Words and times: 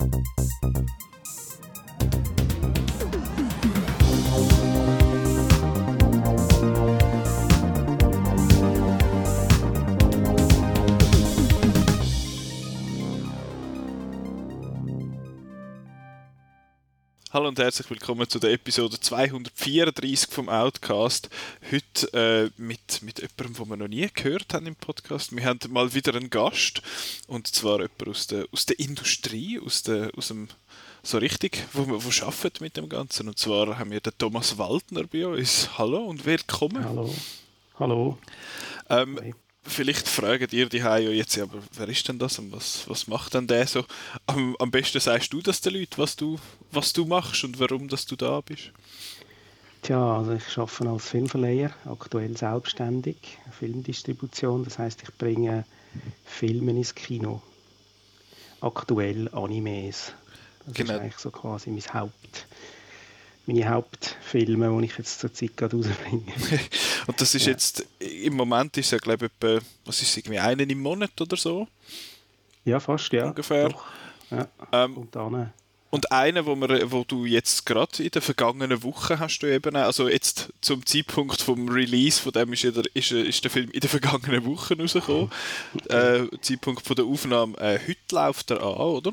Thank 0.00 0.14
you. 0.62 0.69
Hallo 17.32 17.46
und 17.46 17.60
herzlich 17.60 17.88
willkommen 17.88 18.28
zu 18.28 18.40
der 18.40 18.50
Episode 18.50 18.98
234 18.98 20.28
vom 20.28 20.48
Outcast. 20.48 21.30
Heute 21.70 22.12
äh, 22.12 22.60
mit, 22.60 23.02
mit 23.02 23.20
jemandem, 23.20 23.54
den 23.54 23.68
wir 23.68 23.76
noch 23.76 23.86
nie 23.86 24.08
gehört 24.12 24.52
haben 24.52 24.66
im 24.66 24.74
Podcast. 24.74 25.30
Wir 25.36 25.44
haben 25.44 25.60
mal 25.68 25.94
wieder 25.94 26.12
einen 26.16 26.28
Gast 26.28 26.82
und 27.28 27.46
zwar 27.46 27.82
jemand 27.82 28.08
aus 28.08 28.26
der, 28.26 28.46
aus 28.50 28.66
der 28.66 28.80
Industrie, 28.80 29.60
aus, 29.64 29.84
der, 29.84 30.10
aus 30.16 30.26
dem 30.26 30.48
so 31.04 31.18
richtig, 31.18 31.64
wo 31.72 31.82
man 31.82 32.02
wo 32.02 32.08
arbeitet 32.26 32.60
mit 32.60 32.76
dem 32.76 32.88
Ganzen. 32.88 33.28
Und 33.28 33.38
zwar 33.38 33.78
haben 33.78 33.92
wir 33.92 34.00
den 34.00 34.18
Thomas 34.18 34.58
Waldner 34.58 35.04
bei 35.04 35.24
uns. 35.24 35.78
Hallo 35.78 35.98
und 36.06 36.26
willkommen. 36.26 36.84
Hallo. 36.84 37.14
Hallo. 37.78 38.18
Ähm, 38.88 39.34
vielleicht 39.62 40.08
fragen 40.08 40.48
ihr 40.50 40.68
die 40.68 40.78
ja 40.78 40.98
jetzt, 40.98 41.36
ja, 41.36 41.44
aber 41.44 41.62
wer 41.74 41.88
ist 41.88 42.06
denn 42.08 42.18
das 42.18 42.38
und 42.38 42.52
was, 42.52 42.88
was 42.88 43.06
macht 43.06 43.34
denn 43.34 43.46
der 43.46 43.66
so? 43.66 43.84
Am, 44.26 44.56
am 44.58 44.70
besten 44.70 45.00
sagst 45.00 45.32
du 45.32 45.40
das 45.40 45.60
den 45.60 45.74
Leuten, 45.74 45.98
was 45.98 46.16
du, 46.16 46.38
was 46.70 46.92
du 46.92 47.04
machst 47.04 47.44
und 47.44 47.58
warum 47.60 47.88
dass 47.88 48.06
du 48.06 48.16
da 48.16 48.40
bist. 48.40 48.72
Tja, 49.82 50.18
also 50.18 50.32
ich 50.32 50.58
arbeite 50.58 50.90
als 50.90 51.08
Filmverleiher, 51.08 51.72
aktuell 51.86 52.36
selbstständig, 52.36 53.38
Filmdistribution, 53.58 54.64
das 54.64 54.78
heißt, 54.78 55.02
ich 55.02 55.14
bringe 55.16 55.64
Filme 56.24 56.72
ins 56.72 56.94
Kino. 56.94 57.42
Aktuell 58.60 59.28
Animes. 59.32 60.12
Das 60.66 60.74
genau. 60.74 60.92
ist 60.92 61.00
eigentlich 61.00 61.18
so 61.18 61.30
quasi 61.30 61.70
mein 61.70 61.94
Haupt, 61.94 62.46
meine 63.46 63.68
Hauptfilme, 63.68 64.78
die 64.78 64.86
ich 64.86 64.98
jetzt 64.98 65.20
zur 65.20 65.32
Zeit 65.32 65.56
gerade 65.56 65.76
rausbringe. 65.76 66.22
Und 67.06 67.20
das 67.20 67.34
ist 67.34 67.46
ja. 67.46 67.52
jetzt, 67.52 67.86
im 67.98 68.34
Moment 68.34 68.76
ist 68.76 68.86
es 68.86 68.90
ja 68.92 68.98
glaube 68.98 69.26
ich 69.26 69.32
etwa, 69.32 69.64
was 69.84 70.02
ist 70.02 70.10
es, 70.10 70.16
irgendwie 70.18 70.38
einen 70.38 70.68
im 70.68 70.80
Monat 70.80 71.18
oder 71.20 71.36
so? 71.36 71.66
Ja, 72.64 72.78
fast, 72.78 73.12
ja. 73.12 73.26
Ungefähr. 73.26 73.72
Ja, 74.30 74.48
ähm, 74.72 74.96
und 74.96 75.14
dann... 75.14 75.52
Und 75.92 76.12
einer, 76.12 76.46
wo, 76.46 76.54
wir, 76.54 76.92
wo 76.92 77.02
du 77.02 77.24
jetzt 77.24 77.66
gerade 77.66 78.00
in 78.00 78.10
der 78.10 78.22
vergangenen 78.22 78.80
Woche 78.84 79.18
hast 79.18 79.40
du 79.40 79.52
eben, 79.52 79.74
also 79.74 80.08
jetzt 80.08 80.52
zum 80.60 80.86
Zeitpunkt 80.86 81.42
vom 81.42 81.68
Release 81.68 82.22
von 82.22 82.30
dem 82.30 82.52
ist, 82.52 82.62
der, 82.62 82.84
ist, 82.94 83.10
ist 83.10 83.42
der 83.42 83.50
Film 83.50 83.70
in 83.72 83.80
der 83.80 83.90
vergangenen 83.90 84.44
Woche 84.44 84.78
rausgekommen. 84.78 85.30
Okay. 85.74 85.86
Äh, 85.90 86.28
Zeitpunkt 86.40 86.86
von 86.86 86.94
der 86.94 87.04
Aufnahme, 87.04 87.58
äh, 87.58 87.80
heute 87.80 87.98
läuft 88.12 88.52
er 88.52 88.62
an, 88.62 88.76
oder? 88.76 89.12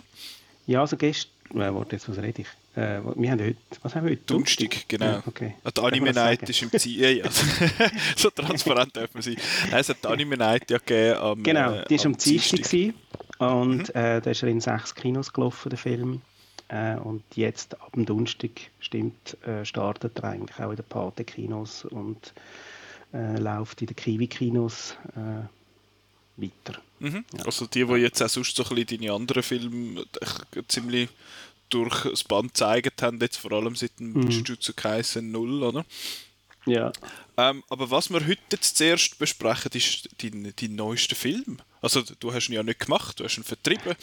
Ja, 0.68 0.82
also 0.82 0.98
gestern, 0.98 1.32
äh, 1.54 1.74
warte, 1.74 1.96
jetzt 1.96 2.10
was 2.10 2.18
rede 2.18 2.42
ich? 2.42 2.48
Äh, 2.76 3.02
wir 3.16 3.32
haben 3.32 3.40
heute, 3.40 3.58
was 3.82 3.96
haben 3.96 4.06
wir 4.06 4.12
heute? 4.12 4.24
Dunstig, 4.26 4.86
genau. 4.88 5.06
Ja, 5.06 5.24
okay. 5.26 5.56
Die 5.76 5.82
Anime 5.82 6.12
Night 6.12 6.48
ist 6.50 6.62
im 6.62 6.72
Ziel. 6.72 7.18
Ja, 7.18 7.26
so 8.16 8.30
transparent 8.30 8.96
dürfen 8.96 9.16
wir 9.16 9.22
sein. 9.24 9.38
Nein, 9.72 9.80
es 9.80 9.90
hat 9.90 9.98
die 10.04 10.08
Anime 10.08 10.38
Night 10.38 10.70
ja 10.70 10.78
gegeben 10.78 11.20
am 11.20 11.44
Genau, 11.44 11.82
die 11.90 11.98
war 11.98 12.06
äh, 12.06 12.08
am 12.08 12.18
Dienstag 12.18 12.94
und 13.40 13.94
mhm. 13.94 14.02
äh, 14.02 14.22
da 14.22 14.32
ist 14.32 14.44
er 14.44 14.50
in 14.50 14.62
sechs 14.62 14.96
Kinos 14.96 15.34
gelaufen, 15.34 15.70
der 15.70 15.78
Film. 15.78 16.22
Äh, 16.70 16.96
und 16.96 17.24
jetzt 17.36 17.80
ab 17.80 17.94
dem 17.94 18.06
Donnerstag 18.06 18.52
stimmt, 18.80 19.38
äh, 19.46 19.64
startet 19.64 20.20
er 20.20 20.32
eigentlich 20.32 20.60
auch 20.60 20.72
in 20.72 20.76
den 20.76 20.86
Pate-Kinos 20.86 21.86
und 21.86 22.34
äh, 23.14 23.38
läuft 23.40 23.82
in 23.82 23.88
den 23.88 23.96
Kiwi-Kinos 23.96 24.98
äh, 25.16 25.48
weiter. 26.38 26.82
Mhm. 27.00 27.26
Ja. 27.34 27.46
Also 27.46 27.66
die, 27.68 27.86
die 27.86 27.94
jetzt 27.96 28.22
auch 28.22 28.30
sonst 28.30 28.56
so 28.56 28.64
ein 28.64 28.76
bisschen 28.76 29.00
deine 29.00 29.14
anderen 29.14 29.44
Filme 29.44 30.06
ziemlich 30.68 31.10
durch 31.70 32.04
das 32.04 32.24
Band 32.24 32.54
gezeigt 32.54 33.02
haben, 33.02 33.20
jetzt 33.20 33.38
vor 33.38 33.52
allem 33.52 33.76
seit 33.76 34.00
dem 34.00 34.14
mhm. 34.14 34.30
Jujutsu 34.30 34.74
Kaisen 34.74 35.32
0, 35.32 35.64
oder? 35.64 35.86
Ja. 36.66 36.92
Ähm, 37.38 37.64
aber 37.70 37.90
was 37.92 38.10
wir 38.10 38.26
heute 38.26 38.60
zuerst 38.60 39.20
besprechen, 39.20 39.72
ist 39.74 40.10
dein, 40.22 40.54
dein 40.56 40.76
neuester 40.76 41.16
Film. 41.16 41.60
Also 41.82 42.04
du 42.20 42.34
hast 42.34 42.50
ihn 42.50 42.56
ja 42.56 42.64
nicht 42.64 42.80
gemacht, 42.80 43.20
du 43.20 43.24
hast 43.24 43.38
ihn 43.38 43.44
vertrieben. 43.44 43.96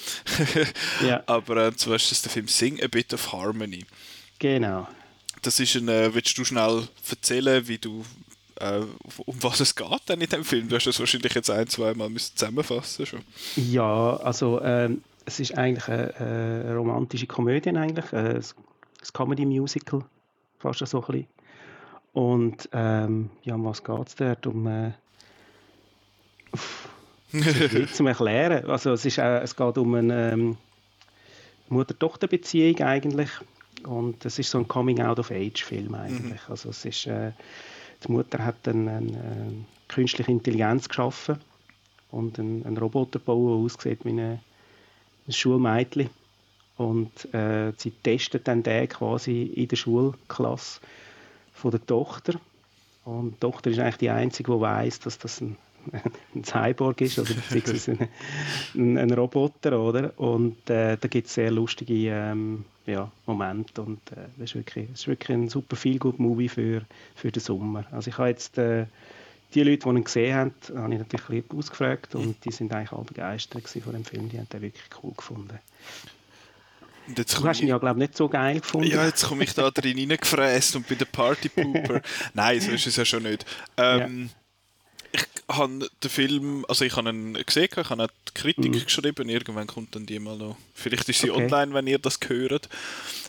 ja. 1.07 1.23
Aber 1.27 1.69
äh, 1.69 1.77
zwar 1.77 1.97
ist 1.97 2.11
das 2.11 2.23
der 2.23 2.33
Film 2.33 2.49
Sing 2.49 2.83
a 2.83 2.87
Bit 2.87 3.13
of 3.13 3.33
Harmony. 3.33 3.85
Genau. 4.39 4.89
Das 5.43 5.61
ist 5.61 5.75
ein, 5.75 5.89
äh, 5.89 6.15
willst 6.15 6.39
du 6.39 6.45
schnell 6.45 6.89
erzählen, 7.11 7.67
wie 7.69 7.79
du, 7.79 8.05
äh, 8.61 8.81
um 9.27 9.43
was 9.43 9.61
es 9.61 9.75
geht 9.75 10.09
denn 10.09 10.21
in 10.21 10.29
dem 10.29 10.45
Film? 10.45 10.69
Du 10.69 10.77
hast 10.77 10.87
das 10.87 11.01
wahrscheinlich 11.01 11.35
jetzt 11.35 11.51
ein, 11.51 11.67
zwei 11.69 11.95
Mal 11.95 12.13
zusammenfassen 12.15 13.07
schon. 13.07 13.23
Ja, 13.57 14.17
also 14.17 14.61
ähm, 14.63 15.03
es 15.25 15.41
ist 15.41 15.57
eigentlich 15.57 15.89
eine, 15.89 16.15
eine 16.15 16.77
romantische 16.77 17.27
Komödie 17.27 17.71
eigentlich, 17.71 18.13
ein, 18.13 18.37
ein 18.37 18.45
Comedy-Musical, 19.13 20.05
fast 20.59 20.87
so 20.87 21.01
ein 21.01 21.07
bisschen. 21.07 21.27
Und 22.13 22.69
ähm, 22.73 23.31
ja, 23.43 23.55
um 23.57 23.65
was 23.65 23.83
geht 23.83 24.09
es 24.09 24.15
dort? 24.15 24.47
Um 24.47 24.67
äh, 24.67 24.93
nicht 27.33 27.97
zum 27.97 28.07
Erklären. 28.07 28.71
Also 28.71 28.93
es, 28.93 29.05
ist, 29.05 29.19
äh, 29.19 29.41
es 29.41 29.57
geht 29.57 29.79
um 29.79 29.95
eine 29.95 30.33
ähm, 30.33 30.57
Mutter-Tochter-Beziehung 31.69 32.81
eigentlich. 32.81 33.31
Und 33.85 34.25
es 34.25 34.39
ist 34.39 34.51
so 34.51 34.59
ein 34.59 34.69
Coming-out-of-Age-Film 34.69 35.95
eigentlich. 35.95 36.41
Mhm. 36.43 36.51
Also 36.51 36.71
es 36.71 36.85
ist, 36.85 37.07
äh, 37.07 37.33
die 38.07 38.13
Mutter 38.13 38.45
hat 38.45 38.67
eine, 38.69 38.91
eine, 38.91 39.21
eine 39.21 39.65
künstliche 39.89 40.31
Intelligenz 40.31 40.89
geschaffen 40.89 41.39
und 42.11 42.39
einen, 42.39 42.65
einen 42.65 42.77
Roboter 42.77 43.19
bauen, 43.19 43.49
der 43.49 43.65
aussieht 43.65 44.05
wie 44.05 44.11
eine 44.11 44.41
ein 45.27 45.33
Schulmädchen. 45.33 46.11
Und 46.77 47.33
äh, 47.33 47.73
sie 47.77 47.93
testet 47.93 48.49
dann 48.49 48.63
den 48.63 48.89
quasi 48.89 49.43
in 49.43 49.69
der 49.69 49.77
Schulklasse 49.77 50.81
von 51.53 51.71
der 51.71 51.85
Tochter. 51.87 52.41
Und 53.05 53.35
die 53.35 53.41
Tochter 53.41 53.71
ist 53.71 53.79
eigentlich 53.79 53.97
die 53.99 54.11
Einzige, 54.11 54.53
die 54.53 54.61
weiß, 54.61 55.01
dass 55.01 55.19
das 55.19 55.41
ein, 55.41 55.57
ein 56.35 56.45
Cyborg 56.45 57.01
ist, 57.01 57.19
also 57.19 57.35
beziehungsweise 57.35 58.09
ein, 58.75 58.99
ein, 58.99 59.11
Roboter, 59.13 59.79
oder? 59.79 60.13
Und 60.19 60.69
äh, 60.71 60.97
da 60.97 61.09
gibt 61.09 61.29
es 61.29 61.35
sehr 61.35 61.51
lustige 61.51 61.95
ähm, 61.95 62.65
ja, 62.87 63.11
Momente 63.27 63.83
und 63.83 64.01
äh, 64.13 64.27
das, 64.37 64.51
ist 64.51 64.55
wirklich, 64.55 64.89
das 64.91 65.01
ist 65.01 65.09
wirklich 65.09 65.37
ein 65.37 65.49
super 65.49 65.77
feel 65.77 65.99
good 65.99 66.19
Movie 66.19 66.49
für, 66.49 66.83
für 67.15 67.31
den 67.31 67.41
Sommer. 67.41 67.85
Also 67.91 68.11
ich 68.11 68.19
habe 68.19 68.29
jetzt 68.29 68.59
äh, 68.59 68.87
die 69.55 69.63
Leute, 69.63 69.89
die 69.89 69.97
ihn 69.97 70.05
gesehen 70.05 70.35
haben, 70.35 70.55
habe 70.77 70.95
ich 70.95 70.99
natürlich 70.99 71.45
ein 71.51 71.59
ausgefragt 71.59 72.15
und 72.15 72.45
die 72.45 72.51
sind 72.51 72.73
eigentlich 72.73 72.93
alle 72.93 73.05
begeistert 73.05 73.69
von 73.69 73.93
dem 73.93 74.05
Film. 74.05 74.29
Die 74.29 74.39
haben 74.39 74.49
den 74.49 74.63
wirklich 74.63 74.85
cool 75.03 75.13
gefunden. 75.17 75.59
du 77.15 77.45
hast 77.45 77.61
ihn 77.61 77.69
ja, 77.69 77.79
glaube 77.79 78.01
ich, 78.01 78.09
nicht 78.09 78.17
so 78.17 78.29
geil 78.29 78.61
gefunden. 78.61 78.89
Ja, 78.89 79.07
jetzt 79.07 79.27
komme 79.27 79.45
ich 79.45 79.55
da 79.55 79.71
drin 79.71 79.99
reingefräst 79.99 80.77
und 80.77 80.89
bei 80.89 80.97
der 80.97 81.05
Party 81.05 81.49
Pooper. 81.49 82.03
Nein, 82.35 82.61
so 82.61 82.73
ist 82.73 82.87
es 82.87 82.97
ja 82.97 83.05
schon 83.05 83.23
nicht. 83.23 83.47
Ähm, 83.77 84.25
ja. 84.25 84.44
Ich 85.47 85.57
habe 85.57 85.91
den 86.03 86.11
Film, 86.11 86.65
also 86.69 86.85
ich 86.85 86.97
habe 86.97 87.11
ihn 87.11 87.35
gesehen, 87.35 87.69
ich 87.71 87.77
habe 87.77 87.93
eine 87.93 88.09
Kritik 88.33 88.73
mhm. 88.73 88.85
geschrieben, 88.85 89.29
irgendwann 89.29 89.67
kommt 89.67 89.95
dann 89.95 90.07
die 90.07 90.19
mal 90.19 90.37
noch. 90.37 90.57
Vielleicht 90.75 91.09
ist 91.09 91.21
sie 91.21 91.31
okay. 91.31 91.45
online, 91.45 91.75
wenn 91.75 91.87
ihr 91.87 91.99
das 91.99 92.19
hört. 92.27 92.69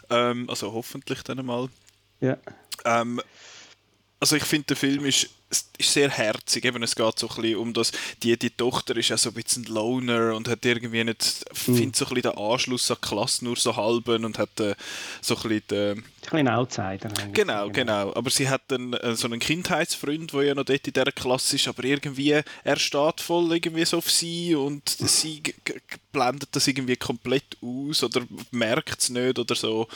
Ähm, 0.10 0.50
also 0.50 0.72
hoffentlich 0.72 1.24
dann 1.24 1.46
mal. 1.46 1.68
Ja. 2.22 2.38
Ähm, 2.86 3.22
also 4.20 4.36
ich 4.38 4.44
finde, 4.44 4.68
der 4.68 4.78
Film 4.78 5.06
ist 5.06 5.30
ist 5.50 5.94
sehr 5.94 6.10
herzig. 6.10 6.66
Eben, 6.66 6.82
es 6.84 6.96
geht 6.96 7.20
so 7.20 7.30
ein 7.30 7.42
bisschen 7.42 7.58
um 7.58 7.74
das, 7.74 7.92
die, 8.24 8.38
die 8.38 8.50
Tochter 8.50 8.96
ist 8.98 9.10
ja 9.10 9.18
so 9.18 9.30
ein 9.30 9.36
bisschen 9.36 9.66
Loner 9.66 10.36
und 10.36 10.48
hat 10.48 10.66
irgendwie 10.66 11.04
nicht, 11.04 11.46
mhm. 11.68 11.76
findet 11.76 11.96
so 11.96 12.06
ein 12.06 12.14
bisschen 12.14 12.32
den 12.32 12.38
Anschluss 12.38 12.90
an 12.92 12.98
die 13.02 13.08
Klasse 13.08 13.46
nur 13.46 13.56
so 13.56 13.76
halben 13.76 14.26
und 14.26 14.38
hat 14.38 14.60
äh, 14.60 14.76
so 15.22 15.36
ein 15.36 15.42
bisschen 15.44 15.64
den, 15.70 15.98
ein 15.98 16.04
bisschen 16.24 16.48
Outsider 16.48 17.10
Genau, 17.34 17.70
genau. 17.70 18.14
Aber 18.16 18.30
sie 18.30 18.50
hat 18.50 18.64
dann 18.68 18.94
äh, 18.94 19.16
so 19.16 19.28
einen 19.28 19.40
Kindheitsfreund, 19.40 20.34
der 20.34 20.44
ja 20.44 20.56
noch 20.56 20.66
dort 20.66 20.88
in 20.88 20.94
dieser 20.94 21.12
Klasse 21.12 21.56
ist, 21.58 21.68
aber 21.68 21.84
irgendwie, 21.84 22.42
er 22.64 22.80
steht 22.80 23.22
voll 23.22 23.54
irgendwie 23.54 23.86
so 23.86 23.98
auf 23.98 24.10
sie 24.10 24.56
und 24.56 25.00
mhm. 25.00 25.08
sie 25.08 25.42
blendet 26.12 26.50
das 26.54 26.68
irgendwie 26.68 26.98
komplett 26.98 27.58
aus 27.62 28.04
oder 28.04 28.22
merkt 28.52 29.02
es 29.02 29.10
nicht 29.10 29.38
oder 29.38 29.56
so. 29.56 29.88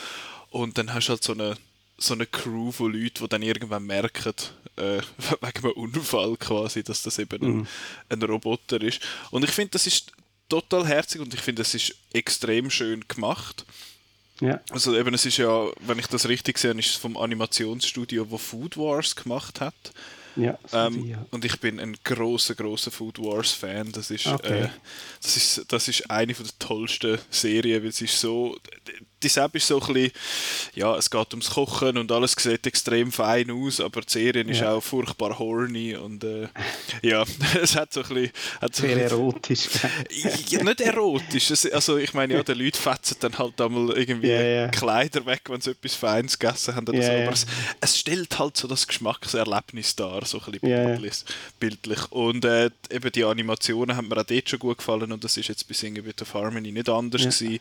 Und 0.51 0.77
dann 0.77 0.94
hast 0.94 1.07
du 1.07 1.12
halt 1.12 1.23
so 1.23 1.33
eine 1.33 1.56
so 1.99 2.13
eine 2.13 2.25
Crew 2.25 2.71
von 2.71 2.93
Leuten, 2.93 3.23
die 3.23 3.27
dann 3.27 3.41
irgendwann 3.41 3.85
merken, 3.85 4.33
äh, 4.77 5.01
wegen 5.41 5.65
einem 5.65 5.71
Unfall 5.73 6.37
quasi, 6.37 6.83
dass 6.83 7.01
das 7.01 7.19
eben 7.19 7.45
mhm. 7.45 7.67
ein, 8.09 8.21
ein, 8.21 8.29
Roboter 8.29 8.81
ist. 8.81 9.01
Und 9.31 9.43
ich 9.43 9.51
finde, 9.51 9.71
das 9.71 9.87
ist 9.87 10.11
total 10.47 10.87
herzig 10.87 11.21
und 11.21 11.33
ich 11.33 11.41
finde, 11.41 11.61
das 11.61 11.73
ist 11.73 11.95
extrem 12.13 12.69
schön 12.69 13.05
gemacht. 13.07 13.65
Ja. 14.41 14.61
Also 14.69 14.97
eben, 14.97 15.13
es 15.13 15.25
ist 15.25 15.37
ja, 15.37 15.67
wenn 15.81 15.99
ich 15.99 16.07
das 16.07 16.27
richtig 16.27 16.57
sehe, 16.57 16.71
ist 16.71 16.91
es 16.91 16.95
vom 16.95 17.17
Animationsstudio, 17.17 18.29
wo 18.31 18.37
Food 18.37 18.77
Wars 18.77 19.15
gemacht 19.15 19.59
hat. 19.59 19.75
Ja, 20.35 20.57
ähm, 20.71 21.05
ja. 21.05 21.25
Und 21.31 21.43
ich 21.43 21.59
bin 21.59 21.79
ein 21.79 21.97
großer, 22.03 22.55
großer 22.55 22.91
Food 22.91 23.19
Wars 23.19 23.51
Fan. 23.51 23.91
Das 23.91 24.09
ist, 24.11 24.27
okay. 24.27 24.63
äh, 24.63 24.69
das 25.21 25.35
ist, 25.35 25.65
das 25.67 25.87
ist 25.87 26.09
eine 26.09 26.33
von 26.33 26.45
der 26.45 26.59
tollsten 26.59 27.19
Serien, 27.29 27.83
weil 27.83 27.89
es 27.89 28.01
ist 28.01 28.19
so, 28.19 28.57
die 29.21 29.30
Sepp 29.30 29.56
ist 29.56 29.68
so 29.68 29.81
ein 29.81 29.94
bisschen, 29.94 30.12
ja, 30.75 30.95
es 30.95 31.10
geht 31.10 31.31
ums 31.31 31.50
Kochen 31.50 31.98
und 31.98 32.12
alles 32.12 32.36
sieht 32.38 32.66
extrem 32.66 33.12
fein 33.12 33.51
aus, 33.51 33.80
aber 33.80 34.01
die 34.01 34.12
Serie 34.12 34.44
ja. 34.44 34.51
ist 34.51 34.63
auch 34.63 34.81
furchtbar 34.81 35.38
horny 35.38 35.95
und 35.95 36.24
äh, 36.24 36.48
ja, 37.01 37.24
es 37.62 37.75
hat 37.75 37.94
so 37.94 38.01
ein 38.01 38.10
bisschen... 38.10 38.31
Hat 38.62 38.75
so 38.75 38.83
Sehr 38.83 39.04
erotisch. 39.04 39.69
ja, 40.50 40.63
nicht 40.63 40.81
erotisch, 40.81 41.51
es, 41.51 41.69
also 41.71 41.98
ich 41.98 42.13
meine, 42.13 42.36
ja, 42.36 42.44
die 42.44 42.54
Leute 42.54 42.80
fetzen 42.80 43.18
dann 43.19 43.38
halt 43.38 43.60
einmal 43.60 43.98
irgendwie 43.98 44.30
ja, 44.30 44.42
ja. 44.42 44.68
Kleider 44.69 45.25
weg, 45.25 45.42
wenn 45.50 45.62
sie 45.62 45.71
etwas 45.71 45.95
Feines 45.95 46.38
gegessen 46.38 46.75
haben 46.75 46.88
oder 46.88 47.01
so, 47.01 47.12
aber 47.12 47.33
es, 47.33 47.45
es, 47.81 48.00
stellt 48.00 48.39
halt 48.39 48.56
so 48.57 48.68
das 48.68 48.88
Geschmackserlebnis 48.88 49.95
dar, 49.95 50.25
so 50.25 50.42
ein 50.42 50.51
bisschen 50.51 51.25
bildlich. 51.60 52.12
Und 52.12 52.45
äh, 52.45 52.69
eben 52.89 53.12
die 53.12 53.24
Animationen 53.24 53.95
haben 53.95 54.07
mir 54.07 54.18
auch 54.18 54.24
dort 54.24 54.50
schon 54.50 54.60
gut 54.60 54.77
gefallen 54.77 55.12
und 55.12 55.24
das 55.24 55.38
ist 55.38 55.50
jetzt 55.50 55.68
bei 55.68 55.74
Singing 55.74 56.04
Bit 56.04 56.21
of 56.21 56.33
Harmony 56.33 56.71
nicht 56.71 56.89
anders 56.89 57.21
gewesen. 57.21 57.60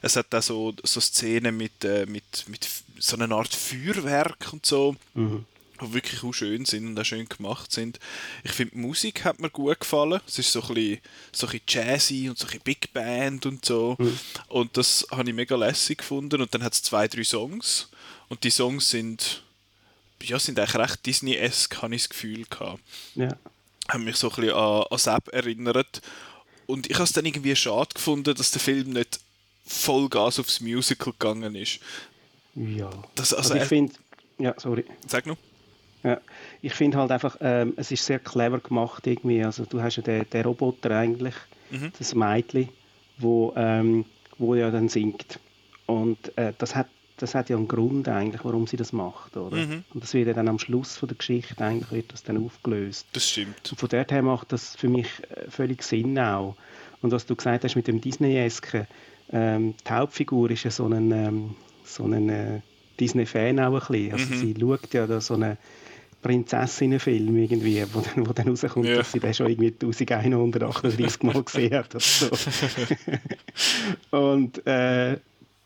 Es 0.00 0.16
hat 0.16 0.34
auch 0.34 0.42
so 0.42 0.74
so 0.92 1.00
Szenen 1.00 1.56
mit, 1.56 1.84
äh, 1.84 2.06
mit, 2.06 2.44
mit 2.48 2.68
so 2.98 3.16
einer 3.16 3.34
Art 3.34 3.54
Feuerwerk 3.54 4.52
und 4.52 4.66
so. 4.66 4.96
Mhm 5.14 5.46
die 5.86 5.94
wirklich 5.94 6.22
auch 6.22 6.32
schön 6.32 6.64
sind 6.64 6.86
und 6.86 6.98
auch 6.98 7.04
schön 7.04 7.28
gemacht 7.28 7.72
sind. 7.72 7.98
Ich 8.44 8.52
finde, 8.52 8.74
die 8.74 8.80
Musik 8.80 9.24
hat 9.24 9.40
mir 9.40 9.50
gut 9.50 9.80
gefallen. 9.80 10.20
Es 10.26 10.38
ist 10.38 10.52
so 10.52 10.62
ein 10.62 10.74
bisschen, 10.74 11.00
so 11.32 11.46
ein 11.46 11.52
bisschen 11.52 11.88
jazzy 11.88 12.28
und 12.28 12.38
so 12.38 12.44
ein 12.44 12.48
bisschen 12.48 12.62
Big 12.62 12.92
Band 12.92 13.46
und 13.46 13.64
so. 13.64 13.96
Mhm. 13.98 14.18
Und 14.48 14.76
das 14.76 15.06
habe 15.10 15.28
ich 15.28 15.34
mega 15.34 15.56
lässig 15.56 15.98
gefunden. 15.98 16.40
Und 16.40 16.54
dann 16.54 16.62
hat 16.62 16.72
es 16.74 16.82
zwei, 16.82 17.08
drei 17.08 17.24
Songs. 17.24 17.88
Und 18.28 18.44
die 18.44 18.50
Songs 18.50 18.90
sind, 18.90 19.42
ja, 20.22 20.38
sind 20.38 20.58
eigentlich 20.58 20.76
recht 20.76 21.06
Disney-esque, 21.06 21.82
habe 21.82 21.94
ich 21.94 22.02
das 22.02 22.10
Gefühl 22.10 22.44
gehabt. 22.48 22.80
Ja. 23.14 23.36
Haben 23.88 24.04
mich 24.04 24.16
so 24.16 24.30
ein 24.30 24.36
bisschen 24.36 24.54
an, 24.54 24.84
an 24.88 24.98
Sepp 24.98 25.28
erinnert. 25.32 26.00
Und 26.66 26.88
ich 26.88 26.94
habe 26.94 27.04
es 27.04 27.12
dann 27.12 27.26
irgendwie 27.26 27.56
schade 27.56 27.90
gefunden, 27.94 28.34
dass 28.34 28.52
der 28.52 28.60
Film 28.60 28.90
nicht 28.90 29.20
Vollgas 29.64 30.38
aufs 30.38 30.60
Musical 30.60 31.12
gegangen 31.12 31.54
ist. 31.54 31.80
Ja. 32.54 32.90
Das, 33.14 33.32
also, 33.32 33.52
also 33.52 33.62
ich 33.62 33.68
finde, 33.68 33.94
ja, 34.38 34.54
sorry. 34.58 34.84
Sag 35.06 35.26
noch. 35.26 35.36
Ja, 36.02 36.20
ich 36.62 36.74
finde 36.74 36.98
halt 36.98 37.12
einfach, 37.12 37.36
ähm, 37.40 37.74
es 37.76 37.92
ist 37.92 38.04
sehr 38.04 38.18
clever 38.18 38.58
gemacht 38.58 39.06
irgendwie. 39.06 39.44
Also 39.44 39.64
du 39.64 39.80
hast 39.80 39.96
ja 39.96 40.02
den, 40.02 40.28
den 40.28 40.44
Roboter 40.44 40.90
eigentlich, 40.90 41.34
mhm. 41.70 41.92
das 41.96 42.14
Mädchen, 42.14 42.68
wo, 43.18 43.52
ähm, 43.56 44.04
wo 44.38 44.54
ja 44.54 44.70
dann 44.70 44.88
singt. 44.88 45.38
Und 45.86 46.36
äh, 46.36 46.52
das 46.58 46.74
hat 46.74 46.88
das 47.22 47.36
hat 47.36 47.48
ja 47.48 47.56
einen 47.56 47.68
Grund 47.68 48.08
eigentlich, 48.08 48.44
warum 48.44 48.66
sie 48.66 48.76
das 48.76 48.92
macht, 48.92 49.36
oder? 49.36 49.56
Mhm. 49.56 49.84
Und 49.94 50.02
das 50.02 50.12
wird 50.12 50.26
ja 50.26 50.34
dann 50.34 50.48
am 50.48 50.58
Schluss 50.58 50.96
von 50.96 51.08
der 51.08 51.16
Geschichte 51.16 51.64
eigentlich 51.64 51.92
wird 51.92 52.12
das 52.12 52.24
dann 52.24 52.44
aufgelöst. 52.44 53.06
Das 53.12 53.30
stimmt. 53.30 53.70
Und 53.70 53.78
von 53.78 53.88
dort 53.88 54.10
her 54.10 54.22
macht 54.22 54.50
das 54.50 54.74
für 54.74 54.88
mich 54.88 55.06
äh, 55.30 55.48
völlig 55.48 55.84
Sinn 55.84 56.18
auch. 56.18 56.56
Und 57.00 57.12
was 57.12 57.24
du 57.24 57.36
gesagt 57.36 57.62
hast 57.62 57.76
mit 57.76 57.86
dem 57.86 58.00
Disney-esken, 58.00 58.88
ähm, 59.32 59.74
die 59.86 59.90
Hauptfigur 59.92 60.50
ist 60.50 60.64
ja 60.64 60.70
so 60.70 60.86
ein, 60.86 61.10
ähm, 61.10 61.54
so 61.84 62.04
ein 62.04 62.28
äh, 62.28 62.60
Disney-Fan 63.00 63.58
auch 63.60 63.72
ein 63.72 63.80
bisschen. 63.80 64.12
Also 64.12 64.34
mhm. 64.34 64.38
sie 64.38 64.54
schaut 64.58 64.94
ja 64.94 65.06
da 65.06 65.20
so 65.20 65.34
einen 65.34 65.56
Prinzessinnenfilm 66.22 67.36
irgendwie, 67.36 67.84
wo 67.92 68.00
dann, 68.00 68.26
wo 68.28 68.32
dann 68.32 68.48
rauskommt, 68.48 68.86
ja. 68.86 68.96
dass 68.96 69.12
sie 69.12 69.20
den 69.20 69.34
schon 69.34 69.48
irgendwie 69.48 69.74
1138 69.74 71.22
Mal 71.22 71.42
gesehen 71.42 71.74
hat. 71.74 72.00
So. 72.00 72.30
und 74.16 74.64
äh, 74.66 75.16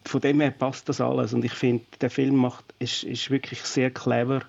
von 0.05 0.21
dem 0.21 0.41
her 0.41 0.53
passt 0.53 0.89
das 0.89 1.01
alles. 1.01 1.35
Und 1.35 1.45
ich 1.45 1.53
finde, 1.53 1.85
der 2.01 2.11
Film 2.11 2.37
macht, 2.37 2.65
ist, 2.79 3.03
ist 3.05 3.31
wirklich 3.31 3.61
sehr 3.63 3.91
clever 3.91 4.43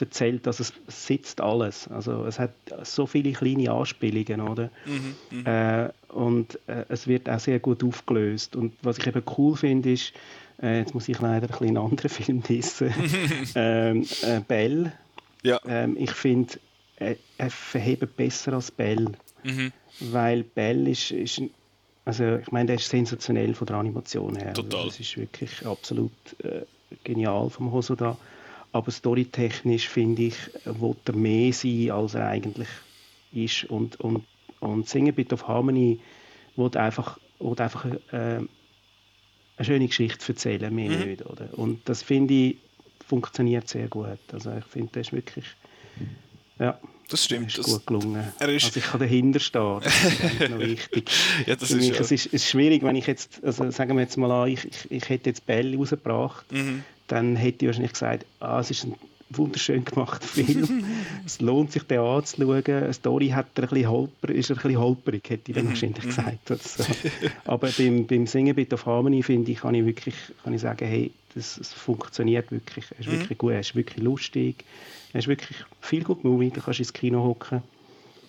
erzählt, 0.00 0.46
dass 0.46 0.60
es 0.60 0.72
sitzt 0.88 1.40
alles. 1.40 1.88
Also 1.88 2.24
es 2.24 2.38
hat 2.38 2.52
so 2.82 3.06
viele 3.06 3.32
kleine 3.32 3.70
Anspielungen, 3.70 4.40
oder? 4.40 4.70
Mhm, 4.86 5.14
mhm, 5.30 5.46
äh, 5.46 5.88
und 6.08 6.58
äh, 6.66 6.84
es 6.88 7.06
wird 7.06 7.28
auch 7.28 7.38
sehr 7.38 7.60
gut 7.60 7.84
aufgelöst. 7.84 8.56
Und 8.56 8.74
was 8.82 8.98
ich 8.98 9.06
eben 9.06 9.22
cool 9.38 9.56
finde, 9.56 9.92
ist, 9.92 10.12
äh, 10.62 10.78
jetzt 10.78 10.94
muss 10.94 11.08
ich 11.08 11.20
leider 11.20 11.46
ein 11.46 11.50
bisschen 11.50 11.68
einen 11.68 11.78
anderen 11.78 12.10
Film 12.10 12.42
dissen, 12.42 12.92
ähm, 13.54 14.06
äh, 14.22 14.40
Bell. 14.40 14.92
Ja. 15.42 15.60
Ähm, 15.66 15.96
ich 15.98 16.12
finde, 16.12 16.54
er, 16.96 17.16
er 17.38 17.50
verhebt 17.50 18.16
besser 18.16 18.54
als 18.54 18.70
Bell. 18.70 19.12
Mhm. 19.42 19.72
Weil 20.00 20.42
Bell 20.42 20.88
ist, 20.88 21.10
ist 21.12 21.42
also 22.04 22.36
ich 22.36 22.52
meine, 22.52 22.66
der 22.66 22.76
ist 22.76 22.88
sensationell 22.88 23.54
von 23.54 23.66
der 23.66 23.76
Animation 23.76 24.36
her. 24.36 24.52
Total. 24.52 24.80
Also, 24.80 24.88
das 24.90 25.00
ist 25.00 25.16
wirklich 25.16 25.64
absolut 25.66 26.12
äh, 26.42 26.62
genial 27.02 27.48
vom 27.48 27.72
Hosoda 27.72 28.16
aber 28.74 28.90
storytechnisch 28.90 29.88
finde 29.88 30.24
ich, 30.24 30.36
will 30.64 30.96
er 31.04 31.14
mehr 31.14 31.52
sein, 31.52 31.92
als 31.92 32.14
er 32.14 32.26
eigentlich 32.26 32.68
ist. 33.32 33.64
Und, 33.66 34.00
und, 34.00 34.24
und 34.58 34.88
Sing 34.88 35.08
a 35.08 35.12
Bit 35.12 35.32
of 35.32 35.46
Harmony 35.46 36.00
will 36.56 36.76
einfach, 36.76 37.20
will 37.38 37.54
einfach 37.60 37.84
äh, 37.84 37.94
eine 38.16 38.48
schöne 39.60 39.86
Geschichte 39.86 40.26
erzählen, 40.26 40.74
mehr 40.74 40.90
mhm. 40.90 41.08
nicht. 41.08 41.24
Oder? 41.24 41.56
Und 41.56 41.88
das 41.88 42.02
finde 42.02 42.34
ich, 42.34 42.56
funktioniert 43.06 43.68
sehr 43.68 43.86
gut. 43.86 44.18
Also 44.32 44.52
ich 44.58 44.64
finde, 44.64 44.90
das 44.94 45.06
ist 45.06 45.12
wirklich, 45.12 45.44
ja, 46.58 46.76
das 47.08 47.26
stimmt. 47.26 47.46
Ist 47.46 47.58
das, 47.58 47.66
gut 47.66 47.86
gelungen. 47.86 48.32
Er 48.40 48.48
ist 48.48 48.64
also 48.64 48.80
ich 48.80 48.86
kann 48.86 48.98
dahinter 48.98 49.38
stehen, 49.38 49.80
das 49.84 50.04
ist 50.04 50.50
noch 50.50 50.58
wichtig. 50.58 51.10
ja, 51.46 51.54
das 51.54 51.68
Für 51.68 51.76
mich, 51.76 51.90
ist, 51.90 52.00
es, 52.00 52.10
ist, 52.10 52.26
es 52.26 52.32
ist 52.32 52.48
schwierig, 52.48 52.82
wenn 52.82 52.96
ich 52.96 53.06
jetzt, 53.06 53.44
also 53.44 53.70
sagen 53.70 53.94
wir 53.94 54.02
jetzt 54.02 54.16
mal 54.16 54.32
an, 54.32 54.48
ich, 54.48 54.64
ich, 54.64 54.90
ich 54.90 55.08
hätte 55.08 55.30
jetzt 55.30 55.46
Bell 55.46 55.76
rausgebracht, 55.76 56.50
mhm 56.50 56.82
dann 57.08 57.36
hätte 57.36 57.64
ich 57.64 57.68
wahrscheinlich 57.68 57.92
gesagt, 57.92 58.26
ah, 58.40 58.60
es 58.60 58.70
ist 58.70 58.84
ein 58.84 58.94
wunderschön 59.30 59.84
gemachter 59.84 60.26
Film. 60.26 60.84
es 61.26 61.40
lohnt 61.40 61.72
sich, 61.72 61.82
den 61.84 62.00
anzuschauen. 62.00 62.64
Eine 62.66 62.92
Story 62.92 63.28
hat 63.28 63.46
er 63.56 63.64
ein 63.64 63.68
bisschen 63.68 63.90
holper, 63.90 64.28
ist 64.28 64.50
er 64.50 64.56
ein 64.56 64.62
bisschen 64.62 64.80
holperig, 64.80 65.30
hätte 65.30 65.50
ich 65.50 65.54
dann 65.54 65.64
mhm, 65.64 65.70
wahrscheinlich 65.70 66.04
mhm. 66.04 66.08
gesagt. 66.08 66.50
Also, 66.50 66.84
aber 67.44 67.68
beim, 67.76 68.06
beim 68.06 68.26
Singen 68.26 68.54
Bit 68.54 68.72
of 68.72 68.86
Harmony, 68.86 69.22
finde 69.22 69.52
ich, 69.52 69.58
kann 69.58 69.74
ich 69.74 69.84
wirklich 69.84 70.14
kann 70.42 70.54
ich 70.54 70.60
sagen, 70.60 70.86
hey, 70.86 71.10
das, 71.34 71.56
das 71.56 71.72
funktioniert 71.72 72.50
wirklich. 72.50 72.86
Er 72.92 73.00
ist 73.00 73.08
mhm. 73.08 73.12
wirklich 73.12 73.38
gut, 73.38 73.52
er 73.52 73.60
ist 73.60 73.74
wirklich 73.74 74.02
lustig. 74.02 74.64
Er 75.12 75.20
ist 75.20 75.28
wirklich 75.28 75.58
viel 75.80 76.04
gut 76.04 76.24
Movie, 76.24 76.50
da 76.50 76.60
kannst 76.60 76.78
du 76.78 76.82
ins 76.82 76.92
Kino 76.92 77.22
hocken 77.22 77.62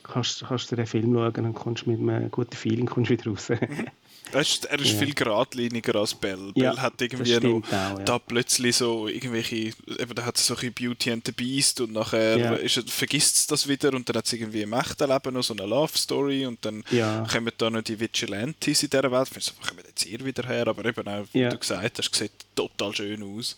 kannst, 0.04 0.46
kannst 0.48 0.72
du 0.72 0.76
den 0.76 0.86
Film 0.86 1.14
schauen 1.14 1.46
und 1.46 1.54
kommst 1.54 1.88
mit 1.88 2.00
einem 2.00 2.30
guten 2.32 2.56
Feeling 2.56 2.86
kommst 2.86 3.10
wieder 3.10 3.30
raus. 3.30 3.50
Ist, 4.34 4.66
er 4.66 4.80
ist 4.80 4.94
ja. 4.94 5.00
viel 5.00 5.14
geradliniger 5.14 5.96
als 5.96 6.14
Bell. 6.14 6.52
Ja, 6.56 6.72
Bell 6.72 6.82
hat 6.82 7.02
irgendwie 7.02 7.40
noch 7.40 7.64
auch, 7.68 7.72
ja. 7.72 7.96
da 7.96 8.20
plötzlich 8.20 8.76
so 8.76 9.08
irgendwelche, 9.08 9.56
eben, 9.56 10.16
da 10.16 10.26
hat 10.26 10.38
es 10.38 10.48
so 10.48 10.56
ein 10.56 10.74
Beauty 10.74 11.12
and 11.12 11.26
the 11.26 11.32
Beast 11.32 11.82
und 11.82 11.94
nachher 11.94 12.60
ist 12.60 12.78
er, 12.78 12.84
vergisst 12.88 13.36
es 13.36 13.48
das 13.48 13.68
wieder 13.68 13.94
und 13.94 14.10
dann 14.10 14.18
hat 14.18 14.26
es 14.26 14.34
irgendwie 14.34 14.62
im 14.62 14.74
echten 14.74 15.10
Leben 15.10 15.34
noch 15.34 15.44
so 15.44 15.54
eine 15.54 15.66
Love 15.66 15.98
Story 15.98 16.46
und 16.46 16.64
dann 16.66 16.84
kommen 17.32 17.52
da 17.58 17.70
noch 17.70 17.82
die 17.82 18.00
Vigilantes 18.00 18.84
in 18.84 18.90
dieser 18.90 19.12
Welt. 19.12 19.30
Ich 19.38 19.68
kommen 19.68 19.84
jetzt 19.88 20.04
hier 20.04 20.24
wieder 20.24 20.44
her, 20.44 20.68
aber 20.68 20.86
eben 20.86 21.08
auch, 21.08 21.26
wie 21.32 21.48
du 21.48 21.58
gesagt 21.58 22.00
hast, 22.00 22.16
sieht 22.16 22.45
total 22.56 22.96
schön 22.96 23.22
aus. 23.24 23.56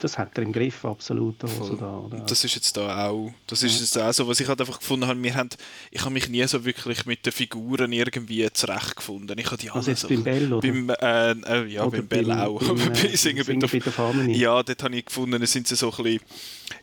Das 0.00 0.18
hat 0.18 0.36
er 0.36 0.42
im 0.42 0.52
Griff, 0.52 0.84
absolut. 0.84 1.42
Also 1.44 1.76
da, 1.76 1.98
oder? 1.98 2.18
Das 2.20 2.42
ist 2.44 2.54
jetzt 2.54 2.76
da 2.76 3.08
auch, 3.08 3.32
das 3.46 3.62
ist 3.62 3.80
jetzt 3.80 3.98
auch 3.98 4.12
so, 4.12 4.26
was 4.26 4.40
ich 4.40 4.48
halt 4.48 4.60
einfach 4.60 4.78
gefunden 4.78 5.06
habe, 5.06 5.22
wir 5.22 5.34
haben, 5.34 5.50
ich 5.90 6.00
habe 6.00 6.12
mich 6.12 6.28
nie 6.28 6.46
so 6.46 6.64
wirklich 6.64 7.06
mit 7.06 7.24
den 7.24 7.32
Figuren 7.32 7.92
irgendwie 7.92 8.48
zurechtgefunden. 8.52 9.38
Ich 9.38 9.46
habe 9.46 9.58
die 9.58 9.70
also 9.70 9.90
jetzt 9.90 10.00
so, 10.00 10.08
beim 10.08 10.24
Bell, 10.24 10.52
oder? 10.52 10.66
Beim, 10.66 10.90
äh, 10.90 11.30
äh, 11.32 11.66
ja, 11.66 11.84
oder 11.84 11.98
beim 11.98 12.08
Bell 12.08 12.32
auch. 12.32 12.62
Beim, 12.62 12.80
äh, 12.92 13.16
Singen 13.16 13.44
Sing 13.44 13.60
bei 13.60 13.78
der 13.78 14.28
Ja, 14.28 14.62
dort 14.62 14.82
habe 14.82 14.96
ich 14.96 15.04
gefunden, 15.04 15.44
sind 15.46 15.68
sie 15.68 15.76
so 15.76 15.92
ein 15.92 16.02
bisschen, 16.02 16.20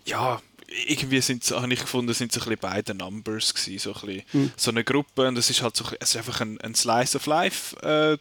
ja, 0.06 0.42
irgendwie 0.88 1.22
sind 1.22 1.44
habe 1.52 1.74
ich 1.74 1.80
gefunden, 1.80 2.14
sind 2.14 2.32
so 2.32 2.40
ein 2.40 2.44
bisschen 2.46 2.60
beide 2.62 2.96
Numbers 2.96 3.54
gewesen, 3.54 3.80
so 3.80 3.94
ein 3.94 4.02
bisschen, 4.02 4.24
mhm. 4.34 4.52
so 4.56 4.72
eine 4.72 4.84
Gruppe 4.84 5.28
und 5.28 5.38
es 5.38 5.50
ist 5.50 5.62
halt 5.62 5.76
so, 5.76 5.86
es 6.00 6.10
ist 6.10 6.18
einfach 6.18 6.42
ein, 6.42 6.60
ein 6.62 6.76
Slice 6.76 7.18
of 7.18 7.26
Life 7.26 7.76
äh, 7.82 8.18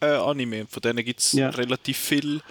äh, 0.00 0.06
Anime, 0.06 0.66
von 0.66 0.82
denen 0.82 1.04
gibt 1.04 1.20
es 1.20 1.32
ja. 1.32 1.50
relativ 1.50 1.98
viel 1.98 2.42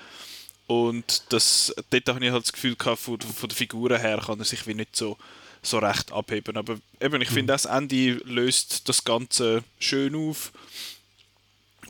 und 0.68 1.24
das, 1.30 1.74
dort 1.90 2.08
habe 2.10 2.26
ich 2.26 2.32
halt 2.32 2.44
das 2.44 2.54
Gefühl 2.54 2.76
gehabt, 2.76 3.00
von, 3.00 3.20
von 3.20 3.50
der 3.50 3.58
Figuren 3.58 4.00
her 4.00 4.22
kann 4.26 4.40
er 4.40 4.46
sich 4.46 4.66
wie 4.68 4.76
nicht 4.76 4.96
so 4.96 5.18
so 5.62 5.80
recht 5.80 6.12
abheben. 6.12 6.58
Aber 6.58 6.78
eben, 7.00 7.22
ich 7.22 7.30
mhm. 7.30 7.34
finde, 7.34 7.54
das 7.54 7.66
Ende 7.66 8.14
löst 8.26 8.88
das 8.90 9.04
Ganze 9.04 9.64
schön 9.80 10.16
auf 10.16 10.52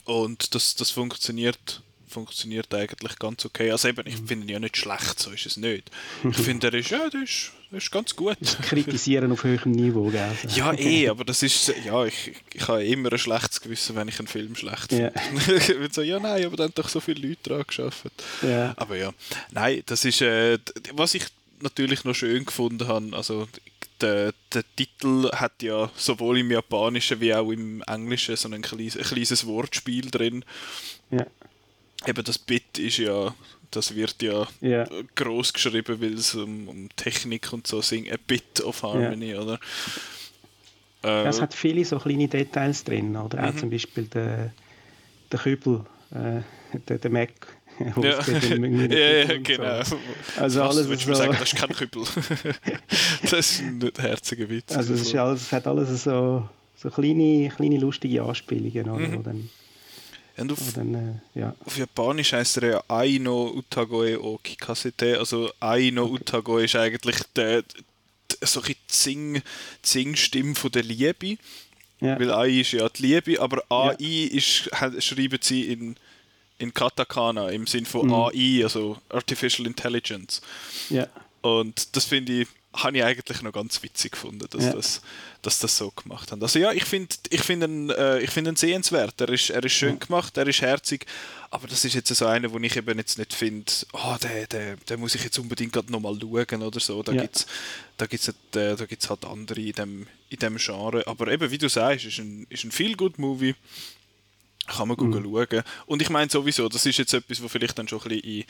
und 0.04 0.54
das, 0.54 0.74
das 0.74 0.90
funktioniert, 0.90 1.82
funktioniert 2.08 2.72
eigentlich 2.74 3.18
ganz 3.18 3.44
okay. 3.44 3.70
Also 3.70 3.88
eben, 3.88 4.06
ich 4.06 4.20
mhm. 4.20 4.26
finde 4.26 4.46
ihn 4.46 4.50
ja 4.50 4.60
nicht 4.60 4.76
schlecht, 4.76 5.18
so 5.18 5.30
ist 5.30 5.46
es 5.46 5.56
nicht. 5.56 5.90
Ich 6.28 6.36
finde, 6.44 6.68
er 6.68 6.74
ist, 6.74 6.90
ja, 6.90 7.08
der 7.08 7.22
ist, 7.22 7.52
ist 7.72 7.90
ganz 7.90 8.16
gut. 8.16 8.38
Kritisieren 8.62 9.30
auf 9.32 9.44
höherem 9.44 9.72
Niveau, 9.72 10.10
gell? 10.10 10.32
Ja, 10.54 10.72
eh, 10.72 11.08
aber 11.08 11.24
das 11.24 11.42
ist, 11.42 11.72
ja, 11.84 12.04
ich, 12.04 12.32
ich 12.52 12.68
habe 12.68 12.84
immer 12.84 13.12
ein 13.12 13.18
schlechtes 13.18 13.60
Gewissen, 13.60 13.96
wenn 13.96 14.08
ich 14.08 14.18
einen 14.18 14.28
Film 14.28 14.56
schlecht 14.56 14.88
finde. 14.88 15.12
Yeah. 15.14 15.56
ich 15.56 15.68
würde 15.68 15.94
sagen, 15.94 16.08
ja, 16.08 16.18
nein, 16.18 16.44
aber 16.44 16.56
dann 16.56 16.66
haben 16.66 16.74
doch 16.74 16.88
so 16.88 17.00
viele 17.00 17.28
Leute 17.28 17.50
daran 17.50 17.64
geschafft. 17.66 18.10
Yeah. 18.42 18.74
Aber 18.76 18.96
ja, 18.96 19.12
nein, 19.52 19.82
das 19.86 20.04
ist, 20.04 20.20
äh, 20.20 20.58
was 20.94 21.14
ich 21.14 21.24
natürlich 21.60 22.04
noch 22.04 22.14
schön 22.14 22.44
gefunden 22.44 22.88
habe, 22.88 23.16
also 23.16 23.46
der, 24.00 24.32
der 24.52 24.64
Titel 24.76 25.30
hat 25.32 25.62
ja 25.62 25.90
sowohl 25.96 26.38
im 26.38 26.50
Japanischen 26.50 27.20
wie 27.20 27.34
auch 27.34 27.50
im 27.50 27.82
Englischen 27.82 28.36
so 28.36 28.48
ein 28.48 28.62
kleines, 28.62 28.96
ein 28.96 29.04
kleines 29.04 29.46
Wortspiel 29.46 30.10
drin. 30.10 30.44
Ja. 31.10 31.26
Eben 32.06 32.24
das 32.24 32.38
Bit 32.38 32.78
ist 32.78 32.98
ja, 32.98 33.34
das 33.70 33.94
wird 33.94 34.22
ja, 34.22 34.46
ja. 34.60 34.86
groß 35.14 35.52
geschrieben, 35.52 36.00
weil 36.00 36.14
es 36.14 36.34
um, 36.34 36.68
um, 36.68 36.88
Technik 36.96 37.52
und 37.52 37.66
so 37.66 37.80
singt, 37.80 38.12
a 38.12 38.16
bit 38.26 38.60
of 38.62 38.82
harmony, 38.82 39.32
ja. 39.32 39.40
oder? 39.40 39.58
Äh, 41.02 41.26
es 41.26 41.40
hat 41.40 41.54
viele 41.54 41.84
so 41.84 41.98
kleine 41.98 42.28
Details 42.28 42.84
drin, 42.84 43.16
oder? 43.16 43.44
Auch 43.48 43.52
mhm. 43.52 43.58
zum 43.58 43.70
Beispiel 43.70 44.04
der, 44.04 44.52
der 45.30 45.38
Kübel 45.38 45.84
äh, 46.10 46.40
der, 46.88 46.98
der 46.98 47.10
Mac. 47.10 47.30
Ja, 47.96 48.20
ja, 48.20 49.24
ja 49.24 49.38
genau. 49.38 49.82
So. 49.82 49.98
Also 50.36 50.60
Was, 50.60 50.76
alles 50.76 50.88
willst 50.90 51.06
so. 51.06 51.14
sagen, 51.14 51.32
das 51.32 51.50
ist 51.50 51.56
kein 51.56 51.70
Kübel. 51.70 52.02
das 53.22 53.32
ist 53.32 53.60
ein 53.62 53.78
nicht 53.78 53.98
herziger 53.98 54.50
Witz. 54.50 54.76
Also 54.76 54.92
es, 54.92 55.00
ist 55.00 55.14
alles, 55.14 55.42
es 55.42 55.52
hat 55.52 55.66
alles 55.66 56.04
so, 56.04 56.46
so 56.76 56.90
kleine, 56.90 57.48
kleine 57.48 57.78
lustige 57.78 58.22
Anspielungen, 58.22 58.90
oder? 58.90 59.08
Mhm. 59.08 59.24
Wo 59.24 59.30
dann, 60.36 60.48
Und 60.50 60.52
auf, 60.52 60.72
dann, 60.74 60.94
äh, 61.34 61.38
ja. 61.40 61.54
auf 61.64 61.76
Japanisch 61.76 62.32
heißt 62.32 62.58
er 62.58 62.68
ja 62.70 62.84
Aino 62.88 63.48
Utagoe 63.54 64.18
o 64.22 64.38
Kikasete. 64.42 65.18
Also 65.18 65.50
Aino 65.60 66.06
Utagoe 66.06 66.64
ist 66.64 66.76
eigentlich 66.76 67.16
der, 67.36 67.62
der, 67.62 68.48
so 68.48 68.62
ein 68.62 68.74
Zing, 68.88 69.42
Zing-Stimme 69.82 70.54
von 70.54 70.70
der 70.70 70.82
Liebe. 70.82 71.36
Ja. 72.00 72.18
Weil 72.18 72.30
AI 72.32 72.60
ist 72.60 72.72
ja 72.72 72.88
die 72.88 73.02
Liebe, 73.06 73.40
aber 73.40 73.62
AI 73.68 74.28
ist, 74.32 74.70
hat- 74.72 75.02
schreiben 75.02 75.38
sie 75.42 75.64
in, 75.72 75.96
in 76.58 76.72
Katakana 76.72 77.50
im 77.50 77.66
Sinn 77.66 77.84
von 77.84 78.06
Mhm. 78.06 78.14
AI, 78.14 78.60
also 78.62 78.96
Artificial 79.10 79.66
Intelligence. 79.66 80.40
ja. 80.88 81.06
Und 81.42 81.96
das 81.96 82.04
finde 82.04 82.42
ich, 82.42 82.48
habe 82.72 82.96
ich 82.98 83.02
eigentlich 83.04 83.42
noch 83.42 83.52
ganz 83.52 83.82
witzig 83.82 84.12
gefunden, 84.12 84.46
dass, 84.48 84.64
Ja. 84.64 84.72
das, 84.72 85.02
dass 85.42 85.58
das 85.58 85.76
so 85.76 85.90
gemacht 85.90 86.30
haben. 86.30 86.40
Also 86.40 86.60
ja, 86.60 86.70
ich 86.70 86.84
finde 86.84 87.14
ich 87.28 87.40
find 87.42 87.64
ihn, 87.64 87.90
äh, 87.90 88.20
ich 88.20 88.30
find 88.30 88.46
ihn 88.46 88.54
sehenswert. 88.54 89.20
Er 89.20 89.28
ist, 89.28 89.50
er 89.50 89.64
ist 89.64 89.72
schön 89.72 89.98
gemacht, 89.98 90.36
er 90.36 90.46
ist 90.46 90.60
herzig, 90.60 91.04
aber 91.50 91.66
das 91.66 91.84
ist 91.84 91.94
jetzt 91.94 92.14
so 92.14 92.26
einer, 92.26 92.52
wo 92.52 92.58
ich 92.58 92.76
eben 92.76 92.96
jetzt 92.98 93.18
nicht 93.18 93.34
finde, 93.34 93.72
oh, 93.92 94.14
den, 94.22 94.46
den, 94.50 94.78
den 94.88 95.00
muss 95.00 95.16
ich 95.16 95.24
jetzt 95.24 95.38
unbedingt 95.40 95.72
gerade 95.72 95.90
nochmal 95.90 96.16
schauen 96.20 96.62
oder 96.62 96.78
so. 96.78 97.02
Da 97.02 97.10
Ja. 97.12 97.22
gibt 97.22 97.36
es 97.36 97.46
da 97.96 98.06
gibt's, 98.06 98.28
halt, 98.28 98.56
äh, 98.56 98.76
da 98.76 98.86
gibt's 98.86 99.10
halt 99.10 99.24
andere 99.24 99.60
in 99.60 99.72
dem, 99.72 100.06
in 100.28 100.38
dem 100.38 100.56
Genre. 100.56 101.04
Aber 101.08 101.26
eben, 101.28 101.50
wie 101.50 101.58
du 101.58 101.68
sagst, 101.68 102.04
ist 102.06 102.18
ein, 102.18 102.46
ist 102.50 102.62
ein 102.64 102.70
Feel-Good-Movie. 102.70 103.56
Kann 104.66 104.86
man 104.86 104.96
Mhm. 104.98 105.24
schauen. 105.24 105.62
Und 105.86 106.00
ich 106.00 106.10
meine 106.10 106.30
sowieso, 106.30 106.68
das 106.68 106.86
ist 106.86 106.98
jetzt 106.98 107.12
etwas, 107.12 107.42
was 107.42 107.50
vielleicht 107.50 107.76
dann 107.76 107.88
schon 107.88 108.00
ein 108.02 108.08
bisschen 108.08 108.22
in, 108.22 108.44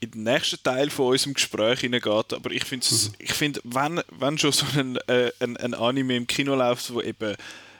in 0.00 0.10
den 0.12 0.22
nächsten 0.24 0.62
Teil 0.62 0.88
von 0.90 1.08
unserem 1.12 1.34
Gespräch 1.34 1.80
hineingeht. 1.80 2.32
Aber 2.32 2.50
ich 2.50 2.64
finde, 2.64 2.86
Mhm. 2.90 3.12
ich 3.18 3.32
find, 3.32 3.60
wenn, 3.64 4.00
wenn 4.18 4.38
schon 4.38 4.52
so 4.52 4.66
ein, 4.76 4.96
äh, 5.08 5.30
ein, 5.40 5.56
ein 5.58 5.74
Anime 5.74 6.16
im 6.16 6.26
Kino 6.26 6.54
läuft, 6.54 6.92
wo 6.92 7.00
eben 7.02 7.36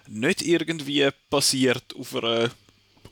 nicht 0.06 0.42
irgendwie 0.42 1.08
basiert 1.30 1.84
auf 1.98 2.14
einer 2.16 2.50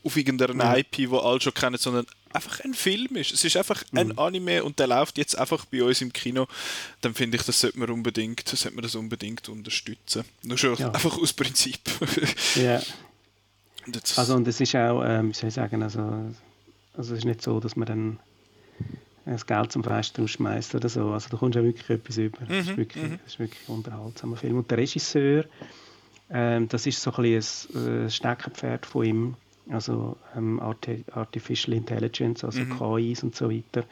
auf 0.04 0.16
irgendeiner 0.16 0.54
Ja. 0.64 0.76
IP, 0.76 1.10
wo 1.10 1.18
alle 1.18 1.40
schon 1.40 1.52
kennen, 1.52 1.76
sondern 1.76 2.06
einfach 2.32 2.60
ein 2.60 2.72
Film 2.72 3.16
ist. 3.16 3.32
Es 3.32 3.42
ist 3.44 3.56
einfach 3.56 3.82
ein 3.92 4.08
Mhm. 4.08 4.18
Anime 4.18 4.62
und 4.64 4.78
der 4.78 4.86
läuft 4.86 5.18
jetzt 5.18 5.36
einfach 5.36 5.64
bei 5.66 5.82
uns 5.82 6.00
im 6.00 6.12
Kino. 6.12 6.46
Dann 7.00 7.14
finde 7.14 7.36
ich, 7.36 7.42
das 7.42 7.60
sollte 7.60 7.78
man 7.78 7.90
unbedingt, 7.90 8.48
sollte 8.48 8.74
man 8.76 8.82
das 8.84 8.94
unbedingt 8.94 9.48
unterstützen. 9.48 10.24
Nur 10.44 10.56
schon 10.56 10.76
Ja. 10.76 10.92
einfach 10.92 11.18
aus 11.18 11.32
Prinzip. 11.32 11.80
ja. 12.54 12.80
Und 13.86 14.00
Also 14.18 14.34
und 14.34 14.46
es 14.46 14.60
ist 14.60 14.74
auch, 14.76 15.02
ähm, 15.04 15.30
wie 15.30 15.34
soll 15.34 15.48
ich 15.48 15.54
sagen, 15.54 15.82
also, 15.82 16.00
also 16.96 17.12
es 17.14 17.18
ist 17.18 17.24
nicht 17.24 17.42
so, 17.42 17.58
dass 17.58 17.74
man 17.74 17.86
dann 17.88 18.20
das 19.24 19.46
Geld 19.46 19.72
zum 19.72 19.84
Fenster 19.84 20.22
rausschmeißt 20.22 20.74
oder 20.74 20.88
so. 20.88 21.10
Also 21.10 21.28
da 21.30 21.36
kommst 21.36 21.56
du 21.56 21.60
auch 21.60 21.64
wirklich 21.64 21.90
etwas 21.90 22.16
über. 22.16 22.38
Das, 22.46 22.58
ist 22.66 22.72
Mhm, 22.72 22.76
wirklich, 22.78 23.04
mhm. 23.04 23.18
das 23.24 23.32
ist 23.34 23.38
wirklich 23.38 23.68
ein 23.68 23.74
unterhaltsamer 23.74 24.36
Film. 24.36 24.56
Und 24.58 24.70
der 24.70 24.78
Regisseur, 24.78 25.44
ähm, 26.30 26.68
das 26.68 26.86
ist 26.86 27.02
so 27.02 27.12
ein 27.12 27.22
bisschen 27.22 27.74
ein 27.74 28.06
äh, 28.06 28.10
Steckenpferd 28.10 28.86
von 28.86 29.04
ihm. 29.04 29.34
Also 29.70 30.16
ähm, 30.34 30.60
Arti 30.60 31.04
Artificial 31.12 31.76
Intelligence, 31.76 32.42
also 32.42 32.60
Mhm. 32.60 32.78
KIs 32.78 33.22
und 33.22 33.36
so 33.36 33.50
weiter. 33.50 33.84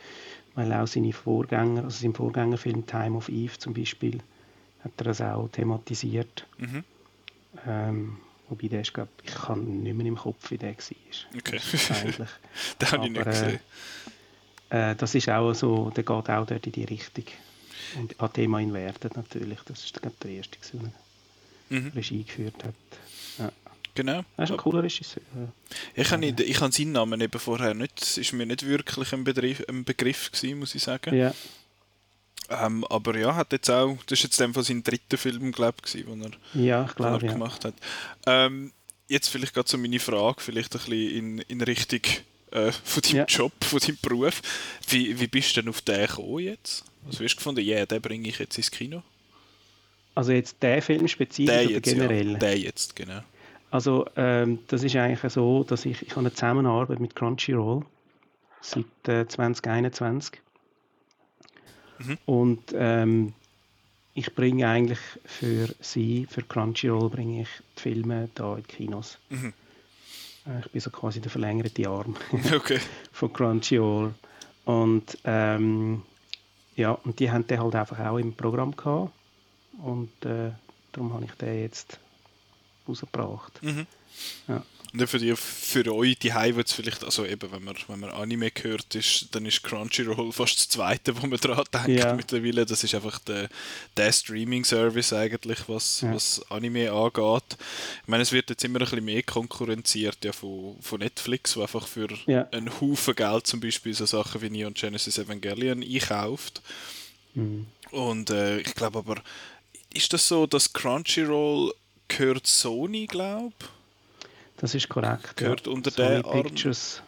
Weil 0.55 0.73
auch 0.73 0.87
seine 0.87 1.13
Vorgänger, 1.13 1.85
also 1.85 2.01
sein 2.03 2.15
Vorgängerfilm 2.15 2.87
Time 2.87 3.17
of 3.19 3.29
Eve 3.29 3.59
zum 3.59 3.75
Beispiel, 3.75 4.21
hat 4.83 4.93
er 4.97 5.05
das 5.05 5.21
auch 5.21 5.51
thematisiert. 5.51 6.47
Mhm. 6.57 6.83
Ähm, 7.67 8.17
wobei 8.49 8.69
der 8.69 8.81
ist, 8.81 8.95
glaub, 8.95 9.09
ich 9.23 9.35
kann 9.35 9.83
nicht 9.83 9.95
mehr 9.97 10.07
im 10.07 10.17
Kopf, 10.17 10.51
wie 10.51 10.57
der 10.57 10.71
war. 10.71 10.77
Okay. 11.37 11.59
Eigentlich. 11.91 12.29
Den 12.81 12.91
habe 12.93 13.05
ich 13.05 13.11
nicht 13.13 13.27
äh, 13.27 13.31
gesehen. 13.31 13.61
Äh, 14.71 14.95
das 14.97 15.15
ist 15.15 15.29
auch 15.29 15.53
so, 15.55 15.91
der 15.91 16.03
geht 16.05 16.11
auch 16.11 16.47
dort 16.47 16.67
in 16.67 16.73
die 16.73 16.85
Richtung. 16.85 17.25
Und 17.99 18.19
an 18.21 18.33
Thema 18.33 18.61
Inverted 18.61 19.17
natürlich, 19.17 19.59
das 19.67 19.85
ist 19.85 20.01
glaub, 20.01 20.19
der 20.21 20.31
erste, 20.33 20.59
der 20.73 20.93
Mhm. 21.81 21.93
Regie 21.95 22.23
geführt 22.25 22.63
hat. 22.65 22.75
Ja. 23.39 23.53
Genau. 23.95 24.25
Er 24.37 24.45
ist 24.45 24.51
ein 24.51 24.57
cooler 24.57 24.83
Regisseur. 24.83 25.23
Ich 25.95 26.11
habe 26.11 26.21
nicht- 26.21 26.39
ich 26.41 26.61
habe 26.61 26.71
seinen 26.73 26.93
Namen 26.93 27.21
eben 27.21 27.39
vorher 27.41 27.75
nicht, 27.75 28.01
es 28.03 28.19
ist 28.19 28.33
mir 28.35 28.47
nicht 28.47 28.65
wirklich 28.67 29.13
ein, 29.13 29.25
Begriff, 29.25 29.65
ein 29.69 29.85
Begriff 29.85 30.31
gewesen, 30.31 30.59
muss 30.59 30.75
ich 30.75 30.83
sagen. 30.83 31.15
Ja, 31.17 31.33
Ähm, 32.49 32.85
aber 32.85 33.17
ja, 33.19 33.35
hat 33.35 33.53
jetzt 33.53 33.69
auch, 33.71 33.99
das 34.07 34.19
ist 34.21 34.23
jetzt 34.25 34.41
in 34.41 34.47
dem 34.49 34.55
Fall 34.55 34.63
sein 34.63 34.85
dritter 34.85 35.19
Film, 35.19 35.51
glaube 35.51 35.79
ich, 35.85 35.93
den 36.05 36.23
er, 36.23 36.31
ja 36.55 36.85
ich 36.85 36.93
den 36.93 37.05
er 37.05 37.11
glaube, 37.11 37.27
ja. 37.27 37.33
gemacht 37.33 37.65
hat. 37.65 37.75
Ähm, 38.27 38.71
jetzt 39.09 39.29
vielleicht 39.29 39.55
gerade 39.55 39.69
so 39.69 39.77
meine 39.79 39.99
Frage, 39.99 40.41
vielleicht 40.41 40.73
ein 40.77 40.79
bisschen 40.79 41.11
in, 41.11 41.39
in 41.41 41.61
Richtung 41.63 42.03
äh, 42.51 42.73
von 42.73 43.03
deinem 43.03 43.17
Ja. 43.17 43.25
Job, 43.27 43.53
von 43.65 43.79
deinem 43.79 43.99
Beruf. 44.03 44.41
Wie, 44.89 45.19
wie 45.21 45.27
bist 45.27 45.57
du 45.57 45.61
denn 45.63 45.69
auf 45.71 45.81
den 45.83 46.07
gekommen 46.07 46.39
jetzt? 46.41 46.85
Also, 47.07 47.21
wie 47.21 47.25
hast 47.25 47.35
du 47.35 47.37
gefunden, 47.39 47.65
ja, 47.65 47.77
yeah, 47.77 47.87
den 47.87 48.03
bringe 48.03 48.29
ich 48.29 48.39
jetzt 48.39 48.57
ins 48.59 48.71
Kino? 48.71 49.03
Also 50.15 50.33
jetzt 50.33 50.63
der 50.63 50.81
Film 50.81 51.07
spezifisch 51.09 51.55
Der 51.55 51.65
oder 51.65 51.71
jetzt, 51.73 51.85
generell? 51.85 52.33
ja. 52.33 52.39
Der 52.39 52.59
jetzt, 52.59 52.97
genau. 52.97 53.21
Also 53.71 54.07
ähm, 54.17 54.61
das 54.69 54.83
ist 54.83 54.97
eigentlich 54.97 55.33
so, 55.33 55.63
dass 55.65 55.85
ich, 55.85 56.01
ich 56.03 56.11
habe 56.13 56.21
eine 56.21 56.33
Zusammenarbeit 56.33 57.01
mit 57.01 57.15
Crunchyroll 57.15 57.85
seit 58.61 58.85
äh, 59.09 59.27
2021 59.29 60.41
Mhm. 61.99 62.19
und 62.27 62.63
ähm, 62.75 63.33
ich 64.15 64.35
bringe 64.35 64.69
eigentlich 64.69 64.99
für 65.25 65.69
sie, 65.81 66.27
für 66.31 66.43
Crunchyroll 66.43 67.09
bringe 67.09 67.43
ich 67.43 67.49
die 67.79 67.81
Filme 67.83 68.29
da 68.35 68.57
in 68.57 68.63
die 68.63 68.69
Kinos. 68.75 69.19
Mhm. 69.31 69.53
Ich 70.65 70.71
bin 70.71 70.81
so 70.81 70.91
quasi 70.91 71.21
der 71.21 71.31
verlängerte 71.31 71.89
Arm 71.89 72.17
Okay. 72.55 72.79
von 73.13 73.33
Crunchyroll 73.33 74.15
und 74.65 75.19
ähm, 75.25 76.03
ja, 76.77 76.93
und 76.93 77.19
die 77.19 77.31
haben 77.31 77.47
den 77.47 77.61
halt 77.61 77.75
einfach 77.75 77.99
auch 78.01 78.19
im 78.19 78.35
Programm 78.35 78.77
gehabt 78.77 79.13
und 79.83 80.11
äh, 80.25 80.53
darum 80.93 81.13
habe 81.15 81.25
ich 81.25 81.33
den 81.33 81.63
jetzt 81.63 81.99
rausgebracht. 82.89 83.63
Mhm. 83.63 83.87
Ja. 84.49 84.65
Und 84.93 85.07
für, 85.09 85.19
die, 85.19 85.37
für 85.37 85.93
euch 85.95 86.19
die 86.21 86.33
Highlights 86.33 86.73
vielleicht, 86.73 87.05
also 87.05 87.27
eben, 87.27 87.53
wenn 87.53 87.63
man, 87.65 87.77
wenn 87.89 88.01
man 88.01 88.11
Anime 88.11 88.51
hört, 88.63 88.95
ist, 88.95 89.29
dann 89.35 89.45
ist 89.45 89.63
Crunchyroll 89.63 90.33
fast 90.33 90.57
das 90.59 90.69
zweite, 90.71 91.21
wo 91.21 91.27
man 91.27 91.39
dran 91.39 91.65
denkt 91.75 91.89
Ja. 92.03 92.15
mittlerweile. 92.15 92.65
Das 92.65 92.83
ist 92.83 92.95
einfach 92.95 93.19
der, 93.19 93.51
der 93.99 94.11
Streaming-Service 94.13 95.13
eigentlich, 95.13 95.59
was, 95.69 96.01
Ja. 96.01 96.15
was 96.15 96.41
Anime 96.51 96.91
angeht. 96.93 97.59
Ich 98.03 98.09
meine, 98.09 98.23
es 98.23 98.33
wird 98.33 98.49
jetzt 98.49 98.65
immer 98.65 98.79
ein 98.79 98.85
bisschen 98.87 99.05
mehr 99.05 99.23
konkurrenziert 99.23 100.25
ja, 100.25 100.33
von, 100.33 100.77
von 100.81 101.01
Netflix, 101.01 101.57
wo 101.57 101.63
einfach 101.63 101.87
für 101.87 102.09
Ja. 102.27 102.49
einen 102.53 102.81
Haufen 102.81 103.15
Geld 103.17 103.47
zum 103.47 103.61
Beispiel 103.61 103.93
so 103.93 104.07
Sachen 104.07 104.41
wie 104.41 104.49
Neon 104.49 104.73
Genesis 104.73 105.19
Evangelion 105.19 105.83
einkauft. 105.83 106.63
Mhm. 107.35 107.67
Und 107.91 108.31
äh, 108.31 108.61
ich 108.61 108.75
glaube 108.75 109.01
aber, 109.01 109.17
ist 109.93 110.11
das 110.15 110.27
so, 110.27 110.47
dass 110.47 110.73
Crunchyroll 110.73 111.75
gehört 112.09 112.47
Sony, 112.47 113.07
glaube 113.07 113.53
Das 114.59 114.75
ist 114.75 114.89
korrekt. 114.89 115.37
Gehört 115.37 115.69
unter 115.69 115.91
Sony 115.91 116.09
den 116.17 116.25
Arm- 116.25 116.43
Pictures 116.43 117.03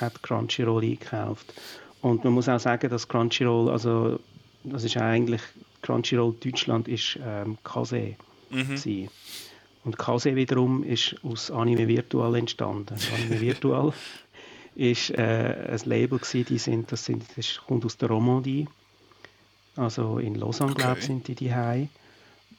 hat 0.00 0.22
Crunchyroll 0.22 0.82
eingekauft. 0.84 1.52
Und 2.00 2.24
man 2.24 2.32
muss 2.32 2.48
auch 2.48 2.60
sagen, 2.60 2.88
dass 2.90 3.06
Crunchyroll, 3.08 3.70
also 3.70 4.18
das 4.64 4.84
ist 4.84 4.96
eigentlich, 4.96 5.40
Crunchyroll 5.82 6.34
Deutschland 6.42 6.88
ist 6.88 7.18
ähm, 7.24 7.58
Kase. 7.64 8.14
Mhm. 8.50 9.08
Und 9.84 9.98
Kase 9.98 10.36
wiederum 10.36 10.84
ist 10.84 11.16
aus 11.24 11.50
Anime 11.50 11.88
Virtual 11.88 12.34
entstanden. 12.36 12.94
Anime 13.14 13.40
Virtual 13.40 13.92
ist 14.74 15.10
äh, 15.10 15.68
ein 15.72 15.80
Label 15.84 16.18
gewesen, 16.18 16.46
die 16.48 16.58
sind, 16.58 16.90
das, 16.92 17.04
sind, 17.04 17.24
das 17.36 17.60
kommt 17.66 17.84
aus 17.84 17.96
der 17.96 18.08
Romandie. 18.08 18.68
Also 19.76 20.18
in 20.18 20.34
Lausanne, 20.36 20.72
Okay. 20.72 20.82
glaube 20.82 20.98
ich, 21.00 21.06
sind 21.06 21.26
die 21.28 21.34
die 21.34 21.52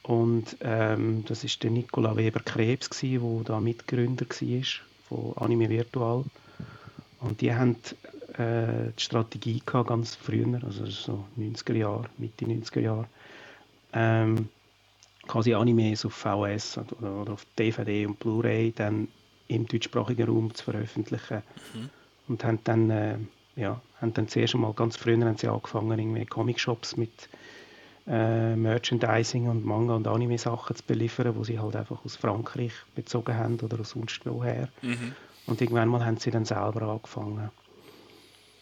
Und 0.04 0.56
ähm, 0.60 1.24
das 1.26 1.44
ist 1.44 1.62
der 1.62 1.70
Nicola 1.70 2.14
Weber 2.16 2.40
Krebs, 2.40 2.90
der 2.90 3.20
da 3.44 3.58
Mitgründer 3.58 4.26
war 4.28 4.62
von 5.08 5.36
Anime 5.36 5.70
Virtual. 5.70 6.24
Und 7.20 7.40
die 7.40 7.54
haben 7.54 7.76
äh, 8.34 8.92
die 8.96 9.02
Strategie 9.02 9.62
gehabt, 9.64 9.88
ganz 9.88 10.14
früher, 10.14 10.62
also 10.62 10.84
so 10.86 11.24
90er 11.38 11.74
Jahre, 11.74 12.04
Mitte 12.18 12.44
90er 12.44 12.80
Jahre, 12.80 13.06
ähm, 13.94 14.50
quasi 15.26 15.54
Animes 15.54 16.04
auf 16.04 16.12
VS 16.12 16.78
oder, 16.78 17.22
oder 17.22 17.32
auf 17.32 17.46
DVD 17.58 18.04
und 18.04 18.18
Blu-ray 18.18 18.72
dann 18.72 19.08
im 19.48 19.66
deutschsprachigen 19.66 20.28
Raum 20.28 20.54
zu 20.54 20.64
veröffentlichen. 20.64 21.42
Mhm. 21.72 21.90
Und 22.28 22.44
haben 22.44 22.58
dann, 22.64 22.90
äh, 22.90 23.16
ja, 23.56 23.80
haben 24.02 24.12
dann 24.12 24.28
zuerst 24.28 24.54
einmal 24.54 24.74
ganz 24.74 24.96
früher 24.96 25.18
haben 25.24 25.38
sie 25.38 25.48
angefangen, 25.48 25.98
irgendwie 25.98 26.26
Comic-Shops 26.26 26.98
mit 26.98 27.28
äh, 28.06 28.54
Merchandising 28.56 29.48
und 29.48 29.64
Manga 29.64 29.94
und 29.96 30.06
Anime-Sachen 30.06 30.76
zu 30.76 30.82
beliefern, 30.84 31.34
wo 31.36 31.44
sie 31.44 31.58
halt 31.58 31.76
einfach 31.76 32.04
aus 32.04 32.16
Frankreich 32.16 32.72
bezogen 32.94 33.34
haben 33.36 33.58
oder 33.60 33.80
aus 33.80 33.90
sonst 33.90 34.20
woher. 34.24 34.68
Mhm. 34.82 35.14
Und 35.46 35.60
irgendwann 35.60 35.88
mal 35.88 36.04
haben 36.04 36.16
sie 36.18 36.30
dann 36.30 36.44
selber 36.44 36.82
angefangen. 36.82 37.50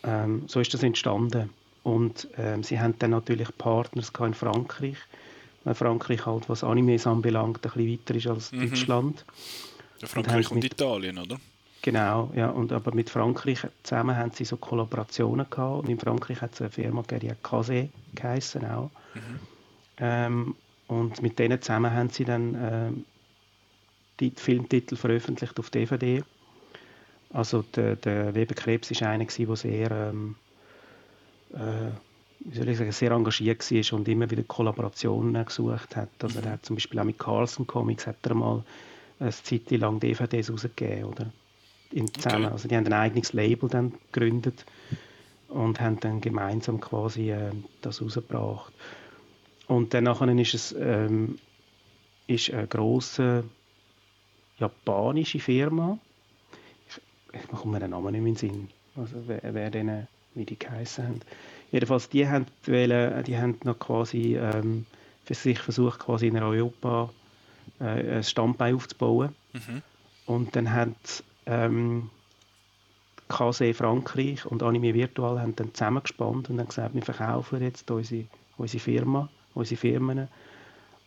Ähm, 0.04 0.44
so 0.46 0.60
ist 0.60 0.72
das 0.74 0.82
entstanden. 0.82 1.50
Und 1.82 2.28
ähm, 2.36 2.62
sie 2.62 2.80
haben 2.80 2.94
dann 2.98 3.10
natürlich 3.10 3.48
Partners 3.58 4.12
in 4.20 4.34
Frankreich, 4.34 4.96
weil 5.64 5.74
Frankreich 5.74 6.26
halt, 6.26 6.48
was 6.48 6.62
Animes 6.64 7.06
anbelangt, 7.06 7.58
ein 7.58 7.72
bisschen 7.72 7.92
weiter 7.92 8.14
ist 8.14 8.26
als 8.26 8.52
Mhm. 8.52 8.70
Deutschland. 8.70 9.24
Ja, 10.00 10.08
Frankreich 10.08 10.46
haben 10.46 10.54
und, 10.56 10.62
mit- 10.62 10.72
Italien, 10.72 11.18
oder? 11.18 11.38
Genau, 11.84 12.30
ja, 12.36 12.48
und 12.50 12.70
aber 12.72 12.94
mit 12.94 13.10
Frankreich 13.10 13.66
zusammen 13.82 14.16
haben 14.16 14.30
sie 14.30 14.44
so 14.44 14.56
Kollaborationen 14.56 15.46
gehabt 15.50 15.82
und 15.82 15.88
in 15.88 15.98
Frankreich 15.98 16.40
hat 16.40 16.54
es 16.54 16.60
eine 16.60 16.70
Firma 16.70 17.02
gegeben, 17.02 17.20
die 17.20 17.30
hat 17.30 17.42
Kase 17.42 17.88
geheissen 18.14 18.64
auch. 18.66 18.90
Mhm. 19.14 19.40
Ähm, 19.98 20.54
und 20.86 21.22
mit 21.22 21.38
denen 21.38 21.60
zusammen 21.60 21.92
haben 21.92 22.10
sie 22.10 22.24
dann 22.24 22.54
ähm, 22.60 23.04
die 24.20 24.32
Filmtitel 24.36 24.96
veröffentlicht 24.96 25.58
auf 25.58 25.70
DVD. 25.70 26.22
Also 27.30 27.62
der, 27.62 27.96
der 27.96 28.34
Weberkrebs 28.34 28.90
ist 28.90 29.02
einer 29.02 29.24
der 29.24 29.56
sehr 29.56 29.90
ähm, 29.90 30.36
äh, 31.54 31.90
wie 32.44 32.58
soll 32.58 32.68
ich 32.68 32.78
sagen, 32.78 32.92
sehr 32.92 33.12
engagiert 33.12 33.70
war 33.70 33.98
und 33.98 34.08
immer 34.08 34.30
wieder 34.30 34.42
Kollaborationen 34.42 35.44
gesucht 35.44 35.96
hat. 35.96 36.10
Also 36.22 36.40
er 36.40 36.52
hat 36.52 36.66
zum 36.66 36.76
Beispiel 36.76 36.98
auch 36.98 37.04
mit 37.04 37.18
Carlson 37.18 37.66
Comics 37.66 38.06
hat 38.06 38.16
er 38.24 38.34
mal 38.34 38.64
eine 39.20 39.30
Zeit 39.30 39.70
lang 39.70 40.00
DVDs 40.00 40.50
rausgegeben, 40.50 41.04
oder? 41.04 41.32
In 41.92 42.12
zusammen. 42.12 42.46
Okay. 42.46 42.52
Also 42.52 42.68
die 42.68 42.76
haben 42.76 42.86
ein 42.86 42.92
eigenes 42.92 43.32
Label 43.32 43.68
dann 43.68 43.92
gegründet 44.10 44.64
und 45.48 45.80
haben 45.80 46.00
dann 46.00 46.20
gemeinsam 46.20 46.80
quasi 46.80 47.30
äh, 47.30 47.52
das 47.82 48.02
rausgebracht. 48.02 48.72
Und 49.68 49.94
dann 49.94 50.04
nachher 50.04 50.28
ist 50.28 50.54
es 50.54 50.72
ähm, 50.78 51.38
ist 52.26 52.50
eine 52.50 52.66
grosse 52.66 53.44
japanische 54.58 55.40
Firma. 55.40 55.98
Ich, 56.88 57.40
ich 57.40 57.48
komme 57.48 57.74
mir 57.74 57.80
den 57.80 57.90
Namen 57.90 58.12
nicht 58.12 58.22
mehr 58.22 58.28
in 58.28 58.34
den 58.34 58.36
Sinn. 58.36 58.68
Also 58.96 59.16
wer, 59.26 59.40
wer 59.42 59.70
denen, 59.70 60.08
wie 60.34 60.44
die 60.44 60.58
geheißen 60.58 61.06
haben. 61.06 61.20
Jedenfalls, 61.70 62.08
die 62.08 62.28
haben, 62.28 62.46
wollen, 62.66 63.24
die 63.24 63.36
haben 63.36 63.58
noch 63.64 63.78
quasi 63.78 64.36
ähm, 64.36 64.86
für 65.24 65.34
sich 65.34 65.58
versucht, 65.58 66.00
quasi 66.00 66.26
in 66.26 66.36
Europa 66.36 67.10
äh, 67.80 68.16
ein 68.16 68.22
Standbein 68.24 68.74
aufzubauen. 68.74 69.34
Mhm. 69.52 69.82
Und 70.26 70.56
dann 70.56 70.72
haben 70.72 70.94
ähm, 71.46 72.10
KC 73.28 73.74
Frankreich 73.74 74.44
und 74.44 74.62
Anime 74.62 74.94
Virtual 74.94 75.40
haben 75.40 75.56
dann 75.56 75.72
zusammengespannt 75.72 76.50
und 76.50 76.58
haben 76.60 76.68
gesagt, 76.68 76.94
wir 76.94 77.02
verkaufen 77.02 77.62
jetzt 77.62 77.90
unsere, 77.90 78.26
unsere 78.58 78.82
Firma, 78.82 79.30
unsere 79.54 79.78
Firmen 79.78 80.28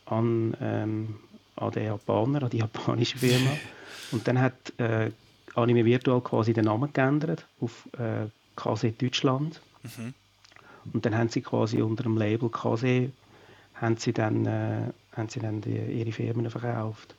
an, 0.06 0.56
ähm, 0.62 1.16
an 1.56 1.72
den 1.72 1.86
Japaner, 1.86 2.44
an 2.44 2.50
die 2.50 2.58
japanische 2.58 3.18
Firma. 3.18 3.52
und 4.12 4.28
dann 4.28 4.40
hat 4.40 4.74
äh, 4.78 5.12
Anime 5.56 5.86
Virtual 5.86 6.22
quasi 6.22 6.54
den 6.54 6.66
Namen 6.66 6.92
geändert 6.92 7.46
auf 7.62 7.88
äh, 7.98 8.28
KC 8.56 8.98
Deutschland. 8.98 9.62
Mhm. 9.84 10.14
Und 10.94 11.06
dann 11.06 11.18
haben 11.18 11.30
sie 11.30 11.42
quasi 11.42 11.82
unter 11.82 12.04
dem 12.04 12.18
Label 12.18 12.50
KC 12.50 13.12
haben 13.76 13.98
sie 13.98 14.14
dann, 14.14 14.46
äh, 14.46 14.92
haben 15.16 15.30
sie 15.30 15.40
dann 15.40 15.62
die, 15.62 15.76
ihre 15.76 16.12
Firmen 16.12 16.50
verkauft. 16.50 17.16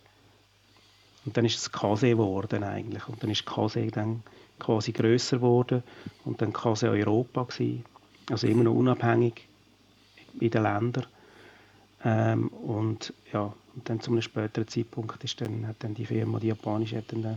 Und 1.25 1.37
dann 1.37 1.45
ist 1.45 1.59
es 1.59 1.73
KC 1.73 2.13
geworden 2.13 2.63
eigentlich. 2.63 3.07
Und 3.09 3.23
dann 3.23 3.31
ist 3.31 3.45
KC 3.45 3.91
dann 3.91 4.23
quasi 4.59 4.93
grösser 4.93 5.39
geworden 5.39 5.83
und 6.25 6.41
dann 6.41 6.53
KC 6.53 6.85
Europa 6.85 7.43
gewesen. 7.45 7.85
Also 8.31 8.47
immer 8.47 8.65
noch 8.65 8.75
unabhängig 8.75 9.47
in 10.41 10.51
den 10.51 10.63
Ländern. 10.63 11.07
Ähm, 12.05 12.49
und 12.49 13.13
ja, 13.33 13.55
und 13.75 13.89
dann 13.89 14.01
zu 14.01 14.11
einem 14.11 14.23
späteren 14.23 14.69
Zeitpunkt 14.69 15.23
ist 15.25 15.41
dann, 15.41 15.67
hat 15.67 15.77
dann 15.81 15.95
die 15.95 16.07
Firma, 16.07 16.39
die 16.39 16.49
japanische, 16.49 16.99
hat 16.99 17.13
dann 17.13 17.25
äh, 17.25 17.37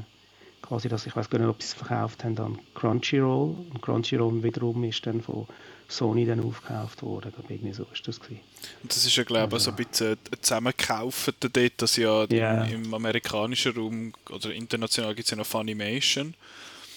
quasi 0.62 0.90
das, 0.90 1.06
ich 1.06 1.16
weiß 1.16 1.30
gar 1.30 1.40
nicht, 1.40 1.48
ob 1.48 1.62
sie 1.62 1.68
es 1.68 1.74
verkauft 1.74 2.24
haben 2.24 2.38
an 2.38 2.60
Crunchyroll. 2.76 3.56
Und 3.74 3.82
Crunchyroll 3.82 4.44
wiederum 4.44 4.84
ist 4.84 5.06
dann 5.06 5.22
von 5.22 5.48
Sony 5.88 6.26
dann 6.26 6.40
aufgekauft 6.40 7.02
worden. 7.02 7.34
Ich 7.50 7.76
so 7.76 7.86
ist 7.92 8.08
das 8.08 8.20
gewesen. 8.20 8.42
Und 8.84 8.92
das 8.92 9.06
ist 9.06 9.16
ja, 9.16 9.24
glaube 9.24 9.48
ich, 9.48 9.54
also, 9.54 9.66
so 9.66 9.72
ein 9.72 9.78
bisschen 9.78 10.18
zusammengekauft 10.40 11.34
dort, 11.40 11.82
dass 11.82 11.96
ja 11.98 12.26
yeah. 12.32 12.66
im, 12.66 12.86
im, 12.86 12.94
amerikanischen 12.94 13.76
Raum 13.76 14.14
oder 14.30 14.54
international 14.54 15.16
gibt 15.16 15.26
es 15.26 15.32
ja 15.32 15.38
noch 15.38 15.48
Funimation. 15.48 16.36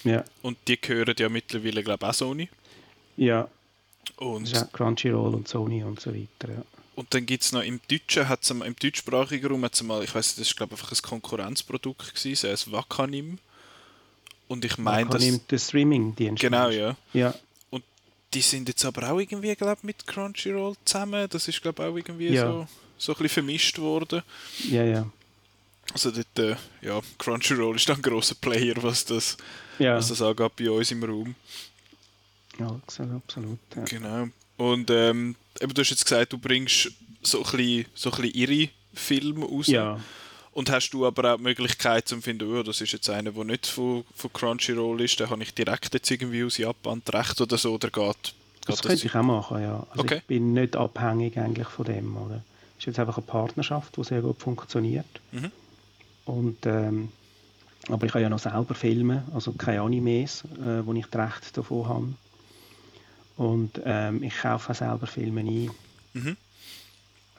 Ja. 0.03 0.23
Und 0.41 0.57
die 0.67 0.79
gehören 0.79 1.15
ja 1.17 1.27
mittlerweile, 1.27 1.81
glaube 1.83 2.05
ich, 2.05 2.09
auch 2.09 2.13
Sony. 2.13 2.49
Ja. 3.17 3.47
Und 4.17 4.55
auch 4.55 4.71
Crunchyroll 4.71 5.33
und 5.33 5.47
Sony 5.47 5.83
und 5.83 5.99
so 5.99 6.13
weiter, 6.13 6.53
ja. 6.53 6.63
Und 6.95 7.13
dann 7.13 7.25
gibt 7.25 7.43
es 7.43 7.51
noch 7.51 7.63
im 7.63 7.79
Deutschen, 7.89 8.29
hat's 8.29 8.49
im 8.49 8.75
deutschsprachigen 8.75 9.47
Raum, 9.47 9.63
hat's 9.65 9.81
mal, 9.81 10.03
ich 10.03 10.13
weiß 10.13 10.35
das 10.35 10.47
ist 10.47 10.55
glaube 10.55 10.75
ich 10.75 10.81
einfach 10.81 10.91
ein 10.91 11.01
Konkurrenzprodukt 11.01 12.13
gewesen, 12.13 12.49
das 12.49 12.71
Wakanim. 12.71 13.39
Und 14.47 14.63
ich 14.65 14.77
meine, 14.77 15.09
das... 15.09 15.47
Der 15.47 15.57
Streaming-Dienst. 15.57 16.41
Genau, 16.41 16.69
ja. 16.69 16.95
Ja, 17.13 17.33
die 18.33 18.41
sind 18.41 18.67
jetzt 18.67 18.83
aber 18.85 19.11
auch 19.11 19.19
irgendwie, 19.19 19.55
glaube 19.55 19.81
mit 19.83 20.05
Crunchyroll 20.07 20.75
zusammen. 20.85 21.27
Das 21.29 21.47
ist, 21.47 21.61
glaube 21.61 21.83
auch 21.83 21.95
irgendwie 21.95 22.29
ja. 22.29 22.47
so, 22.47 22.67
so 22.97 23.11
ein 23.13 23.17
bisschen 23.17 23.29
vermischt 23.29 23.79
worden. 23.79 24.23
Ja, 24.69 24.83
ja. 24.83 25.09
Also 25.93 26.11
dort, 26.11 26.39
äh, 26.39 26.55
ja, 26.81 27.01
Crunchyroll 27.17 27.75
ist 27.75 27.89
dann 27.89 27.97
ein 27.97 28.01
grosser 28.01 28.35
Player, 28.35 28.75
was 28.81 29.05
das, 29.05 29.37
ja. 29.79 29.95
was 29.95 30.07
das 30.07 30.21
angeht 30.21 30.55
bei 30.55 30.69
uns 30.71 30.91
im 30.91 31.03
Raum. 31.03 31.35
Ja, 32.59 32.67
absolut. 32.67 33.57
Ja. 33.75 33.83
Genau. 33.83 34.27
Und 34.57 34.89
ähm, 34.89 35.35
eben, 35.59 35.73
du 35.73 35.81
hast 35.81 35.89
jetzt 35.89 36.05
gesagt, 36.05 36.33
du 36.33 36.37
bringst 36.37 36.91
so 37.21 37.43
ein 37.43 37.43
bisschen, 37.43 37.85
so 37.95 38.11
ein 38.11 38.21
bisschen 38.21 38.35
ihre 38.35 38.69
Filme 38.93 39.45
raus. 39.45 39.67
Ja. 39.67 39.99
Und 40.51 40.69
hast 40.69 40.91
du 40.91 41.05
aber 41.05 41.33
auch 41.33 41.37
die 41.37 41.43
Möglichkeit 41.43 42.07
zu 42.07 42.21
finden, 42.21 42.55
oh, 42.55 42.61
das 42.61 42.79
ist 42.79 42.91
jetzt 42.91 43.09
einer, 43.09 43.31
der 43.31 43.43
nicht 43.43 43.65
von, 43.65 44.03
von 44.15 44.31
Crunchyroll 44.31 45.01
ist, 45.01 45.19
den 45.19 45.29
habe 45.29 45.41
ich 45.41 45.53
direkt 45.53 45.93
jetzt 45.95 46.09
irgendwie 46.11 46.43
aus 46.43 46.57
Japan 46.57 47.01
recht 47.11 47.41
oder 47.41 47.57
so, 47.57 47.73
oder 47.73 47.89
geht, 47.89 48.05
geht 48.05 48.33
das, 48.67 48.75
das 48.77 48.81
könnte 48.81 49.07
ich 49.07 49.15
auch 49.15 49.23
machen, 49.23 49.61
ja. 49.61 49.85
Also 49.89 50.03
okay. 50.03 50.17
Ich 50.17 50.25
bin 50.25 50.53
nicht 50.53 50.75
abhängig 50.75 51.37
eigentlich 51.39 51.67
von 51.67 51.85
dem, 51.85 52.15
oder? 52.15 52.43
Es 52.77 52.83
ist 52.83 52.85
jetzt 52.85 52.99
einfach 52.99 53.17
eine 53.17 53.25
Partnerschaft, 53.25 53.97
die 53.97 54.03
sehr 54.03 54.21
gut 54.21 54.39
funktioniert. 54.39 55.05
Mhm. 55.31 55.51
Und, 56.25 56.65
ähm, 56.67 57.11
aber 57.89 58.05
ich 58.05 58.13
habe 58.13 58.21
ja 58.21 58.29
noch 58.29 58.39
selber 58.39 58.75
Filme, 58.75 59.23
also 59.33 59.53
keine 59.53 59.81
Animes, 59.81 60.43
äh, 60.63 60.85
wo 60.85 60.93
ich 60.93 61.05
das 61.07 61.19
Recht 61.19 61.57
davon 61.57 61.87
habe. 61.87 62.13
Und 63.37 63.81
ähm, 63.83 64.23
ich 64.23 64.37
kaufe 64.37 64.71
auch 64.71 64.75
selber 64.75 65.07
Filme 65.07 65.41
ein. 65.41 65.71
Mhm. 66.13 66.37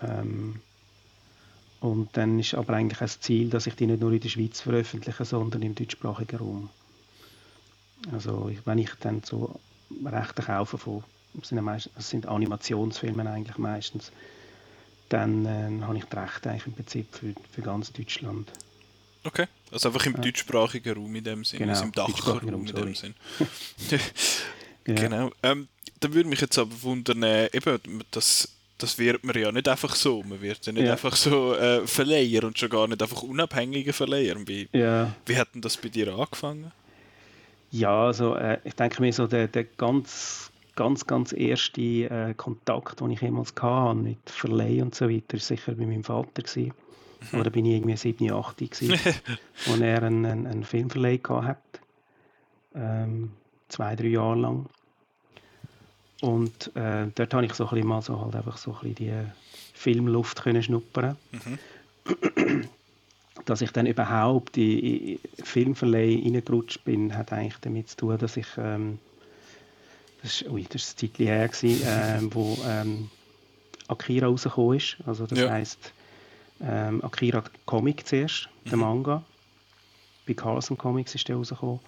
Ähm, 0.03 0.61
und 1.81 2.17
dann 2.17 2.39
ist 2.39 2.55
aber 2.55 2.75
eigentlich 2.75 2.99
das 2.99 3.21
Ziel, 3.21 3.51
dass 3.51 3.67
ich 3.67 3.77
die 3.77 3.87
nicht 3.87 4.01
nur 4.01 4.13
in 4.13 4.21
der 4.21 4.29
Schweiz 4.29 4.61
veröffentliche, 4.61 5.25
sondern 5.25 5.63
im 5.63 5.75
deutschsprachigen 5.75 6.39
Raum. 6.39 6.71
Also 8.13 8.51
wenn 8.65 8.79
ich 8.79 8.91
dann 9.01 9.23
so 9.23 9.61
Rechte 10.05 10.43
kaufe 10.43 10.79
von, 10.79 11.05
das 11.35 11.49
sind, 11.49 11.61
meist, 11.63 11.91
das 11.95 12.09
sind 12.09 12.27
Animationsfilme 12.27 13.29
eigentlich 13.31 13.59
meistens, 13.59 14.13
dann 15.09 15.45
äh, 15.45 15.85
habe 15.85 15.99
ich 15.99 16.05
die 16.05 16.17
Rechte 16.17 16.51
eigentlich 16.51 16.67
im 16.67 16.73
Prinzip 16.73 17.15
für, 17.15 17.35
für 17.53 17.63
ganz 17.63 17.93
Deutschland. 17.93 18.51
Okay, 19.23 19.47
also 19.71 19.89
einfach 19.89 20.07
im 20.07 20.15
ja. 20.15 20.21
deutschsprachigen 20.21 20.95
Raum 20.95 21.15
in 21.15 21.25
dem 21.25 21.45
Sinn, 21.45 21.61
genau, 21.61 21.73
also 21.73 21.85
im 21.85 21.93
Dachraum 21.93 22.67
in 22.67 22.75
dem 22.75 22.95
Sinn. 22.95 23.15
ja. 24.87 24.95
Genau. 24.95 25.31
Ähm, 25.43 25.69
dann 26.01 26.15
würde 26.15 26.29
mich 26.29 26.41
jetzt 26.41 26.59
aber 26.59 26.83
wundern, 26.83 27.23
äh, 27.23 27.49
eben, 27.53 27.79
das 28.11 28.49
das 28.79 28.99
wird 28.99 29.25
man 29.25 29.37
ja 29.39 29.53
nicht 29.53 29.69
einfach 29.69 29.95
so. 29.95 30.23
Man 30.23 30.41
wird 30.41 30.67
ja 30.67 30.73
nicht 30.73 30.85
ja. 30.85 30.93
einfach 30.93 31.15
so 31.17 31.55
äh, 31.55 31.87
Verleiher 31.87 32.45
und 32.45 32.59
schon 32.59 32.69
gar 32.69 32.89
nicht 32.89 33.03
einfach 33.03 33.23
unabhängige 33.23 33.93
Verleiher. 33.93 34.37
Wie, 34.47 34.69
ja. 34.73 35.15
wie 35.27 35.37
hat 35.37 35.55
denn 35.55 35.63
das 35.63 35.77
bei 35.77 35.89
dir 35.89 36.13
angefangen? 36.13 36.73
Ja, 37.71 38.07
also 38.07 38.35
äh, 38.35 38.59
ich 38.65 38.75
denke 38.75 39.01
mir 39.01 39.13
so 39.13 39.27
der, 39.27 39.49
der 39.49 39.65
ganz, 39.65 40.51
ganz, 40.75 41.07
ganz 41.07 41.33
erste 41.33 41.81
äh, 41.81 42.35
Kontakt, 42.37 43.01
den 43.01 43.11
ich 43.11 43.21
jemals 43.21 43.55
hatte 43.61 43.95
mit 43.95 44.19
Verleih 44.29 44.83
und 44.83 44.95
so 44.95 45.09
weiter, 45.09 45.35
war 45.35 45.41
sicher 45.41 45.73
bei 45.73 45.87
meinem 45.87 46.05
Vater. 46.05 46.43
Gewesen. 46.43 46.73
Mhm. 47.33 47.41
Oder 47.41 47.51
bin 47.51 47.67
ich 47.67 47.75
irgendwie 47.75 47.97
7, 47.97 48.33
8 48.33 48.59
gewesen, 48.59 48.99
wo 49.67 49.83
er 49.83 50.03
einen, 50.03 50.27
einen, 50.27 50.47
einen 50.47 50.65
Filmverleih 50.65 51.21
hatte. 51.29 51.81
Ähm, 52.75 53.31
zwei, 53.75 53.97
drei 53.97 54.09
Jahre 54.09 54.39
lang. 54.39 54.67
Und 56.21 56.75
äh, 56.77 57.09
dort 57.15 57.35
habe 57.35 57.45
ich 57.45 57.55
so 57.55 57.65
ein 57.65 57.71
bisschen 57.71 57.89
mal 57.89 58.03
so 58.03 58.21
halt 58.21 58.37
einfach 58.37 58.57
so 58.57 58.73
ein 58.73 58.95
bisschen 58.95 58.95
die 58.95 59.13
Filmluft 59.75 60.43
können 60.43 60.63
schnuppern. 60.63 61.17
Mhm. 61.33 62.69
Dass 63.45 63.61
ich 63.61 63.73
dann 63.73 63.87
überhaupt 63.87 64.57
in 64.57 65.19
Filmverleih 65.43 66.23
reingerutscht 66.25 66.85
bin, 66.85 67.17
hat 67.17 67.33
eigentlich 67.33 67.59
damit 67.61 67.91
zu 67.91 67.97
tun, 67.97 68.19
dass 68.19 68.37
ich 68.37 68.47
ähm, 68.57 68.99
das 70.23 70.41
ist, 70.41 70.51
ui, 70.51 70.65
das 70.71 70.83
ist 70.83 71.03
ein 71.03 71.11
her, 71.17 71.49
gewesen, 71.49 71.83
ähm, 71.87 72.31
wo 72.33 72.57
ähm, 72.67 73.11
Akira 73.89 74.29
rausgekommen 74.29 74.79
ist. 74.79 74.97
Also 75.05 75.27
das 75.27 75.39
ja. 75.39 75.51
heisst 75.51 75.93
ähm, 76.63 77.05
Akira 77.05 77.45
Comic 77.67 78.07
zuerst, 78.07 78.49
mhm. 78.65 78.69
der 78.71 78.79
Manga. 78.79 79.25
Bei 80.27 80.33
Carlson 80.33 80.79
Comics 80.79 81.15
ist 81.15 81.29
der 81.29 81.37
rausgekommen. 81.37 81.81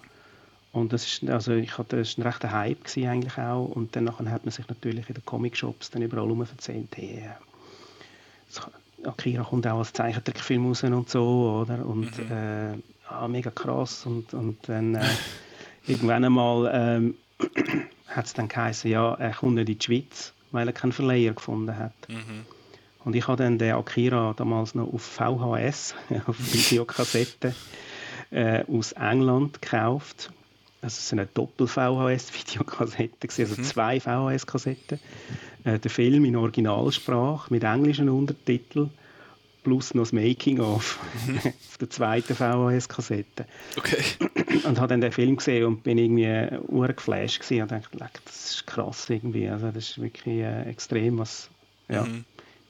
Und 0.77 0.93
das 0.93 1.05
ist, 1.05 1.29
also 1.29 1.53
ich 1.53 1.77
hatte, 1.77 1.97
das 1.97 2.17
war 2.17 2.25
ein 2.25 2.27
rechter 2.27 2.51
Hype 2.51 2.83
gewesen 2.83 3.09
eigentlich 3.09 3.37
auch. 3.37 3.65
Und 3.65 3.95
dann 3.95 4.09
hat 4.09 4.45
man 4.45 4.51
sich 4.51 4.67
natürlich 4.67 5.09
in 5.09 5.15
den 5.15 5.25
Comic-Shops 5.25 5.89
dann 5.91 6.03
überall 6.03 6.25
herum 6.25 6.41
erzählt, 6.41 6.89
hey, 6.95 7.23
äh, 7.25 9.07
Akira 9.07 9.43
kommt 9.43 9.67
auch 9.67 9.79
als 9.79 9.93
Zeichentrickfilm 9.93 10.67
raus 10.67 10.83
und 10.83 11.09
so, 11.09 11.65
oder? 11.65 11.85
Und 11.85 12.17
mhm. 12.17 12.31
äh, 12.31 12.77
ah, 13.09 13.27
mega 13.27 13.49
krass. 13.51 14.05
Und, 14.05 14.33
und 14.33 14.57
dann 14.67 14.95
äh, 14.95 15.05
irgendwann 15.87 16.23
einmal 16.23 16.69
ähm, 16.73 17.15
hat 18.07 18.25
es 18.25 18.33
dann 18.33 18.47
geheißen, 18.47 18.89
ja, 18.89 19.13
er 19.15 19.31
kommt 19.31 19.55
nicht 19.55 19.69
in 19.69 19.77
die 19.77 19.83
Schweiz, 19.83 20.33
weil 20.51 20.67
er 20.67 20.73
keinen 20.73 20.91
Verleiher 20.91 21.33
gefunden 21.33 21.77
hat. 21.77 21.93
Mhm. 22.07 22.45
Und 23.03 23.15
ich 23.15 23.27
habe 23.27 23.41
dann 23.41 23.57
den 23.57 23.73
Akira 23.73 24.33
damals 24.35 24.75
noch 24.75 24.93
auf 24.93 25.01
VHS, 25.01 25.95
auf 26.27 26.53
Videokassette, 26.53 27.55
äh, 28.31 28.63
aus 28.65 28.91
England 28.91 29.61
gekauft. 29.61 30.31
Also 30.81 30.97
es 30.99 31.11
war 31.11 31.19
eine 31.19 31.27
Doppel-VHS-Videokassette, 31.33 33.27
also 33.27 33.61
mhm. 33.61 33.63
zwei 33.63 33.99
VHS-Kassetten. 33.99 34.99
Äh, 35.63 35.79
der 35.79 35.91
Film 35.91 36.23
in 36.25 36.35
Originalsprache 36.35 37.51
mit 37.51 37.63
englischen 37.63 38.09
Untertiteln 38.09 38.91
plus 39.63 39.93
noch 39.93 40.03
das 40.03 40.13
Making-of 40.13 40.99
mhm. 41.27 41.37
auf 41.45 41.77
der 41.79 41.89
zweiten 41.89 42.35
VHS-Kassette. 42.35 43.45
Okay. 43.75 44.01
Und 44.63 44.79
habe 44.79 44.87
dann 44.87 45.01
den 45.01 45.11
Film 45.11 45.35
gesehen 45.35 45.65
und 45.65 45.83
bin 45.83 45.97
irgendwie 45.97 46.57
urgeflasht 46.67 47.41
gewesen 47.41 47.63
und 47.63 47.71
dachte, 47.71 47.97
das 48.23 48.51
ist 48.51 48.67
krass 48.67 49.09
irgendwie. 49.09 49.49
Also 49.49 49.67
das 49.67 49.89
ist 49.89 50.01
wirklich 50.01 50.37
äh, 50.37 50.69
extrem, 50.69 51.17
was, 51.17 51.49
ja. 51.89 52.03
Mhm. 52.03 52.23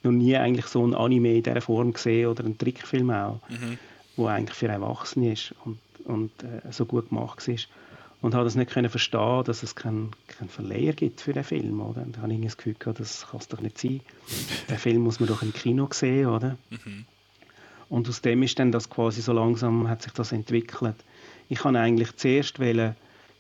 Noch 0.04 0.12
nie 0.12 0.36
eigentlich 0.38 0.68
so 0.68 0.86
ein 0.86 0.96
Anime 0.96 1.36
in 1.36 1.44
dieser 1.44 1.62
Form 1.62 1.92
gesehen 1.92 2.30
oder 2.30 2.46
einen 2.46 2.58
Trickfilm 2.58 3.12
auch, 3.12 3.42
mhm. 3.50 3.78
wo 4.16 4.28
eigentlich 4.28 4.58
für 4.58 4.68
Erwachsene 4.68 5.34
ist 5.34 5.54
und, 5.66 5.80
und 6.06 6.32
äh, 6.44 6.72
so 6.72 6.86
gut 6.86 7.10
gemacht 7.10 7.48
war 7.48 7.56
und 8.22 8.34
habe 8.34 8.46
das 8.46 8.56
nicht 8.56 8.72
können 8.72 8.90
verstehen, 8.90 9.44
dass 9.44 9.64
es 9.64 9.76
keinen 9.76 10.12
kein 10.28 10.50
Verleiher 10.50 10.94
gibt 10.94 11.22
für 11.22 11.34
den 11.34 11.44
Film, 11.44 11.82
oder? 11.82 12.02
Und 12.02 12.18
da 12.18 12.22
habe 12.22 12.34
ich 12.34 12.42
das 12.42 12.58
Gefühl 12.58 12.76
gehabt, 12.78 13.00
das 13.00 13.28
kann 13.30 13.40
es 13.40 13.48
doch 13.48 13.62
nicht 13.62 13.78
sein. 13.78 14.02
den 14.70 14.78
Film 14.78 15.04
muss 15.04 15.20
man 15.20 15.30
doch 15.30 15.44
im 15.44 15.54
Kino 15.54 15.88
sehen, 15.92 16.28
oder? 16.28 16.58
Mhm. 16.70 17.06
Und 17.90 18.10
aus 18.10 18.22
dem 18.22 18.44
ist 18.44 18.60
dann 18.60 18.72
das 18.72 18.90
quasi 18.90 19.22
so 19.22 19.34
langsam 19.34 19.88
hat 19.88 20.02
sich 20.02 20.12
das 20.14 20.32
entwickelt. 20.32 20.96
Ich 21.48 21.64
habe 21.64 21.80
eigentlich 21.80 22.16
zuerst 22.18 22.60
wollen, 22.60 22.96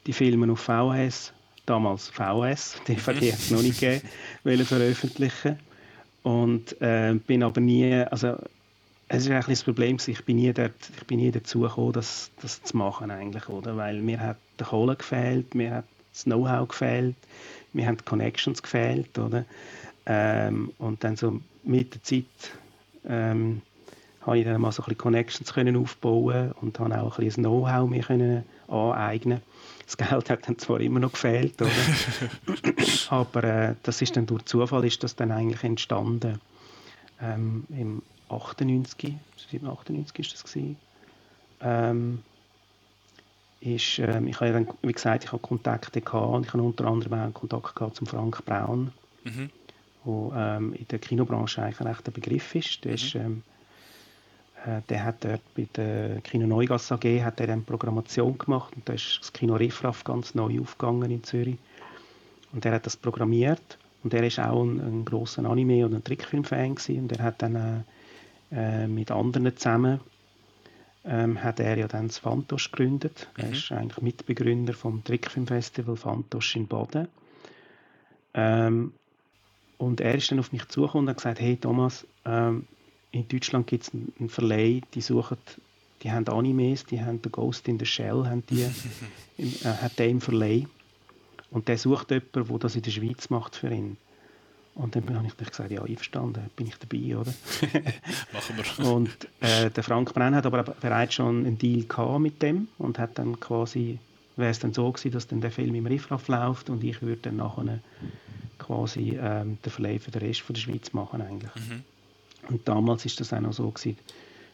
die 0.06 0.14
Filme 0.14 0.52
auf 0.52 0.62
VHS, 0.62 1.34
damals 1.66 2.08
VHS, 2.10 2.82
DVD 2.88 3.34
hat 3.34 3.40
es 3.40 3.52
noch 3.52 3.62
nicht 3.62 3.80
gegeben, 3.80 4.66
veröffentlichen 4.66 5.60
und 6.24 6.80
äh, 6.82 7.16
bin 7.16 7.44
aber 7.44 7.60
nie, 7.60 7.94
also 7.94 8.38
es 9.10 9.26
ist 9.26 9.32
eigentlich 9.32 9.60
das 9.60 9.64
Problem, 9.64 9.98
ich 10.06 10.26
bin 10.26 10.38
nie, 10.38 10.52
dort, 10.52 10.76
ich 10.98 11.06
bin 11.06 11.20
nie 11.20 11.32
dazu 11.32 11.62
gekommen, 11.62 11.94
das, 11.94 12.30
das 12.42 12.62
zu 12.64 12.76
machen 12.76 13.10
eigentlich, 13.10 13.48
oder? 13.48 13.78
Weil 13.78 14.02
mir 14.02 14.20
hat 14.20 14.38
die 14.60 14.66
Kohle 14.66 14.96
gefehlt, 14.96 15.56
mir 15.56 15.76
hat 15.76 15.86
das 16.12 16.24
Know-how 16.26 16.68
gefehlt, 16.68 17.16
mir 17.74 17.88
haben 17.88 17.98
die 17.98 18.04
Connections 18.04 18.62
gefehlt, 18.62 19.18
oder? 19.18 19.46
Ähm, 20.06 20.72
und 20.78 21.04
dann 21.04 21.16
so 21.16 21.40
mit 21.64 21.94
der 21.94 22.04
Zeit 22.04 22.26
ähm, 23.08 23.62
habe 24.22 24.40
ich 24.40 24.46
dann 24.46 24.60
mal 24.60 24.72
so 24.72 24.82
ein 24.84 24.86
bisschen 24.86 24.98
Connections 24.98 25.54
können 25.54 25.78
aufbauen 25.78 26.52
und 26.62 26.80
habe 26.80 27.02
auch 27.02 27.18
ein 27.18 27.26
bisschen 27.26 27.44
das 27.44 27.50
Know-how 27.52 27.90
mir 27.90 28.04
können 28.04 28.44
aneignen. 28.68 29.42
Das 29.86 29.96
Geld 29.96 30.30
hat 30.30 30.50
dann 30.50 30.58
zwar 30.58 30.82
immer 30.82 31.00
noch 31.00 31.14
gefehlt, 31.14 31.62
oder? 31.62 31.72
aber 33.10 33.44
äh, 33.46 33.76
das 33.84 34.02
ist 34.02 34.18
dann 34.18 34.26
durch 34.26 34.44
Zufall 34.44 34.84
ist 34.84 35.02
das 35.02 35.16
dann 35.16 35.32
eigentlich 35.32 35.64
entstanden. 35.64 36.42
Ähm, 37.22 37.64
im 37.70 38.02
98, 38.30 39.16
98 39.36 40.20
ist 40.20 40.34
das 40.34 40.44
gewesen, 40.44 40.78
ähm, 41.62 42.24
ist, 43.60 44.00
ähm, 44.00 44.28
ich 44.28 44.40
habe 44.40 44.54
dann, 44.54 44.68
wie 44.82 44.94
gesagt, 44.94 45.24
ich 45.24 45.32
habe 45.32 45.42
Kontakte 45.42 46.02
gehabt 46.02 46.36
und 46.36 46.46
ich 46.46 46.54
habe 46.54 46.64
unter 46.64 46.86
anderem 46.86 47.14
auch 47.14 47.34
Kontakt 47.34 47.76
gehabt 47.76 47.96
zum 47.96 48.08
Frank 48.08 48.46
Braun, 48.46 48.92
mhm. 49.24 49.50
wo 50.04 50.32
ähm, 50.36 50.74
in 50.74 50.88
der 50.88 51.00
Kinobranche 51.00 51.64
eigentlich 51.64 51.82
ein 51.82 51.88
rechter 51.88 52.12
Begriff 52.12 52.54
ist. 52.54 52.84
Der, 52.86 52.92
mhm. 52.92 52.96
ist, 52.96 53.16
ähm, 53.16 53.44
äh, 54.66 54.82
der 54.90 55.04
hat 55.04 55.24
dort 55.24 55.42
bei 55.56 55.68
der 55.76 56.22
Kino 56.22 56.46
Neugasse 56.46 56.94
AG 56.94 57.24
hat 57.24 57.40
er 57.40 57.50
eine 57.50 57.62
Programmation 57.62 58.38
gemacht 58.38 58.76
und 58.76 58.88
da 58.88 58.94
ist 58.94 59.20
das 59.22 59.34
Kino 59.34 59.56
Riffraff 59.56 60.04
ganz 60.04 60.36
neu 60.36 60.60
aufgegangen 60.62 61.10
in 61.10 61.24
Zürich 61.24 61.58
und 62.54 62.66
er 62.66 62.74
hat 62.74 62.86
das 62.86 62.96
programmiert 62.96 63.78
und 64.04 64.14
er 64.14 64.24
ist 64.24 64.40
auch 64.40 64.64
ein, 64.64 64.80
ein 64.80 65.06
großer 65.06 65.44
Anime- 65.46 65.86
und 65.86 65.96
ein 65.96 66.04
Trickfilm-Fan 66.04 66.76
und 66.88 67.12
er 67.12 67.24
hat 67.24 67.42
dann 67.42 67.56
äh, 67.56 67.82
äh, 68.52 68.88
mit 68.88 69.12
anderen 69.12 69.56
zusammen 69.56 70.00
ähm, 71.08 71.42
hat 71.42 71.60
er 71.60 71.78
ja 71.78 71.88
dann 71.88 72.08
das 72.08 72.20
Fantosch 72.20 72.72
gegründet. 72.72 73.28
Mhm. 73.38 73.44
Er 73.44 73.52
ist 73.52 73.72
eigentlich 73.72 74.02
Mitbegründer 74.02 74.74
vom 74.74 75.04
Trickfilmfestival 75.04 75.96
Fantosch 75.96 76.56
in 76.56 76.68
Baden. 76.68 77.08
Ähm, 78.34 78.94
und 79.78 80.02
er 80.02 80.16
ist 80.16 80.32
dann 80.32 80.40
auf 80.40 80.52
mich 80.52 80.68
zugekommen 80.68 81.06
und 81.06 81.10
hat 81.12 81.18
gesagt, 81.18 81.40
hey 81.40 81.56
Thomas, 81.56 82.06
ähm, 82.26 82.68
in 83.12 83.28
Deutschland 83.28 83.68
gibt 83.68 83.84
es 83.84 83.92
einen 83.94 84.30
Verleih, 84.30 84.82
die 84.94 85.02
suchen, 85.02 85.38
die 86.04 86.12
haben 86.12 86.28
Animes, 86.28 86.86
die 86.86 87.02
haben 87.02 87.20
The 87.24 87.30
Ghost 87.30 87.68
in 87.68 87.80
the 87.80 87.86
Shell, 87.86 88.26
haben 88.26 88.44
die, 88.50 88.68
im, 89.38 89.48
äh, 89.64 89.66
hat 89.66 89.98
der 89.98 90.10
im 90.10 90.22
Verleih. 90.22 90.68
Und 91.50 91.68
der 91.68 91.78
sucht 91.78 92.12
jemanden, 92.12 92.48
der 92.48 92.60
das 92.60 92.76
in 92.76 92.82
der 92.82 92.92
Schweiz 92.92 93.30
macht 93.30 93.56
für 93.56 93.70
ihn. 93.70 93.98
Und 94.78 94.96
dann 94.96 95.16
habe 95.16 95.26
ich 95.26 95.36
gesagt, 95.36 95.72
ja, 95.72 95.82
einverstanden, 95.82 96.52
bin 96.56 96.68
ich 96.68 96.76
dabei, 96.78 97.18
oder? 97.18 97.34
Machen 98.32 98.58
wir. 98.58 98.86
Und 98.86 99.28
äh, 99.42 99.72
der 99.72 99.84
Frank 99.84 100.14
Brenn 100.14 100.36
hat 100.36 100.46
aber 100.46 100.62
bereits 100.64 101.16
schon 101.16 101.48
einen 101.48 101.58
Deal 101.58 101.86
gehabt 101.86 102.20
mit 102.20 102.44
dem 102.44 102.68
und 102.78 103.00
hat 103.00 103.18
dann 103.18 103.40
quasi, 103.40 103.98
wäre 104.36 104.52
es 104.52 104.60
dann 104.60 104.74
so 104.74 104.92
gewesen, 104.92 105.12
dass 105.12 105.28
dann 105.28 105.42
der 105.42 105.50
Film 105.50 105.74
im 105.74 105.88
Riffraff 105.88 106.28
läuft 106.28 106.70
und 106.70 106.84
ich 106.84 107.02
würde 107.02 107.24
dann 107.24 107.38
nachher 107.38 107.80
quasi 108.60 109.18
ähm, 109.20 109.58
den 109.66 109.72
Verleih 109.72 109.98
für 109.98 110.12
den 110.12 110.22
Rest 110.22 110.42
von 110.42 110.54
der 110.54 110.62
Schweiz 110.62 110.94
machen 110.94 111.22
eigentlich. 111.22 111.56
Mhm. 111.56 111.84
Und 112.50 112.68
damals 112.68 113.04
ist 113.04 113.20
das 113.20 113.34
auch 113.34 113.40
noch 113.40 113.54
so 113.54 113.72
gewesen, 113.72 113.98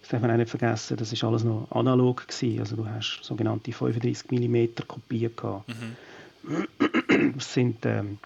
das 0.01 0.09
darf 0.09 0.21
man 0.21 0.31
auch 0.31 0.37
nicht 0.37 0.49
vergessen, 0.49 0.95
das 0.95 1.11
ist 1.11 1.23
alles 1.25 1.43
noch 1.43 1.67
analog 1.71 2.27
gewesen, 2.27 2.59
also 2.59 2.77
du 2.77 2.87
hast 2.87 3.19
sogenannte 3.23 3.73
35 3.73 4.31
mm 4.31 4.87
Kopien 4.87 5.35
gehabt. 5.35 5.67
Mhm. 5.67 7.33
Das 7.35 7.53
sind 7.53 7.85
ähm, 7.85 8.19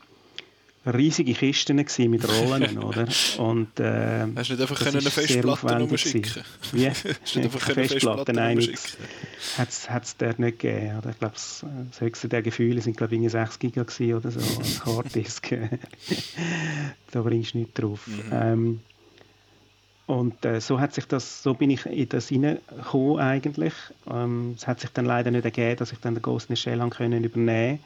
riesige 0.94 1.34
Kisten 1.34 1.76
mit 1.76 2.28
Rollen, 2.28 2.78
oder? 2.84 3.08
Und, 3.38 3.80
äh, 3.80 4.26
Hast 4.36 4.50
du 4.50 4.54
nicht 4.54 4.62
einfach 4.62 4.86
eine 4.86 5.02
Festplatte 5.02 5.84
umschicken? 5.84 6.44
Wie? 6.72 6.90
Hast 6.90 7.06
du 7.06 7.40
nicht 7.40 7.54
einfach 7.54 7.66
eine 7.68 7.88
Festplatte 7.88 8.32
umschicken? 8.32 8.80
Hat 9.58 10.04
es 10.04 10.18
dort 10.18 10.40
nicht 10.40 10.60
gegeben. 10.60 10.98
Oder? 10.98 11.10
Ich 11.10 11.20
glaube, 11.20 11.34
das, 11.34 11.66
höchste 12.00 12.30
der 12.30 12.42
Gefühle 12.42 12.82
sind 12.82 12.98
glaube 12.98 13.16
ich 13.16 13.32
6 13.32 13.60
Giga 13.60 13.86
oder 14.16 14.32
so 14.32 14.60
als 14.60 14.86
Harddisk. 14.86 15.56
da 17.12 17.22
bringst 17.22 17.54
du 17.54 17.60
nichts 17.60 17.74
drauf. 17.74 18.08
Mhm. 18.08 18.24
Ähm, 18.32 18.80
und 20.08 20.46
äh, 20.46 20.62
so 20.62 20.80
hat 20.80 20.94
sich 20.94 21.06
das, 21.06 21.44
so 21.44 21.54
bin 21.54 21.70
ich 21.70 21.86
in 21.86 22.08
das 22.08 22.30
hineingekommen 22.30 23.20
eigentlich. 23.20 23.74
Ähm, 24.10 24.54
es 24.56 24.66
hat 24.66 24.80
sich 24.80 24.90
dann 24.92 25.06
leider 25.06 25.32
nicht 25.32 25.44
ergeben, 25.44 25.76
dass 25.78 25.92
ich 25.92 26.00
dann 26.00 26.16
den 26.16 26.22
Ghost 26.22 26.50
in 26.50 26.56
the 26.56 26.62
Shell 26.62 26.80
übernehmen 26.80 27.30
konnte 27.32 27.80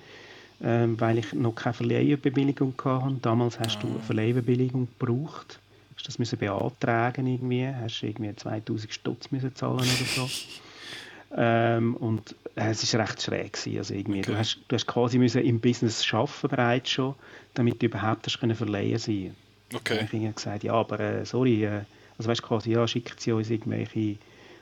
ähm, 0.63 0.99
weil 0.99 1.17
ich 1.17 1.33
noch 1.33 1.55
keine 1.55 1.73
Verleihbewilligung 1.73 2.73
hatte. 2.83 3.15
Damals 3.21 3.59
hast 3.59 3.77
ah. 3.77 3.81
du 3.81 3.87
eine 3.87 3.99
Verleihbewilligung 3.99 4.87
gebraucht. 4.99 5.59
Hast 5.95 6.07
das 6.07 6.19
müssen 6.19 6.37
beantragen 6.37 7.27
irgendwie. 7.27 7.67
Hast 7.67 8.03
irgendwie 8.03 8.35
2000 8.35 8.93
Stutz 8.93 9.31
müssen 9.31 9.55
zahlen 9.55 9.79
oder 9.79 9.85
so. 9.87 10.29
Ähm, 11.33 11.95
und 11.95 12.35
äh, 12.55 12.71
es 12.71 12.93
war 12.93 13.01
recht 13.01 13.21
schräg. 13.21 13.53
Gewesen. 13.53 13.77
Also 13.77 13.93
irgendwie, 13.93 14.19
okay. 14.19 14.31
du, 14.31 14.37
hast, 14.37 14.59
du 14.67 14.75
hast 14.75 14.85
quasi 14.85 15.17
müssen 15.17 15.41
im 15.41 15.61
Business 15.61 16.05
arbeiten 16.13 16.49
bereits 16.49 16.89
schon, 16.89 17.15
damit 17.53 17.81
du 17.81 17.85
überhaupt 17.85 18.25
hast 18.25 18.39
können 18.39 18.55
verleihen 18.55 18.97
sein. 18.97 19.35
Okay. 19.73 19.99
Und 19.99 20.13
ich 20.13 20.23
habe 20.23 20.33
gesagt, 20.33 20.63
ja, 20.63 20.73
aber 20.73 20.99
äh, 20.99 21.25
sorry, 21.25 21.63
äh, 21.63 21.83
also 22.17 22.29
weißt 22.29 22.43
quasi, 22.43 22.71
ja, 22.71 22.85
schickt 22.87 23.21
sie 23.21 23.31
uns 23.31 23.49
irgendwelche 23.49 24.17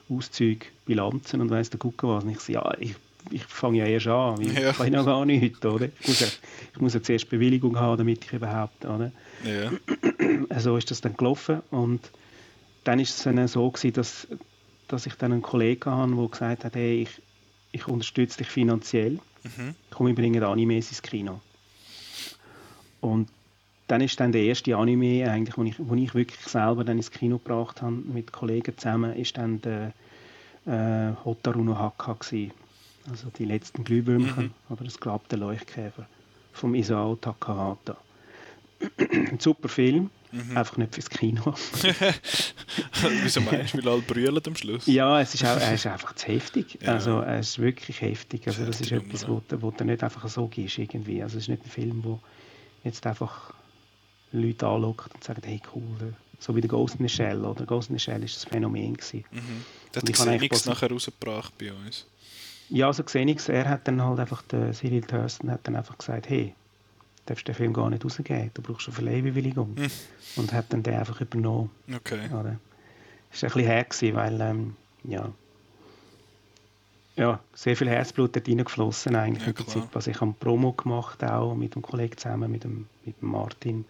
Auszüge, 0.09 0.67
Bilanzen 0.85 1.41
und 1.41 1.49
weiss 1.49 1.71
der 1.71 1.79
Gucker 1.79 2.09
was. 2.09 2.23
Und 2.23 2.29
ich 2.29 2.39
sage, 2.39 2.53
ja, 2.53 2.73
ich 2.79 2.95
ich 3.31 3.43
fange 3.45 3.79
ja 3.79 3.85
erst 3.85 4.07
an, 4.07 4.41
ich 4.41 4.53
ja. 4.53 4.73
kann 4.73 4.91
noch 4.91 5.05
gar 5.05 5.25
nichts, 5.25 5.63
oder? 5.65 5.89
Ich 5.99 6.07
muss, 6.07 6.19
ja, 6.19 6.27
ich 6.73 6.79
muss 6.79 6.93
ja 6.93 7.01
zuerst 7.01 7.29
Bewilligung 7.29 7.79
haben, 7.79 7.97
damit 7.97 8.25
ich 8.25 8.33
überhaupt, 8.33 8.85
oder? 8.85 9.11
Ja. 9.43 9.71
So 10.59 10.77
ist 10.77 10.89
das 10.89 11.01
dann 11.01 11.17
gelaufen 11.17 11.61
und 11.69 12.11
dann 12.83 12.99
ist 12.99 13.17
es 13.17 13.23
dann 13.23 13.47
so 13.47 13.69
gewesen, 13.69 13.93
dass, 13.93 14.27
dass 14.87 15.05
ich 15.05 15.15
dann 15.15 15.31
einen 15.31 15.41
Kollegen 15.41 15.91
hatte, 15.91 16.15
der 16.15 16.27
gesagt 16.27 16.63
hat, 16.65 16.75
hey, 16.75 17.01
ich, 17.01 17.21
ich 17.71 17.87
unterstütze 17.87 18.39
dich 18.39 18.47
finanziell, 18.47 19.19
mhm. 19.43 19.75
komm, 19.89 20.07
wir 20.07 20.15
bringen 20.15 20.43
Animes 20.43 20.89
ins 20.89 21.01
Kino. 21.01 21.41
Und 23.01 23.29
dann 23.87 24.01
ist 24.01 24.19
dann 24.19 24.31
der 24.31 24.43
erste 24.43 24.75
Anime, 24.75 25.29
eigentlich, 25.29 25.57
wo 25.57 25.63
ich, 25.63 25.75
wo 25.77 25.95
ich 25.95 26.13
wirklich 26.13 26.41
selber 26.41 26.83
dann 26.83 26.97
ins 26.97 27.11
Kino 27.11 27.37
gebracht 27.37 27.81
habe, 27.81 27.91
mit 27.91 28.31
Kollegen 28.31 28.77
zusammen, 28.77 29.15
ist 29.15 29.37
dann 29.37 29.61
der 29.61 29.93
äh, 30.65 31.13
Hotaru 31.25 31.63
no 31.63 31.77
Haka 31.77 32.13
gewesen 32.13 32.51
also 33.09 33.29
die 33.37 33.45
letzten 33.45 33.83
Glühwürmchen 33.83 34.45
mhm. 34.45 34.53
oder 34.69 34.83
das 34.83 34.99
Grab 34.99 35.27
der 35.29 35.39
Leuchtkäfer 35.39 36.07
vom 36.53 36.75
Isao 36.75 37.15
Takahata. 37.15 37.97
Ein 38.97 39.39
super 39.39 39.69
Film, 39.69 40.09
mhm. 40.31 40.57
einfach 40.57 40.77
nicht 40.77 40.93
fürs 40.93 41.09
Kino. 41.09 41.53
Wieso 43.23 43.41
meinst 43.41 43.73
du, 43.73 43.77
weil 43.79 43.87
alle 43.89 44.01
brüllen 44.01 44.41
am 44.45 44.55
Schluss? 44.55 44.85
Ja, 44.87 45.19
es 45.19 45.33
ist, 45.33 45.43
auch, 45.43 45.59
er 45.59 45.73
ist 45.73 45.85
einfach 45.85 46.15
zu 46.15 46.27
heftig. 46.27 46.79
Ja. 46.81 46.93
Also 46.93 47.21
es 47.21 47.49
ist 47.49 47.59
wirklich 47.59 48.01
heftig. 48.01 48.47
Also 48.47 48.65
das 48.65 48.81
ist 48.81 48.91
etwas, 48.91 49.27
wo, 49.27 49.41
wo 49.59 49.71
du 49.71 49.83
nicht 49.85 50.03
einfach 50.03 50.27
so 50.27 50.47
gehst 50.47 50.77
irgendwie. 50.77 51.21
Also 51.21 51.37
es 51.37 51.43
ist 51.43 51.49
nicht 51.49 51.65
ein 51.65 51.69
Film, 51.69 52.03
wo 52.03 52.19
jetzt 52.83 53.05
einfach 53.05 53.53
Leute 54.31 54.67
anlockt 54.67 55.13
und 55.13 55.23
sagen, 55.23 55.41
hey 55.43 55.61
cool, 55.75 56.13
so 56.39 56.55
wie 56.55 56.61
der 56.61 56.69
Ghost 56.69 56.95
in 56.99 57.07
the 57.07 57.13
Shell. 57.13 57.43
Oder 57.43 57.65
Ghost 57.65 57.89
in 57.89 57.97
the 57.97 58.03
Shell 58.03 58.23
ist 58.23 58.35
das 58.35 58.45
Phänomen 58.45 58.95
gewesen. 58.95 59.25
Mhm. 59.31 59.65
Das 59.91 60.03
hat 60.19 60.39
nichts 60.39 60.65
nachher 60.65 60.89
rausgebracht 60.89 61.57
bei 61.57 61.71
uns. 61.73 62.05
Ja, 62.69 62.91
so 62.93 63.03
sehe 63.05 63.25
ich. 63.25 63.49
Er 63.49 63.67
hat 63.67 63.87
dann 63.87 64.01
halt 64.03 64.19
einfach, 64.19 64.41
der 64.43 64.73
Cyril 64.73 65.01
Thurston 65.01 65.51
hat 65.51 65.61
dann 65.63 65.75
einfach 65.75 65.97
gesagt, 65.97 66.29
hey, 66.29 66.53
du 67.17 67.23
darfst 67.25 67.47
den 67.47 67.55
Film 67.55 67.73
gar 67.73 67.89
nicht 67.89 68.05
rausgeben, 68.05 68.51
du 68.53 68.61
brauchst 68.61 68.87
eine 68.87 68.95
Verleihbewilligung. 68.95 69.75
Hm. 69.75 69.91
Und 70.35 70.53
hat 70.53 70.71
dann 70.71 70.83
den 70.83 70.95
einfach 70.95 71.19
übernommen. 71.21 71.71
Okay. 71.93 72.27
Oder? 72.27 72.59
Das 73.31 73.43
war 73.43 73.49
ein 73.49 73.53
bisschen 73.53 73.61
her, 73.61 73.83
gewesen, 73.83 74.15
weil, 74.15 74.41
ähm, 74.41 74.75
ja, 75.03 75.31
ja, 77.19 77.37
sehr 77.53 77.75
viel 77.75 77.89
Herzblut 77.89 78.33
dort 78.33 78.47
reingeflossen 78.47 79.13
eigentlich 79.13 79.45
Ja, 79.45 79.51
klar. 79.51 79.67
Zeit. 79.67 79.93
Also 79.93 80.09
ich 80.09 80.21
habe 80.21 80.33
Promo 80.39 80.71
gemacht, 80.71 81.21
auch 81.25 81.53
mit 81.53 81.75
dem 81.75 81.81
Kollegen 81.81 82.15
zusammen, 82.15 82.49
mit 82.49 82.63
dem, 82.63 82.87
mit 83.03 83.21
dem 83.21 83.29
Martin. 83.29 83.83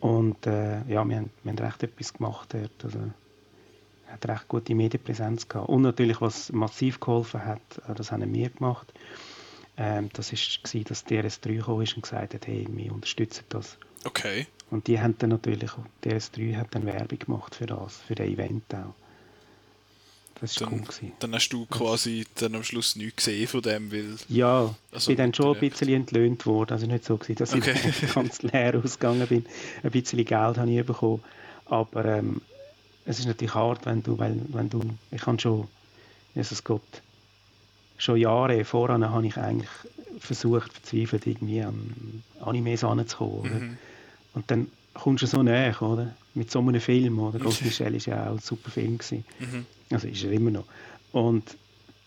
Und 0.00 0.46
äh, 0.46 0.78
ja, 0.88 1.06
wir 1.06 1.16
haben, 1.16 1.30
wir 1.42 1.52
haben 1.52 1.58
recht 1.58 1.82
etwas 1.82 2.14
gemacht 2.14 2.54
dort. 2.54 2.82
Also, 2.82 2.98
hat 4.08 4.26
recht 4.28 4.48
gute 4.48 4.74
Medienpräsenz 4.74 5.48
gehabt. 5.48 5.68
Und 5.68 5.82
natürlich, 5.82 6.20
was 6.20 6.52
massiv 6.52 7.00
geholfen 7.00 7.44
hat, 7.44 7.60
äh, 7.88 7.94
das 7.94 8.12
haben 8.12 8.32
wir 8.32 8.48
gemacht, 8.50 8.92
ähm, 9.76 10.08
das 10.14 10.32
war, 10.32 10.80
dass 10.84 11.04
die 11.04 11.18
RS3 11.18 11.56
gekommen 11.56 11.82
ist 11.82 11.96
und 11.96 12.02
gesagt 12.02 12.34
hat, 12.34 12.46
hey, 12.46 12.66
wir 12.70 12.92
unterstützen 12.92 13.44
das. 13.50 13.76
Okay. 14.04 14.46
Und 14.70 14.86
die 14.86 15.00
haben 15.00 15.16
dann 15.18 15.30
natürlich, 15.30 15.70
die 16.04 16.10
RS3 16.10 16.56
hat 16.56 16.74
dann 16.74 16.86
Werbung 16.86 17.18
gemacht 17.18 17.54
für 17.54 17.66
das, 17.66 17.98
für 17.98 18.14
das 18.14 18.26
Event 18.26 18.62
auch. 18.74 18.94
Das 20.40 20.60
war 20.60 20.68
Dann, 20.68 20.78
cool. 20.80 20.84
Gewesen. 20.84 21.12
dann 21.20 21.34
hast 21.34 21.48
du 21.48 21.64
quasi 21.64 22.26
dann 22.34 22.54
am 22.56 22.62
Schluss 22.62 22.94
nichts 22.96 23.24
gesehen 23.24 23.46
von 23.48 23.62
dem, 23.62 23.90
weil... 23.90 24.16
Ja, 24.28 24.74
Also, 24.92 25.10
ich 25.10 25.16
bin 25.16 25.24
dann 25.24 25.32
schon 25.34 25.46
ein 25.46 25.52
direkt. 25.54 25.78
bisschen 25.78 25.94
entlöhnt 25.94 26.44
worden. 26.44 26.72
Also 26.72 26.86
nicht 26.86 27.06
so, 27.06 27.16
gewesen, 27.16 27.36
dass 27.38 27.54
Okay. 27.54 27.74
ich 27.88 28.12
ganz 28.14 28.42
leer 28.42 28.78
ausgegangen 28.82 29.26
bin. 29.28 29.46
Ein 29.82 29.90
bisschen 29.92 30.18
Geld 30.26 30.58
habe 30.58 30.70
ich 30.70 30.84
bekommen. 30.84 31.22
Aber 31.64 32.04
ähm, 32.04 32.42
es 33.06 33.20
ist 33.20 33.26
natürlich 33.26 33.54
hart, 33.54 33.86
wenn 33.86 34.02
du, 34.02 34.18
weil, 34.18 34.36
wenn 34.48 34.68
du, 34.68 34.82
ich 35.10 35.24
habe 35.26 35.40
schon, 35.40 35.68
Jesus 36.34 36.62
Gott, 36.64 36.82
schon 37.98 38.18
Jahre 38.18 38.64
voran 38.64 39.08
habe 39.08 39.26
ich 39.26 39.36
eigentlich 39.36 39.70
versucht, 40.18 40.72
verzweifelt 40.72 41.26
irgendwie 41.26 41.62
an 41.62 42.22
Animes 42.40 42.84
anzukommen. 42.84 43.40
Oder? 43.40 43.50
Mhm. 43.50 43.78
Und 44.34 44.50
dann 44.50 44.66
kommst 44.92 45.22
du 45.22 45.26
so 45.26 45.42
näher, 45.42 45.80
oder? 45.80 46.14
Mit 46.34 46.50
so 46.50 46.58
einem 46.58 46.80
Film, 46.80 47.18
oder? 47.18 47.38
Ghost 47.38 47.62
in 47.62 47.68
the 47.68 47.72
Shell 47.72 47.94
ist 47.94 48.06
ja 48.06 48.26
auch 48.26 48.32
ein 48.32 48.38
super 48.40 48.70
Film 48.70 48.98
gewesen. 48.98 49.24
Mhm. 49.38 49.66
Also 49.90 50.08
ist 50.08 50.24
er 50.24 50.32
immer 50.32 50.50
noch. 50.50 50.64
Und 51.12 51.56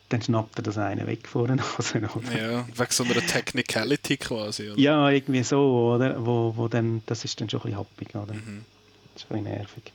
dann 0.09 0.21
schnappt 0.21 0.57
er 0.57 0.63
das 0.63 0.77
eine 0.77 1.07
weg 1.07 1.27
vor 1.27 1.47
der 1.47 1.55
Nase, 1.57 1.97
oder? 2.15 2.37
Ja, 2.37 2.67
wegen 2.75 2.91
so 2.91 3.03
einer 3.03 3.25
Technicality 3.25 4.17
quasi, 4.17 4.69
oder? 4.71 4.79
Ja, 4.79 5.09
irgendwie 5.09 5.43
so, 5.43 5.93
oder? 5.95 6.25
Wo, 6.25 6.53
wo 6.55 6.67
dann, 6.67 7.03
das 7.05 7.25
ist 7.25 7.39
dann 7.39 7.49
schon 7.49 7.61
ein 7.61 7.63
bisschen 7.63 7.79
happig, 7.79 8.15
oder? 8.15 8.33
Mhm. 8.33 8.65
Das 9.13 9.23
ist 9.23 9.31
ein 9.31 9.43
bisschen 9.43 9.55
nervig. 9.55 9.93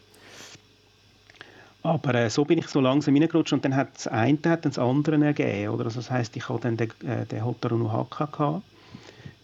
Aber 1.84 2.14
äh, 2.14 2.30
so 2.30 2.44
bin 2.46 2.58
ich 2.58 2.66
so 2.68 2.80
langsam 2.80 3.14
reingerutscht 3.14 3.52
und 3.52 3.64
dann 3.64 3.76
hat 3.76 3.94
das 3.94 4.08
eine 4.08 4.38
hat 4.46 4.64
dann 4.64 4.72
das 4.72 4.78
andere 4.78 5.22
ergeben, 5.24 5.68
oder? 5.74 5.84
Also 5.84 6.00
das 6.00 6.10
heisst, 6.10 6.34
ich 6.36 6.48
hatte 6.48 6.62
dann 6.62 6.76
den, 6.78 6.90
äh, 7.06 7.26
den 7.26 7.44
Hotaru 7.44 7.76
no 7.76 7.92
Haka 7.92 8.24
gehabt. 8.26 8.62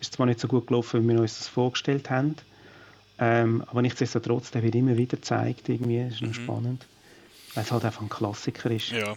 Ist 0.01 0.15
zwar 0.15 0.25
nicht 0.27 0.41
so 0.41 0.49
gut 0.49 0.67
gelaufen, 0.67 1.07
wie 1.07 1.13
wir 1.13 1.21
uns 1.21 1.37
das 1.39 1.49
vorgestellt 1.49 2.09
haben, 2.09 2.37
ähm, 3.19 3.63
aber 3.67 3.83
nichtsdestotrotz, 3.83 4.51
der 4.51 4.63
wird 4.63 4.75
immer 4.75 4.97
wieder 4.97 5.17
gezeigt, 5.19 5.69
irgendwie, 5.69 6.03
das 6.03 6.15
ist 6.15 6.23
noch 6.23 6.31
Mhm. 6.31 6.35
spannend, 6.35 6.87
weil 7.55 7.65
es 7.65 7.71
halt 7.71 7.85
einfach 7.85 8.01
ein 8.01 8.09
Klassiker 8.09 8.71
ist. 8.71 8.93
Ja. 8.93 9.15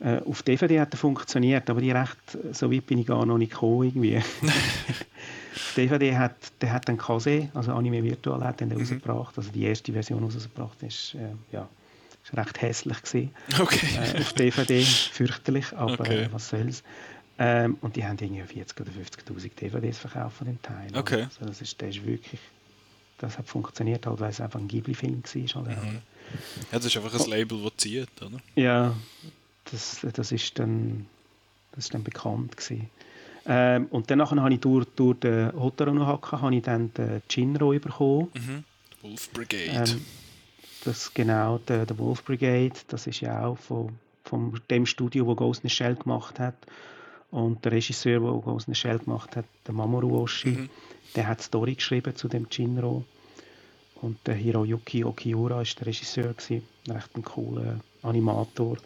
Äh, 0.00 0.20
auf 0.24 0.42
DVD 0.42 0.80
hat 0.80 0.92
er 0.92 0.98
funktioniert, 0.98 1.70
aber 1.70 1.80
die 1.80 1.92
recht, 1.92 2.18
so 2.52 2.70
weit 2.70 2.84
bin 2.84 2.98
ich 2.98 3.06
gar 3.06 3.24
noch 3.24 3.38
nicht 3.38 3.52
gekommen 3.52 3.84
irgendwie. 3.84 4.20
DVD 5.78 6.16
hat, 6.18 6.36
der 6.60 6.72
hat 6.74 6.88
dann 6.88 6.98
Kase, 6.98 7.48
also 7.54 7.72
Anime 7.72 8.02
Virtual 8.02 8.44
hat 8.44 8.60
dann 8.60 8.68
Mhm. 8.68 8.76
rausgebracht, 8.76 9.38
also 9.38 9.50
die 9.50 9.64
erste 9.64 9.92
Version 9.94 10.22
rausgebracht, 10.22 10.82
ist, 10.82 11.14
äh, 11.14 11.32
ja, 11.50 11.66
ist 12.24 12.36
recht 12.36 12.62
hässlich 12.62 13.02
gewesen. 13.02 13.30
Okay. 13.60 13.86
Äh, 13.96 14.20
auf 14.20 14.32
DVD, 14.32 14.82
fürchterlich, 14.84 15.72
aber 15.76 16.00
Okay. 16.00 16.22
äh, 16.24 16.28
was 16.32 16.48
soll's. 16.48 16.82
Ähm, 17.38 17.76
und 17.80 17.96
die 17.96 18.04
haben 18.04 18.16
irgendwie 18.20 18.42
40 18.42 18.80
oder 18.80 18.90
50'000 18.90 19.54
DVDs 19.60 19.98
verkauft 19.98 20.36
von 20.38 20.46
dem 20.46 20.62
Teil. 20.62 20.88
oder? 20.90 21.00
Okay. 21.00 21.22
Also 21.24 21.44
das 21.46 21.60
ist, 21.60 21.80
der 21.80 21.88
ist 21.88 22.04
wirklich, 22.06 22.40
das 23.18 23.36
hat 23.38 23.48
funktioniert 23.48 24.06
halt, 24.06 24.20
weil 24.20 24.30
es 24.30 24.40
einfach 24.40 24.60
ein 24.60 24.68
Ghibli-Film 24.68 25.22
war. 25.24 25.64
Halt, 25.66 25.82
Mhm. 25.84 25.98
Ja, 26.72 26.78
das 26.78 26.84
ist 26.86 26.96
einfach 26.96 27.18
ein 27.20 27.30
Label, 27.30 27.62
das 27.62 27.72
zieht, 27.76 28.08
oder? 28.22 28.38
ja, 28.54 28.94
das, 29.70 30.06
das 30.12 30.32
ist 30.32 30.58
dann, 30.58 31.06
das 31.72 31.84
ist 31.86 31.94
dann 31.94 32.02
bekannt 32.04 32.56
gewesen. 32.56 32.88
Ähm, 33.46 33.86
und 33.90 34.10
dann 34.10 34.22
habe 34.22 34.54
ich 34.54 34.60
durch, 34.60 34.86
durch 34.96 35.18
den 35.20 35.52
Hotaru 35.52 35.92
no 35.92 36.06
Haka 36.06 36.40
habe 36.40 36.54
ich 36.56 36.62
dann 36.62 36.94
den 36.94 37.20
Jinro 37.28 37.70
bekommen. 37.78 38.28
Mhm. 38.34 38.64
Wolf 39.02 39.30
Brigade. 39.32 39.90
Ähm, 39.90 40.04
das 40.84 41.12
genau, 41.14 41.58
der, 41.58 41.86
der 41.86 41.98
Wolf 41.98 42.24
Brigade, 42.24 42.74
das 42.88 43.06
ist 43.06 43.20
ja 43.20 43.44
auch 43.46 43.58
von, 43.58 43.90
von 44.24 44.60
dem 44.70 44.86
Studio, 44.86 45.26
wo 45.26 45.34
Ghost 45.34 45.64
in 45.64 45.70
the 45.70 45.74
Shell 45.74 45.96
gemacht 45.96 46.38
hat. 46.38 46.54
Und 47.30 47.64
der 47.64 47.72
Regisseur, 47.72 48.20
der 48.20 48.30
Ghost 48.40 48.68
in 48.68 48.74
the 48.74 48.80
Shell 48.80 48.98
gemacht 48.98 49.36
hat, 49.36 49.44
der 49.66 49.74
Mamoru 49.74 50.22
Oshii, 50.22 50.52
Mhm. 50.52 50.70
der 51.16 51.26
hat 51.26 51.40
die 51.40 51.44
Story 51.44 51.74
geschrieben 51.74 52.14
zu 52.14 52.28
dem 52.28 52.46
Jinro. 52.50 53.04
Und 54.00 54.18
der 54.26 54.34
Hiroyuki 54.34 55.04
Okiura 55.04 55.62
ist 55.62 55.78
der 55.80 55.86
Regisseur, 55.86 56.34
gewesen, 56.34 56.62
recht 56.88 57.16
ein 57.16 57.24
cooler 57.24 57.80
Animator. 58.02 58.76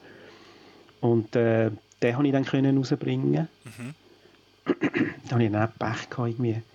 Und 1.00 1.34
äh, 1.36 1.70
den 2.02 2.14
konnte 2.14 2.28
ich 2.28 2.32
dann 2.32 2.44
können 2.44 2.78
rausbringen. 2.78 3.48
Mhm. 3.64 3.94
Da 5.28 5.34
hatte 5.34 5.44
ich 5.44 5.52
dann 5.52 5.68
auch 5.68 5.74
Pech 5.78 6.10
gehabt, 6.10 6.28
irgendwie. 6.30 6.62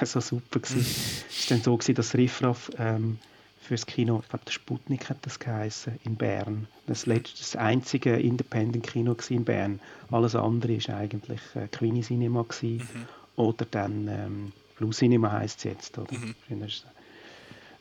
Das 0.00 0.14
war 0.14 0.22
so 0.22 0.36
super. 0.36 0.60
Gewesen. 0.60 0.80
Es 0.80 1.50
war 1.50 1.56
dann 1.56 1.64
so, 1.64 1.76
gewesen, 1.76 1.94
dass 1.96 2.14
Riffraff 2.14 2.70
ähm, 2.78 3.18
fürs 3.62 3.86
Kino, 3.86 4.20
ich 4.22 4.28
glaube, 4.28 4.44
der 4.44 4.52
Sputnik 4.52 5.08
hat 5.08 5.18
das 5.22 5.38
geheißen, 5.38 5.98
in 6.04 6.16
Bern. 6.16 6.66
Das, 6.86 7.06
letzte, 7.06 7.38
das 7.38 7.56
einzige 7.56 8.16
Independent-Kino 8.16 9.16
in 9.28 9.44
Bern. 9.44 9.80
Alles 10.10 10.34
andere 10.34 10.76
war 10.88 10.96
eigentlich 10.96 11.40
äh, 11.54 11.68
Queenie 11.68 12.02
Cinema 12.02 12.42
gewesen. 12.42 12.88
Mhm. 12.92 13.06
oder 13.36 13.64
dann 13.70 14.08
ähm, 14.08 14.52
Blue 14.76 14.90
Cinema 14.90 15.30
heisst 15.32 15.58
es 15.58 15.64
jetzt. 15.64 15.98
Oder? 15.98 16.12
Mhm. 16.12 16.34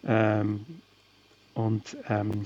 Ähm, 0.04 0.65
und 1.56 1.98
ähm, 2.08 2.46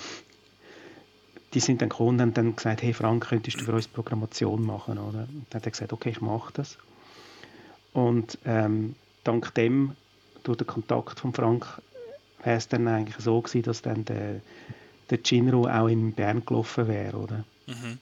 die 1.53 1.59
sind 1.59 1.81
dann 1.81 1.89
gekommen 1.89 2.15
und 2.15 2.21
haben 2.21 2.33
dann 2.33 2.55
gesagt, 2.55 2.81
hey 2.81 2.93
Frank, 2.93 3.27
könntest 3.27 3.59
du 3.59 3.65
für 3.65 3.73
uns 3.73 3.87
Programmation 3.87 4.65
machen? 4.65 4.97
Oder? 4.97 5.27
Und 5.27 5.45
dann 5.49 5.59
hat 5.59 5.65
er 5.65 5.71
gesagt, 5.71 5.93
okay, 5.93 6.09
ich 6.09 6.21
mache 6.21 6.53
das. 6.53 6.77
Und 7.93 8.37
ähm, 8.45 8.95
dank 9.23 9.53
dem, 9.55 9.95
durch 10.43 10.57
den 10.57 10.67
Kontakt 10.67 11.19
von 11.19 11.33
Frank, 11.33 11.81
wäre 12.45 12.57
es 12.57 12.67
dann 12.67 12.87
eigentlich 12.87 13.17
so 13.17 13.41
gewesen, 13.41 13.63
dass 13.63 13.81
dann 13.81 14.05
der, 14.05 14.41
der 15.09 15.19
Jinro 15.23 15.67
auch 15.67 15.87
in 15.87 16.13
Bern 16.13 16.45
gelaufen 16.45 16.87
wäre, 16.87 17.17
oder? 17.17 17.43
Mhm. 17.67 17.99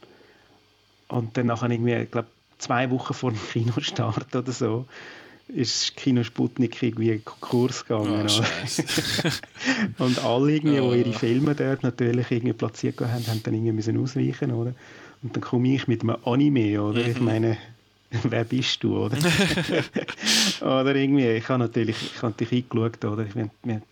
Und 1.07 1.37
dann 1.37 1.47
nachher 1.47 1.69
irgendwie, 1.69 1.93
ich 1.95 2.11
glaube, 2.11 2.27
zwei 2.57 2.89
Wochen 2.91 3.13
vor 3.13 3.31
dem 3.31 3.39
Kinostart 3.51 4.35
oder 4.35 4.51
so, 4.51 4.85
ist 5.49 5.95
Kino 5.97 6.23
Sputnik 6.23 6.81
irgendwie 6.81 7.19
Konkurs 7.19 7.85
gegangen. 7.85 8.27
Oh. 8.29 8.43
Und 10.03 10.23
alle, 10.23 10.53
irgendwie, 10.53 10.75
Ja. 10.75 10.91
die 10.91 10.99
ihre 10.99 11.13
Filme 11.13 11.53
dort 11.53 11.83
natürlich 11.83 12.31
irgendwie 12.31 12.53
platziert 12.53 12.99
haben, 13.01 13.27
haben 13.27 13.43
dann 13.43 13.53
irgendwie 13.53 13.73
müssen 13.73 14.01
ausweichen, 14.01 14.51
oder? 14.51 14.73
Und 15.21 15.35
dann 15.35 15.41
komme 15.43 15.73
ich 15.73 15.87
mit 15.87 16.01
einem 16.01 16.15
Anime, 16.25 16.81
oder? 16.81 17.05
Ich 17.05 17.19
Mhm. 17.19 17.25
meine, 17.25 17.57
wer 18.23 18.43
bist 18.43 18.83
du, 18.83 19.05
oder? 19.05 19.17
oder 20.61 20.95
irgendwie, 20.95 21.29
ich 21.31 21.49
habe 21.49 21.59
natürlich, 21.59 21.97
ich 22.15 22.17
habe 22.21 22.31
natürlich 22.31 22.65
eingeschaut, 22.65 23.05
oder? 23.05 23.25
Ich, 23.25 23.35
wir, 23.35 23.49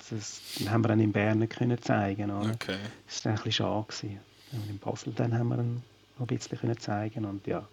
das, 0.09 0.41
dann 0.59 0.71
haben 0.71 0.83
wir 0.83 0.93
ihn 0.93 0.99
in 0.99 1.11
Bern 1.11 1.39
nicht 1.39 1.57
können 1.57 1.81
zeigen, 1.81 2.29
oder? 2.29 2.51
Okay. 2.51 2.77
Das 3.07 3.25
war 3.25 3.31
dann 3.31 3.31
ein 3.31 3.35
bisschen 3.35 3.51
schade. 3.51 3.85
Gewesen. 3.87 4.19
Und 4.51 4.69
in 4.69 4.79
Basel 4.79 5.13
dann 5.15 5.37
haben 5.37 5.49
wir 5.49 5.57
ihn 5.59 5.81
noch 6.19 6.27
ein 6.29 6.37
bisschen 6.37 6.57
können 6.57 6.77
zeigen 6.77 7.25
und 7.25 7.47
ja. 7.47 7.67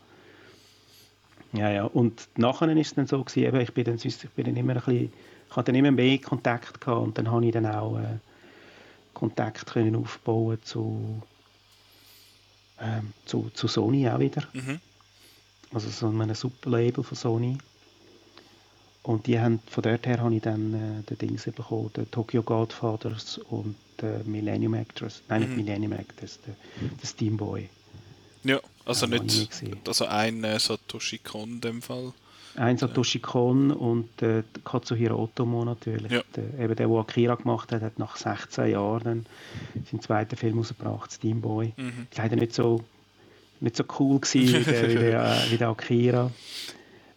Ja, 1.53 1.71
ja. 1.71 1.85
Und 1.85 2.29
nachher 2.37 2.69
ist 2.77 2.89
es 2.89 2.95
dann 2.95 3.07
so 3.07 3.23
gewesen, 3.25 3.47
eben, 3.49 3.61
ich 3.61 3.73
bin 3.73 3.85
dann, 3.85 3.99
ich 4.03 4.19
bin 4.31 4.45
dann 4.45 4.57
immer 4.57 4.75
ein 4.75 4.79
bisschen, 4.79 5.13
ich 5.51 5.57
hatte 5.57 5.73
dann 5.73 5.79
immer 5.79 5.91
mehr 5.91 6.19
Kontakt 6.19 6.81
gehabt 6.81 7.03
und 7.03 7.19
dann 7.19 7.31
habe 7.31 7.45
ich 7.47 7.53
dann 7.53 7.67
auch 7.67 7.99
äh, 7.99 8.19
Kontakt 9.15 9.67
können 9.67 9.97
aufbauen 9.97 10.59
zu, 10.63 11.23
ähm, 12.81 13.13
zu, 13.25 13.51
zu 13.55 13.67
Sony 13.67 14.09
auch 14.09 14.19
wieder. 14.19 14.45
Mhm. 14.53 14.81
Also 15.73 15.89
so 15.91 16.07
einem 16.09 16.35
Superlabel 16.35 17.05
von 17.05 17.17
Sony. 17.17 17.59
Und 19.03 19.27
die 19.27 19.39
haben, 19.41 19.61
von 19.71 19.83
dort 19.83 20.07
her 20.07 20.21
habe 20.21 20.35
ich 20.35 20.43
dann 20.43 20.75
äh, 20.75 21.03
den 21.03 21.19
Dings 21.19 21.45
bekommen, 21.45 21.91
den 21.97 22.11
Tokyo 22.11 22.43
Godfathers 22.43 23.39
und 23.39 23.75
der 24.01 24.23
Millennium 24.25 24.75
Actress. 24.75 25.23
Nein, 25.29 25.43
Mhm. 25.43 25.47
nicht 25.49 25.57
Millennium 25.57 25.93
Actress, 25.93 26.39
der, 26.47 26.55
der 27.01 27.07
Steamboy. 27.07 27.69
Ja, 28.45 28.61
also 28.85 29.07
Ja, 29.07 29.19
nicht, 29.23 29.51
gesehen. 29.51 29.79
also 29.87 30.05
ein 30.07 30.45
äh, 30.45 30.59
Satoshi 30.59 31.19
Kon 31.19 31.53
in 31.53 31.61
dem 31.61 31.83
Fall. 31.83 32.13
Ein 32.57 32.77
Satoshi 32.77 33.19
Kon 33.21 33.71
und 33.71 34.21
äh, 34.23 34.43
Katsuhiro 34.65 35.23
Otomo 35.23 35.65
natürlich. 35.65 36.11
Ja. 36.13 36.23
Der, 36.37 36.45
eben 36.59 36.75
der, 36.77 36.87
der 36.89 36.91
Akira 36.91 37.35
gemacht 37.37 37.73
hat, 37.73 37.83
hat 37.83 37.99
nach 37.99 38.17
16 38.17 38.71
Jahren 38.73 39.03
dann 39.05 39.27
seinen 39.91 40.01
zweiten 40.03 40.37
Film 40.37 40.59
rausgebracht, 40.59 41.13
Steamboy. 41.13 41.73
Mhm. 41.77 42.07
leider 42.17 42.37
nicht 42.37 42.53
so, 42.55 42.83
nicht 43.61 43.77
so 43.77 43.85
cool 43.99 44.21
gewesen 44.21 44.61
wie 44.61 44.65
der, 44.65 44.89
wie 44.89 44.95
der, 44.95 45.37
wie 45.51 45.57
der 45.57 45.69
Akira. 45.69 46.31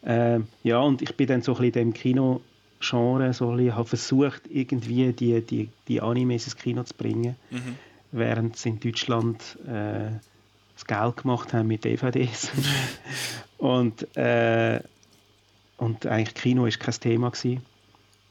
Ähm, 0.04 0.48
ja, 0.64 0.80
und 0.80 1.02
ich 1.02 1.16
bin 1.16 1.28
dann 1.28 1.42
so 1.42 1.52
ein 1.56 1.58
bisschen 1.62 1.82
in 1.88 1.92
dem 1.92 1.94
Kino-Genre 1.94 3.34
so 3.34 3.52
ein 3.52 3.58
bisschen, 3.58 3.76
habe 3.76 3.88
versucht, 3.88 4.42
irgendwie 4.50 5.14
die, 5.14 5.42
die, 5.42 5.70
die 5.88 6.02
Animes 6.02 6.46
ins 6.46 6.56
Kino 6.56 6.84
zu 6.84 6.94
bringen, 6.96 7.36
Mhm. 7.52 7.76
während 8.12 8.58
sie 8.58 8.70
in 8.70 8.80
Deutschland 8.80 9.58
äh, 9.68 10.10
das 10.74 10.86
Geld 10.88 11.18
gemacht 11.18 11.54
haben 11.54 11.68
mit 11.68 11.86
DVDs. 11.86 12.50
und, 13.58 14.16
äh, 14.18 14.80
und 15.78 16.06
eigentlich 16.08 16.34
Kino 16.34 16.66
ist 16.66 16.80
kein 16.80 16.96
Thema 16.96 17.30
gewesen 17.30 17.62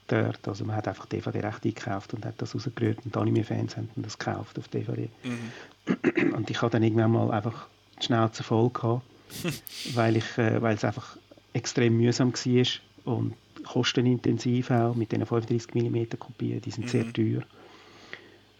dort. 0.08 0.48
Also 0.48 0.64
man 0.64 0.74
hat 0.74 0.88
einfach 0.88 1.06
DVD-Rechte 1.06 1.68
eingekauft 1.68 2.14
und 2.14 2.24
hat 2.24 2.34
das 2.38 2.54
rausgerührt 2.54 2.98
und 3.04 3.16
Anime-Fans 3.16 3.76
haben 3.76 3.88
das 3.94 4.18
gekauft 4.18 4.58
auf 4.58 4.66
DVD. 4.66 5.08
Mhm. 5.22 6.34
Und 6.34 6.50
ich 6.50 6.60
hatte 6.60 6.72
dann 6.72 6.82
irgendwann 6.82 7.12
mal 7.12 7.30
einfach 7.30 7.68
die 8.00 8.06
Schnauze 8.06 8.42
voll 8.42 8.70
gehabt 8.70 9.02
weil 9.94 10.16
ich, 10.16 10.38
äh, 10.38 10.60
weil 10.60 10.74
es 10.76 10.84
einfach 10.84 11.16
extrem 11.52 11.96
mühsam 11.96 12.32
war 12.32 13.14
und 13.14 13.34
kostenintensiv 13.64 14.70
auch 14.70 14.94
mit 14.94 15.12
den 15.12 15.24
35 15.26 15.74
mm 15.74 16.18
Kopien, 16.18 16.60
die 16.60 16.70
sind 16.70 16.84
mhm. 16.84 16.88
sehr 16.88 17.12
teuer. 17.12 17.42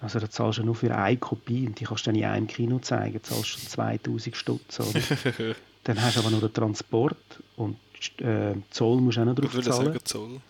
Also 0.01 0.19
da 0.19 0.31
zahlst 0.31 0.59
du 0.59 0.65
nur 0.65 0.75
für 0.75 0.95
eine 0.95 1.17
Kopie 1.19 1.67
und 1.67 1.79
die 1.79 1.85
kannst 1.85 2.07
du 2.07 2.11
dann 2.11 2.19
in 2.19 2.25
einem 2.25 2.47
Kino 2.47 2.79
zeigen, 2.79 3.23
zahlst 3.23 3.57
du 3.57 3.69
2000 3.69 4.37
Stutz. 4.37 4.79
dann 5.85 6.03
hast 6.03 6.17
du 6.17 6.21
aber 6.21 6.31
nur 6.31 6.41
den 6.41 6.53
Transport 6.53 7.17
und 7.57 7.77
äh, 8.19 8.55
Zoll 8.71 9.01
musst 9.01 9.19
du 9.19 9.23
auch 9.23 9.27
noch 9.27 9.35
drauf 9.35 9.61
zahlen. 9.61 9.99
Zoll. 10.05 10.41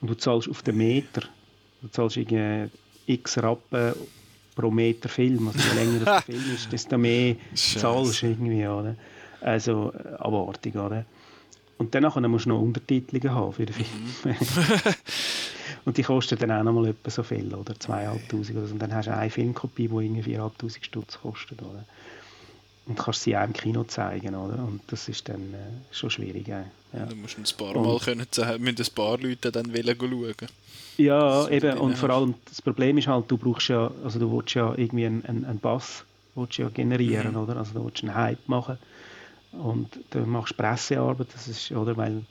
Und 0.00 0.10
du 0.10 0.14
zahlst 0.14 0.48
auf 0.48 0.62
den 0.62 0.76
Meter. 0.76 1.22
Du 1.82 1.88
zahlst 1.88 2.16
irgendwie 2.16 2.70
x 3.06 3.38
Rappen 3.38 3.94
pro 4.54 4.70
Meter 4.70 5.08
Film. 5.08 5.48
Also 5.48 5.58
je 5.58 5.74
länger 5.74 6.04
der 6.04 6.22
Film 6.26 6.54
ist, 6.54 6.72
desto 6.72 6.98
mehr 6.98 7.36
zahlst 7.54 8.22
du 8.22 8.26
irgendwie. 8.26 8.66
Oder? 8.66 8.96
Also 9.40 9.92
abartig, 10.18 10.74
oder? 10.76 11.04
Und 11.76 11.94
dann 11.94 12.30
musst 12.30 12.46
du 12.46 12.50
noch 12.50 12.60
Untertitel 12.60 13.28
haben 13.28 13.52
für 13.52 13.66
den 13.66 13.74
Film. 13.74 13.88
Mhm. 14.24 14.34
und 15.84 15.96
die 15.96 16.02
kosten 16.02 16.38
dann 16.38 16.52
auch 16.52 16.62
noch 16.62 16.72
mal 16.72 16.88
etwa 16.88 17.10
so 17.10 17.22
viel, 17.22 17.52
oder? 17.52 17.74
2'500 17.74 18.54
oder 18.54 18.66
so. 18.66 18.72
Und 18.72 18.78
dann 18.78 18.94
hast 18.94 19.06
du 19.06 19.16
eine 19.16 19.30
Filmkopie, 19.30 19.88
die 19.88 19.94
irgendwie 19.94 20.36
4'500 20.36 20.84
Stutz 20.84 21.18
kostet, 21.20 21.60
oder? 21.62 21.84
Und 22.86 22.98
kannst 22.98 23.22
sie 23.22 23.36
auch 23.36 23.44
im 23.44 23.52
Kino 23.52 23.84
zeigen, 23.84 24.34
oder? 24.34 24.62
Und 24.62 24.82
das 24.88 25.08
ist 25.08 25.28
dann 25.28 25.54
äh, 25.54 25.94
schon 25.94 26.10
schwierig. 26.10 26.48
Äh. 26.48 26.64
Ja. 26.92 27.06
Du 27.06 27.16
musst 27.16 27.38
ein 27.38 27.44
paar 27.56 27.74
Mal 27.74 27.98
können, 27.98 28.26
müssen 28.60 28.82
ein 28.82 28.94
paar 28.94 29.18
Leute 29.18 29.50
dann 29.50 29.74
schauen. 29.74 30.34
Ja, 30.96 31.48
eben. 31.48 31.78
Und 31.78 31.96
vor 31.98 32.10
allem, 32.10 32.34
das 32.48 32.62
Problem 32.62 32.98
ist 32.98 33.08
halt, 33.08 33.30
du 33.30 33.36
brauchst 33.36 33.68
ja, 33.68 33.90
also 34.04 34.18
du 34.18 34.30
willst 34.32 34.54
ja 34.54 34.74
irgendwie 34.76 35.06
einen, 35.06 35.24
einen, 35.24 35.44
einen 35.44 35.58
Bass 35.58 36.04
willst 36.34 36.58
ja 36.58 36.68
generieren, 36.68 37.32
mhm. 37.32 37.38
oder? 37.38 37.56
Also 37.56 37.74
du 37.74 37.84
willst 37.84 38.02
einen 38.02 38.14
Hype 38.14 38.48
machen. 38.48 38.78
Und 39.52 40.00
du 40.10 40.20
machst 40.20 40.56
Pressearbeit, 40.56 41.28
das 41.32 41.48
ist, 41.48 41.70
oder? 41.72 41.96
Weil 41.96 42.22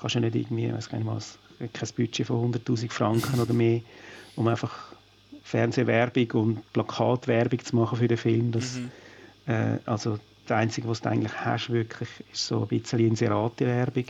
kannst 0.00 0.14
ja 0.14 0.20
nicht 0.20 0.36
irgendwie, 0.36 0.72
weiß 0.72 0.92
nicht 0.92 1.06
was, 1.06 1.38
kein 1.72 1.88
Budget 1.96 2.26
von 2.26 2.52
100'000 2.52 2.90
Franken 2.90 3.40
oder 3.40 3.52
mehr, 3.52 3.80
um 4.36 4.46
einfach 4.46 4.92
Fernsehwerbung 5.42 6.30
und 6.32 6.72
Plakatwerbung 6.72 7.58
zu 7.64 7.74
machen 7.74 7.98
für 7.98 8.06
den 8.06 8.16
Film. 8.16 8.52
Das, 8.52 8.76
mhm. 8.76 8.90
äh, 9.46 9.78
also 9.86 10.18
das 10.46 10.56
Einzige, 10.56 10.88
was 10.88 11.00
du 11.00 11.08
eigentlich 11.08 11.32
hast, 11.40 11.70
wirklich, 11.70 12.08
ist 12.32 12.46
so 12.46 12.62
ein 12.62 12.68
bisschen 12.68 13.00
Inserate-Werbung 13.00 14.04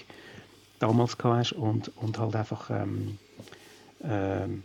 damals 0.78 1.16
hast 1.22 1.52
und, 1.52 1.90
und 1.96 2.18
halt 2.18 2.36
einfach 2.36 2.70
ähm, 2.70 3.18
ähm, 4.02 4.62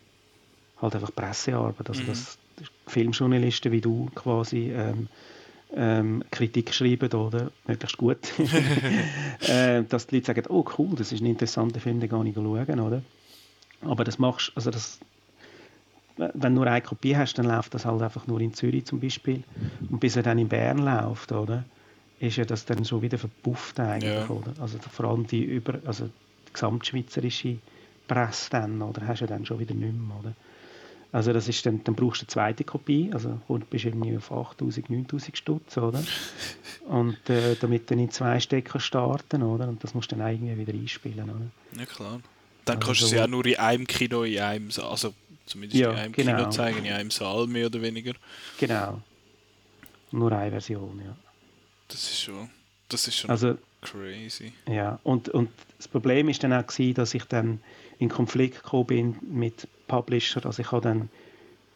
halt 0.82 0.96
einfach 0.96 1.16
Pressearbeit. 1.16 1.90
Also 1.90 2.02
mhm. 2.02 2.08
dass 2.08 2.38
Filmjournalisten 2.88 3.72
wie 3.72 3.82
du 3.82 4.10
quasi 4.14 4.72
ähm, 4.72 5.08
ähm, 5.76 6.24
Kritik 6.32 6.74
schreiben, 6.74 7.12
oder? 7.14 7.52
Möglichst 7.68 7.98
gut. 7.98 8.20
äh, 9.48 9.84
dass 9.84 10.08
die 10.08 10.16
Leute 10.16 10.28
sagen, 10.28 10.44
oh 10.50 10.66
cool, 10.78 10.96
das 10.96 11.12
ist 11.12 11.22
ein 11.22 11.26
interessanter 11.26 11.80
Film, 11.80 12.00
den 12.00 12.10
kann 12.10 12.26
ich 12.28 12.36
schauen, 12.36 12.80
oder? 12.80 13.02
Aber 13.82 14.04
das 14.04 14.20
machst, 14.20 14.52
also 14.56 14.72
das, 14.72 15.00
wenn 16.16 16.40
du 16.40 16.50
nur 16.62 16.68
eine 16.68 16.82
Kopie 16.82 17.18
hast, 17.18 17.34
dann 17.36 17.46
läuft 17.46 17.74
das 17.74 17.86
halt 17.86 18.02
einfach 18.02 18.28
nur 18.28 18.40
in 18.40 18.54
Zürich 18.54 18.86
zum 18.86 19.00
Beispiel. 19.00 19.44
Und 19.90 20.00
bis 20.00 20.16
er 20.16 20.24
dann 20.24 20.38
in 20.38 20.48
Bern 20.48 20.78
läuft, 20.78 21.32
oder? 21.32 21.66
Ist 22.20 22.38
ja 22.38 22.46
das 22.46 22.66
dann 22.66 22.86
schon 22.86 23.02
wieder 23.02 23.18
verpufft 23.18 23.80
eigentlich, 23.80 24.14
ja. 24.14 24.30
oder? 24.30 24.54
Also 24.62 24.78
vor 24.80 25.10
allem 25.10 25.28
die 25.28 25.44
über, 25.44 25.80
also 25.86 26.06
die 26.06 26.54
gesamtschweizerische 26.54 27.58
Presse 28.14 28.50
dann, 28.52 28.82
oder? 28.82 29.08
Hast 29.08 29.22
du 29.22 29.26
ja 29.26 29.30
dann 29.30 29.46
schon 29.46 29.60
wieder 29.60 29.74
nicht 29.74 29.94
mehr, 29.94 30.20
oder? 30.20 30.34
Also 31.12 31.32
das 31.32 31.48
ist 31.48 31.64
dann, 31.66 31.84
dann 31.84 31.94
brauchst 31.94 32.22
du 32.22 32.24
eine 32.24 32.30
zweite 32.30 32.64
Kopie, 32.64 33.12
also 33.14 33.40
und 33.48 33.70
bist 33.70 33.86
irgendwie 33.86 34.18
auf 34.18 34.32
8000, 34.32 34.90
9000 34.90 35.38
Stutz, 35.38 35.78
oder? 35.78 36.04
Und 36.88 37.30
äh, 37.30 37.56
damit 37.60 37.92
dann 37.92 38.00
in 38.00 38.10
zwei 38.10 38.40
Stecker 38.40 38.80
starten, 38.80 39.44
oder? 39.44 39.68
Und 39.68 39.84
das 39.84 39.94
musst 39.94 40.12
du 40.12 40.16
dann 40.16 40.28
irgendwie 40.28 40.58
wieder 40.58 40.74
einspielen, 40.74 41.30
oder? 41.30 41.80
Ja 41.80 41.86
klar. 41.86 42.20
Dann 42.66 42.78
also 42.78 42.88
kannst 42.88 43.02
du 43.02 43.06
sie 43.06 43.18
ja 43.18 43.28
nur 43.28 43.46
in 43.46 43.58
einem 43.58 43.86
Kino, 43.86 44.24
in 44.24 44.40
einem, 44.40 44.70
also 44.82 45.14
zumindest 45.46 45.80
ja, 45.80 45.92
in 45.92 45.98
einem 45.98 46.14
genau. 46.14 46.36
Kino 46.36 46.50
zeigen, 46.50 46.86
in 46.86 46.94
einem 46.94 47.12
Saal 47.12 47.46
mehr 47.46 47.68
oder 47.68 47.82
weniger. 47.82 48.14
Genau. 48.60 49.02
Nur 50.12 50.32
eine 50.32 50.50
Version, 50.50 51.00
ja. 51.04 51.16
Das 51.90 52.04
ist 52.04 52.22
schon, 52.22 52.50
das 52.90 53.08
ist 53.08 53.18
schon 53.18 53.30
also, 53.30 53.58
crazy. 53.82 54.54
Ja, 54.68 55.00
und, 55.04 55.30
und 55.30 55.50
das 55.78 55.88
Problem 55.88 56.28
ist 56.30 56.44
dann 56.44 56.54
auch 56.54 56.66
gewesen, 56.66 56.96
dass 56.96 57.14
ich 57.14 57.26
dann 57.26 57.60
in 58.00 58.10
Konflikt 58.10 58.64
gekommen 58.64 58.86
bin 58.86 59.16
mit 59.22 59.68
Publisher. 59.88 60.46
Also 60.46 60.62
ich 60.62 60.72
habe 60.72 60.82
dann, 60.82 61.10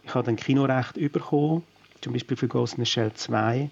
ich 0.04 0.14
habe 0.14 0.26
dann 0.26 0.36
Kinorecht 0.36 0.96
bekommen, 1.12 1.64
zum 2.02 2.14
Beispiel 2.14 2.38
für 2.38 2.48
Ghost 2.48 2.78
in 2.78 2.86
the 2.86 2.90
Shell 2.90 3.14
2, 3.14 3.70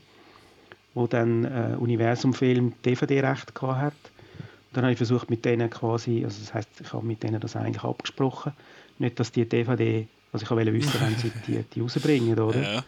wo 0.94 1.08
dann 1.08 1.46
äh, 1.46 1.76
Universum-Film 1.78 2.74
DVD-Recht 2.84 3.52
hat. 3.62 3.94
Und 3.94 4.78
dann 4.78 4.84
habe 4.84 4.94
ich 4.94 4.98
versucht 4.98 5.30
mit 5.30 5.46
denen 5.46 5.70
quasi, 5.70 6.24
also 6.24 6.40
das 6.40 6.54
heißt, 6.54 6.70
ich 6.82 6.94
habe 6.94 7.06
mit 7.06 7.24
denen 7.24 7.40
das 7.40 7.56
eigentlich 7.56 7.84
abgesprochen, 7.84 8.54
nicht, 8.98 9.20
dass 9.20 9.32
die 9.32 9.48
DVD, 9.48 10.08
also 10.32 10.44
ich 10.44 10.52
wollte 10.52 10.74
wissen, 10.74 11.00
wenn 11.02 11.16
sie 11.16 11.32
die, 11.48 11.64
die 11.64 11.82
rausbringen, 11.82 12.40
oder? 12.40 12.62
Ja. 12.62 12.84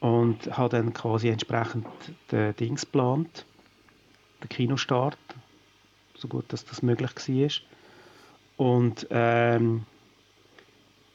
Und 0.00 0.56
habe 0.56 0.68
dann 0.68 0.92
quasi 0.92 1.28
entsprechend 1.28 1.86
den 2.30 2.54
Dings 2.56 2.82
geplant, 2.82 3.44
den 4.42 4.48
Kinostart, 4.48 5.18
so 6.16 6.28
gut 6.28 6.44
dass 6.52 6.64
das 6.64 6.82
möglich 6.82 7.10
war. 7.16 7.67
Und 8.58 9.06
ähm, 9.10 9.84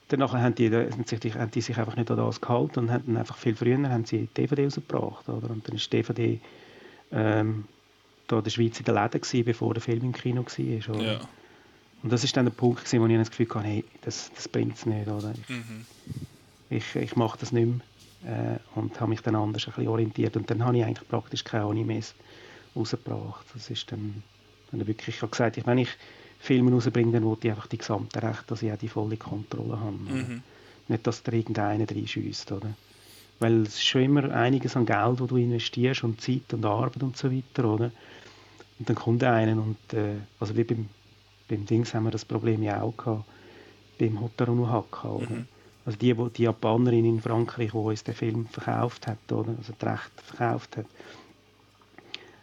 danach 0.08 0.34
haben 0.34 0.56
die, 0.56 0.72
haben, 0.72 1.04
sich, 1.06 1.36
haben 1.36 1.52
die 1.52 1.62
sich 1.62 1.78
einfach 1.78 1.96
nicht 1.98 2.10
an 2.10 2.18
das 2.18 2.42
gehalten 2.42 2.80
und 2.80 2.92
haben 2.92 3.04
dann 3.06 3.18
einfach 3.18 3.38
viel 3.38 3.56
früher 3.56 3.78
haben 3.90 4.06
sie 4.06 4.28
DVD 4.36 4.64
rausgebracht. 4.66 5.28
Oder? 5.30 5.50
Und 5.50 5.68
dann 5.68 5.76
ist 5.76 5.92
DVD 5.92 6.40
ähm, 7.12 7.66
da 8.28 8.38
in 8.38 8.44
der 8.46 8.50
Schweiz 8.50 8.80
in 8.80 8.86
der 8.86 8.96
Läden 8.96 9.22
gewesen, 9.22 9.46
bevor 9.46 9.74
der 9.74 9.84
Film 9.84 10.04
im 10.04 10.14
Kino 10.14 10.46
war. 10.46 10.96
Oder? 10.96 11.14
Ja. 11.14 11.20
Und 12.02 12.12
das 12.12 12.24
ist 12.24 12.36
dann 12.36 12.46
der 12.46 12.54
Punkt, 12.54 12.86
gewesen, 12.86 13.02
wo 13.02 13.08
ich 13.08 13.18
das 13.18 13.30
Gefühl 13.30 13.50
hatte, 13.50 13.68
hey, 13.68 13.84
das, 14.02 14.32
das 14.34 14.48
bringt 14.48 14.78
es 14.78 14.86
nicht. 14.86 15.08
Oder? 15.08 15.34
Ich, 15.34 15.50
mhm. 15.50 15.86
ich, 16.70 16.96
ich 16.96 17.16
mache 17.18 17.38
das 17.40 17.52
nicht 17.52 17.68
mehr. 17.68 18.56
Äh, 18.56 18.80
und 18.80 19.00
habe 19.02 19.10
mich 19.10 19.22
dann 19.22 19.36
anders 19.36 19.68
ein 19.68 19.74
bisschen 19.74 19.90
orientiert. 19.90 20.38
Und 20.38 20.50
dann 20.50 20.64
habe 20.64 20.78
ich 20.78 20.86
eigentlich 20.86 21.08
praktisch 21.10 21.44
keine 21.44 21.66
Animes 21.66 22.16
rausgebracht. 22.74 23.46
Das 23.54 23.70
ist 23.70 23.92
dann, 23.92 24.24
dann 24.72 24.88
wirklich, 24.88 25.18
ich 25.18 25.22
habe 25.22 25.32
gesagt, 25.32 25.58
ich, 25.58 25.68
wenn 25.68 25.78
ich 25.78 25.90
Filme 26.44 26.72
rausbringe, 26.72 27.14
dann 27.14 27.24
wollte 27.24 27.48
ich 27.48 27.54
einfach 27.54 27.68
die 27.68 27.78
gesamte 27.78 28.22
Rechte, 28.22 28.44
dass 28.48 28.62
ich 28.62 28.70
auch 28.70 28.78
die 28.78 28.90
volle 28.90 29.16
Kontrolle 29.16 29.80
habe. 29.80 29.94
Mhm. 29.94 30.44
Nicht, 30.90 31.08
dass 31.08 31.24
da 31.24 31.32
irgendeiner 31.32 31.90
reinschießt, 31.90 32.52
oder? 32.52 32.74
Weil 33.40 33.62
es 33.62 33.76
ist 33.76 33.86
schon 33.86 34.02
immer 34.04 34.30
einiges 34.36 34.76
an 34.76 34.86
Geld, 34.86 35.22
das 35.22 35.28
du 35.28 35.38
investierst 35.38 36.04
und 36.04 36.20
Zeit 36.20 36.54
und 36.54 36.66
Arbeit 36.66 37.02
und 37.02 37.16
so 37.16 37.32
weiter, 37.32 37.64
oder? 37.64 37.92
Und 38.78 38.90
dann 38.90 38.96
kommt 38.98 39.24
einer 39.24 39.54
und, 39.54 39.94
äh, 39.94 40.18
also 40.38 40.58
wie 40.58 40.66
beim, 40.66 40.90
beim 41.48 41.66
Dings 41.66 41.94
haben 41.94 42.04
wir 42.04 42.12
das 42.12 42.26
Problem 42.26 42.62
ja 42.62 42.82
auch 42.82 42.98
gehabt, 42.98 43.24
beim 43.98 44.20
Hotaru 44.20 44.54
no 44.54 44.68
Haka, 44.68 45.12
oder? 45.12 45.30
Mhm. 45.30 45.48
Also 45.86 45.98
die, 45.98 46.14
die 46.14 46.44
Japanerin 46.44 47.06
in 47.06 47.22
Frankreich, 47.22 47.72
die 47.72 47.78
uns 47.78 48.04
den 48.04 48.16
Film 48.16 48.48
verkauft 48.48 49.08
hat, 49.08 49.32
oder? 49.32 49.56
Also 49.58 49.72
das 49.80 49.94
Recht 49.94 50.22
verkauft 50.22 50.76
hat, 50.76 50.86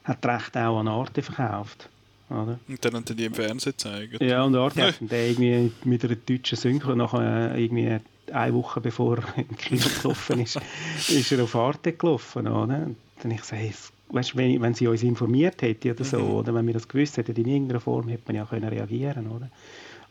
hat 0.04 0.24
das 0.24 0.34
Recht 0.40 0.56
auch 0.56 0.78
an 0.78 0.88
Arte 0.88 1.20
verkauft. 1.20 1.90
Oder? 2.30 2.60
Und 2.68 2.84
dann 2.84 2.94
haben 2.94 3.04
die 3.04 3.24
im 3.24 3.34
Fernsehen 3.34 3.72
gezeigt. 3.72 4.22
Ja, 4.22 4.44
und 4.44 4.54
Arte 4.54 4.82
hat 4.86 5.00
irgendwie 5.00 5.72
mit 5.84 6.04
einer 6.04 6.14
deutschen 6.14 6.56
Synchro 6.56 6.94
nachher 6.94 7.56
irgendwie 7.56 7.98
eine 8.32 8.54
Woche 8.54 8.80
bevor 8.80 9.18
er 9.18 9.24
im 9.38 9.56
Kino 9.56 9.84
gelaufen 10.00 10.40
ist, 10.40 10.58
ist 11.08 11.32
er 11.32 11.42
auf 11.42 11.56
Arte 11.56 11.92
gelaufen. 11.92 12.46
Oder? 12.46 12.86
Und 12.86 12.96
dann 13.22 13.30
ich 13.32 13.40
gesagt, 13.40 13.60
hey, 13.60 13.74
weißt, 14.10 14.36
wenn, 14.36 14.62
wenn 14.62 14.74
sie 14.74 14.86
uns 14.86 15.02
informiert 15.02 15.60
hätte 15.62 15.92
oder 15.92 16.04
so, 16.04 16.18
mhm. 16.18 16.30
oder 16.30 16.54
wenn 16.54 16.66
wir 16.66 16.74
das 16.74 16.86
gewusst 16.86 17.16
hätten, 17.16 17.34
in 17.34 17.48
irgendeiner 17.48 17.80
Form 17.80 18.08
hätte 18.08 18.24
man 18.26 18.36
ja 18.36 18.44
können 18.44 18.68
reagieren 18.68 19.26
oder? 19.28 19.50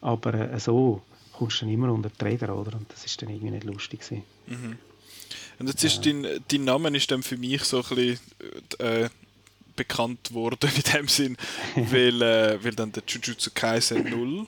Aber 0.01 0.33
äh, 0.33 0.59
so 0.59 1.01
kommst 1.33 1.61
du 1.61 1.65
dann 1.65 1.73
immer 1.73 1.91
unter 1.91 2.09
die 2.09 2.25
Räder, 2.25 2.55
oder? 2.55 2.77
Und 2.77 2.91
das 2.91 3.05
ist 3.05 3.21
dann 3.21 3.29
irgendwie 3.29 3.51
nicht 3.51 3.63
lustig 3.63 4.01
Mhm. 4.47 4.77
Und 5.59 5.67
jetzt 5.67 5.83
ist 5.83 6.05
dein, 6.05 6.25
dein 6.47 6.63
Name 6.63 6.89
ist 6.95 7.11
dann 7.11 7.21
für 7.21 7.37
mich 7.37 7.63
so 7.63 7.83
ein 7.83 7.95
bisschen 7.95 8.19
äh, 8.79 9.09
bekannt 9.79 10.33
worden 10.33 10.69
in 10.75 10.93
dem 10.93 11.07
Sinn, 11.07 11.37
weil, 11.75 12.21
äh, 12.21 12.63
weil 12.63 12.75
dann 12.75 12.91
der 12.91 13.03
Jujutsu 13.07 13.51
Kaisen 13.53 14.03
0 14.03 14.45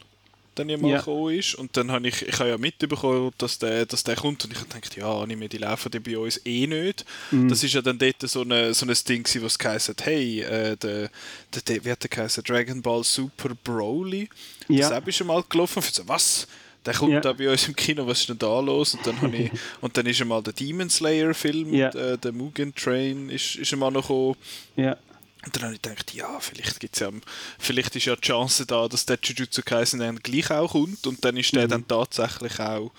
dann 0.55 0.67
ja 0.67 0.77
mal 0.77 0.91
ja. 0.91 0.97
gekommen 0.97 1.33
ist 1.33 1.55
und 1.55 1.77
dann 1.77 1.89
habe 1.91 2.09
ich, 2.09 2.27
ich 2.27 2.37
habe 2.39 2.49
ja 2.49 2.57
mitbekommen, 2.57 3.31
dass 3.37 3.57
der, 3.57 3.85
dass 3.85 4.03
der 4.03 4.17
kommt 4.17 4.43
und 4.43 4.51
ich 4.51 4.59
habe 4.59 4.67
gedacht, 4.67 4.97
ja, 4.97 5.09
Anime, 5.09 5.47
die 5.47 5.57
laufen 5.57 5.89
die 5.89 5.99
bei 5.99 6.17
uns 6.17 6.41
eh 6.45 6.67
nicht. 6.67 7.05
Mhm. 7.31 7.47
Das 7.47 7.63
ist 7.63 7.73
ja 7.73 7.81
dann 7.81 7.97
dort 7.97 8.21
so, 8.23 8.41
eine, 8.41 8.73
so 8.73 8.85
ein 8.85 8.93
Ding 9.07 9.23
gewesen, 9.23 9.45
was 9.45 9.57
geheißen 9.57 9.95
hey, 10.01 10.41
äh, 10.41 10.75
der, 10.75 11.09
der, 11.53 11.61
der, 11.65 11.85
wie 11.85 11.91
hat 11.91 12.03
der 12.03 12.09
geheißen, 12.09 12.43
Dragon 12.43 12.81
Ball 12.81 13.03
Super 13.05 13.55
Broly, 13.63 14.27
ja. 14.67 14.89
das 14.89 15.07
ist 15.07 15.15
schon 15.15 15.27
mal 15.27 15.41
gelaufen 15.47 15.79
und 15.79 15.85
ich 15.85 15.93
so, 15.93 16.07
was? 16.07 16.47
der 16.85 16.93
kommt 16.93 17.13
ja. 17.13 17.19
da 17.21 17.33
bei 17.33 17.49
uns 17.49 17.67
im 17.67 17.75
Kino, 17.75 18.07
was 18.07 18.21
ist 18.21 18.29
denn 18.29 18.37
da 18.37 18.59
los? 18.59 18.95
Und 18.95 19.05
dann, 19.05 19.33
ich, 19.33 19.51
und 19.81 19.95
dann 19.95 20.05
ist 20.05 20.21
einmal 20.21 20.41
der 20.41 20.53
Demon 20.53 20.89
Slayer 20.89 21.33
Film, 21.33 21.73
ja. 21.73 21.89
äh, 21.89 22.17
der 22.17 22.31
Mugen 22.31 22.73
Train 22.73 23.29
ist, 23.29 23.55
ist 23.55 23.71
einmal 23.73 23.91
noch 23.91 24.01
gekommen. 24.01 24.35
Ja. 24.75 24.97
Und 25.43 25.55
dann 25.55 25.63
habe 25.63 25.73
ich 25.73 25.81
gedacht, 25.81 26.13
ja, 26.13 26.39
vielleicht 26.39 26.79
gibt's 26.79 26.99
ja, 26.99 27.09
vielleicht 27.57 27.95
ist 27.95 28.05
ja 28.05 28.15
die 28.15 28.21
Chance 28.21 28.65
da, 28.65 28.87
dass 28.87 29.05
der 29.05 29.17
Jujutsu 29.21 29.63
Kaisen 29.63 29.99
dann 29.99 30.17
gleich 30.17 30.51
auch 30.51 30.71
kommt 30.71 31.07
und 31.07 31.25
dann 31.25 31.35
ist 31.37 31.55
der 31.55 31.65
mhm. 31.65 31.69
dann 31.69 31.87
tatsächlich 31.87 32.59
auch, 32.59 32.91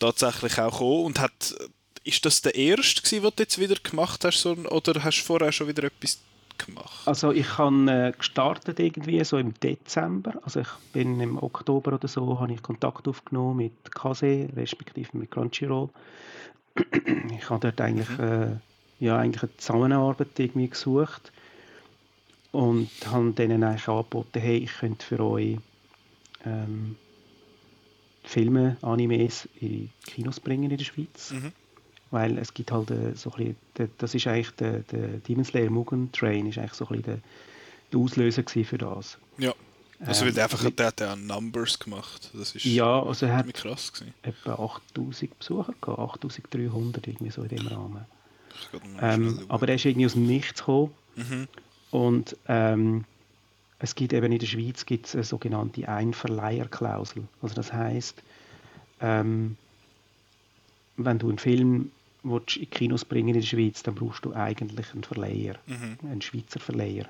tatsächlich 0.00 0.58
auch 0.58 0.72
gekommen 0.72 1.04
und 1.04 1.20
hat, 1.20 1.54
ist 2.02 2.24
das 2.24 2.42
der 2.42 2.56
erste 2.56 3.02
gewesen, 3.02 3.22
den 3.22 3.32
du 3.36 3.42
jetzt 3.42 3.58
wieder 3.58 3.76
gemacht 3.76 4.24
hast, 4.24 4.44
oder 4.46 5.04
hast 5.04 5.20
du 5.20 5.24
vorher 5.24 5.52
schon 5.52 5.68
wieder 5.68 5.84
etwas 5.84 6.18
gemacht? 6.58 7.06
Also 7.06 7.30
ich 7.30 7.56
habe 7.56 7.90
äh, 7.90 8.12
gestartet 8.16 8.80
irgendwie 8.80 9.22
so 9.22 9.38
im 9.38 9.54
Dezember. 9.54 10.34
Also 10.42 10.60
ich 10.60 10.68
bin 10.92 11.20
im 11.20 11.40
Oktober 11.40 11.94
oder 11.94 12.08
so, 12.08 12.40
habe 12.40 12.52
ich 12.52 12.62
Kontakt 12.62 13.06
aufgenommen 13.06 13.58
mit 13.58 13.94
Kase, 13.94 14.48
respektive 14.56 15.16
mit 15.16 15.30
Crunchyroll. 15.30 15.88
ich 17.30 17.48
habe 17.48 17.60
dort 17.60 17.80
eigentlich, 17.80 18.08
mhm. 18.18 18.24
äh, 18.24 19.04
ja, 19.04 19.18
eigentlich 19.18 19.42
eine 19.42 19.56
Zusammenarbeit 19.56 20.38
irgendwie 20.38 20.68
gesucht 20.68 21.30
und 22.56 22.88
habe 23.04 23.32
denen 23.32 23.62
eigentlich 23.62 23.86
angeboten, 23.86 24.40
hey, 24.40 24.56
ich 24.56 24.72
könnte 24.78 25.04
für 25.04 25.20
euch 25.20 25.58
ähm, 26.46 26.96
Filme, 28.24 28.78
Animes 28.80 29.46
in 29.60 29.90
Kinos 30.06 30.40
bringen 30.40 30.70
in 30.70 30.78
der 30.78 30.84
Schweiz. 30.84 31.32
Mhm. 31.32 31.52
Weil 32.10 32.38
es 32.38 32.54
gibt 32.54 32.72
halt 32.72 32.90
äh, 32.90 33.14
so 33.14 33.30
ein 33.32 33.56
bisschen, 33.74 33.90
das 33.98 34.14
ist 34.14 34.26
eigentlich 34.26 34.52
der, 34.52 34.78
der 34.80 35.18
Demon 35.18 35.44
Slayer 35.44 35.68
Mugen 35.68 36.10
Train, 36.12 36.46
ist 36.46 36.56
eigentlich 36.56 36.72
so 36.72 36.86
ein 36.86 36.96
bisschen 36.96 37.04
der, 37.04 37.18
der 37.92 38.00
Auslöser 38.00 38.42
für 38.46 38.78
das. 38.78 39.18
Ja. 39.36 39.52
Also 40.00 40.24
ähm, 40.24 40.34
der 40.34 40.44
einfach 40.44 40.58
also, 40.58 40.70
der 40.70 40.86
hat 40.86 41.00
ja 41.00 41.14
Numbers 41.14 41.78
gemacht. 41.78 42.30
Das 42.32 42.54
ist 42.54 42.64
ja, 42.64 43.02
also 43.02 43.26
er 43.26 43.36
hat 43.36 43.52
krass 43.52 43.92
gewesen. 43.92 44.14
etwa 44.22 44.54
8000 44.54 45.38
Besucher 45.38 45.74
gehabt, 45.78 46.24
8300 46.24 47.06
irgendwie 47.06 47.30
so 47.30 47.42
in 47.42 47.48
dem 47.48 47.66
Rahmen. 47.66 48.06
Ähm, 49.02 49.40
aber 49.48 49.66
der 49.66 49.74
ist 49.74 49.84
irgendwie 49.84 50.06
aus 50.06 50.14
dem 50.14 50.26
Nichts 50.26 50.60
gekommen. 50.60 50.92
Mhm. 51.16 51.48
Und 51.90 52.36
ähm, 52.48 53.04
es 53.78 53.94
gibt 53.94 54.12
eben 54.12 54.32
in 54.32 54.38
der 54.38 54.46
Schweiz 54.46 54.86
gibt's 54.86 55.14
eine 55.14 55.24
sogenannte 55.24 55.88
Einverleiherklausel. 55.88 57.24
Also 57.42 57.54
das 57.54 57.72
heißt, 57.72 58.22
ähm, 59.00 59.56
wenn 60.96 61.18
du 61.18 61.28
einen 61.28 61.38
Film 61.38 61.90
willst, 62.22 62.56
in 62.56 62.70
Kinos 62.70 63.04
bringen 63.04 63.28
in 63.28 63.40
der 63.40 63.46
Schweiz, 63.46 63.82
dann 63.82 63.94
brauchst 63.94 64.24
du 64.24 64.32
eigentlich 64.34 64.92
einen 64.92 65.04
Verleiher, 65.04 65.56
mhm. 65.66 65.98
einen 66.10 66.22
Schweizer 66.22 66.60
Verleiher. 66.60 67.06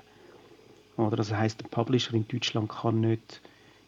Oder 0.97 1.15
das 1.15 1.31
heißt, 1.31 1.61
der 1.61 1.67
Publisher 1.67 2.13
in 2.13 2.27
Deutschland 2.27 2.69
kann 2.69 3.01
nicht 3.01 3.41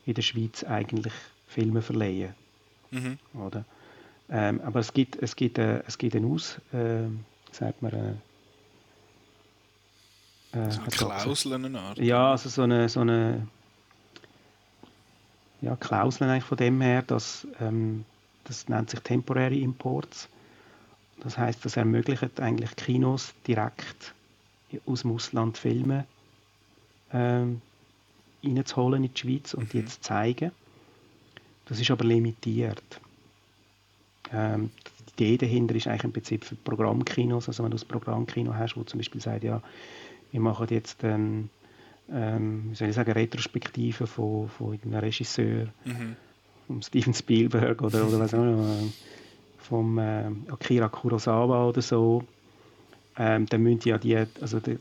in 0.06 0.14
der 0.14 0.22
Schweiz 0.22 0.64
eigentlich 0.64 1.14
Filme 1.48 1.82
verleihen. 1.82 2.34
Mhm. 2.92 3.18
Oder? 3.34 3.66
Ähm, 4.30 4.62
aber 4.62 4.80
es 4.80 4.94
gibt, 4.94 5.22
es 5.22 5.36
gibt, 5.36 5.58
äh, 5.58 5.82
es 5.88 5.98
gibt 5.98 6.16
einen 6.16 6.32
Aus, 6.32 6.60
äh, 6.72 7.08
sagt 7.52 7.82
man, 7.82 7.94
äh, 7.94 8.14
äh, 10.54 10.72
so 10.72 10.82
eine 10.82 10.90
Klausel 10.90 11.54
eine 11.54 11.80
Art? 11.80 11.98
Ja, 12.00 12.32
also 12.32 12.50
so 12.50 12.64
eine, 12.64 12.90
so 12.90 13.02
eine 13.02 13.48
ja, 15.62 15.76
Klausel 15.76 16.30
eigentlich 16.30 16.44
von 16.44 16.58
dem 16.58 16.82
her, 16.82 17.02
dass 17.02 17.48
ähm, 17.60 18.06
das 18.46 18.68
nennt 18.68 18.90
sich 18.90 19.00
Temporary 19.02 19.62
Imports. 19.62 20.28
Das 21.22 21.38
heißt, 21.38 21.64
das 21.66 21.78
ermöglicht 21.78 22.40
eigentlich 22.40 22.76
Kinos 22.76 23.34
direkt 23.46 24.14
aus 24.86 25.02
dem 25.02 25.12
Ausland 25.12 25.58
Filme 25.58 26.06
ähm, 27.12 27.62
reinzuholen 28.44 29.04
in 29.04 29.14
die 29.14 29.20
Schweiz 29.20 29.54
und 29.54 29.72
die 29.74 29.82
mhm. 29.82 29.88
zu 29.88 30.02
zeigen. 30.02 30.52
Das 31.66 31.80
ist 31.80 31.92
aber 31.92 32.06
limitiert. 32.06 33.02
Ähm, 34.32 34.72
die 35.18 35.34
Idee 35.34 35.38
dahinter 35.38 35.76
ist 35.76 35.88
eigentlich 35.88 36.04
im 36.06 36.14
Prinzip 36.14 36.46
für 36.46 36.56
Programmkinos, 36.56 37.48
also 37.48 37.64
wenn 37.64 37.72
du 37.72 37.78
ein 37.78 37.88
Programmkino 37.88 38.54
hast, 38.54 38.78
wo 38.78 38.84
zum 38.84 39.00
Beispiel 39.00 39.22
sagt, 39.22 39.44
ja, 39.44 39.62
wir 40.32 40.40
machen 40.40 40.68
jetzt 40.70 41.04
ähm, 41.04 41.50
ähm, 42.12 42.72
wie 42.72 42.76
soll 42.76 42.90
ich 42.90 42.96
sagen, 42.96 43.12
Retrospektive 43.12 44.08
von, 44.08 44.50
von 44.50 44.80
einem 44.84 44.96
Regisseur, 44.96 45.68
mhm. 45.86 46.16
vom 46.68 46.82
Steven 46.82 47.14
Spielberg 47.14 47.82
oder, 47.82 48.08
oder 48.08 48.20
was 48.20 48.34
auch 48.34 48.42
immer, 48.42 48.78
vom 49.58 49.98
äh, 50.00 50.26
Akira 50.50 50.90
Kurosawa 50.90 51.68
oder 51.68 51.82
so, 51.82 52.24
ähm, 53.18 53.46
dann 53.48 53.62
müssen 53.62 53.88
ja 53.88 53.98
die, 53.98 54.18
also 54.42 54.60
die, 54.60 54.80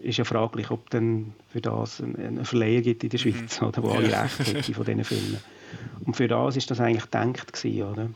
ist 0.00 0.18
ja 0.18 0.24
fraglich, 0.24 0.70
ob 0.70 0.90
dann 0.90 1.32
für 1.50 1.60
das 1.60 2.00
einen 2.00 2.44
Verleiher 2.44 2.80
gibt 2.80 3.04
in 3.04 3.10
der 3.10 3.20
mhm. 3.20 3.32
Schweiz, 3.32 3.60
mhm. 3.60 3.66
oder, 3.68 3.82
wo 3.82 3.90
alle 3.90 4.22
Rechte 4.22 4.44
hätte 4.44 4.74
von 4.74 4.84
diesen 4.84 5.04
Filmen. 5.04 5.38
Und 6.04 6.16
für 6.16 6.28
das 6.28 6.56
ist 6.56 6.70
das 6.70 6.80
eigentlich 6.80 7.04
gedacht 7.04 7.52
gewesen, 7.52 7.82
oder? 7.82 8.10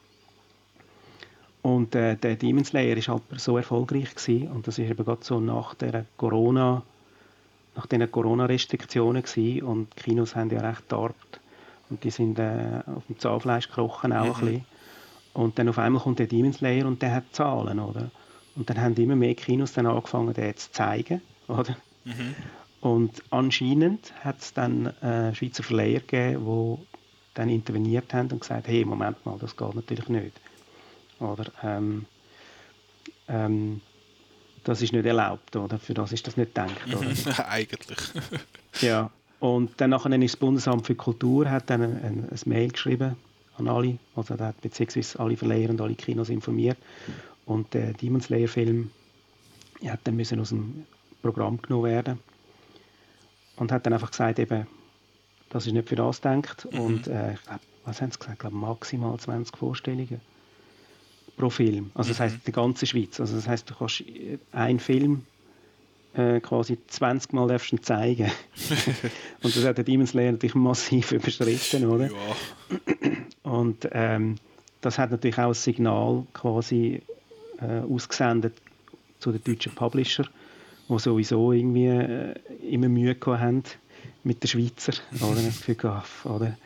Und 1.62 1.94
äh, 1.94 2.16
der 2.16 2.36
Demon 2.36 2.64
Slayer 2.64 2.96
ist 2.96 3.08
halt 3.08 3.22
so 3.36 3.56
erfolgreich 3.56 4.14
gewesen, 4.14 4.48
und 4.48 4.66
das 4.66 4.78
ist 4.78 4.88
eben 4.88 5.04
gerade 5.04 5.22
so 5.24 5.40
nach 5.40 5.74
der 5.74 6.06
Corona, 6.16 6.82
nach 7.76 7.86
den 7.86 8.10
Corona-Restriktionen 8.10 9.22
gewesen, 9.22 9.62
und 9.62 9.88
die 9.96 10.02
Kinos 10.02 10.34
haben 10.34 10.50
ja 10.50 10.60
recht 10.60 10.84
darbt 10.88 11.40
und 11.90 12.02
die 12.04 12.10
sind 12.10 12.38
äh, 12.38 12.80
auf 12.86 13.04
dem 13.06 13.18
Zahnfleisch 13.18 13.68
gekrochen 13.68 14.12
auch 14.12 14.24
mhm. 14.24 14.30
ein 14.30 14.40
bisschen. 14.40 14.64
Und 15.34 15.58
dann 15.58 15.68
auf 15.68 15.78
einmal 15.78 16.02
kommt 16.02 16.18
der 16.18 16.26
Demon 16.26 16.52
Slayer 16.52 16.86
und 16.86 17.02
der 17.02 17.14
hat 17.14 17.24
Zahlen, 17.32 17.78
oder? 17.78 18.10
Und 18.56 18.68
dann 18.68 18.80
haben 18.80 18.94
immer 18.96 19.16
mehr 19.16 19.34
Kinos 19.34 19.72
dann 19.72 19.86
angefangen, 19.86 20.32
den 20.34 20.56
zu 20.56 20.72
zeigen, 20.72 21.20
oder? 21.46 21.76
Mhm. 22.04 22.34
Und 22.80 23.22
anscheinend 23.30 24.12
hat 24.24 24.40
es 24.40 24.54
dann 24.54 24.86
äh, 25.02 25.34
Schweizer 25.34 25.62
Verleiher 25.62 26.00
gegeben, 26.00 26.46
die 26.46 26.86
dann 27.34 27.48
interveniert 27.48 28.12
haben 28.14 28.30
und 28.32 28.40
gesagt, 28.40 28.66
hey, 28.66 28.84
Moment 28.84 29.24
mal, 29.26 29.36
das 29.38 29.56
geht 29.56 29.74
natürlich 29.74 30.08
nicht. 30.08 30.40
Oder, 31.20 31.52
ähm, 31.62 32.06
ähm, 33.28 33.80
das 34.64 34.82
ist 34.82 34.92
nicht 34.92 35.06
erlaubt, 35.06 35.54
oder? 35.56 35.78
Für 35.78 35.94
das 35.94 36.12
ist 36.12 36.26
das 36.26 36.36
nicht 36.36 36.54
gedacht, 36.54 36.94
oder? 36.94 37.48
Eigentlich. 37.48 37.98
ja. 38.80 39.10
Und 39.38 39.80
dann 39.80 39.90
nachher 39.90 40.12
ist 40.20 40.34
das 40.34 40.40
Bundesamt 40.40 40.86
für 40.86 40.94
Kultur 40.94 41.50
hat 41.50 41.70
dann 41.70 41.82
ein, 41.82 42.04
ein, 42.04 42.28
ein 42.30 42.40
Mail 42.44 42.68
geschrieben 42.70 43.16
an 43.56 43.68
alle, 43.68 43.98
also 44.14 44.38
hat 44.38 44.60
beziehungsweise 44.60 45.18
alle 45.18 45.36
Verleiher 45.36 45.70
und 45.70 45.80
alle 45.80 45.94
Kinos 45.94 46.28
informiert. 46.28 46.78
Und 47.46 47.72
der 47.72 47.94
Demon 47.94 48.20
Slayer 48.20 48.48
Film 48.48 48.90
hat 49.86 50.00
dann 50.04 50.16
müssen 50.16 50.40
aus 50.40 50.50
dem 50.50 50.84
Programm 51.22 51.60
genommen 51.60 51.84
werden 51.84 52.18
und 53.56 53.72
hat 53.72 53.86
dann 53.86 53.92
einfach 53.92 54.10
gesagt, 54.10 54.38
eben, 54.38 54.66
das 55.48 55.66
ist 55.66 55.72
nicht 55.72 55.88
für 55.88 55.96
das 55.96 56.20
gedacht. 56.20 56.68
Mhm. 56.70 56.80
Und 56.80 57.06
äh, 57.08 57.34
was 57.84 58.00
haben 58.00 58.10
sie 58.10 58.18
gesagt? 58.18 58.34
Ich 58.34 58.40
glaube, 58.40 58.56
maximal 58.56 59.18
20 59.18 59.56
Vorstellungen 59.56 60.20
pro 61.36 61.50
Film. 61.50 61.90
Also 61.94 62.10
das 62.10 62.18
mhm. 62.18 62.24
heißt 62.24 62.46
die 62.46 62.52
ganze 62.52 62.86
Schweiz. 62.86 63.20
Also 63.20 63.36
das 63.36 63.48
heißt, 63.48 63.70
du 63.70 63.74
kannst 63.74 64.04
einen 64.52 64.80
Film 64.80 65.22
äh, 66.14 66.40
quasi 66.40 66.78
20 66.88 67.32
Mal 67.32 67.48
darfst 67.48 67.74
zeigen. 67.82 68.30
und 69.42 69.56
das 69.56 69.64
hat 69.64 69.78
der 69.78 69.84
Demon 69.84 70.06
Slayer 70.06 70.32
natürlich 70.32 70.54
massiv 70.54 71.12
überschritten, 71.12 71.86
oder? 71.86 72.06
Ja. 72.06 72.80
Und 73.42 73.88
ähm, 73.92 74.36
das 74.80 74.98
hat 74.98 75.10
natürlich 75.10 75.38
auch 75.38 75.48
ein 75.48 75.54
Signal 75.54 76.24
quasi 76.32 77.02
äh, 77.60 77.80
ausgesendet 77.80 78.54
zu 79.18 79.32
den 79.32 79.44
deutschen 79.44 79.74
Publisher, 79.74 80.24
die 80.88 80.98
sowieso 80.98 81.52
irgendwie 81.52 81.86
äh, 81.86 82.34
immer 82.68 82.88
Mühe 82.88 83.14
gehabt 83.14 83.40
haben 83.40 83.62
mit 84.24 84.42
den 84.42 84.48
Schweizer. 84.48 84.92
Oder? 85.20 85.40
Das 85.42 85.64
Gefühl 85.64 86.02
oder? 86.24 86.56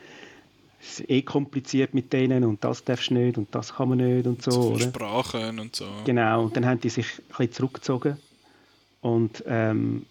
Es 0.85 0.99
ist 0.99 1.09
eh 1.09 1.21
kompliziert 1.21 1.93
mit 1.93 2.13
denen 2.13 2.43
und 2.43 2.63
das 2.63 2.83
darfst 2.83 3.09
du 3.09 3.15
nicht 3.15 3.37
und 3.37 3.53
das 3.53 3.75
kann 3.75 3.89
man 3.89 3.97
nicht 3.97 4.27
und 4.27 4.41
so. 4.41 4.51
so 4.51 4.61
oder? 4.73 4.85
Sprachen 4.85 5.59
und 5.59 5.75
so. 5.75 5.85
Genau, 6.05 6.43
und 6.43 6.55
dann 6.55 6.65
haben 6.65 6.79
die 6.79 6.89
sich 6.89 7.05
ein 7.05 7.23
bisschen 7.29 7.51
zurückgezogen 7.53 8.17
und 9.01 9.43
ähm, 9.47 10.05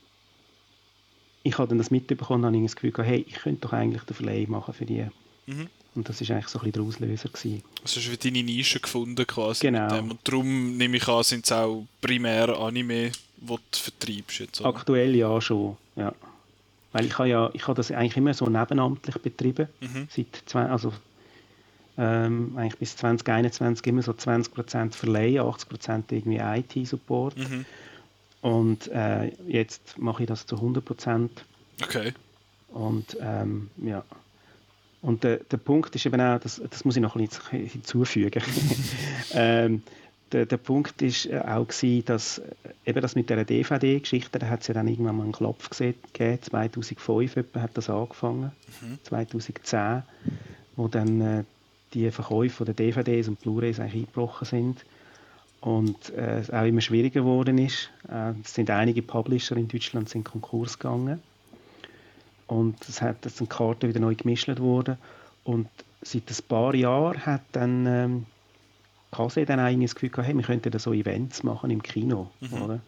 ich 1.43 1.59
habe 1.59 1.68
dann 1.68 1.79
das 1.79 1.91
mitbekommen 1.91 2.45
und 2.45 2.55
habe 2.55 2.62
das 2.62 2.75
Gefühl 2.75 2.91
gehabt, 2.91 3.09
hey, 3.09 3.25
ich 3.29 3.35
könnte 3.35 3.61
doch 3.62 3.72
eigentlich 3.72 4.03
den 4.05 4.14
Verleih 4.14 4.47
machen 4.49 4.75
für 4.75 4.87
die. 4.87 5.07
Mhm. 5.47 5.68
Und 5.95 6.09
das 6.09 6.20
war 6.20 6.37
eigentlich 6.37 6.49
so 6.49 6.59
ein 6.59 6.64
bisschen 6.64 6.72
der 6.72 6.83
Auslöser. 6.83 7.29
Gewesen. 7.29 7.62
Also 7.83 8.01
hast 8.01 8.11
du 8.11 8.16
deine 8.16 8.43
Nische 8.43 8.81
gefunden 8.81 9.27
quasi 9.27 9.66
genau. 9.66 9.99
Und 9.99 10.18
darum 10.25 10.77
nehme 10.77 10.97
ich 10.97 11.07
an, 11.07 11.22
sind 11.22 11.45
es 11.45 11.53
auch 11.53 11.87
primär 12.01 12.49
Anime, 12.59 13.12
die 13.37 13.47
du 13.47 13.59
vertreibst 13.72 14.41
jetzt, 14.41 14.61
oder? 14.61 14.70
Aktuell 14.70 15.14
ja 15.14 15.41
schon, 15.41 15.77
ja. 15.97 16.12
Weil 16.95 17.07
ich 17.07 17.18
habe 17.18 17.28
ja, 17.28 17.51
ich 17.55 17.66
habe 17.66 17.74
das 17.74 17.90
eigentlich 17.90 18.16
immer 18.16 18.34
so 18.34 18.47
nebenamtlich 18.47 19.18
betrieben. 19.18 19.66
Mhm. 19.80 20.07
Seit 20.09 20.28
zwei, 20.47 20.66
also 20.66 20.92
ähm, 21.99 22.53
eigentlich 22.57 22.78
bis 22.78 22.97
2021 22.97 23.84
immer 23.88 24.03
so 24.03 24.12
20% 24.12 24.95
Verleihen, 24.95 25.40
80% 25.40 26.05
irgendwie 26.11 26.38
IT-Support. 26.38 27.36
Mhm. 27.36 27.64
Und 28.42 28.86
äh, 28.92 29.32
jetzt 29.49 29.99
mache 29.99 30.22
ich 30.22 30.28
das 30.28 30.47
zu 30.47 30.55
100%. 30.55 31.30
Okay. 31.82 32.12
Und 32.68 33.16
ähm, 33.20 33.70
ja. 33.82 34.05
Und 35.03 35.24
der, 35.24 35.38
der 35.38 35.57
Punkt 35.57 35.97
ist 35.97 36.07
eben 36.07 36.20
auch, 36.20 36.38
das, 36.38 36.62
das 36.70 36.84
muss 36.84 36.95
ich 36.95 37.03
noch 37.03 37.16
ein 37.16 37.26
bisschen 37.26 37.59
hinzufügen. 37.59 38.42
ähm, 39.32 39.82
der, 40.35 40.47
der 40.47 40.57
Punkt 40.57 41.01
ist 41.01 41.26
äh, 41.26 41.39
auch 41.39 41.66
gewesen, 41.66 42.05
dass 42.05 42.39
äh, 42.39 42.45
eben 42.87 43.01
das 43.01 43.14
mit 43.14 43.30
der 43.30 43.45
DVD-Geschichte, 43.45 44.39
da 44.39 44.49
hat 44.49 44.62
es 44.62 44.66
ja 44.66 44.74
dann 44.74 44.89
irgendwann 44.89 45.16
mal 45.16 45.22
einen 45.22 45.32
Klopf 45.32 45.70
gegeben, 45.70 46.43
2005 46.43 47.37
etwa 47.37 47.61
hat 47.61 47.70
das 47.74 47.89
angefangen, 47.89 48.53
mhm. 48.82 48.99
2010, 49.05 50.03
wo 50.76 50.89
dann 50.89 51.20
äh, 51.20 51.45
die 51.95 52.11
Verkäufe 52.11 52.64
der 52.64 52.74
DVDs 52.74 53.28
und 53.28 53.41
Blu-rays 53.41 53.78
eigentlich 53.78 54.03
eingebrochen 54.07 54.47
sind 54.47 54.85
und 55.61 56.11
äh, 56.11 56.41
es 56.41 56.51
auch 56.51 56.64
immer 56.64 56.80
schwieriger 56.80 57.20
geworden 57.20 57.57
ist. 57.59 57.91
Äh, 58.11 58.32
es 58.43 58.55
sind 58.55 58.68
einige 58.70 59.03
Publisher 59.03 59.57
in 59.57 59.68
Deutschland 59.68 60.09
sind 60.09 60.24
Konkurs 60.24 60.78
gegangen 60.78 61.22
und 62.49 62.76
es 62.89 63.01
hat 63.01 63.24
das 63.24 63.39
sind 63.39 63.49
Karten 63.49 63.89
wieder 63.89 64.01
neu 64.01 64.16
gemischt 64.16 64.49
worden 64.59 64.99
und 65.45 65.68
seit 66.03 66.28
ein 66.28 66.45
paar 66.49 66.74
Jahren 66.74 67.24
hat 67.24 67.43
dann 67.53 67.87
ähm, 67.87 68.26
Kase 69.14 69.44
dann 69.44 69.60
eigentlich 69.60 69.90
das 69.90 69.94
Gefühl 69.94 70.10
gehabt, 70.10 70.28
hey, 70.28 70.36
wir 70.36 70.44
könnten 70.44 70.70
da 70.70 70.78
so 70.78 70.92
Events 70.92 71.42
machen 71.42 71.70
im 71.70 71.82
Kino, 71.82 72.30
mhm. 72.40 72.62
oder? 72.62 72.80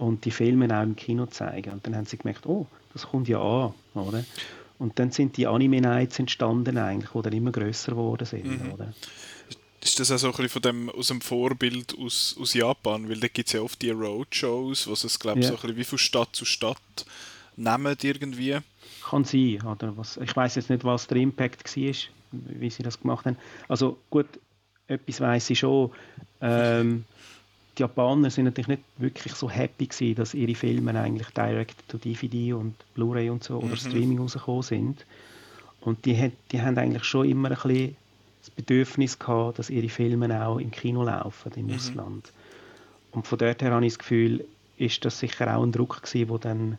und 0.00 0.24
die 0.24 0.30
Filme 0.30 0.66
auch 0.76 0.82
im 0.82 0.96
Kino 0.96 1.26
zeigen. 1.26 1.70
Und 1.72 1.86
dann 1.86 1.94
haben 1.94 2.06
sie 2.06 2.16
gemerkt, 2.16 2.46
oh, 2.46 2.66
das 2.92 3.06
kommt 3.06 3.28
ja 3.28 3.40
an, 3.40 3.74
oder? 3.94 4.24
Und 4.78 4.98
dann 4.98 5.10
sind 5.10 5.36
die 5.36 5.46
Anime-Nights 5.46 6.18
entstanden 6.18 6.78
eigentlich, 6.78 7.10
die 7.10 7.22
dann 7.22 7.32
immer 7.34 7.52
grösser 7.52 7.92
geworden 7.92 8.24
sind, 8.24 8.46
mhm. 8.46 8.72
oder? 8.72 8.94
Ist 9.82 10.00
das 10.00 10.10
auch 10.10 10.18
so 10.18 10.26
ein 10.28 10.32
bisschen 10.32 10.48
von 10.48 10.62
dem, 10.62 10.90
aus 10.90 11.08
dem 11.08 11.20
Vorbild 11.20 11.96
aus, 11.98 12.36
aus 12.40 12.54
Japan? 12.54 13.08
Weil 13.08 13.20
da 13.20 13.28
gibt 13.28 13.48
es 13.48 13.52
ja 13.52 13.60
oft 13.60 13.80
die 13.80 13.90
Roadshows, 13.90 14.86
wo 14.88 14.92
es, 14.92 15.18
glaube 15.18 15.40
ich, 15.40 15.46
ja. 15.46 15.50
so 15.50 15.56
ein 15.56 15.60
bisschen 15.60 15.76
wie 15.76 15.84
von 15.84 15.98
Stadt 15.98 16.34
zu 16.34 16.44
Stadt 16.44 16.78
nehmen 17.56 17.96
irgendwie. 18.02 18.58
Kann 19.02 19.24
sein, 19.24 19.60
oder? 19.62 19.96
Was, 19.96 20.16
ich 20.16 20.34
weiß 20.34 20.54
jetzt 20.54 20.70
nicht, 20.70 20.84
was 20.84 21.06
der 21.06 21.18
Impact 21.18 21.76
war, 21.76 21.94
wie 22.32 22.70
sie 22.70 22.82
das 22.82 23.00
gemacht 23.00 23.26
haben. 23.26 23.36
Also 23.68 23.98
gut, 24.08 24.26
etwas 24.90 25.20
weiß 25.20 25.50
ich 25.50 25.58
schon. 25.58 25.90
Ähm, 26.40 27.04
die 27.78 27.82
Japaner 27.82 28.30
sind 28.30 28.44
natürlich 28.44 28.68
nicht 28.68 28.82
wirklich 28.98 29.34
so 29.34 29.48
happy 29.48 29.86
gewesen, 29.86 30.14
dass 30.16 30.34
ihre 30.34 30.54
Filme 30.54 30.98
eigentlich 31.00 31.30
direkt 31.30 31.88
to 31.88 31.98
DVD 31.98 32.52
und 32.54 32.74
Blu-ray 32.94 33.30
und 33.30 33.44
so 33.44 33.58
oder 33.58 33.68
mhm. 33.68 33.76
Streaming 33.76 34.18
rausgekommen 34.18 34.62
sind. 34.62 35.06
Und 35.80 36.04
die, 36.04 36.32
die 36.52 36.60
haben 36.60 36.76
eigentlich 36.76 37.04
schon 37.04 37.28
immer 37.28 37.48
ein 37.48 37.54
bisschen 37.54 37.96
das 38.40 38.50
Bedürfnis 38.50 39.18
gehabt, 39.18 39.58
dass 39.58 39.70
ihre 39.70 39.88
Filme 39.88 40.46
auch 40.46 40.58
im 40.58 40.70
Kino 40.70 41.02
laufen 41.04 41.52
im 41.56 41.66
mhm. 41.66 41.74
Ausland. 41.74 42.32
Und 43.12 43.26
von 43.26 43.38
dort 43.38 43.62
her 43.62 43.72
habe 43.72 43.86
ich 43.86 43.92
das 43.92 43.98
Gefühl, 43.98 44.44
ist 44.76 45.04
das 45.04 45.18
sicher 45.18 45.56
auch 45.56 45.62
ein 45.62 45.72
Druck 45.72 46.02
gewesen, 46.02 46.28
wo 46.28 46.38
dann 46.38 46.78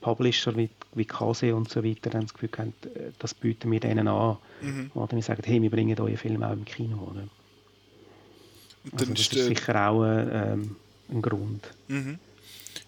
Publisher 0.00 0.56
wie, 0.56 0.70
wie 0.94 1.04
Kase 1.04 1.54
und 1.54 1.68
so 1.68 1.84
weiter 1.84 2.10
dann 2.10 2.22
das 2.22 2.32
Gefühl 2.32 2.50
haben, 2.56 2.72
äh, 2.94 3.10
das 3.18 3.34
bieten 3.34 3.70
wir 3.70 3.80
denen 3.80 4.08
an. 4.08 4.38
Mhm. 4.62 4.90
Oder 4.94 5.12
wir 5.12 5.22
sagen, 5.22 5.42
hey, 5.44 5.60
wir 5.60 5.70
bringen 5.70 5.98
euren 5.98 6.16
Film 6.16 6.42
auch 6.42 6.52
im 6.52 6.64
Kino. 6.64 7.10
Oder? 7.10 7.24
Also 8.92 9.04
das 9.06 9.20
ist 9.20 9.32
sicher 9.32 9.88
auch 9.88 10.04
äh, 10.04 10.52
ähm, 10.52 10.76
ein 11.10 11.22
Grund. 11.22 11.68
Mhm. 11.88 12.18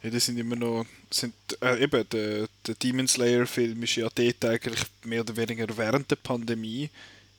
Ja, 0.03 0.11
das 0.11 0.27
sind 0.27 0.39
immer 0.39 0.57
noch, 0.57 0.85
sind, 1.11 1.35
äh, 1.61 1.83
eben, 1.83 2.05
der, 2.11 2.49
der 2.67 2.75
Demon 2.75 3.07
Slayer 3.07 3.47
Film 3.47 3.83
ist 3.83 3.97
ja 3.97 4.09
dort 4.13 4.45
eigentlich 4.45 4.83
mehr 5.05 5.21
oder 5.21 5.37
weniger 5.37 5.67
während 5.77 6.11
der 6.11 6.17
Pandemie 6.17 6.91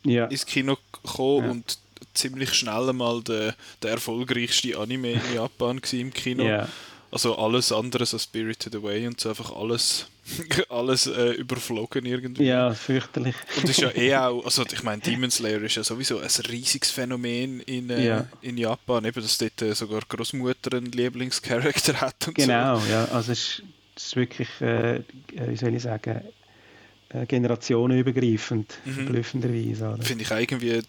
ja. 0.03 0.25
ins 0.27 0.45
Kino 0.45 0.77
gekommen 0.91 1.45
ja. 1.45 1.51
und 1.51 1.77
ziemlich 2.13 2.53
schnell 2.53 2.89
einmal 2.89 3.21
der, 3.23 3.55
der 3.81 3.91
erfolgreichste 3.91 4.77
Anime 4.77 5.13
in 5.13 5.33
Japan 5.35 5.81
im 5.91 6.13
Kino. 6.13 6.43
Ja. 6.43 6.69
Also 7.11 7.37
alles 7.37 7.71
andere 7.71 8.05
als 8.09 8.23
Spirited 8.23 8.75
Away 8.75 9.07
und 9.07 9.19
so 9.19 9.29
einfach 9.29 9.55
alles, 9.55 10.07
alles 10.69 11.07
äh, 11.07 11.31
überflogen 11.31 12.05
irgendwie. 12.05 12.45
Ja, 12.45 12.73
fürchterlich. 12.73 13.35
Und 13.57 13.63
das 13.63 13.71
ist 13.71 13.81
ja 13.81 13.91
eh 13.95 14.15
auch, 14.15 14.45
also 14.45 14.63
ich 14.71 14.83
meine, 14.83 15.01
Demon 15.01 15.29
Slayer 15.29 15.61
ist 15.61 15.75
ja 15.75 15.83
sowieso 15.83 16.19
ein 16.19 16.29
riesiges 16.49 16.91
Phänomen 16.91 17.59
in, 17.61 17.89
äh, 17.89 18.05
ja. 18.05 18.27
in 18.41 18.57
Japan, 18.57 19.05
eben, 19.05 19.21
dass 19.21 19.37
dort 19.37 19.61
äh, 19.61 19.73
sogar 19.73 20.01
Großmutter 20.07 20.77
einen 20.77 20.91
Lieblingscharakter 20.91 21.93
hat 22.01 22.27
und 22.27 22.35
genau, 22.35 22.79
so. 22.79 22.89
ja, 22.89 23.05
also 23.05 23.31
es 23.33 23.61
ist, 23.95 24.15
wirklich, 24.15 24.49
äh, 24.61 24.95
äh 24.97 25.01
wie 25.47 25.57
soll 25.57 25.75
ich 25.75 25.83
sagen, 25.83 26.21
äh, 27.09 27.25
generationenübergreifend, 27.25 28.73
mhm. 28.85 28.93
verblüffenderweise. 28.93 29.97
Finde 30.01 30.23
ich 30.23 30.31
irgendwie, 30.31 30.81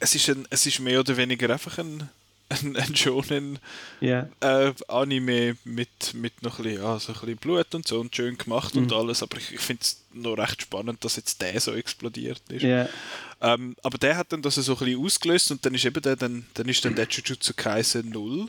es 0.00 0.14
ist, 0.14 0.28
ein, 0.30 0.46
es 0.50 0.66
ist 0.66 0.80
mehr 0.80 1.00
oder 1.00 1.16
weniger 1.16 1.50
einfach 1.50 1.78
ein 1.78 2.08
ein, 2.48 2.76
ein 2.76 2.96
schonen 2.96 3.58
yeah. 4.00 4.28
äh, 4.40 4.72
Anime 4.88 5.56
mit, 5.64 6.14
mit 6.14 6.42
noch 6.42 6.58
ein 6.58 6.64
bisschen, 6.64 6.82
ja, 6.82 6.98
so 6.98 7.12
ein 7.12 7.20
bisschen 7.20 7.36
Blut 7.36 7.74
und 7.74 7.86
so 7.86 8.00
und 8.00 8.14
schön 8.14 8.38
gemacht 8.38 8.74
mm. 8.74 8.78
und 8.78 8.90
mhm. 8.90 8.96
alles, 8.96 9.22
aber 9.22 9.36
ich, 9.36 9.52
ich 9.52 9.60
finde 9.60 9.82
es 9.82 10.02
noch 10.12 10.38
recht 10.38 10.62
spannend, 10.62 11.04
dass 11.04 11.16
jetzt 11.16 11.40
der 11.42 11.60
so 11.60 11.72
explodiert 11.72 12.42
ist. 12.48 12.62
Yeah. 12.62 12.88
Ähm, 13.40 13.76
aber 13.82 13.98
der 13.98 14.16
hat 14.16 14.32
dann 14.32 14.42
das 14.42 14.54
so 14.56 14.72
ein 14.72 14.78
bisschen 14.78 15.04
ausgelöst 15.04 15.50
und 15.50 15.64
dann 15.64 15.74
ist 15.74 15.84
eben 15.84 16.02
der, 16.02 16.16
dann, 16.16 16.46
dann 16.54 16.68
ist 16.68 16.84
dann 16.84 16.94
der 16.94 17.06
Jujutsu 17.06 17.52
Kaisen 17.54 18.08
0 18.10 18.48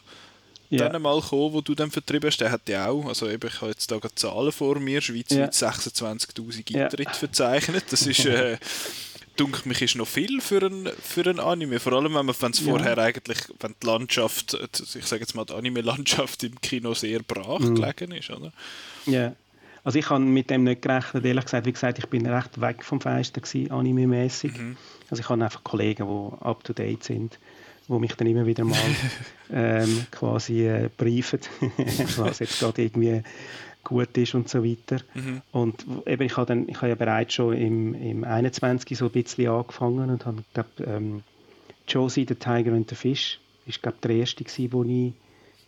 yeah. 0.71 0.89
dann 0.89 1.01
mal 1.01 1.19
gekommen, 1.19 1.53
wo 1.53 1.61
du 1.61 1.75
dann 1.75 1.91
vertrieben 1.91 2.29
hast, 2.29 2.37
der 2.37 2.51
hat 2.51 2.67
ja 2.69 2.87
auch, 2.87 3.05
also 3.05 3.29
eben, 3.29 3.47
ich 3.47 3.61
habe 3.61 3.71
jetzt 3.71 3.91
da 3.91 3.97
gerade 3.97 4.15
Zahlen 4.15 4.51
vor 4.51 4.79
mir, 4.79 5.01
schweizweit 5.01 5.61
yeah. 5.61 5.71
26'000 5.71 6.77
Eintritte 6.77 7.13
verzeichnet, 7.13 7.85
das 7.89 8.07
ist 8.07 8.25
äh, 8.25 8.57
dunkel 9.39 9.61
mich 9.65 9.81
ist 9.81 9.95
noch 9.95 10.07
viel 10.07 10.41
für 10.41 10.61
ein, 10.61 10.89
für 11.01 11.29
ein 11.29 11.39
Anime. 11.39 11.79
Vor 11.79 11.93
allem, 11.93 12.13
wenn 12.15 12.25
man 12.25 12.51
es 12.51 12.59
vorher 12.59 12.97
ja. 12.97 13.03
eigentlich, 13.03 13.39
wenn 13.59 13.75
die 13.81 13.87
Landschaft, 13.87 14.57
ich 14.95 15.05
sage 15.05 15.21
jetzt 15.21 15.35
mal, 15.35 15.45
die 15.45 15.53
Anime-Landschaft 15.53 16.43
im 16.43 16.59
Kino 16.61 16.93
sehr 16.93 17.19
brach 17.19 17.59
mhm. 17.59 17.75
gelegen 17.75 18.11
ist, 18.11 18.29
oder? 18.29 18.51
Ja. 19.05 19.33
Also 19.83 19.97
ich 19.97 20.09
habe 20.09 20.23
mit 20.23 20.49
dem 20.49 20.65
nicht 20.65 20.81
gerechnet, 20.81 21.25
ehrlich 21.25 21.45
gesagt. 21.45 21.65
Wie 21.65 21.71
gesagt, 21.71 21.99
ich 21.99 22.07
bin 22.07 22.25
recht 22.25 22.59
weg 22.59 22.83
vom 22.83 22.99
Fenster 22.99 23.41
anime-mäßig. 23.69 24.57
Mhm. 24.57 24.77
Also 25.09 25.21
ich 25.21 25.29
habe 25.29 25.43
einfach 25.43 25.63
Kollegen, 25.63 26.05
die 26.05 26.45
up-to-date 26.45 27.03
sind, 27.03 27.39
die 27.87 27.93
mich 27.93 28.13
dann 28.15 28.27
immer 28.27 28.45
wieder 28.45 28.65
mal 28.65 28.77
ähm, 29.51 30.05
quasi 30.11 30.67
äh, 30.67 30.89
briefen, 30.95 31.39
was 32.17 32.39
jetzt 32.39 32.59
gerade 32.59 32.81
irgendwie 32.81 33.23
gut 33.83 34.17
ist 34.17 34.35
und 34.35 34.49
so 34.49 34.63
weiter. 34.63 35.03
Mhm. 35.13 35.41
Und 35.51 35.85
eben, 36.05 36.23
ich 36.23 36.37
habe 36.37 36.45
dann, 36.47 36.67
ich 36.67 36.77
habe 36.77 36.89
ja 36.89 36.95
bereits 36.95 37.33
schon 37.33 37.53
im, 37.53 37.93
im 37.93 38.23
21 38.23 38.97
so 38.97 39.05
ein 39.05 39.11
bisschen 39.11 39.49
angefangen 39.49 40.09
und 40.09 40.25
habe, 40.25 40.43
glaube 40.53 40.69
ähm, 40.85 41.23
Josie, 41.87 42.25
the 42.27 42.35
Tiger 42.35 42.73
and 42.73 42.89
the 42.89 42.95
Fish, 42.95 43.39
ist 43.65 43.81
glaube 43.81 43.97
der 44.03 44.11
erste 44.11 44.43
gewesen, 44.43 44.69
den 44.69 45.07
ich 45.07 45.13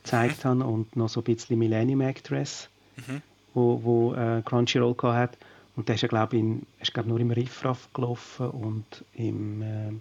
gezeigt 0.03 0.43
mhm. 0.43 0.49
habe 0.49 0.63
und 0.65 0.95
noch 0.95 1.09
so 1.09 1.21
ein 1.21 1.23
bisschen 1.23 1.57
Millennium 1.57 2.01
Actress, 2.01 2.69
mhm. 2.97 3.21
wo, 3.53 3.81
wo 3.83 4.13
äh, 4.13 4.41
Crunchyroll 4.43 4.95
hat. 5.13 5.37
Und 5.75 5.87
der 5.87 5.95
ist 5.95 6.01
ja 6.01 6.07
glaube 6.07 6.37
ich, 6.37 6.93
glaub, 6.93 7.05
nur 7.05 7.19
im 7.19 7.31
Riffraff 7.31 7.89
gelaufen 7.93 8.49
und 8.49 8.85
im, 9.15 9.61
äh, 9.61 9.91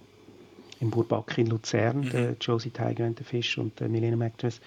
im 0.80 0.90
Burbach 0.90 1.38
in 1.38 1.46
Luzern, 1.46 2.00
mhm. 2.00 2.10
der 2.10 2.36
Josie 2.40 2.70
Tiger 2.70 3.04
and 3.04 3.18
the 3.18 3.24
Fish 3.24 3.56
und 3.56 3.78
der 3.80 3.88
Millennium 3.88 4.22
Actress. 4.22 4.60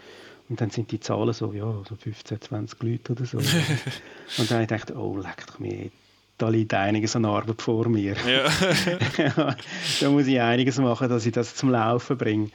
Und 0.50 0.60
dann 0.60 0.70
sind 0.70 0.91
die 0.91 1.00
Zahlen 1.00 1.34
so, 1.34 1.54
ja, 1.54 1.66
so 1.88 1.96
15, 1.96 2.41
20 2.41 2.84
Leute 2.84 3.14
oder 3.14 3.26
so. 3.26 3.38
und 4.38 4.50
dann 4.50 4.50
habe 4.50 4.64
ich 4.64 4.70
gedacht, 4.70 4.96
oh, 4.96 5.18
leck 5.18 5.46
doch 5.48 5.60
mir, 5.60 5.89
da 6.38 6.50
liegt 6.50 6.74
einiges 6.74 7.16
an 7.16 7.26
Arbeit 7.26 7.62
vor 7.62 7.88
mir. 7.88 8.16
Ja. 8.28 9.56
da 10.02 10.10
muss 10.10 10.28
ich 10.28 10.41
einiges 10.41 10.78
machen, 10.78 11.10
dass 11.10 11.26
ich 11.26 11.32
das 11.32 11.56
zum 11.56 11.70
Laufen 11.70 12.18
bringe. 12.18 12.50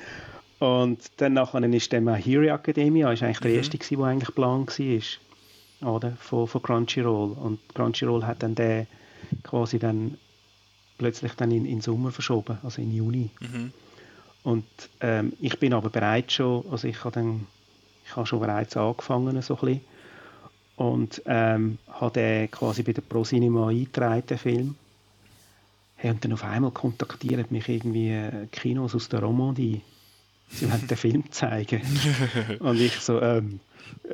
Und 0.59 0.99
dann 1.19 1.35
nachher 1.35 1.63
ist 1.63 1.93
dann 1.93 2.13
Hero 2.15 2.53
Academia, 2.53 3.13
ist 3.13 3.23
eigentlich 3.23 3.41
der 3.41 3.51
mhm. 3.53 3.57
erste, 3.59 3.79
der 3.79 4.01
eigentlich 4.01 4.35
Plan 4.35 4.67
war, 4.67 5.95
oder? 5.95 6.13
Von, 6.21 6.49
von 6.49 6.63
Crunchyroll. 6.63 7.33
Und 7.33 7.61
Crunchyroll 7.75 8.25
hat 8.25 8.43
dann 8.43 8.55
den 8.55 8.87
quasi 9.45 9.79
dann 9.79 10.19
plötzlich 10.99 11.33
dann 11.35 11.51
in, 11.53 11.65
in 11.65 11.81
Sommer 11.81 12.11
verschoben, 12.11 12.59
also 12.63 12.83
in 12.83 12.93
Juni. 12.93 13.31
Mhm. 13.41 13.73
Und 14.43 14.67
ähm, 15.01 15.33
ich 15.41 15.59
bin 15.59 15.73
aber 15.73 15.91
bereit 15.91 16.33
schon, 16.33 16.65
also 16.71 16.89
ich 16.89 17.05
habe 17.05 17.15
dann 17.15 17.47
ich 18.09 18.17
habe 18.17 18.27
schon 18.27 18.41
bereits 18.41 18.77
angefangen, 18.77 19.41
so 19.43 19.55
ein 19.55 19.61
bisschen. 19.61 19.81
Und 20.77 21.23
ähm, 21.27 21.79
habe 21.89 22.13
den 22.13 22.51
quasi 22.51 22.83
bei 22.83 22.93
der 22.93 23.03
ProCinema 23.03 23.69
eingetragen, 23.69 24.27
den 24.27 24.39
Film. 24.39 24.75
Hey, 25.97 26.13
und 26.13 26.25
dann 26.25 26.33
auf 26.33 26.45
einmal 26.45 26.71
kontaktieren 26.71 27.45
mich 27.51 27.69
irgendwie 27.69 28.11
äh, 28.11 28.47
Kinos 28.53 28.95
aus 28.95 29.09
der 29.09 29.21
Romandie. 29.21 29.83
Sie 30.49 30.71
wollen 30.71 30.87
den 30.87 30.97
Film 30.97 31.25
zeigen. 31.33 31.83
und 32.61 32.81
ich 32.81 32.95
so, 32.95 33.21
ähm, 33.21 33.61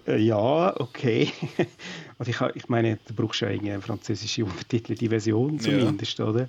äh, 0.07 0.17
ja, 0.17 0.75
okay. 0.81 1.31
also 2.19 2.31
ich, 2.31 2.57
ich 2.57 2.69
meine, 2.69 2.99
du 3.07 3.15
brauchst 3.15 3.43
ja 3.43 3.51
irgendwie 3.51 3.73
eine 3.73 3.83
französische 3.83 4.45
Untertitel, 4.45 4.95
die 4.95 5.09
Version 5.09 5.61
zumindest, 5.61 6.19
ja. 6.19 6.25
oder? 6.25 6.49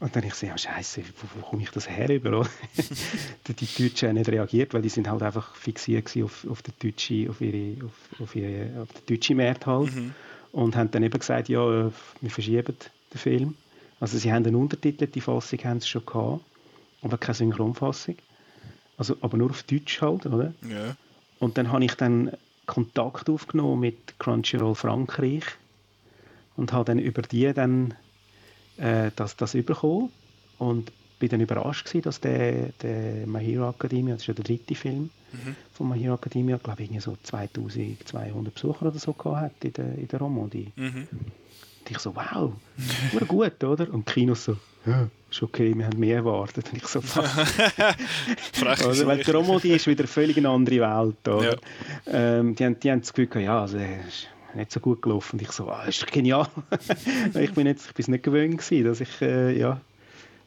Und 0.00 0.16
dann 0.16 0.24
ich 0.24 0.34
so, 0.34 0.46
ja 0.46 0.56
scheiße, 0.56 1.02
wo, 1.02 1.40
wo 1.40 1.46
komme 1.46 1.62
ich 1.62 1.70
das 1.70 1.88
her 1.88 2.08
über? 2.08 2.30
die 3.48 3.52
Deutschen 3.54 4.08
haben 4.08 4.16
nicht 4.16 4.30
reagiert, 4.30 4.72
weil 4.72 4.80
die 4.80 4.88
sind 4.88 5.08
halt 5.08 5.22
einfach 5.22 5.54
fixiert 5.54 6.10
auf, 6.24 6.46
auf, 6.48 6.62
den 6.62 6.74
deutschen, 6.82 7.28
auf, 7.28 7.40
ihre, 7.42 7.84
auf, 7.84 8.20
auf, 8.20 8.34
ihre, 8.34 8.80
auf 8.80 8.88
den 8.92 9.14
deutschen 9.14 9.36
Markt 9.36 9.66
halt. 9.66 9.94
Mhm. 9.94 10.14
Und 10.52 10.74
haben 10.74 10.90
dann 10.90 11.02
eben 11.02 11.18
gesagt, 11.18 11.48
ja, 11.50 11.60
äh, 11.62 11.90
wir 12.20 12.30
verschieben 12.30 12.74
den 13.12 13.18
Film. 13.18 13.54
Also 14.00 14.16
sie 14.16 14.32
haben 14.32 14.44
eine 14.46 14.56
untertitelte 14.56 15.20
Fassung 15.20 15.58
haben 15.64 15.80
sie 15.80 15.88
schon 15.88 16.06
gehabt, 16.06 16.40
aber 17.02 17.18
keine 17.18 17.34
Synchronfassung. 17.34 18.16
Also, 18.96 19.16
aber 19.20 19.36
nur 19.36 19.50
auf 19.50 19.62
Deutsch 19.64 20.00
halt, 20.00 20.24
oder? 20.26 20.54
Ja. 20.68 20.96
Und 21.38 21.58
dann 21.58 21.70
habe 21.70 21.84
ich 21.84 21.94
dann 21.94 22.32
Kontakt 22.64 23.28
aufgenommen 23.28 23.80
mit 23.80 24.18
Crunchyroll 24.18 24.74
Frankreich 24.74 25.44
und 26.56 26.72
habe 26.72 26.84
dann 26.86 26.98
über 26.98 27.22
die 27.22 27.52
dann 27.52 27.94
äh, 28.80 29.10
das, 29.16 29.36
das 29.36 29.52
bekommen 29.52 30.10
und 30.58 30.92
bin 31.18 31.28
dann 31.28 31.40
überrascht 31.40 31.86
gewesen, 31.86 32.02
dass 32.02 32.20
der, 32.20 32.70
der 32.82 33.26
My 33.26 33.44
Hero 33.44 33.68
Academia, 33.68 34.14
das 34.14 34.22
ist 34.22 34.28
ja 34.28 34.34
der 34.34 34.44
dritte 34.44 34.74
Film 34.74 35.10
mhm. 35.32 35.54
von 35.72 35.88
My 35.88 35.98
Hero 35.98 36.14
Academia, 36.14 36.56
glaube 36.56 36.82
ich, 36.82 37.02
so 37.02 37.16
2200 37.22 38.54
Besucher 38.54 38.86
oder 38.86 38.98
so 38.98 39.12
gehabt 39.12 39.42
hat 39.42 39.64
in 39.64 39.72
der, 39.74 39.94
in 39.98 40.08
der 40.08 40.18
Romandie. 40.18 40.72
Mhm. 40.76 41.06
Und 41.80 41.90
ich 41.90 41.98
so, 41.98 42.14
wow, 42.14 42.52
war 43.12 43.26
gut, 43.26 43.62
oder? 43.64 43.92
Und 43.92 44.06
Kinos 44.06 44.44
so, 44.44 44.56
ja, 44.86 45.08
ist 45.30 45.42
okay, 45.42 45.74
wir 45.76 45.86
haben 45.86 45.98
mehr 45.98 46.16
erwartet. 46.16 46.70
Und 46.72 46.78
ich 46.78 46.86
so, 46.86 47.00
Frech 48.52 48.86
also, 48.86 49.06
Weil 49.06 49.22
die 49.22 49.30
Romandie 49.30 49.72
ist 49.72 49.86
wieder 49.86 50.06
völlig 50.06 50.36
eine 50.36 50.48
andere 50.48 50.80
Welt, 50.80 51.28
oder? 51.28 51.56
Ja. 52.06 52.38
Ähm, 52.38 52.54
die, 52.54 52.64
haben, 52.64 52.80
die 52.80 52.90
haben 52.90 53.00
das 53.00 53.12
Gefühl 53.12 53.42
ja, 53.42 53.62
also, 53.62 53.78
nicht 54.54 54.72
so 54.72 54.80
gut 54.80 55.02
gelaufen. 55.02 55.38
Und 55.38 55.42
ich 55.42 55.52
so, 55.52 55.68
ah, 55.68 55.84
ist 55.84 56.06
genial. 56.10 56.48
ich 57.34 57.52
bin 57.52 57.66
jetzt, 57.66 57.88
ich 57.88 57.94
bin 57.94 58.12
nicht 58.12 58.24
gewöhnt 58.24 58.58
gewesen, 58.58 58.84
dass 58.84 59.00
ich, 59.00 59.20
äh, 59.20 59.58
ja, 59.58 59.80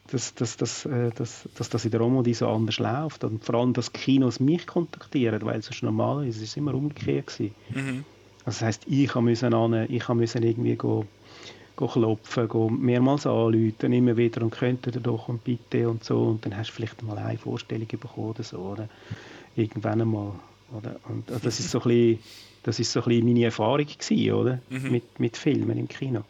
dass, 0.08 0.34
dass, 0.34 0.56
dass, 0.56 0.84
äh, 0.84 1.10
dass, 1.14 1.48
dass 1.56 1.70
das 1.70 1.84
in 1.84 1.90
der 1.90 2.00
Romodi 2.00 2.34
so 2.34 2.48
anders 2.48 2.78
läuft. 2.78 3.24
Und 3.24 3.44
vor 3.44 3.56
allem, 3.56 3.72
dass 3.72 3.92
Kinos 3.92 4.40
mich 4.40 4.66
kontaktieren, 4.66 5.42
weil 5.42 5.62
sonst 5.62 5.82
normalerweise 5.82 6.42
ist 6.42 6.50
es 6.50 6.56
immer 6.56 6.74
umgekehrt 6.74 7.28
gewesen. 7.28 7.54
Mhm. 7.70 8.04
Also 8.44 8.58
das 8.58 8.62
heisst, 8.62 8.82
ich 8.86 9.14
musste 9.14 9.86
ich 9.88 10.08
musste 10.08 10.38
irgendwie 10.38 10.76
go, 10.76 11.06
go 11.76 11.86
klopfen, 11.86 12.48
go 12.48 12.68
mehrmals 12.68 13.26
anrufen, 13.26 13.92
immer 13.92 14.16
wieder 14.16 14.42
und 14.42 14.50
könnte 14.50 14.90
ihr 14.90 15.00
doch 15.00 15.28
und 15.28 15.42
bitte 15.42 15.88
und 15.88 16.04
so. 16.04 16.22
Und 16.24 16.44
dann 16.44 16.56
hast 16.56 16.68
du 16.68 16.74
vielleicht 16.74 17.02
mal 17.02 17.16
eine 17.16 17.38
Vorstellung 17.38 17.88
bekommen 17.88 18.30
oder 18.30 18.42
so. 18.42 18.58
Oder? 18.58 18.88
Irgendwann 19.56 20.02
einmal. 20.02 20.32
Oder? 20.76 20.96
Und 21.08 21.30
also 21.30 21.44
das 21.44 21.58
ist 21.58 21.70
so 21.70 21.80
ein 21.80 21.88
bisschen, 21.88 22.18
das 22.64 22.80
ist 22.80 22.92
so 22.92 23.00
ein 23.00 23.08
bisschen 23.08 23.26
meine 23.26 23.44
Erfahrung 23.44 23.86
gewesen, 23.86 24.32
oder? 24.32 24.58
Mhm. 24.68 24.90
Mit, 24.90 25.20
mit 25.20 25.36
Filmen 25.36 25.78
im 25.78 25.88
Kino. 25.88 26.24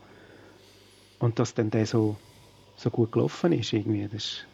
Und 1.18 1.38
dass 1.38 1.54
dann 1.54 1.70
der 1.70 1.86
so 1.86 2.16
so 2.76 2.90
gut 2.90 3.12
gelaufen 3.12 3.52
ist. 3.52 3.72
Irgendwie. 3.72 4.08
Das, 4.10 4.44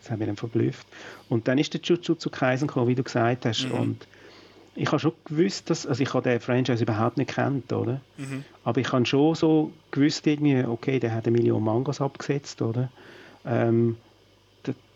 das 0.00 0.10
hat 0.10 0.18
mich 0.18 0.26
dann 0.26 0.36
verblüfft. 0.36 0.86
Und 1.28 1.48
dann 1.48 1.58
ist 1.58 1.74
der 1.74 1.80
Jujutsu 1.80 2.30
Kaisen 2.30 2.68
gekommen, 2.68 2.88
wie 2.88 2.94
du 2.94 3.02
gesagt 3.02 3.46
hast. 3.46 3.66
Mhm. 3.66 3.72
Und 3.72 4.08
ich 4.74 4.88
habe 4.88 5.00
schon 5.00 5.12
gewusst, 5.24 5.70
dass, 5.70 5.86
also 5.86 6.02
ich 6.02 6.14
habe 6.14 6.28
den 6.28 6.40
Franchise 6.40 6.82
überhaupt 6.82 7.16
nicht 7.16 7.34
kennt, 7.34 7.72
oder? 7.72 8.00
Mhm. 8.16 8.44
Aber 8.64 8.80
ich 8.80 8.92
habe 8.92 9.04
schon 9.06 9.34
so 9.34 9.72
gewusst, 9.90 10.26
irgendwie, 10.26 10.64
okay, 10.64 11.00
der 11.00 11.14
hat 11.14 11.26
eine 11.26 11.36
Million 11.36 11.64
Mangas 11.64 12.00
abgesetzt, 12.00 12.62
oder? 12.62 12.90
Ähm, 13.44 13.96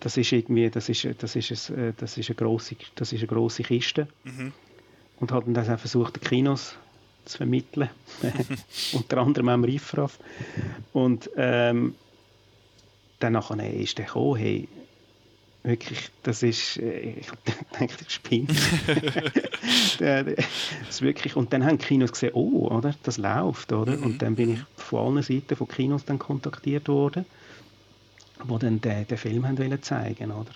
das 0.01 0.17
ist 0.17 0.33
irgendwie, 0.33 0.69
das 0.71 0.89
ist, 0.89 1.07
das 1.19 1.35
ist, 1.35 1.71
ein, 1.71 1.79
äh, 1.79 1.93
das 1.97 2.19
ist 2.19 2.29
eine 2.29 2.37
grosse, 2.37 2.77
das 2.95 3.13
ist 3.13 3.21
eine 3.21 3.29
grosse 3.29 3.63
Kiste. 3.63 4.07
Mhm. 4.25 4.53
Und 5.23 5.31
dann 5.31 5.55
das 5.55 5.69
auch 5.69 5.79
versucht, 5.79 6.17
die 6.17 6.21
Kinos 6.29 6.75
zu 7.27 7.37
vermitteln. 7.37 7.89
Unter 8.93 9.19
anderem 9.19 9.51
im 9.51 9.63
Riffraff. 9.63 10.19
Und 10.93 11.31
ähm, 11.37 11.95
dann 13.21 13.35
nachher 13.35 13.73
ist 13.73 13.99
der 13.99 14.07
gekommen, 14.07 14.41
hey, 14.41 14.69
wirklich, 15.63 16.11
das 16.25 16.43
ist, 16.43 16.77
äh, 16.79 17.21
ich 17.21 17.29
denke, 17.79 17.95
ich 18.01 18.11
spinne. 18.11 18.49
das 20.89 21.03
wirklich, 21.03 21.37
und 21.37 21.53
dann 21.53 21.65
haben 21.65 21.79
die 21.79 21.87
Kinos 21.87 22.11
gesehen, 22.11 22.33
oh, 22.35 22.67
oder, 22.67 22.97
das 23.05 23.17
läuft, 23.17 23.73
oder? 23.73 23.97
Mhm. 23.97 24.03
Und 24.03 24.23
dann 24.23 24.35
bin 24.35 24.55
ich 24.55 24.61
von 24.75 25.07
allen 25.07 25.23
Seiten 25.23 25.55
von 25.55 25.69
Kinos 25.69 26.05
dann 26.05 26.19
kontaktiert 26.19 26.89
worden, 26.89 27.27
die 28.43 28.59
dann 28.59 28.81
den, 28.81 29.07
den 29.07 29.19
Film 29.19 29.47
haben 29.47 29.57
wollen 29.57 29.81
zeigen, 29.85 30.33
oder? 30.33 30.51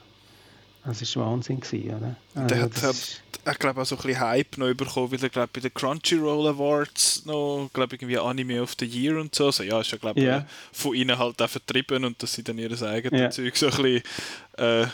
Das 0.87 1.16
war 1.16 1.32
Wahnsinn, 1.32 1.61
gewesen, 1.61 1.97
oder? 1.97 2.16
Also, 2.34 2.47
der 2.47 2.62
hat, 2.62 2.82
hat 2.82 3.22
ich 3.53 3.59
glaube 3.59 3.80
auch 3.80 3.87
so 3.87 3.97
ein 3.97 4.03
bisschen 4.03 4.20
Hype 4.20 4.59
noch 4.59 4.74
bekommen, 4.74 5.12
weil 5.12 5.22
er 5.22 5.28
glaube 5.28 5.51
bei 5.53 5.61
den 5.61 5.72
Crunchyroll 5.72 6.49
Awards 6.49 7.24
noch, 7.26 7.70
glaube 7.72 7.95
irgendwie 7.95 8.18
Anime 8.18 8.61
of 8.61 8.74
the 8.78 8.87
Year 8.87 9.20
und 9.20 9.34
so, 9.34 9.47
also 9.47 9.62
ja, 9.62 9.80
ist 9.80 9.93
ja 9.93 9.99
glaube 9.99 10.20
yeah. 10.20 10.39
Äh, 10.39 10.45
von 10.72 10.95
ihnen 10.95 11.16
halt 11.16 11.41
auch 11.41 11.49
vertrieben 11.49 12.05
und 12.05 12.22
dass 12.22 12.34
sie 12.34 12.43
dann 12.43 12.59
ihr 12.59 12.70
eigenes 12.82 13.20
yeah. 13.20 13.30
Zeug 13.30 13.57
so 13.57 13.66
ein 13.66 13.72
bisschen 13.72 14.03
äh, 14.59 14.87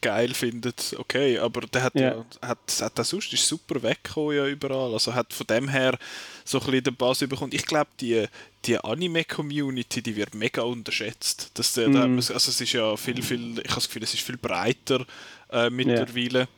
geil 0.00 0.34
findet, 0.34 0.94
okay, 0.98 1.38
aber 1.38 1.62
der 1.62 1.82
hat 1.82 1.94
yeah. 1.94 2.24
ja, 2.42 2.48
hat, 2.48 2.58
hat 2.80 2.98
das 2.98 3.08
sonst 3.08 3.32
ist 3.32 3.46
super 3.46 3.82
weggekommen 3.82 4.36
ja 4.36 4.46
überall, 4.46 4.92
also 4.92 5.14
hat 5.14 5.32
von 5.32 5.46
dem 5.46 5.68
her 5.68 5.98
so 6.44 6.58
ein 6.58 6.66
bisschen 6.66 6.84
den 6.84 6.96
Bass 6.96 7.18
bekommen. 7.18 7.52
Ich 7.52 7.66
glaube, 7.66 7.90
die, 8.00 8.26
die 8.64 8.78
Anime-Community, 8.78 10.02
die 10.02 10.16
wird 10.16 10.34
mega 10.34 10.62
unterschätzt. 10.62 11.50
Das, 11.54 11.76
mm. 11.76 11.92
da, 11.92 12.02
also 12.04 12.34
es 12.34 12.60
ist 12.60 12.72
ja 12.72 12.96
viel, 12.96 13.22
viel, 13.22 13.58
ich 13.58 13.64
habe 13.64 13.74
das 13.74 13.88
Gefühl, 13.88 14.02
es 14.02 14.14
ist 14.14 14.22
viel 14.22 14.36
breiter 14.36 15.04
äh, 15.50 15.70
mittlerweile. 15.70 16.40
Yeah 16.40 16.48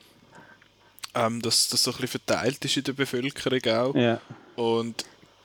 ähm, 1.14 1.42
dass 1.42 1.68
das 1.68 1.82
so 1.82 1.90
ein 1.90 1.98
bisschen 1.98 2.20
verteilt 2.20 2.64
ist 2.64 2.76
in 2.76 2.84
der 2.84 2.92
Bevölkerung 2.92 3.60
auch. 3.66 3.94
Ja. 3.94 4.20
Und 4.56 5.04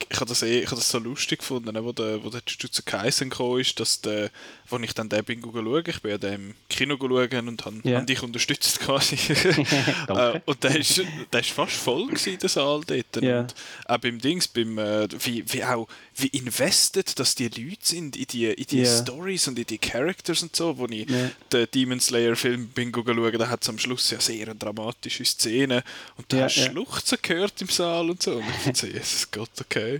ich 0.09 0.19
habe 0.19 0.29
das, 0.29 0.41
eh, 0.43 0.59
ich 0.59 0.69
hab 0.69 0.77
das 0.77 0.89
so 0.89 0.99
lustig 0.99 1.39
gefunden, 1.39 1.75
wo 1.83 1.91
der, 1.91 2.23
wo 2.23 2.29
der 2.29 2.41
Jujutsu 2.45 2.81
Kaisen 2.85 3.29
gekommen 3.29 3.59
ist, 3.59 3.79
dass 3.79 4.01
der, 4.01 4.29
wo 4.69 4.77
ich 4.77 4.93
dann 4.93 5.09
den 5.09 5.23
bin 5.23 5.41
schauen, 5.41 5.83
ich 5.85 6.01
bin 6.01 6.11
ja 6.11 6.17
dem 6.17 6.33
im 6.33 6.55
Kino 6.69 6.97
schauen 6.97 7.47
und 7.47 7.65
habe 7.65 7.81
yeah. 7.85 8.01
dich 8.01 8.21
unterstützt 8.21 8.79
quasi. 8.79 9.15
äh, 10.07 10.39
und 10.45 10.63
der 10.63 10.75
ist, 10.75 11.01
der 11.31 11.39
ist 11.39 11.51
fast 11.51 11.73
voll 11.73 12.07
gewesen, 12.07 12.37
der 12.39 12.49
Saal 12.49 12.81
dort. 12.85 13.21
Yeah. 13.21 13.41
Und 13.41 13.55
auch 13.85 13.97
beim 13.97 14.19
Dings, 14.19 14.47
beim, 14.47 14.77
äh, 14.77 15.07
wie, 15.23 15.43
wie 15.51 15.63
auch, 15.63 15.87
wie 16.15 16.27
invested, 16.27 17.17
dass 17.19 17.35
die 17.35 17.47
Leute 17.47 17.77
sind 17.81 18.15
in 18.15 18.27
die, 18.27 18.45
in 18.45 18.65
die 18.65 18.79
yeah. 18.79 19.01
Stories 19.01 19.47
und 19.47 19.59
in 19.59 19.65
die 19.65 19.77
Characters 19.77 20.43
und 20.43 20.55
so, 20.55 20.77
wo 20.77 20.87
ich 20.87 21.07
den 21.51 21.67
Demon 21.73 21.99
Slayer 21.99 22.35
Film 22.35 22.67
bin 22.67 22.91
schauen, 22.93 23.37
da 23.37 23.49
hat 23.49 23.63
es 23.63 23.69
am 23.69 23.77
Schluss 23.77 24.09
ja 24.11 24.19
sehr 24.19 24.53
dramatische 24.53 25.25
Szenen 25.25 25.81
und 26.17 26.31
da 26.31 26.43
hast 26.43 26.57
du. 26.57 26.61
Schluchzen 26.61 27.17
gehört 27.21 27.61
im 27.61 27.67
Saal 27.67 28.09
und 28.09 28.21
so. 28.21 28.35
Und 28.35 28.45
ich 28.49 28.63
dachte, 28.65 28.87
Jesus 28.87 29.29
Gott, 29.31 29.49
okay. 29.59 29.92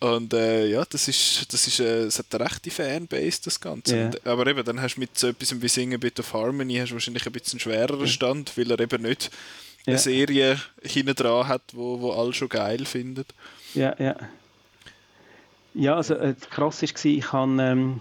Und 0.00 0.34
äh, 0.34 0.66
ja, 0.66 0.84
das 0.84 1.08
ist, 1.08 1.52
das 1.52 1.66
ist, 1.66 1.80
äh, 1.80 2.02
es 2.02 2.18
hat 2.18 2.26
eine 2.34 2.44
rechte 2.44 2.70
Fanbase, 2.70 3.40
das 3.44 3.58
Ganze. 3.58 3.94
Yeah. 3.94 4.06
Und, 4.06 4.26
aber 4.26 4.46
eben, 4.48 4.64
dann 4.64 4.80
hast 4.82 4.96
du 4.96 5.00
mit 5.00 5.16
so 5.16 5.28
etwas 5.28 5.60
wie 5.62 5.68
Singen 5.68 5.98
Bit 5.98 6.20
of 6.20 6.32
Harmony 6.34 6.76
hast 6.76 6.92
wahrscheinlich 6.92 7.24
ein 7.24 7.32
bisschen 7.32 7.58
schwereren 7.58 8.06
Stand, 8.06 8.56
weil 8.58 8.70
er 8.70 8.80
eben 8.80 9.02
nicht 9.02 9.30
yeah. 9.86 9.92
eine 9.94 9.98
Serie 9.98 10.60
hinten 10.82 11.14
dran 11.14 11.48
hat, 11.48 11.62
wo, 11.72 12.00
wo 12.00 12.12
alle 12.12 12.34
schon 12.34 12.50
geil 12.50 12.84
finden. 12.84 13.24
Ja, 13.74 13.94
ja. 13.98 14.16
Ja, 15.74 15.96
also 15.96 16.14
äh, 16.14 16.34
krass 16.50 16.82
war, 16.82 17.04
ich 17.04 17.32
habe 17.32 17.62
ähm, 17.62 18.00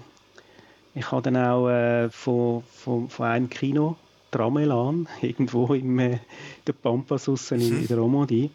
ich 0.96 1.12
hab 1.12 1.24
dann 1.24 1.38
auch 1.38 1.70
äh, 1.70 2.10
von, 2.10 2.64
von, 2.76 3.10
von 3.10 3.26
einem 3.26 3.50
Kino, 3.50 3.98
Tramelan, 4.32 5.08
irgendwo 5.22 5.74
im 5.74 5.98
äh, 6.00 6.20
der 6.68 6.74
Pampas 6.74 7.28
in, 7.28 7.60
mhm. 7.60 7.82
in 7.82 7.88
der 7.88 7.98
Romandie, 7.98 8.52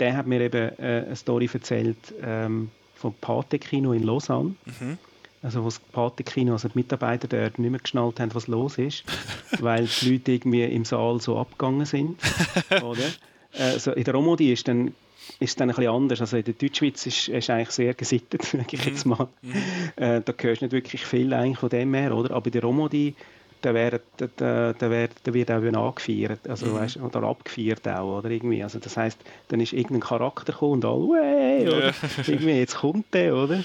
der 0.00 0.16
hat 0.16 0.26
mir 0.26 0.40
eben 0.40 0.78
äh, 0.78 1.04
eine 1.06 1.16
Story 1.16 1.48
erzählt 1.52 1.96
ähm, 2.22 2.70
vom 2.94 3.14
Pate-Kino 3.14 3.92
in 3.92 4.02
Lausanne. 4.02 4.54
Mhm. 4.64 4.98
Also 5.42 5.60
wo 5.62 5.66
das 5.66 5.78
Pate-Kino, 5.78 6.52
also 6.52 6.68
die 6.68 6.78
Mitarbeiter 6.78 7.28
dort 7.28 7.58
nicht 7.58 7.70
mehr 7.70 7.80
geschnallt 7.80 8.18
haben, 8.18 8.34
was 8.34 8.48
los 8.48 8.76
ist, 8.78 9.04
weil 9.60 9.86
die 9.86 10.12
Leute 10.12 10.32
irgendwie 10.32 10.64
im 10.64 10.84
Saal 10.84 11.20
so 11.20 11.38
abgegangen 11.38 11.86
sind. 11.86 12.18
oder? 12.82 13.04
Also 13.56 13.92
in 13.92 14.04
der 14.04 14.14
Romandie 14.14 14.52
ist 14.52 14.66
dann 14.66 14.92
ist 15.40 15.50
es 15.50 15.56
dann 15.56 15.68
ein 15.70 15.76
bisschen 15.76 15.92
anders. 15.92 16.20
Also 16.20 16.36
in 16.36 16.44
der 16.44 16.54
Deutschschweiz 16.54 17.06
ist 17.06 17.28
es 17.28 17.50
eigentlich 17.50 17.70
sehr 17.70 17.94
gesittet, 17.94 18.42
sage 18.44 18.64
ich 18.72 18.84
jetzt 18.84 19.04
mhm. 19.04 19.10
mal. 19.10 19.28
Mhm. 19.42 19.52
Äh, 19.96 20.22
da 20.24 20.32
hörst 20.38 20.62
du 20.62 20.64
nicht 20.64 20.72
wirklich 20.72 21.04
viel 21.04 21.32
eigentlich 21.32 21.58
von 21.58 21.68
dem 21.68 21.94
her, 21.94 22.16
oder? 22.16 22.34
Aber 22.34 22.46
in 22.46 22.52
der 22.52 22.62
Romandie 22.62 23.14
da, 23.62 23.74
wird, 23.74 24.02
da, 24.16 24.72
da, 24.72 24.90
wird, 24.90 25.12
da 25.24 25.34
wird 25.34 25.50
auch 25.50 25.88
angefeiert, 25.88 26.48
also 26.48 26.66
mhm. 26.66 26.74
weißt, 26.74 26.96
oder 26.98 27.22
abgefeiert 27.22 27.86
auch, 27.88 28.18
oder 28.18 28.30
irgendwie. 28.30 28.62
Also 28.62 28.78
das 28.78 28.96
heißt, 28.96 29.18
dann 29.48 29.60
ist 29.60 29.72
irgendein 29.72 30.00
Charakter 30.00 30.52
gekommen 30.52 30.74
und 30.74 30.84
alle, 30.84 31.08
Way! 31.08 31.68
oder? 31.68 31.92
irgendwie, 32.26 32.52
jetzt 32.52 32.76
kommt 32.76 33.12
der, 33.14 33.34
oder? 33.34 33.64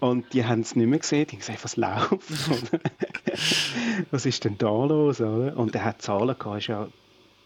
Und 0.00 0.32
die 0.32 0.44
haben 0.44 0.60
es 0.60 0.76
nicht 0.76 0.86
mehr 0.86 0.98
gesehen, 0.98 1.26
die 1.26 1.36
haben 1.36 1.40
gesagt, 1.40 1.64
was 1.64 1.76
läuft, 1.76 2.72
was 4.10 4.26
ist 4.26 4.44
denn 4.44 4.56
da 4.58 4.68
los, 4.68 5.20
oder? 5.20 5.56
Und 5.56 5.74
der 5.74 5.84
hat 5.84 6.02
Zahlen 6.02 6.36
gehabt, 6.38 6.58
ist 6.58 6.66
ja 6.68 6.88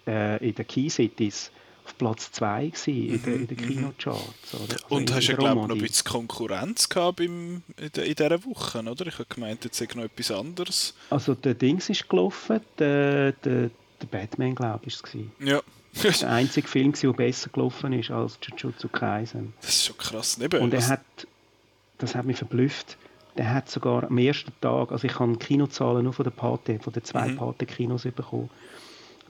äh, 0.07 0.47
in 0.47 0.55
den 0.55 0.67
Key 0.67 0.89
Cities 0.89 1.51
auf 1.85 1.99
Platz 1.99 2.33
2 2.33 2.73
in, 2.87 2.93
mhm, 2.93 3.13
in 3.13 3.47
den 3.47 3.59
mhm. 3.59 3.69
Kinocharts. 3.69 4.55
Oder? 4.55 4.75
Also 4.75 4.95
und 4.95 5.13
hast 5.13 5.27
ja, 5.27 5.37
glaube 5.37 5.61
ich, 5.61 5.67
noch 5.69 5.75
ein 5.75 5.81
bisschen 5.81 6.05
Konkurrenz 6.11 6.89
gehabt 6.89 7.21
in, 7.21 7.63
der, 7.95 8.05
in 8.05 8.15
dieser 8.15 8.45
Woche, 8.45 8.81
oder? 8.81 9.07
Ich 9.07 9.15
habe 9.15 9.27
gemeint, 9.29 9.65
jetzt 9.65 9.79
sei 9.79 9.89
noch 9.95 10.05
etwas 10.05 10.31
anderes. 10.31 10.95
Also 11.11 11.35
der 11.35 11.55
Dings 11.55 11.89
ist 11.91 12.09
gelaufen, 12.09 12.61
der, 12.79 13.33
der, 13.33 13.71
der 14.01 14.07
Batman, 14.11 14.55
glaube 14.55 14.81
ich, 14.87 15.03
war 15.03 15.11
es. 15.15 15.49
Ja. 15.49 16.21
der 16.21 16.31
einzige 16.31 16.69
Film, 16.69 16.93
der 16.93 17.13
besser 17.13 17.51
gelaufen 17.51 17.93
ist 17.93 18.11
als 18.11 18.39
Jujutsu 18.43 18.89
Kaisen. 18.89 19.53
Das 19.61 19.71
ist 19.71 19.87
schon 19.87 19.99
krass, 19.99 20.39
nicht? 20.39 20.55
Und 20.55 20.73
er 20.73 20.89
hat, 20.89 21.01
das 21.99 22.15
hat 22.15 22.25
mich 22.25 22.39
verblüfft, 22.39 22.97
der 23.37 23.53
hat 23.53 23.71
sogar 23.71 24.05
am 24.05 24.19
ersten 24.19 24.53
Tag, 24.61 24.93
also 24.93 25.07
ich 25.07 25.19
habe 25.19 25.37
Kinozahlen 25.37 26.05
nur 26.05 26.13
von 26.13 26.25
der 26.25 26.31
Pate, 26.31 26.79
von 26.81 26.93
den 26.93 27.05
zwei 27.05 27.29
mhm. 27.29 27.37
Pate-Kinos 27.37 28.03
bekommen 28.03 28.51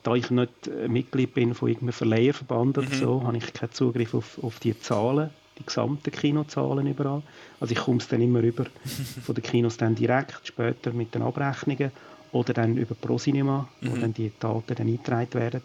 da 0.03 0.14
ich 0.14 0.30
nicht 0.30 0.68
äh, 0.68 0.88
Mitglied 0.88 1.34
bin 1.34 1.55
von 1.55 1.68
irgendeinem 1.68 1.92
Verleiherverband 1.92 2.78
oder 2.78 2.88
mhm. 2.88 2.94
so, 2.94 3.22
habe 3.24 3.36
ich 3.36 3.53
keinen 3.53 3.72
Zugriff 3.72 4.14
auf, 4.14 4.42
auf 4.42 4.59
die 4.59 4.78
Zahlen, 4.78 5.30
die 5.59 5.66
gesamten 5.66 6.11
Kinozahlen 6.11 6.86
überall. 6.86 7.22
Also 7.61 7.72
ich 7.72 7.80
komme 7.80 7.98
es 7.98 8.09
dann 8.09 8.20
immer 8.20 8.40
über 8.40 8.66
von 9.24 9.34
den 9.34 9.44
Kinos 9.44 9.76
dann 9.76 9.94
direkt, 9.94 10.40
später 10.44 10.92
mit 10.92 11.14
den 11.14 11.22
Abrechnungen 11.22 11.92
oder 12.32 12.53
dann 12.53 12.76
über 12.76 12.94
ProCinema, 12.94 13.68
mhm. 13.80 13.90
wo 13.90 13.96
dann 13.96 14.14
die 14.14 14.32
Daten 14.38 14.74
dann 14.74 14.86
eingetragen 14.86 15.34
werden. 15.34 15.62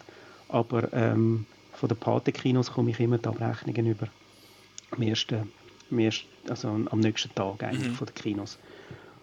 Aber 0.50 0.92
ähm, 0.94 1.46
von 1.74 1.90
den 1.90 1.98
Pate-Kinos 1.98 2.72
komme 2.72 2.92
ich 2.92 3.00
immer 3.00 3.18
die 3.18 3.28
Abrechnungen 3.28 3.88
über. 3.88 4.08
Am 4.92 5.02
ersten, 5.02 5.52
am 5.92 6.00
ersten, 6.00 6.28
also 6.50 6.70
am 6.70 7.00
nächsten 7.00 7.34
Tag 7.36 7.64
eigentlich 7.64 7.90
mhm. 7.90 7.96
von 7.96 8.08
den 8.08 8.16
Kinos. 8.16 8.58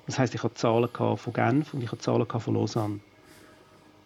Das 0.06 0.18
heißt, 0.18 0.34
ich 0.34 0.42
hatte 0.42 0.54
Zahlen 0.54 0.88
von 0.92 1.32
Genf 1.32 1.72
und 1.72 1.82
ich 1.82 1.90
hatte 1.90 2.02
Zahlen 2.02 2.26
von 2.26 2.54
Lausanne. 2.54 3.00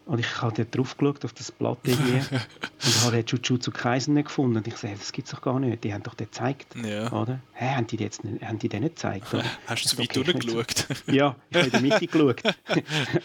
Und 0.09 0.21
ich 0.21 0.41
habe 0.41 0.55
dort 0.57 0.75
drauf 0.75 0.97
geschaut, 0.97 1.23
auf 1.27 1.35
das 1.35 1.53
Blatt 1.53 1.81
irgendwie, 1.85 2.15
und 2.35 3.05
habe 3.05 3.17
dort 3.17 3.31
Jujutsu 3.31 3.71
Kaisen 3.71 4.15
nicht 4.15 4.29
gefunden. 4.29 4.57
Und 4.57 4.67
ich 4.67 4.79
sage, 4.79 4.95
das 4.99 5.13
gibt 5.13 5.29
es 5.29 5.35
doch 5.35 5.43
gar 5.43 5.61
nicht. 5.61 5.85
Die 5.85 5.93
haben 5.93 6.03
doch 6.03 6.15
den 6.15 6.29
gezeigt, 6.29 6.75
ja. 6.83 7.13
oder? 7.13 7.41
Hä, 7.53 7.75
haben 7.75 7.87
die, 7.87 7.97
jetzt 7.97 8.25
nicht, 8.25 8.43
haben 8.43 8.59
die 8.59 8.71
den 8.71 8.85
nicht 8.85 8.97
gezeigt? 8.97 9.35
Oder? 9.35 9.45
Hast 9.67 9.85
du 9.85 9.89
zu 9.91 9.99
weit 9.99 10.17
okay, 10.17 10.33
durchgeschaut? 10.33 10.87
ja, 11.09 11.37
ich 11.51 11.57
habe 11.59 11.67
in 11.67 11.73
der 11.73 11.81
Mitte 11.83 12.07
geschaut, 12.07 12.43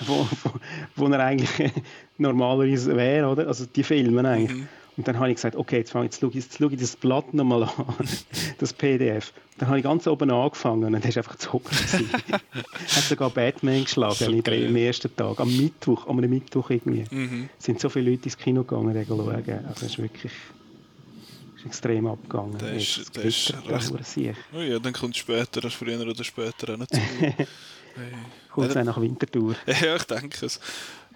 wo, 0.06 0.28
wo, 0.44 0.52
wo 0.98 1.08
er 1.08 1.20
eigentlich 1.22 1.72
normalerweise 2.18 2.94
wäre, 2.98 3.30
oder? 3.30 3.48
Also 3.48 3.66
die 3.66 3.84
Filme 3.84 4.28
eigentlich. 4.28 4.58
Mhm. 4.58 4.68
Und 4.96 5.08
dann 5.08 5.18
habe 5.18 5.30
ich 5.30 5.36
gesagt, 5.36 5.56
okay, 5.56 5.78
jetzt, 5.78 5.94
jetzt, 5.94 6.20
schaue, 6.20 6.30
ich, 6.30 6.36
jetzt 6.36 6.58
schaue 6.58 6.72
ich 6.72 6.80
das 6.80 6.96
Blatt 6.96 7.34
nochmal 7.34 7.64
an, 7.64 7.72
das 8.60 8.74
PDF. 8.74 9.34
Dann 9.58 9.68
habe 9.70 9.80
ich 9.80 9.84
ganz 9.84 10.08
oben 10.08 10.30
angefangen 10.32 10.84
und 10.84 10.94
dann 10.94 11.02
ist 11.02 11.18
einfach 11.18 11.36
zu 11.38 11.54
hocken. 11.54 11.76
hat 12.32 13.04
sogar 13.04 13.30
Batman 13.30 13.84
geschlagen 13.84 14.40
okay. 14.40 14.68
am 14.68 14.76
ersten 14.76 15.16
Tag, 15.16 15.40
am 15.40 15.56
Mittwoch, 15.56 16.08
am 16.08 16.18
Mittwoch 16.18 16.70
irgendwie. 16.70 17.06
Mhm. 17.10 17.50
sind 17.60 17.80
so 17.80 17.90
viele 17.90 18.12
Leute 18.12 18.26
ins 18.26 18.38
Kino 18.38 18.64
gegangen, 18.64 18.94
den 18.94 19.06
schauen. 19.06 19.30
Also 19.30 19.86
es 19.86 19.94
ist 19.94 19.98
wirklich 20.00 20.32
ist 21.64 21.66
extrem 21.66 22.08
abgegangen. 22.08 22.58
Das 22.58 22.72
ist, 22.72 23.16
das 23.16 23.26
ist 23.26 23.54
recht... 23.54 24.38
Oh 24.54 24.60
ja, 24.60 24.80
dann 24.80 24.94
kommt 24.94 25.16
es 25.16 25.20
später, 25.20 25.62
das 25.62 25.74
früher 25.74 26.00
oder 26.02 26.24
später 26.24 26.74
auch 26.74 26.78
noch 26.78 26.88
zu. 26.88 26.98
hey. 27.20 27.48
Kommt 28.52 28.70
es 28.70 28.78
auch 28.78 28.84
nach 28.84 29.00
Winterthur. 29.00 29.56
Ja, 29.66 29.96
ich 29.96 30.04
denke 30.04 30.46
es. 30.46 30.60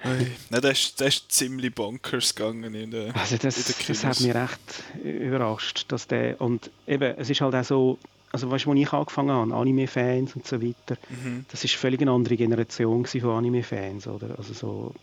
Nein, 0.04 0.32
das 0.50 0.80
ist, 0.80 1.02
das 1.02 1.08
ist 1.08 1.32
ziemlich 1.32 1.74
bonkers 1.74 2.36
gegangen 2.36 2.74
in 2.74 2.92
der 2.92 3.16
Also 3.16 3.38
das, 3.38 3.70
in 3.70 3.86
das 3.88 4.04
hat 4.04 4.20
mich 4.22 4.34
recht 4.34 4.84
überrascht, 5.04 5.86
dass 5.90 6.08
der, 6.08 6.40
und 6.40 6.70
eben, 6.88 7.16
es 7.18 7.30
ist 7.30 7.42
halt 7.42 7.56
auch 7.56 7.64
so, 7.64 8.00
also 8.32 8.52
weißt 8.52 8.66
du, 8.66 8.72
als 8.72 8.80
ich 8.80 8.94
angefangen 8.94 9.32
habe, 9.32 9.54
Anime-Fans 9.54 10.36
und 10.36 10.46
so 10.46 10.62
weiter, 10.62 10.98
mhm. 11.10 11.46
das 11.50 11.64
ist 11.64 11.76
völlig 11.76 12.02
eine 12.02 12.12
andere 12.12 12.36
Generation 12.36 13.06
von 13.06 13.38
Anime-Fans, 13.38 14.08
oder? 14.08 14.38
Also 14.38 14.54
so 14.54 14.94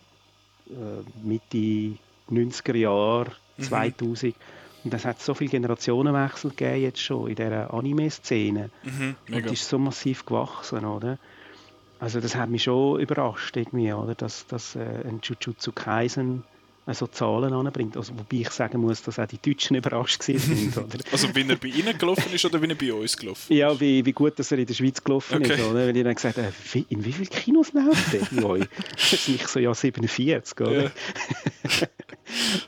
äh, 0.69 1.27
Mitte 1.27 1.97
90er 2.31 2.75
Jahre, 2.75 3.31
mhm. 3.57 3.63
2000. 3.63 4.35
Und 4.83 4.93
es 4.93 5.03
hat 5.03 5.19
so 5.19 5.33
viele 5.33 5.49
Generationenwechsel 5.49 6.51
gegeben 6.51 6.81
jetzt 6.83 7.01
schon 7.01 7.27
in 7.27 7.35
dieser 7.35 7.73
Anime-Szene. 7.73 8.69
Mhm, 8.83 9.15
und 9.31 9.45
die 9.49 9.53
ist 9.53 9.67
so 9.67 9.79
massiv 9.79 10.25
gewachsen, 10.25 10.85
oder? 10.85 11.17
Also 11.99 12.19
das 12.19 12.35
hat 12.35 12.49
mich 12.49 12.63
schon 12.63 12.99
überrascht 12.99 13.55
irgendwie, 13.55 13.91
oder? 13.93 14.15
Dass, 14.15 14.45
dass 14.47 14.75
äh, 14.75 14.79
ein 14.79 15.21
Jujutsu 15.23 15.71
Kaisen 15.71 16.43
so 16.93 17.07
Zahlen 17.07 17.51
anbringt. 17.51 17.97
Also, 17.97 18.13
wobei 18.13 18.37
ich 18.41 18.49
sagen 18.51 18.81
muss, 18.81 19.01
dass 19.01 19.17
auch 19.17 19.25
die 19.25 19.39
Deutschen 19.41 19.75
überrascht 19.77 20.21
sind. 20.21 20.45
Oder? 20.77 20.99
also 21.11 21.33
wie 21.33 21.49
er 21.49 21.55
bei 21.55 21.69
Ihnen 21.69 21.97
gelaufen 21.97 22.31
ist 22.31 22.45
oder 22.45 22.61
wie 22.61 22.67
er 22.67 22.75
bei 22.75 22.93
uns 22.93 23.17
gelaufen 23.17 23.51
ist? 23.51 23.57
Ja, 23.57 23.79
wie, 23.79 24.05
wie 24.05 24.11
gut, 24.11 24.37
dass 24.37 24.51
er 24.51 24.59
in 24.59 24.67
der 24.67 24.73
Schweiz 24.75 25.03
gelaufen 25.03 25.41
okay. 25.41 25.53
ist. 25.53 25.61
Oder? 25.61 25.87
Weil 25.87 25.97
ich 25.97 26.03
dann 26.03 26.15
gesagt 26.15 26.37
habe, 26.37 26.47
äh, 26.47 26.83
in 26.89 27.03
wie 27.03 27.11
vielen 27.11 27.29
Kinos 27.29 27.73
läuft 27.73 28.13
der 28.13 28.19
bei 28.31 28.45
euch? 28.45 28.65
Das 28.91 29.13
ist 29.13 29.29
nicht 29.29 29.47
so, 29.47 29.59
ja 29.59 29.73
47, 29.73 30.61
oder? 30.61 30.83
Ja. 30.83 30.91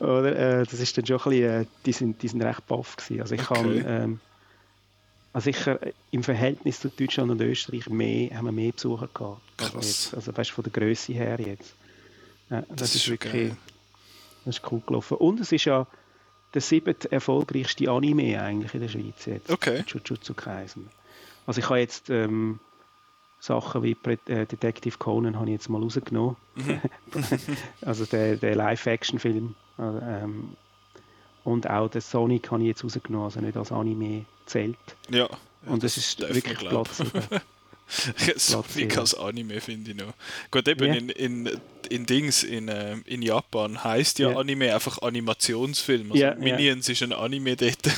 oder 0.00 0.36
äh, 0.36 0.64
das 0.64 0.80
ist 0.80 0.98
dann 0.98 1.06
schon 1.06 1.18
ein 1.18 1.30
bisschen, 1.30 1.62
äh, 1.62 1.64
die, 1.86 1.92
sind, 1.92 2.22
die 2.22 2.28
sind 2.28 2.42
recht 2.42 2.66
baff 2.66 2.96
gewesen. 2.96 3.20
Also 3.20 3.34
ich 3.36 3.50
okay. 3.50 3.62
kann... 3.62 3.84
Ähm, 3.86 4.20
also 5.32 5.44
sicher 5.44 5.82
äh, 5.82 5.92
im 6.10 6.22
Verhältnis 6.22 6.80
zu 6.80 6.88
Deutschland 6.88 7.30
und 7.30 7.40
Österreich 7.40 7.88
mehr, 7.88 8.36
haben 8.36 8.46
wir 8.46 8.52
mehr 8.52 8.72
Besucher 8.72 9.08
gehabt. 9.12 9.40
Krass. 9.56 10.12
Also 10.14 10.36
weißt, 10.36 10.50
von 10.50 10.64
der 10.64 10.72
Größe 10.72 11.12
her 11.12 11.38
jetzt. 11.40 11.74
Ja, 12.50 12.62
das, 12.62 12.76
das, 12.76 12.94
ist 12.94 13.08
wirklich 13.08 13.32
geil. 13.32 13.56
das 14.44 14.56
ist 14.56 14.72
cool 14.72 14.82
gelaufen. 14.86 15.18
Und 15.18 15.40
es 15.40 15.52
ist 15.52 15.66
ja 15.66 15.86
der 16.54 16.62
siebte 16.62 17.12
erfolgreichste 17.12 17.90
Anime 17.90 18.40
eigentlich 18.40 18.72
in 18.74 18.80
der 18.80 18.88
Schweiz 18.88 19.26
jetzt. 19.26 19.50
Okay. 19.50 19.84
Jujutsu 19.86 20.34
Kaisen. 20.34 20.88
Also 21.46 21.60
ich 21.60 21.68
habe 21.68 21.80
jetzt 21.80 22.08
ähm, 22.08 22.58
Sachen 23.40 23.82
wie 23.82 23.96
äh, 24.04 24.46
Detective 24.46 24.98
Conan 24.98 25.36
habe 25.36 25.46
ich 25.46 25.52
jetzt 25.52 25.68
mal 25.68 25.82
rausgenommen. 25.82 26.36
Mhm. 26.56 26.80
also 27.82 28.04
der, 28.06 28.36
der 28.36 28.56
Live-Action-Film. 28.56 29.54
Also, 29.76 29.98
ähm, 30.00 30.56
und 31.44 31.68
auch 31.68 31.88
den 31.88 32.00
Sonic 32.00 32.50
habe 32.50 32.62
ich 32.62 32.68
jetzt 32.68 32.84
rausgenommen, 32.84 33.24
also 33.24 33.40
nicht 33.40 33.56
als 33.56 33.72
Anime 33.72 34.24
zählt. 34.46 34.76
Ja. 35.10 35.28
Und 35.66 35.84
es 35.84 35.96
ist 35.96 36.20
wirklich 36.20 36.58
Platz. 36.58 37.02
Sonic 38.36 38.98
als 38.98 39.14
Anime 39.14 39.60
finde 39.60 39.92
ich 39.92 39.96
noch. 39.96 40.12
Gut, 40.50 40.68
eben 40.68 40.84
yeah. 40.84 40.94
in, 40.94 41.08
in, 41.08 41.60
in 41.88 42.06
Dings, 42.06 42.42
in, 42.42 42.68
äh, 42.68 42.96
in 43.06 43.22
Japan 43.22 43.82
heißt 43.82 44.18
ja 44.18 44.30
yeah. 44.30 44.40
Anime 44.40 44.74
einfach 44.74 45.00
Animationsfilm. 45.00 46.12
Also 46.12 46.22
yeah, 46.22 46.34
Minions 46.34 46.88
ist 46.88 47.02
ein 47.02 47.12
Anime 47.12 47.56
dort. 47.56 47.78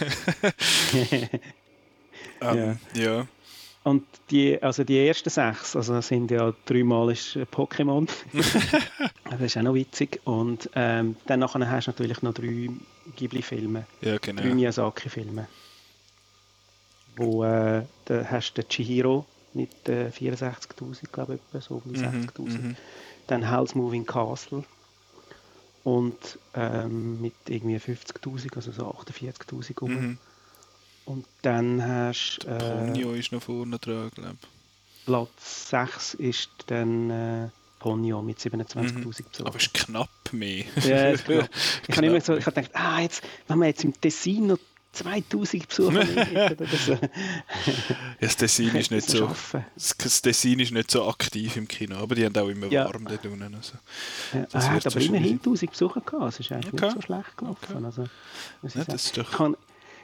ähm, 2.41 2.79
ja. 2.95 3.27
Und 3.83 4.05
die, 4.31 4.63
also 4.63 4.85
die 4.85 5.07
ersten 5.07 5.31
sechs, 5.31 5.75
also 5.75 6.01
sind 6.03 6.31
ja 6.31 6.53
dreimal 6.67 7.11
ist 7.11 7.37
Pokémon. 7.37 8.09
das 9.31 9.41
ist 9.41 9.57
auch 9.57 9.63
noch 9.63 9.75
witzig. 9.75 10.21
Und 10.25 10.69
ähm, 10.75 11.17
dann 11.27 11.41
nachher 11.41 11.71
hast 11.71 11.87
du 11.87 11.93
natürlich 11.93 12.21
noch 12.23 12.35
drei 12.35 12.69
Ghibli-Filme. 13.17 13.87
Ja, 14.03 14.19
genau. 14.19 14.43
Drei 14.43 14.55
Miyazaki-Filme. 14.55 15.49
Wo 17.17 17.43
äh, 17.45 17.85
da 18.05 18.25
hast 18.31 18.53
du 18.53 18.63
den 18.63 18.69
Chihiro 18.69 19.25
mit 19.55 19.89
äh, 19.89 20.09
64'000, 20.09 21.11
glaube 21.11 21.35
ich, 21.35 21.41
etwa, 21.41 21.61
so 21.61 21.83
um 21.85 21.93
die 21.93 22.01
mhm, 22.01 22.29
60'000. 22.37 22.49
Mhm. 22.49 22.77
Dann 23.29 23.49
Hell's 23.49 23.75
Moving 23.75 24.05
Castle 24.05 24.65
und 25.85 26.39
ähm, 26.55 27.21
mit 27.21 27.35
irgendwie 27.49 27.77
50'000, 27.77 28.57
also 28.57 28.73
so 28.73 28.87
48'000 28.87 29.81
um. 29.81 29.91
Mhm. 29.91 30.19
Und 31.11 31.27
dann 31.43 31.85
hast 31.85 32.39
du... 32.45 32.47
Äh, 32.47 32.59
Ponyo 32.59 33.13
ist 33.15 33.33
noch 33.33 33.43
vorne 33.43 33.81
dran, 33.81 34.11
glaube 34.15 34.37
ich. 34.41 35.05
Platz 35.07 35.71
6 35.71 36.15
ist 36.15 36.51
dann 36.69 37.11
äh, 37.11 37.49
Ponyo 37.81 38.23
mit 38.23 38.39
27'000 38.39 38.93
mhm. 38.93 39.05
Besuchern. 39.09 39.47
Aber 39.47 39.57
es 39.57 39.63
ist 39.63 39.75
knapp 39.75 40.09
mehr. 40.31 40.67
Ja, 40.85 41.11
ist 41.11 41.25
knapp. 41.25 41.51
Ich 41.89 41.97
habe 41.97 42.07
immer 42.07 42.21
so, 42.21 42.37
ich 42.37 42.47
habe 42.47 42.63
gedacht, 42.63 42.77
ah, 42.77 43.01
jetzt, 43.01 43.25
wenn 43.49 43.59
wir 43.59 43.67
jetzt 43.67 43.83
im 43.83 44.01
Tessin 44.01 44.47
noch 44.47 44.59
2000 44.93 45.69
Besucher 45.69 46.07
so. 46.07 46.93
ja, 46.93 46.99
das 48.21 48.37
Tessin 48.37 48.77
ist 48.77 48.93
nicht 48.93 49.09
so, 49.09 49.35
das 49.75 50.23
Tessin 50.23 50.61
ist 50.61 50.71
nicht 50.71 50.93
so 50.93 51.09
aktiv 51.09 51.57
im 51.57 51.67
Kino, 51.67 51.97
aber 51.97 52.15
die 52.15 52.25
haben 52.25 52.37
auch 52.37 52.49
immer 52.49 52.69
ja. 52.69 52.85
warm 52.85 53.07
dort 53.09 53.27
unten. 53.27 53.53
Also, 53.53 53.73
ja, 54.33 54.47
er 54.53 54.71
hat 54.71 54.87
aber 54.87 55.01
immerhin 55.01 55.35
1000 55.39 55.73
Besucher 55.73 56.03
gehabt, 56.03 56.23
das 56.23 56.41
ist 56.41 56.53
eigentlich 56.53 56.73
okay. 56.73 56.85
nicht 56.85 56.95
so 56.95 57.03
schlecht 57.03 57.37
gelaufen. 57.37 57.77
Okay. 57.77 57.85
Also, 57.85 58.03
ja, 58.79 58.85
das 58.85 59.07
ist 59.07 59.17
doch... 59.17 59.33
ich, 59.33 59.39
habe, 59.41 59.57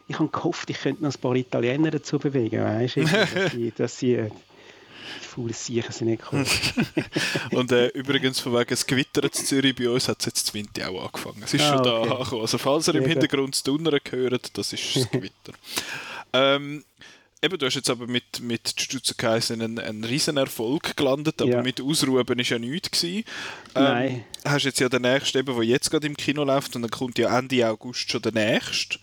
ich 0.08 0.18
habe 0.18 0.28
gehofft, 0.28 0.70
ich 0.70 0.80
könnte 0.80 1.02
noch 1.02 1.14
ein 1.14 1.20
paar 1.20 1.34
Italiener 1.34 1.90
dazu 1.90 2.18
bewegen, 2.18 2.62
weißt 2.62 2.96
du, 2.96 3.04
dass 3.34 3.52
sie, 3.52 3.72
dass 3.76 3.98
sie 3.98 4.14
äh, 4.14 4.30
die 5.22 5.26
faulen 5.26 5.52
Siechen 5.52 5.92
sind 5.92 6.08
nicht 6.08 6.22
gekommen. 6.22 6.46
Und 7.52 7.72
äh, 7.72 7.88
übrigens, 7.88 8.40
von 8.40 8.52
wegen 8.54 8.70
das 8.70 8.86
Gewitter 8.86 9.24
in 9.24 9.32
Zürich 9.32 9.74
bei 9.74 9.88
uns 9.88 10.08
hat 10.08 10.20
es 10.20 10.26
jetzt 10.26 10.54
Winter 10.54 10.88
auch 10.90 11.06
angefangen. 11.06 11.42
Es 11.44 11.54
ist 11.54 11.62
ah, 11.62 11.74
schon 11.74 11.84
da 11.84 12.00
okay. 12.00 12.10
angekommen. 12.10 12.42
Also 12.42 12.58
falls 12.58 12.88
ihr 12.88 12.94
im 12.96 13.06
Hintergrund 13.06 13.54
das 13.54 13.62
Donnern 13.62 14.00
hört, 14.10 14.56
das 14.56 14.72
ist 14.72 14.96
das 14.96 15.10
Gewitter. 15.10 15.52
ähm, 16.32 16.84
eben, 17.42 17.58
du 17.58 17.66
hast 17.66 17.74
jetzt 17.74 17.90
aber 17.90 18.06
mit, 18.06 18.40
mit 18.40 18.74
Jujutsu 18.78 19.14
Kaisen 19.16 19.62
einen, 19.62 19.78
einen 19.78 20.04
riesen 20.04 20.36
Erfolg 20.36 20.96
gelandet, 20.96 21.40
aber 21.40 21.50
ja. 21.50 21.62
mit 21.62 21.80
Ausruhen 21.80 22.26
ist 22.38 22.48
ja 22.48 22.58
nichts 22.58 22.90
gewesen. 22.90 23.24
Ähm, 23.74 23.82
Nein. 23.82 24.24
Hast 24.44 24.64
jetzt 24.64 24.80
ja 24.80 24.88
den 24.88 25.02
nächsten, 25.02 25.44
der 25.44 25.62
jetzt 25.62 25.90
gerade 25.90 26.06
im 26.06 26.16
Kino 26.16 26.44
läuft 26.44 26.74
und 26.76 26.82
dann 26.82 26.90
kommt 26.90 27.18
ja 27.18 27.36
Ende 27.38 27.68
August 27.68 28.10
schon 28.10 28.22
der 28.22 28.32
nächste 28.32 28.98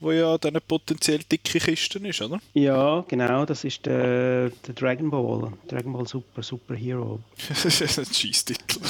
wo 0.00 0.12
ja 0.12 0.36
dann 0.38 0.52
eine 0.52 0.60
potenziell 0.60 1.20
dicke 1.20 1.58
Kiste 1.58 1.98
ist, 2.06 2.20
oder? 2.20 2.38
Ja, 2.52 3.04
genau, 3.08 3.46
das 3.46 3.64
ist 3.64 3.86
der, 3.86 4.50
der 4.50 4.74
Dragon 4.74 5.10
Ball, 5.10 5.52
Dragon 5.68 5.92
Ball 5.92 6.06
Super, 6.06 6.42
Super 6.42 6.74
Hero. 6.74 7.20
das 7.48 7.64
ist 7.80 7.98
ein 7.98 8.04
Scheiß-Titel. 8.04 8.80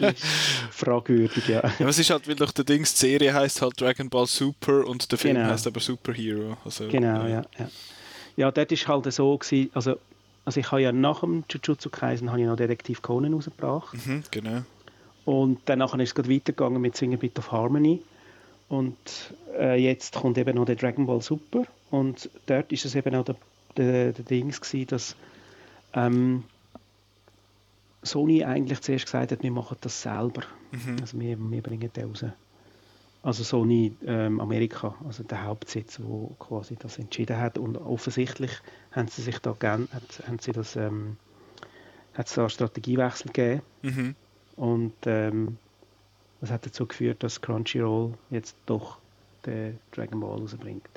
ja, 0.00 0.12
fragwürdig, 0.70 1.48
ja. 1.48 1.62
ja. 1.78 1.86
Was 1.86 1.98
ist 1.98 2.10
halt, 2.10 2.28
weil 2.28 2.36
doch 2.36 2.52
der 2.52 2.64
Dings, 2.64 2.94
die 2.94 3.06
Serie 3.06 3.34
heißt 3.34 3.60
halt 3.60 3.80
Dragon 3.80 4.08
Ball 4.08 4.26
Super 4.26 4.86
und 4.86 5.10
der 5.10 5.18
Film 5.18 5.34
genau. 5.34 5.50
heißt 5.50 5.66
aber 5.66 5.80
Super 5.80 6.12
Hero. 6.12 6.56
Also, 6.64 6.86
genau, 6.88 7.26
ja. 7.26 7.42
ja, 7.58 7.68
ja. 8.36 8.50
dort 8.52 8.70
ist 8.70 8.86
halt 8.86 9.12
so 9.12 9.36
gewesen, 9.36 9.70
also, 9.74 9.98
also 10.44 10.60
ich 10.60 10.70
habe 10.70 10.82
ja 10.82 10.92
nach 10.92 11.20
dem 11.20 11.44
Jujutsu 11.50 11.90
Kaisen 11.90 12.30
habe 12.30 12.40
ich 12.40 12.46
noch 12.46 12.56
Detektiv 12.56 13.02
Conan 13.02 13.34
rausgebracht. 13.34 13.94
Mhm, 14.06 14.22
genau. 14.30 14.62
Und 15.24 15.58
dann 15.64 15.80
ist 15.80 16.16
es 16.16 16.30
weitergegangen 16.30 16.80
mit 16.80 16.96
Sing 16.96 17.12
a 17.12 17.16
Bit 17.16 17.40
of 17.40 17.50
Harmony. 17.50 18.00
Und 18.68 18.96
äh, 19.56 19.80
jetzt 19.80 20.14
kommt 20.14 20.38
eben 20.38 20.56
noch 20.56 20.64
der 20.64 20.76
Dragon 20.76 21.06
Ball 21.06 21.20
Super. 21.20 21.64
Und 21.90 22.28
dort 22.46 22.72
ist 22.72 22.84
es 22.84 22.94
eben 22.94 23.14
auch 23.14 23.24
der, 23.24 23.36
der, 23.76 24.12
der 24.12 24.24
Dings 24.24 24.60
gewesen, 24.60 24.88
dass 24.88 25.16
ähm, 25.94 26.44
Sony 28.02 28.44
eigentlich 28.44 28.80
zuerst 28.80 29.06
gesagt 29.06 29.32
hat, 29.32 29.42
wir 29.42 29.50
machen 29.50 29.76
das 29.80 30.02
selber. 30.02 30.42
Mhm. 30.72 30.96
Also 31.00 31.20
wir, 31.20 31.38
wir 31.38 31.62
bringen 31.62 31.92
den 31.92 32.08
raus. 32.08 32.24
Also 33.22 33.42
Sony 33.42 33.92
ähm, 34.06 34.40
Amerika, 34.40 34.94
also 35.04 35.24
der 35.24 35.44
Hauptsitz, 35.44 36.00
wo 36.00 36.36
quasi 36.38 36.76
das 36.76 36.98
entschieden 36.98 37.38
hat. 37.38 37.58
Und 37.58 37.76
offensichtlich 37.76 38.52
haben 38.92 39.08
sie 39.08 39.22
sich 39.22 39.38
da 39.40 39.54
gern, 39.58 39.88
haben 40.26 40.38
sie 40.38 40.52
das, 40.52 40.76
ähm, 40.76 41.16
hat 42.14 42.28
es 42.28 42.34
da 42.34 42.42
einen 42.42 42.50
Strategiewechsel 42.50 43.32
gegeben. 43.32 43.62
Mhm. 43.82 44.14
Und 44.56 44.94
ähm, 45.06 45.58
das 46.40 46.50
hat 46.50 46.66
dazu 46.66 46.86
geführt, 46.86 47.22
dass 47.22 47.40
Crunchyroll 47.40 48.14
jetzt 48.30 48.56
doch 48.66 48.98
den 49.44 49.78
Dragon 49.92 50.20
Ball 50.20 50.38
rausbringt. 50.38 50.88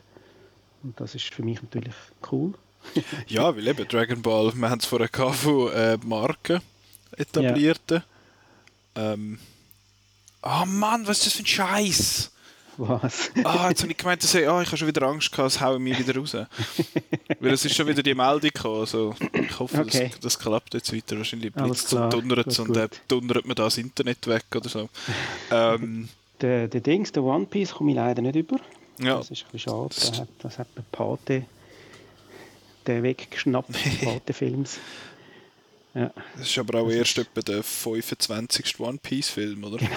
Und 0.83 0.99
das 0.99 1.15
ist 1.15 1.33
für 1.33 1.43
mich 1.43 1.61
natürlich 1.61 1.93
cool. 2.31 2.53
ja, 3.27 3.55
weil 3.55 3.67
eben 3.67 3.87
Dragon 3.87 4.21
Ball, 4.21 4.53
wir 4.55 4.69
haben 4.69 4.79
es 4.79 4.85
vorher 4.85 5.09
von 5.09 5.71
äh, 5.73 5.97
Marken 6.03 6.61
etablierten. 7.17 8.03
Ja. 8.95 9.13
Ähm, 9.13 9.39
oh 10.41 10.65
Mann, 10.65 11.07
was 11.07 11.19
ist 11.19 11.27
das 11.27 11.33
für 11.33 11.43
ein 11.43 11.45
Scheiß? 11.45 12.31
Was? 12.80 13.32
Ah, 13.43 13.69
jetzt 13.69 13.82
habe 13.82 13.91
ich 13.91 13.97
gemeint, 13.97 14.23
dass 14.23 14.34
ich, 14.34 14.47
oh, 14.47 14.61
ich 14.61 14.67
habe 14.67 14.77
schon 14.77 14.88
wieder 14.88 15.03
Angst 15.03 15.32
gehabt, 15.32 15.51
es 15.51 15.59
hauen 15.59 15.84
mich 15.84 15.99
wieder 15.99 16.17
raus. 16.17 16.34
Weil 17.39 17.53
es 17.53 17.65
ist 17.65 17.75
schon 17.75 17.88
wieder 17.88 18.01
die 18.01 18.15
Meldung 18.15 18.51
gekommen. 18.53 18.80
Also, 18.80 19.15
ich 19.34 19.59
hoffe, 19.59 19.80
okay. 19.80 20.09
das, 20.11 20.19
das, 20.19 20.39
klappt 20.39 20.73
jetzt 20.73 20.95
weiter. 20.95 21.17
Wahrscheinlich 21.17 21.51
blitzt 21.51 21.93
und 21.93 22.13
donnert 22.13 22.57
und 22.59 22.75
dann 22.75 22.89
donnert 23.07 23.45
man 23.45 23.55
da 23.55 23.65
das 23.65 23.77
Internet 23.77 24.25
weg 24.27 24.45
oder 24.55 24.69
so. 24.69 24.89
ähm, 25.51 26.07
Der, 26.41 26.69
der 26.69 26.80
Dings, 26.80 27.11
der 27.11 27.23
One 27.23 27.45
Piece, 27.45 27.73
komme 27.73 27.91
ich 27.91 27.97
leider 27.97 28.21
nicht 28.21 28.36
über. 28.36 28.61
Ja. 28.97 29.17
Das 29.17 29.30
ist 29.30 29.43
ein 29.43 29.51
bisschen 29.51 29.71
schade. 29.71 29.89
Das, 29.89 30.21
hat, 30.21 30.30
das 30.39 30.59
hat 30.59 30.67
der 30.75 30.84
Pate 30.91 31.45
der 32.88 33.03
weggeschnappt, 33.03 33.71
Pate-Films. 34.01 34.80
Ja. 35.93 36.11
Das 36.37 36.47
ist 36.47 36.57
aber 36.57 36.81
auch 36.81 36.89
erst 36.89 37.17
etwa 37.17 37.41
der 37.41 37.63
25. 37.63 38.79
One 38.79 38.99
Piece-Film, 39.01 39.63
oder? 39.63 39.77
Genau. 39.77 39.91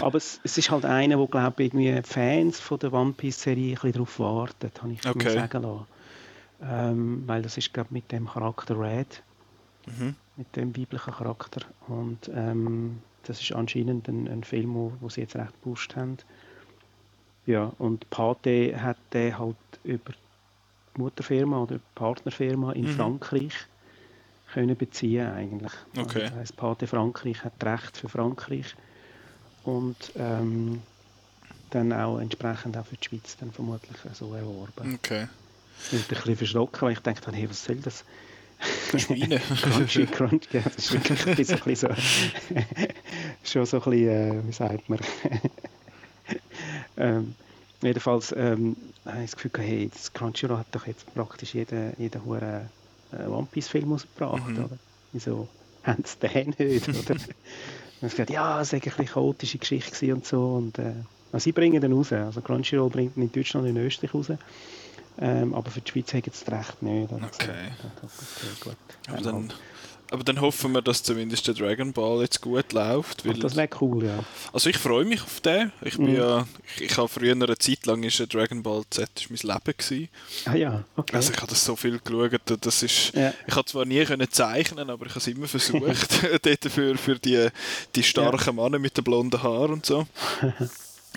aber 0.06 0.18
es, 0.18 0.40
es, 0.42 0.58
ist 0.58 0.70
halt 0.70 0.84
einer, 0.84 1.18
wo 1.18 1.26
glaube 1.26 1.62
ich 1.62 1.72
irgendwie 1.72 2.00
Fans 2.02 2.58
von 2.58 2.78
der 2.80 2.92
One 2.92 3.12
Piece-Serie 3.12 3.70
ein 3.70 3.74
bisschen 3.74 3.92
darauf 3.92 4.18
warten, 4.18 4.70
habe 4.80 4.92
ich 4.92 5.06
okay. 5.06 5.24
mir 5.24 5.32
sagen 5.32 5.62
lassen. 5.62 5.86
Ähm, 6.64 7.22
weil 7.26 7.42
das 7.42 7.56
ist 7.56 7.72
glaube 7.72 7.88
ich 7.90 7.92
mit 7.92 8.12
dem 8.12 8.28
Charakter 8.28 8.78
Red, 8.78 9.22
mhm. 9.86 10.16
mit 10.36 10.56
dem 10.56 10.76
weiblichen 10.76 11.12
Charakter. 11.12 11.62
Und 11.86 12.30
ähm, 12.34 12.98
das 13.24 13.40
ist 13.40 13.52
anscheinend 13.52 14.08
ein, 14.08 14.26
ein 14.26 14.42
Film, 14.42 14.74
wo, 14.74 14.92
wo 15.00 15.08
sie 15.08 15.20
jetzt 15.20 15.36
recht 15.36 15.52
gepusht 15.52 15.94
haben. 15.94 16.18
Ja, 17.46 17.72
und 17.78 18.08
Pate 18.10 18.80
hat 18.80 18.98
den 19.12 19.38
halt 19.38 19.56
über 19.84 20.12
die 20.96 21.00
Mutterfirma 21.00 21.62
oder 21.62 21.78
Partnerfirma 21.94 22.72
in 22.72 22.84
mhm. 22.84 22.88
Frankreich 22.88 23.54
können 24.52 24.76
beziehen 24.76 25.26
eigentlich. 25.28 25.72
Okay. 25.96 26.24
Also, 26.24 26.36
das 26.36 26.52
Pate 26.52 26.86
Frankreich 26.86 27.44
hat 27.44 27.52
Recht 27.62 27.96
für 27.96 28.08
Frankreich 28.08 28.74
und 29.64 30.12
ähm, 30.16 30.82
dann 31.70 31.92
auch 31.92 32.18
entsprechend 32.18 32.76
auch 32.76 32.86
für 32.86 32.96
die 32.96 33.04
Schweiz 33.08 33.36
dann 33.38 33.50
vermutlich 33.52 33.96
so 34.12 34.34
erworben. 34.34 34.94
Okay. 34.94 35.28
Ich 35.84 35.90
bin 35.90 36.00
ein 36.00 36.06
bisschen 36.08 36.36
verschrocken, 36.36 36.82
weil 36.82 36.92
ich 36.92 37.00
dachte, 37.00 37.32
hey, 37.32 37.48
was 37.48 37.64
soll 37.64 37.76
das? 37.76 38.04
Schweine. 38.96 39.40
Crunchy, 39.62 40.06
Crunch, 40.06 40.48
ja, 40.52 40.60
das 40.60 40.76
ist 40.76 40.92
wirklich 40.92 41.26
ein 41.26 41.34
bisschen 41.34 41.76
so, 41.76 41.88
schon 43.44 43.66
so 43.66 43.78
ein 43.78 43.90
bisschen, 43.90 44.08
äh, 44.08 44.46
wie 44.46 44.52
sagt 44.52 44.88
man, 44.88 45.00
ähm, 46.96 47.34
jedenfalls 47.82 48.32
ähm, 48.36 48.76
habe 49.04 49.24
ich 49.24 49.30
das 49.32 49.36
Gefühl, 49.36 49.50
hey, 49.64 49.90
das 49.92 50.12
Crunchyroll 50.12 50.58
hat 50.58 50.66
doch 50.72 50.86
jetzt 50.86 51.12
praktisch 51.14 51.54
jeden, 51.54 51.94
jeden 51.98 52.42
äh, 52.42 52.60
One 53.26 53.46
Piece 53.50 53.68
Film 53.68 53.92
ausgebracht, 53.92 54.48
mhm. 54.48 54.64
oder? 54.64 54.78
Wieso 55.12 55.48
haben 55.82 56.04
sie 56.04 56.28
den 56.28 56.54
nicht, 56.58 56.88
oder? 56.88 57.16
Und 58.02 58.10
gesagt, 58.10 58.30
ja, 58.30 58.60
es 58.60 58.72
war 58.72 58.80
eine 58.80 58.90
bisschen 58.90 59.06
chaotische 59.06 59.58
Geschichte 59.58 60.12
und 60.12 60.26
so. 60.26 60.54
Und, 60.54 60.76
äh, 60.80 60.92
also 61.30 61.44
sie 61.44 61.52
bringen 61.52 61.80
den 61.80 61.92
raus. 61.92 62.12
Also 62.12 62.40
Crunchyroll 62.40 62.90
bringt 62.90 63.16
ihn 63.16 63.22
in 63.22 63.32
Deutschland 63.32 63.64
und 63.64 63.76
in 63.76 63.86
Österreich 63.86 64.12
raus. 64.12 64.26
Ähm, 65.20 65.54
aber 65.54 65.70
für 65.70 65.80
die 65.80 65.90
Schweiz 65.90 66.12
haben 66.12 66.22
sie 66.24 66.30
das 66.30 66.50
Recht 66.50 66.82
nicht. 66.82 67.12
Okay. 67.12 67.70
okay, 68.02 68.48
gut. 68.60 68.76
Aber 69.08 69.20
dann, 69.20 69.52
aber 70.12 70.24
dann 70.24 70.40
hoffen 70.42 70.72
wir, 70.72 70.82
dass 70.82 71.02
zumindest 71.02 71.46
der 71.46 71.54
Dragon 71.54 71.92
Ball 71.92 72.20
jetzt 72.20 72.42
gut 72.42 72.72
läuft. 72.72 73.24
Weil, 73.24 73.34
das 73.34 73.56
wäre 73.56 73.70
cool, 73.80 74.04
ja. 74.04 74.22
Also 74.52 74.68
ich 74.68 74.76
freue 74.76 75.06
mich 75.06 75.22
auf 75.22 75.40
den. 75.40 75.72
Ich 75.82 75.96
bin 75.96 76.12
mm. 76.12 76.16
ja, 76.16 76.46
ich, 76.76 76.82
ich 76.82 76.96
habe 76.98 77.08
früher 77.08 77.32
eine 77.32 77.56
Zeit 77.56 77.86
lang 77.86 78.02
ist 78.02 78.22
Dragon 78.32 78.62
Ball 78.62 78.82
Z 78.90 79.08
ist 79.16 79.30
mein 79.30 79.54
Leben 79.54 79.76
gewesen. 79.78 80.08
Ah 80.44 80.54
ja, 80.54 80.84
okay. 80.96 81.16
Also 81.16 81.32
ich 81.32 81.38
habe 81.38 81.48
das 81.48 81.64
so 81.64 81.76
viel 81.76 81.98
geschaut. 81.98 82.42
Das 82.60 82.82
ist, 82.82 83.14
ja. 83.14 83.32
Ich 83.46 83.56
habe 83.56 83.64
zwar 83.64 83.86
nie 83.86 84.04
können 84.04 84.30
zeichnen, 84.30 84.90
aber 84.90 85.06
ich 85.06 85.12
habe 85.12 85.20
es 85.20 85.26
immer 85.28 85.48
versucht. 85.48 86.22
dort 86.42 86.64
für, 86.70 86.98
für 86.98 87.18
die, 87.18 87.48
die 87.94 88.02
starken 88.02 88.56
ja. 88.56 88.62
Männer 88.62 88.78
mit 88.78 88.96
den 88.96 89.04
blonden 89.04 89.42
Haaren 89.42 89.72
und 89.72 89.86
so. 89.86 90.06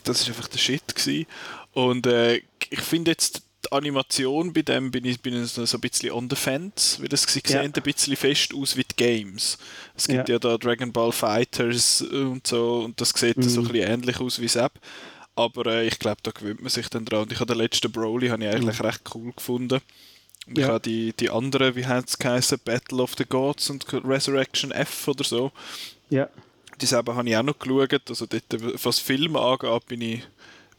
Das 0.03 0.21
ist 0.21 0.27
einfach 0.27 0.47
der 0.49 0.59
Shit 0.59 0.93
gewesen. 0.93 1.25
Und 1.73 2.05
äh, 2.05 2.41
ich 2.69 2.81
finde 2.81 3.11
jetzt 3.11 3.41
die 3.65 3.71
Animation 3.71 4.53
bei 4.53 4.61
dem 4.61 4.91
bin 4.91 5.05
ich, 5.05 5.21
bin 5.21 5.41
ich 5.41 5.51
so 5.51 5.61
ein 5.61 5.81
bisschen 5.81 6.11
on 6.11 6.29
the 6.29 6.35
fence, 6.35 6.97
weil 6.99 7.07
das 7.07 7.23
sieht 7.23 7.49
ja. 7.49 7.61
ein 7.61 7.71
bisschen 7.71 8.15
fest 8.15 8.53
aus 8.53 8.75
wie 8.77 8.83
die 8.83 8.95
Games. 8.95 9.57
Es 9.95 10.07
gibt 10.07 10.29
ja, 10.29 10.35
ja 10.35 10.39
da 10.39 10.57
Dragon 10.57 10.91
Ball 10.91 11.11
Fighters 11.11 12.01
und 12.01 12.47
so 12.47 12.79
und 12.79 12.99
das 12.99 13.09
sieht 13.09 13.37
mhm. 13.37 13.43
so 13.43 13.61
ein 13.61 13.67
bisschen 13.67 13.91
ähnlich 13.91 14.19
aus 14.19 14.39
wie 14.39 14.47
Sepp. 14.47 14.73
Aber 15.35 15.65
äh, 15.65 15.87
ich 15.87 15.99
glaube, 15.99 16.21
da 16.23 16.31
gewöhnt 16.31 16.61
man 16.61 16.69
sich 16.69 16.89
dann 16.89 17.05
dran. 17.05 17.23
Und 17.23 17.31
ich 17.31 17.39
habe 17.39 17.53
den 17.53 17.61
letzten 17.61 17.91
Broly 17.91 18.29
habe 18.29 18.43
ich 18.43 18.49
eigentlich 18.49 18.79
mhm. 18.79 18.85
recht 18.85 19.01
cool 19.13 19.33
gefunden. 19.33 19.81
Und 20.47 20.57
ja. 20.57 20.63
ich 20.63 20.69
habe 20.69 20.79
die, 20.79 21.13
die 21.13 21.29
anderen, 21.29 21.75
wie 21.75 21.85
heißt 21.85 22.09
es 22.09 22.17
geheißen, 22.17 22.59
Battle 22.63 23.01
of 23.01 23.13
the 23.17 23.25
Gods 23.25 23.69
und 23.69 23.85
Resurrection 23.91 24.71
F 24.71 25.07
oder 25.07 25.23
so. 25.23 25.51
Ja. 26.09 26.29
Die 26.79 26.85
selber 26.85 27.15
habe 27.15 27.29
ich 27.29 27.35
auch 27.35 27.43
noch 27.43 27.59
geschaut. 27.59 28.09
Also 28.09 28.25
dort, 28.25 28.43
was 28.83 28.99
Film 28.99 29.35
angeht, 29.35 29.85
bin 29.87 30.01
ich 30.01 30.23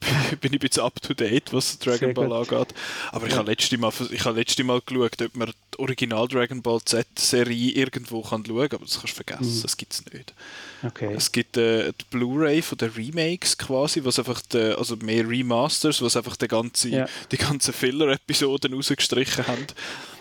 bin 0.40 0.52
ich 0.52 0.58
ein 0.58 0.58
bisschen 0.58 0.82
up 0.82 1.00
to 1.00 1.14
date, 1.14 1.52
was 1.52 1.78
Dragon 1.78 2.14
Ball 2.14 2.32
angeht. 2.32 2.74
Aber 3.12 3.26
ich 3.26 3.34
habe 3.34 3.50
letztes 3.50 3.78
Mal, 3.78 3.92
ich 4.10 4.24
habe 4.24 4.38
letzte 4.38 4.64
Mal 4.64 4.80
geschaut, 4.84 5.20
ob 5.22 5.36
man 5.36 5.48
die 5.48 5.78
Original 5.78 6.28
Dragon 6.28 6.62
Ball 6.62 6.80
Z-Serie 6.84 7.72
irgendwo 7.72 8.22
kann 8.22 8.44
schauen 8.44 8.68
kann, 8.68 8.78
aber 8.78 8.86
das 8.86 9.00
kannst 9.00 9.18
du 9.18 9.24
vergessen, 9.24 9.56
mhm. 9.58 9.62
das 9.62 9.76
gibt 9.76 9.92
es 9.92 10.04
nicht. 10.12 10.34
Okay. 10.82 11.12
Es 11.14 11.32
gibt 11.32 11.56
äh, 11.56 11.92
die 11.92 12.04
Blu-ray 12.10 12.62
von 12.62 12.78
den 12.78 12.90
Remakes 12.90 13.56
quasi, 13.56 14.04
was 14.04 14.18
einfach 14.18 14.42
die, 14.42 14.58
also 14.76 14.96
mehr 14.96 15.28
Remasters, 15.28 16.02
was 16.02 16.16
einfach 16.16 16.36
die 16.36 16.48
ganze, 16.48 16.88
ja. 16.88 17.06
die 17.32 17.38
ganzen 17.38 17.72
Filler-Episoden 17.72 18.74
rausgestrichen 18.74 19.46
haben. 19.46 19.66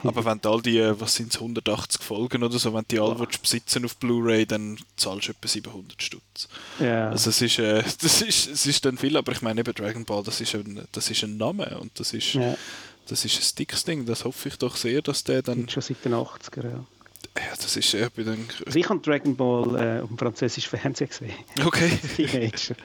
Aber 0.07 0.25
wenn 0.25 0.39
du 0.39 0.49
all 0.49 0.61
die, 0.61 0.79
äh, 0.79 0.99
was 0.99 1.15
sind 1.15 1.33
es, 1.33 1.39
180 1.39 2.01
Folgen 2.01 2.43
oder 2.43 2.57
so, 2.59 2.73
wenn 2.73 2.85
die 2.89 2.99
alle 2.99 3.15
oh. 3.15 3.27
besitzen 3.41 3.85
auf 3.85 3.97
Blu-ray, 3.97 4.45
dann 4.45 4.77
zahlst 4.97 5.27
du 5.27 5.31
etwa 5.31 5.47
700 5.47 6.01
Stutz. 6.01 6.47
Ja. 6.79 7.09
Also 7.09 7.29
es 7.29 7.41
ist, 7.41 7.59
äh, 7.59 7.83
das 8.01 8.21
ist, 8.21 8.47
es 8.47 8.65
ist 8.65 8.85
dann 8.85 8.97
viel, 8.97 9.17
aber 9.17 9.31
ich 9.31 9.41
meine 9.41 9.61
eben 9.61 9.73
Dragon 9.73 10.05
Ball, 10.05 10.23
das 10.23 10.41
ist 10.41 10.55
ein, 10.55 10.81
das 10.91 11.09
ist 11.09 11.23
ein 11.23 11.37
Name 11.37 11.77
und 11.79 11.99
das 11.99 12.13
ist, 12.13 12.33
ja. 12.33 12.55
das 13.07 13.25
ist 13.25 13.37
ein 13.37 13.55
dickes 13.57 13.83
Ding. 13.83 14.05
Das 14.05 14.25
hoffe 14.25 14.49
ich 14.49 14.57
doch 14.57 14.75
sehr, 14.75 15.01
dass 15.01 15.23
der 15.23 15.41
dann... 15.41 15.69
Schon 15.69 15.81
seit 15.81 16.03
den 16.05 16.13
80er, 16.13 16.63
ja. 16.63 16.85
Ja, 17.37 17.51
das 17.51 17.75
ist 17.75 17.93
ich 17.93 18.09
bin 18.11 18.25
dann... 18.25 18.47
Also 18.65 18.79
ich 18.79 18.87
habe 18.87 18.99
Dragon 19.01 19.35
Ball 19.35 19.75
äh, 19.75 20.01
auf 20.01 20.07
dem 20.07 20.17
französischen 20.17 20.69
Fernsehen 20.69 21.09
gesehen. 21.09 21.33
Okay. 21.65 21.89
Teenager. 22.15 22.75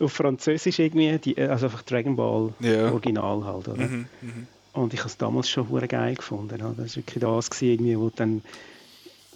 auf 0.00 0.12
Französisch 0.12 0.78
irgendwie, 0.78 1.18
die, 1.18 1.36
äh, 1.36 1.48
also 1.48 1.66
einfach 1.66 1.82
Dragon 1.82 2.16
Ball 2.16 2.54
ja. 2.60 2.90
Original 2.90 3.44
halt, 3.44 3.68
oder? 3.68 3.86
Mhm, 3.86 4.06
mh. 4.22 4.32
Und 4.72 4.94
ich 4.94 5.00
habe 5.00 5.10
es 5.10 5.16
damals 5.18 5.50
schon 5.50 5.68
hure 5.68 5.86
geil 5.86 6.14
gefunden. 6.14 6.58
Das 6.58 6.96
war 6.96 6.96
wirklich 6.96 7.20
das, 7.20 7.62
irgendwie, 7.62 7.98
wo 7.98 8.08
du 8.08 8.16
dann, 8.16 8.42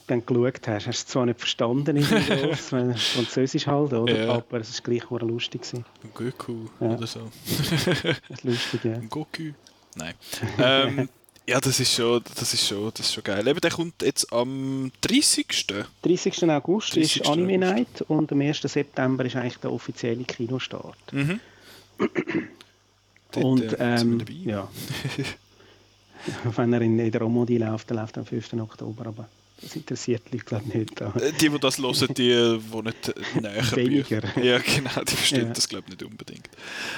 dann 0.06 0.24
geschaut 0.24 0.66
hast. 0.66 0.86
Hast 0.86 1.08
du 1.08 1.12
zwar 1.12 1.26
nicht 1.26 1.38
verstanden, 1.38 2.00
groß, 2.00 2.60
Französisch 3.14 3.66
halt, 3.66 3.92
oder? 3.92 4.26
Ja. 4.26 4.34
aber 4.34 4.60
es 4.60 4.72
war 4.72 4.84
gleich 4.84 5.10
hure 5.10 5.26
lustig. 5.26 5.62
Goku 6.14 6.66
ja. 6.80 6.94
oder 6.94 7.06
so. 7.06 7.20
das 8.28 8.38
ist 8.38 8.44
lustig, 8.44 8.84
ja. 8.84 8.98
Goku? 9.10 9.52
Nein. 9.94 10.14
ähm, 10.58 11.08
ja, 11.46 11.60
das 11.60 11.80
ist 11.80 11.92
schon, 11.92 12.22
das 12.34 12.54
ist 12.54 12.66
schon, 12.66 12.90
das 12.94 13.06
ist 13.06 13.12
schon 13.12 13.24
geil. 13.24 13.46
Eben, 13.46 13.60
der 13.60 13.70
kommt 13.70 14.02
jetzt 14.02 14.32
am 14.32 14.90
30. 15.02 15.66
30. 16.02 16.50
August 16.50 16.96
30. 16.96 17.20
ist 17.20 17.28
Anime 17.28 17.58
Night 17.58 18.02
und 18.08 18.32
am 18.32 18.40
1. 18.40 18.62
September 18.62 19.24
ist 19.26 19.36
eigentlich 19.36 19.58
der 19.58 19.70
offizielle 19.70 20.24
Kinostart. 20.24 21.12
Mhm. 21.12 21.40
und 23.34 23.72
äh, 23.72 23.76
ähm, 24.00 24.24
ja. 24.44 24.68
wenn 26.56 26.72
er 26.72 26.80
in 26.80 27.10
der 27.10 27.20
Romandie 27.20 27.58
läuft, 27.58 27.90
dann 27.90 27.98
läuft 27.98 28.16
er 28.16 28.20
am 28.20 28.26
5. 28.26 28.54
Oktober, 28.54 29.06
aber 29.06 29.28
das 29.60 29.74
interessiert 29.74 30.22
die 30.30 30.36
Leute 30.36 30.44
glaube 30.44 30.78
nicht. 30.78 31.00
Äh, 31.00 31.32
die, 31.40 31.48
die 31.48 31.58
das 31.58 31.78
hören, 31.78 32.14
die 32.14 32.30
äh, 32.30 32.60
wohnen 32.70 32.92
näher 33.40 33.76
Weniger. 33.76 34.22
Ja, 34.42 34.58
genau, 34.58 35.02
die 35.08 35.14
verstehen 35.14 35.46
ja. 35.46 35.52
das 35.54 35.68
glaube 35.68 35.84
ich 35.88 35.92
nicht 35.92 36.02
unbedingt. 36.02 36.48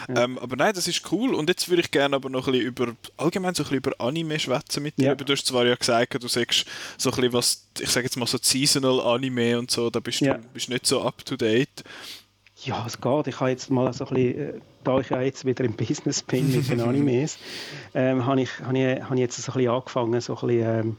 Ja. 0.08 0.24
Ähm, 0.24 0.38
aber 0.38 0.56
nein, 0.56 0.72
das 0.74 0.88
ist 0.88 1.12
cool. 1.12 1.34
Und 1.34 1.48
jetzt 1.48 1.68
würde 1.68 1.82
ich 1.82 1.90
gerne 1.92 2.16
aber 2.16 2.28
noch 2.28 2.48
ein 2.48 2.52
bisschen 2.52 2.66
über, 2.66 2.96
allgemein 3.16 3.54
so 3.54 3.62
ein 3.62 3.68
bisschen 3.68 3.78
über 3.78 4.00
Anime 4.00 4.40
schwätzen 4.40 4.82
mit 4.82 4.98
dir. 4.98 5.06
Ja. 5.06 5.14
Du 5.14 5.32
hast 5.32 5.46
zwar 5.46 5.66
ja 5.66 5.76
gesagt, 5.76 6.20
du 6.20 6.26
sagst 6.26 6.66
so 6.96 7.10
ein 7.10 7.16
bisschen 7.16 7.32
was, 7.32 7.64
ich 7.78 7.90
sage 7.90 8.06
jetzt 8.06 8.16
mal 8.16 8.26
so 8.26 8.38
Seasonal 8.40 9.00
Anime 9.02 9.58
und 9.58 9.70
so, 9.70 9.88
da 9.88 10.00
bist 10.00 10.20
du 10.20 10.38
bist 10.52 10.68
nicht 10.68 10.84
so 10.84 11.02
up 11.02 11.24
to 11.24 11.36
date. 11.36 11.84
Ja, 12.64 12.84
es 12.86 13.00
geht. 13.00 13.26
Ich 13.28 13.40
habe 13.40 13.50
jetzt 13.50 13.70
mal 13.70 13.92
so 13.92 14.06
ein 14.06 14.14
bisschen, 14.14 14.40
äh, 14.40 14.60
da 14.84 14.98
ich 14.98 15.10
ja 15.10 15.20
jetzt 15.20 15.44
wieder 15.44 15.64
im 15.64 15.74
Business 15.74 16.22
bin 16.22 16.50
mit 16.54 16.68
den 16.68 16.80
Animes, 16.88 17.38
ähm, 17.94 18.26
habe 18.26 18.42
ich, 18.42 18.60
habe 18.60 18.78
ich, 18.78 19.02
habe 19.02 19.14
ich 19.14 19.20
jetzt 19.20 19.36
so 19.36 19.52
ein 19.52 19.58
bisschen 19.58 19.70
angefangen, 19.70 20.20
so 20.20 20.36
ein 20.36 20.46
bisschen, 20.46 20.80
ähm, 20.80 20.96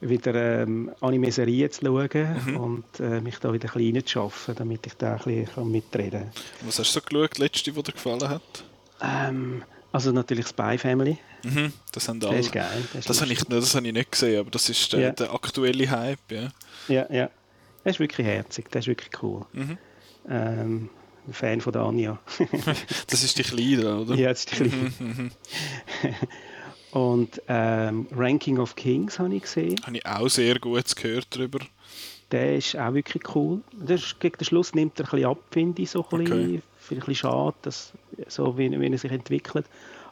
wieder 0.00 0.62
ähm, 0.62 0.90
Anime-Serien 1.00 1.70
zu 1.70 1.84
schauen 1.84 2.36
mhm. 2.46 2.56
und 2.56 3.00
äh, 3.00 3.20
mich 3.20 3.38
da 3.38 3.52
wieder 3.52 3.68
ein 3.68 3.72
bisschen 3.72 3.94
reinzuschaffen, 3.94 4.54
damit 4.54 4.86
ich 4.86 4.94
da 4.94 5.16
ein 5.16 5.44
bisschen 5.44 5.70
mitreden 5.70 6.20
kann. 6.20 6.30
Was 6.66 6.78
hast 6.78 6.94
du 6.94 7.00
so 7.00 7.06
geschaut, 7.06 7.38
letzte, 7.38 7.72
die 7.72 7.82
dir 7.82 7.92
gefallen 7.92 8.28
hat? 8.28 8.42
Ähm, 9.00 9.62
also 9.92 10.12
natürlich 10.12 10.46
Spy 10.48 10.76
Family. 10.78 11.18
Mhm, 11.42 11.72
das 11.92 12.08
haben 12.08 12.22
alle. 12.22 12.36
Das 12.36 12.46
ist 12.46 12.52
geil. 12.52 12.88
Das, 12.92 13.04
das 13.06 13.20
habe 13.20 13.32
ich, 13.32 13.42
das 13.44 13.74
habe 13.74 13.86
ich 13.86 13.92
nicht 13.92 14.12
gesehen, 14.12 14.40
aber 14.40 14.50
das 14.50 14.68
ist 14.68 14.92
der, 14.92 15.00
ja. 15.00 15.10
der 15.12 15.32
aktuelle 15.32 15.90
Hype. 15.90 16.18
Ja. 16.30 16.48
ja, 16.88 17.12
ja. 17.12 17.30
Das 17.84 17.94
ist 17.94 18.00
wirklich 18.00 18.26
herzig, 18.26 18.66
das 18.70 18.84
ist 18.84 18.88
wirklich 18.88 19.22
cool. 19.22 19.46
Mhm. 19.52 19.78
Ähm, 20.28 20.90
Fan 21.32 21.60
von 21.60 21.72
der 21.72 21.82
Anja. 21.82 22.18
das 23.08 23.24
ist 23.24 23.38
die 23.38 23.42
Kleine, 23.42 23.98
oder? 23.98 24.14
Ja, 24.14 24.28
das 24.28 24.44
ist 24.44 24.52
die 24.52 24.68
Kleine. 24.68 25.30
Und 26.92 27.42
ähm, 27.48 28.06
Ranking 28.12 28.58
of 28.58 28.74
Kings 28.76 29.18
habe 29.18 29.34
ich 29.34 29.42
gesehen. 29.42 29.76
Habe 29.84 29.96
ich 29.96 30.06
auch 30.06 30.28
sehr 30.28 30.58
gut 30.58 30.96
gehört 30.96 31.26
darüber. 31.30 31.58
Der 32.30 32.56
ist 32.56 32.76
auch 32.76 32.94
wirklich 32.94 33.22
cool. 33.34 33.60
Das 33.72 34.18
gegen 34.18 34.38
den 34.38 34.44
Schluss 34.44 34.74
nimmt 34.74 34.98
er 34.98 35.04
ein 35.04 35.10
bisschen 35.10 35.28
ab, 35.28 35.38
finde 35.50 35.82
ich. 35.82 35.90
So 35.90 36.06
ein 36.10 36.18
bisschen, 36.18 36.32
okay. 36.32 36.62
ein 36.90 36.96
bisschen 36.98 37.14
schade, 37.14 37.56
dass, 37.62 37.92
so 38.28 38.56
wie, 38.56 38.70
wie 38.80 38.86
er 38.90 38.98
sich 38.98 39.12
entwickelt. 39.12 39.66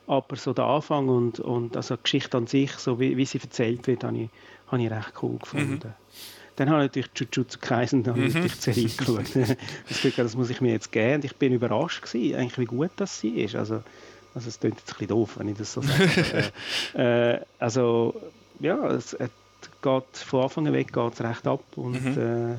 Aber 0.06 0.36
so 0.36 0.52
der 0.52 0.66
Anfang 0.66 1.08
und, 1.08 1.40
und 1.40 1.76
also 1.76 1.96
die 1.96 2.02
Geschichte 2.02 2.36
an 2.36 2.46
sich, 2.46 2.72
so 2.72 3.00
wie, 3.00 3.16
wie 3.16 3.24
sie 3.24 3.40
erzählt 3.40 3.86
wird, 3.86 4.04
habe 4.04 4.18
ich, 4.18 4.28
habe 4.68 4.82
ich 4.82 4.90
recht 4.90 5.12
cool 5.22 5.38
gefunden. 5.38 5.80
Mhm. 5.82 5.94
Dann 6.56 6.70
habe 6.70 6.84
ich 6.84 6.88
natürlich 6.90 7.10
Jujutsu 7.14 7.58
Kaisen 7.60 8.02
dann 8.02 8.18
mhm. 8.18 8.26
natürlich 8.26 8.52
die 8.54 8.72
Serie 8.72 8.88
geschaut. 8.88 9.24
das, 9.88 10.14
das 10.16 10.36
muss 10.36 10.50
ich 10.50 10.60
mir 10.60 10.72
jetzt 10.72 10.92
geben. 10.92 11.16
Und 11.16 11.24
ich 11.24 11.36
bin 11.36 11.52
überrascht 11.52 12.02
gewesen, 12.02 12.36
eigentlich 12.36 12.58
wie 12.58 12.64
gut 12.64 12.90
das 12.96 13.18
sie 13.20 13.40
ist. 13.40 13.54
Also, 13.54 13.82
also 14.34 14.48
es 14.48 14.60
klingt 14.60 14.76
jetzt 14.78 14.90
ein 14.90 14.92
bisschen 14.94 15.08
doof, 15.08 15.38
wenn 15.38 15.48
ich 15.48 15.58
das 15.58 15.72
so 15.72 15.82
sage. 15.82 16.52
äh, 16.94 17.44
also 17.58 18.14
ja, 18.60 18.88
es, 18.88 19.14
es 19.14 19.30
geht 19.82 20.16
von 20.26 20.42
Anfang 20.42 20.66
an 20.66 20.72
weg 20.72 20.92
geht's 20.92 21.20
recht 21.20 21.46
ab 21.46 21.64
und 21.76 22.16
mhm. 22.16 22.54
äh, 22.54 22.56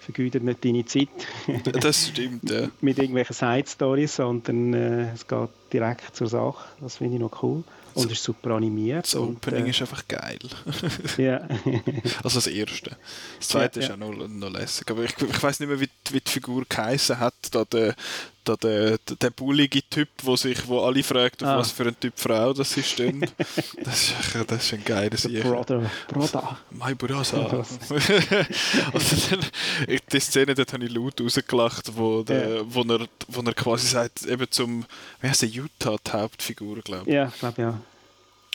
vergeudet 0.00 0.44
nicht 0.44 0.64
deine 0.64 0.84
Zeit. 0.84 1.08
das 1.82 2.08
stimmt, 2.08 2.50
ja. 2.50 2.68
Mit 2.80 2.98
irgendwelchen 2.98 3.34
Side-Stories, 3.34 4.16
sondern 4.16 4.74
äh, 4.74 5.12
es 5.12 5.26
geht 5.26 5.48
direkt 5.72 6.14
zur 6.14 6.28
Sache. 6.28 6.64
Das 6.80 6.98
finde 6.98 7.14
ich 7.14 7.20
noch 7.20 7.42
cool. 7.42 7.64
Und 7.96 8.06
es 8.12 8.18
ist 8.18 8.24
super 8.24 8.50
animiert. 8.50 9.04
Das 9.04 9.16
Opening 9.16 9.62
und, 9.62 9.66
äh, 9.66 9.70
ist 9.70 9.80
einfach 9.80 10.06
geil. 10.06 10.38
ja. 11.16 11.38
also 12.22 12.38
das 12.38 12.46
erste. 12.46 12.96
Das 13.38 13.48
zweite 13.48 13.80
ja, 13.80 13.86
ist 13.86 13.88
ja. 13.88 13.94
auch 13.94 14.14
noch, 14.14 14.28
noch 14.28 14.50
lässig. 14.50 14.90
Aber 14.90 15.04
ich, 15.04 15.16
ich 15.16 15.42
weiß 15.42 15.60
nicht 15.60 15.68
mehr, 15.68 15.80
wie, 15.80 15.88
wie 16.10 16.20
die 16.20 16.30
Figur 16.30 16.64
geheißen 16.68 17.18
hat. 17.18 17.34
Da 17.50 17.64
der, 17.64 17.94
da 18.46 18.56
der, 18.56 18.98
der 18.98 19.30
bullige 19.30 19.82
Typ, 19.82 20.08
wo 20.22 20.36
sich, 20.36 20.66
wo 20.66 20.80
alle 20.80 21.02
fragen, 21.02 21.36
auf 21.42 21.48
ah. 21.48 21.58
was 21.58 21.72
für 21.72 21.86
ein 21.86 21.98
Typ 21.98 22.14
Frau 22.16 22.52
das 22.52 22.72
sie 22.72 22.82
stehen. 22.82 23.20
das, 23.84 24.10
ist, 24.10 24.14
das 24.46 24.64
ist 24.64 24.74
ein 24.74 24.84
geiles 24.84 25.22
Sieg. 25.22 25.42
Brother, 25.42 25.90
Brother. 26.08 26.58
My 26.70 26.94
brother. 26.94 27.64
also 28.92 29.30
dann, 29.30 29.40
die 30.12 30.20
Szene, 30.20 30.54
dort 30.54 30.72
habe 30.72 30.84
ich 30.84 30.92
laut 30.92 31.20
rausgelacht, 31.20 31.96
wo, 31.96 32.22
der, 32.22 32.48
yeah. 32.48 32.64
wo, 32.66 32.82
er, 32.82 33.06
wo 33.28 33.40
er 33.40 33.54
quasi 33.54 33.88
sagt, 33.88 34.24
eben 34.26 34.46
zum, 34.50 34.84
wie 35.20 35.28
heißt 35.28 35.42
der, 35.42 35.48
Utah, 35.48 35.96
die 36.06 36.10
Hauptfigur, 36.12 36.80
glaube 36.82 37.04
ich. 37.06 37.14
Ja, 37.14 37.28
ich 37.28 37.38
glaube 37.38 37.62
ja. 37.62 37.80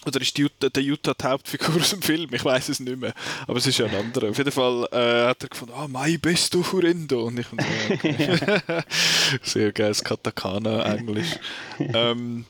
Oder 0.05 0.19
ist 0.21 0.35
die 0.35 0.43
Utah, 0.43 0.69
der 0.69 0.81
Utah 0.81 1.13
die 1.13 1.25
Hauptfigur 1.25 1.75
aus 1.75 1.91
dem 1.91 2.01
Film? 2.01 2.29
Ich 2.33 2.43
weiß 2.43 2.69
es 2.69 2.79
nicht 2.79 2.99
mehr. 2.99 3.13
Aber 3.45 3.57
es 3.57 3.67
ist 3.67 3.77
ja 3.77 3.85
ein 3.85 3.95
anderer. 3.95 4.29
Auf 4.29 4.37
jeden 4.37 4.51
Fall 4.51 4.87
äh, 4.91 5.27
hat 5.27 5.43
er 5.43 5.49
gefunden, 5.49 5.73
ah, 5.75 5.85
oh, 5.85 5.87
mein 5.87 6.19
besto 6.19 6.63
Furendo. 6.63 7.25
Und 7.25 7.39
ich 7.39 7.45
fand, 7.45 7.61
ja, 7.61 7.95
okay. 7.95 8.83
Sehr 9.43 9.71
geiles 9.71 10.03
Katakana-Englisch. 10.03 11.37
ähm, 11.79 12.45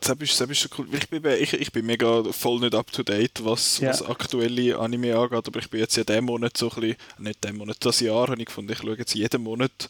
das 0.00 0.16
ist, 0.20 0.40
das 0.40 0.50
ist 0.50 0.58
schon 0.58 0.70
cool. 0.78 0.86
Ich 0.92 1.08
bin, 1.08 1.24
ich, 1.24 1.52
ich 1.54 1.72
bin 1.72 1.84
mega 1.84 2.22
voll 2.30 2.60
nicht 2.60 2.76
up 2.76 2.92
to 2.92 3.02
date, 3.02 3.44
was, 3.44 3.80
ja. 3.80 3.88
was 3.88 4.02
aktuelle 4.02 4.78
Anime 4.78 5.16
angeht, 5.16 5.48
aber 5.48 5.58
ich 5.58 5.68
bin 5.68 5.80
jetzt 5.80 5.96
ja 5.96 6.04
diesen 6.04 6.26
Monat 6.26 6.56
so 6.56 6.70
ein 6.70 6.80
bisschen, 6.80 6.96
nicht 7.18 7.42
diesen 7.42 7.56
Monat, 7.56 7.78
das 7.80 7.98
Jahr 7.98 8.28
habe 8.28 8.38
ich 8.38 8.46
gefunden, 8.46 8.70
ich 8.70 8.78
schaue 8.78 8.96
jetzt 8.96 9.14
jeden 9.14 9.42
Monat 9.42 9.88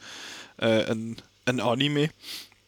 äh, 0.56 0.90
ein, 0.90 1.16
ein 1.44 1.60
Anime. 1.60 2.08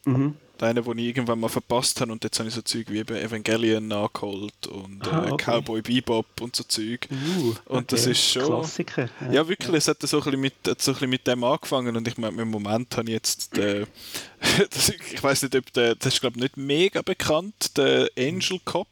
Mhm 0.05 0.35
einen, 0.63 0.83
den 0.83 0.97
ich 0.97 1.05
irgendwann 1.05 1.39
mal 1.39 1.49
verpasst 1.49 2.01
habe 2.01 2.11
und 2.11 2.23
jetzt 2.23 2.39
habe 2.39 2.49
ich 2.49 2.55
so 2.55 2.61
Zeug 2.61 2.87
wie 2.89 2.99
eben 2.99 3.15
Evangelion 3.15 3.87
nachgeholt 3.87 4.67
und 4.67 5.07
ah, 5.07 5.27
äh, 5.27 5.31
okay. 5.31 5.45
Cowboy 5.45 5.81
Bebop 5.81 6.41
und 6.41 6.55
so 6.55 6.63
Zeug. 6.63 7.07
Uh, 7.11 7.49
okay. 7.49 7.59
Und 7.65 7.91
das 7.91 8.05
ist 8.05 8.23
schon... 8.23 8.45
Klassiker. 8.45 9.09
Ja, 9.21 9.31
ja 9.31 9.47
wirklich, 9.47 9.71
ja. 9.71 9.77
es 9.77 9.87
hat 9.87 10.01
so 10.01 10.17
ein, 10.17 10.23
bisschen 10.23 10.39
mit, 10.41 10.53
so 10.63 10.71
ein 10.71 10.75
bisschen 10.75 11.09
mit 11.09 11.27
dem 11.27 11.43
angefangen 11.43 11.95
und 11.95 12.07
ich 12.07 12.17
meine, 12.17 12.41
im 12.41 12.49
Moment 12.49 12.95
habe 12.97 13.09
ich 13.09 13.13
jetzt 13.13 13.57
den, 13.57 13.87
das, 14.69 14.89
ich 14.89 15.21
weiß 15.21 15.43
nicht, 15.43 15.55
ob 15.55 15.71
der, 15.73 15.95
das 15.95 16.13
ist 16.13 16.21
glaube 16.21 16.37
ich 16.37 16.43
nicht 16.43 16.57
mega 16.57 17.01
bekannt, 17.01 17.77
der 17.77 18.09
Angel 18.17 18.59
Cop. 18.65 18.87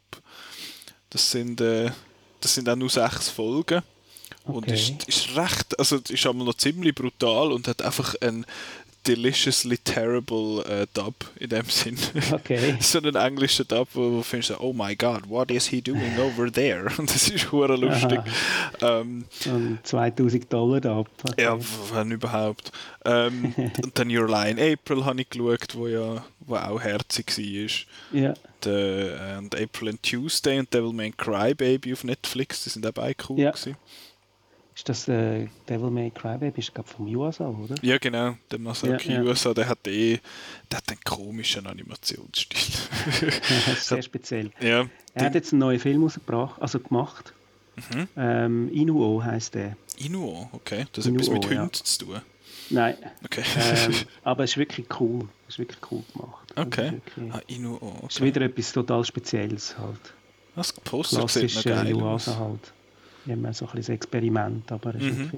Das 1.10 1.30
sind, 1.30 1.60
äh, 1.60 1.90
das 2.40 2.54
sind 2.54 2.68
auch 2.68 2.76
nur 2.76 2.90
sechs 2.90 3.28
Folgen. 3.28 3.82
Okay. 4.44 4.56
Und 4.56 4.70
ist, 4.70 5.08
ist 5.08 5.36
recht, 5.36 5.78
also 5.78 5.96
ist 5.96 6.26
einmal 6.26 6.46
noch 6.46 6.54
ziemlich 6.54 6.94
brutal 6.94 7.52
und 7.52 7.68
hat 7.68 7.82
einfach 7.82 8.14
einen 8.20 8.46
deliciously 9.08 9.78
terrible 9.78 10.62
äh, 10.68 10.86
Dub 10.92 11.14
in 11.40 11.48
dem 11.48 11.64
Sinn. 11.64 11.96
Okay. 12.30 12.76
so 12.80 12.98
ein 12.98 13.14
englischer 13.14 13.64
Dub, 13.64 13.88
wo 13.94 14.10
du 14.10 14.22
findest, 14.22 14.60
oh 14.60 14.74
my 14.74 14.94
god, 14.94 15.28
what 15.28 15.50
is 15.50 15.66
he 15.66 15.80
doing 15.80 16.18
over 16.18 16.52
there? 16.52 16.90
Und 16.98 17.12
das 17.12 17.28
ist 17.28 17.50
hure 17.50 17.76
lustig. 17.76 18.20
Ähm, 18.82 19.24
um 19.46 19.78
2000 19.82 20.52
Dollar 20.52 20.80
Dub. 20.80 21.08
Okay. 21.26 21.42
Ja, 21.42 21.58
wenn 21.92 22.10
überhaupt. 22.10 22.70
Ähm, 23.04 23.54
und 23.82 23.98
dann 23.98 24.14
Your 24.14 24.28
Line 24.28 24.60
April 24.60 25.04
habe 25.04 25.22
ich 25.22 25.30
geschaut, 25.30 25.74
wo 25.74 25.88
ja 25.88 26.24
wo 26.40 26.56
auch 26.56 26.80
herzig 26.80 27.26
war. 27.38 28.18
Ja. 28.20 28.34
The, 28.64 29.38
und 29.38 29.54
April 29.54 29.90
and 29.90 30.02
Tuesday 30.02 30.58
und 30.58 30.72
Devilman 30.72 31.16
Crybaby 31.16 31.92
auf 31.92 32.04
Netflix, 32.04 32.64
die 32.64 32.70
sind 32.70 32.86
auch 32.86 32.92
beide 32.92 33.16
cool 33.28 33.38
ja. 33.38 33.50
gewesen. 33.52 33.76
Ist 34.78 34.88
das 34.88 35.08
äh, 35.08 35.48
Devil 35.68 35.90
May 35.90 36.12
Cry 36.12 36.38
Baby? 36.38 36.60
Ist 36.60 36.72
glaube 36.72 36.88
vom 36.88 37.12
USA, 37.12 37.48
oder? 37.48 37.74
Ja, 37.82 37.98
genau. 37.98 38.36
Der 38.48 38.60
Masaki 38.60 39.10
ja, 39.12 39.22
ja. 39.22 39.22
USA, 39.24 39.52
der 39.52 39.68
hat 39.68 39.84
eh 39.88 40.20
der 40.70 40.76
hat 40.76 40.88
einen 40.88 41.00
komischen 41.00 41.66
Animationsstil. 41.66 42.60
ja, 43.66 43.74
sehr 43.74 44.02
speziell. 44.02 44.52
Ja, 44.60 44.86
er 45.14 45.24
hat 45.24 45.34
jetzt 45.34 45.52
einen 45.52 45.58
neuen 45.58 45.80
Film 45.80 46.04
rausgebracht, 46.04 46.62
also 46.62 46.78
gemacht. 46.78 47.32
Mhm. 47.74 48.08
Ähm, 48.16 48.72
Inuo 48.72 49.20
heißt 49.20 49.56
der. 49.56 49.76
Inuo, 49.96 50.48
okay. 50.52 50.86
Das 50.92 51.06
hat 51.06 51.12
etwas 51.12 51.28
mit 51.28 51.50
Hunden 51.50 51.72
zu 51.72 51.98
tun. 51.98 52.20
Nein. 52.70 52.94
Okay. 53.24 53.42
ähm, 53.56 53.94
aber 54.22 54.44
es 54.44 54.50
ist 54.52 54.58
wirklich 54.58 54.86
cool. 55.00 55.28
Es 55.48 55.54
ist 55.54 55.58
wirklich 55.58 55.80
cool 55.90 56.04
gemacht. 56.12 56.52
Also 56.54 56.68
okay. 56.68 56.92
wirklich, 56.92 57.34
ah, 57.34 57.40
Inuo. 57.48 57.78
Okay. 57.78 58.06
Es 58.06 58.14
ist 58.14 58.22
wieder 58.22 58.42
etwas 58.42 58.70
total 58.70 59.04
Spezielles 59.04 59.76
halt. 59.76 60.14
Das 60.54 60.72
Poster 60.72 61.26
sieht 61.26 61.52
noch 61.56 61.64
geil 61.64 62.00
aus. 62.00 62.28
halt 62.28 62.72
immer 63.28 63.52
so 63.52 63.66
ein 63.66 63.72
bisschen 63.72 63.94
Experiment, 63.94 64.70
aber 64.72 64.94
es, 64.94 65.02
mhm. 65.02 65.30
ist 65.32 65.34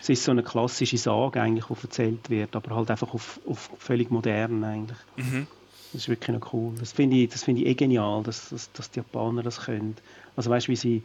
es 0.00 0.08
ist 0.08 0.24
so 0.24 0.32
eine 0.32 0.42
klassische 0.42 0.98
Sage 0.98 1.40
eigentlich, 1.40 1.66
die 1.66 1.82
erzählt 1.82 2.30
wird, 2.30 2.56
aber 2.56 2.74
halt 2.74 2.90
einfach 2.90 3.14
auf, 3.14 3.40
auf 3.46 3.70
völlig 3.78 4.10
modern 4.10 4.64
eigentlich. 4.64 4.98
Mhm. 5.16 5.46
Das 5.92 6.02
ist 6.02 6.08
wirklich 6.08 6.36
noch 6.36 6.52
cool. 6.52 6.72
Das 6.78 6.92
finde 6.92 7.16
ich, 7.16 7.28
das 7.28 7.44
find 7.44 7.58
ich 7.58 7.66
eh 7.66 7.74
genial, 7.74 8.22
dass, 8.22 8.48
dass, 8.48 8.72
dass 8.72 8.90
die 8.90 9.00
Japaner 9.00 9.42
das 9.42 9.60
können. 9.60 9.96
Also 10.36 10.50
weißt 10.50 10.66
du, 10.66 10.72
wie 10.72 10.76
sie 10.76 11.02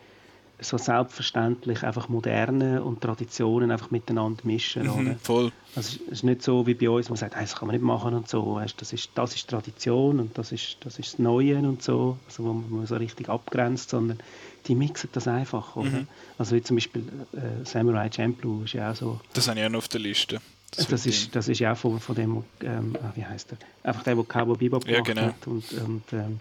so 0.59 0.77
selbstverständlich 0.77 1.83
einfach 1.83 2.09
Moderne 2.09 2.83
und 2.83 3.01
Traditionen 3.01 3.69
einfach 3.69 3.91
miteinander 3.91 4.41
mischen. 4.43 4.83
Mhm, 4.83 4.89
oder? 4.89 5.15
Voll. 5.21 5.51
Also 5.75 5.99
es 6.07 6.13
ist 6.13 6.23
nicht 6.23 6.41
so 6.41 6.65
wie 6.65 6.73
bei 6.73 6.89
uns, 6.89 7.09
man 7.09 7.17
sagt, 7.17 7.35
das 7.35 7.55
kann 7.55 7.67
man 7.67 7.75
nicht 7.75 7.85
machen 7.85 8.15
und 8.15 8.27
so. 8.27 8.55
Weißt, 8.55 8.81
das, 8.81 8.93
ist, 8.93 9.11
das 9.13 9.35
ist 9.35 9.47
Tradition 9.49 10.19
und 10.19 10.37
das 10.37 10.51
ist, 10.51 10.77
das 10.79 10.97
ist 10.97 11.13
das 11.13 11.19
Neue 11.19 11.59
und 11.59 11.83
so, 11.83 12.17
also 12.25 12.45
wo 12.45 12.53
man 12.53 12.87
so 12.87 12.95
richtig 12.95 13.29
abgrenzt, 13.29 13.91
sondern 13.91 14.19
die 14.67 14.75
mixen 14.75 15.09
das 15.13 15.27
einfach. 15.27 15.75
Oder? 15.75 15.89
Mhm. 15.89 16.07
Also 16.37 16.55
wie 16.55 16.61
zum 16.61 16.77
Beispiel 16.77 17.03
äh, 17.33 17.65
Samurai 17.65 18.09
Champloo 18.11 18.63
ist 18.63 18.73
ja 18.73 18.91
auch 18.91 18.95
so. 18.95 19.19
Das 19.33 19.47
habe 19.47 19.59
ich 19.59 19.65
auch 19.65 19.69
noch 19.69 19.79
auf 19.79 19.87
der 19.87 20.01
Liste. 20.01 20.41
Das, 20.75 20.87
das 20.87 21.05
ist, 21.05 21.35
das 21.35 21.47
ist 21.47 21.59
ja 21.59 21.73
auch 21.73 21.77
von, 21.77 21.99
von 21.99 22.15
dem, 22.15 22.43
ähm, 22.61 22.95
ah, 23.01 23.11
wie 23.15 23.25
heißt 23.25 23.51
der? 23.51 23.57
Einfach 23.83 24.03
der, 24.03 24.15
der 24.15 24.23
Cowboy 24.25 24.57
Bebop 24.57 24.87
ja, 24.87 25.01
genau. 25.01 25.21
hat 25.21 25.47
und, 25.47 25.71
und 25.73 26.03
ähm, 26.11 26.39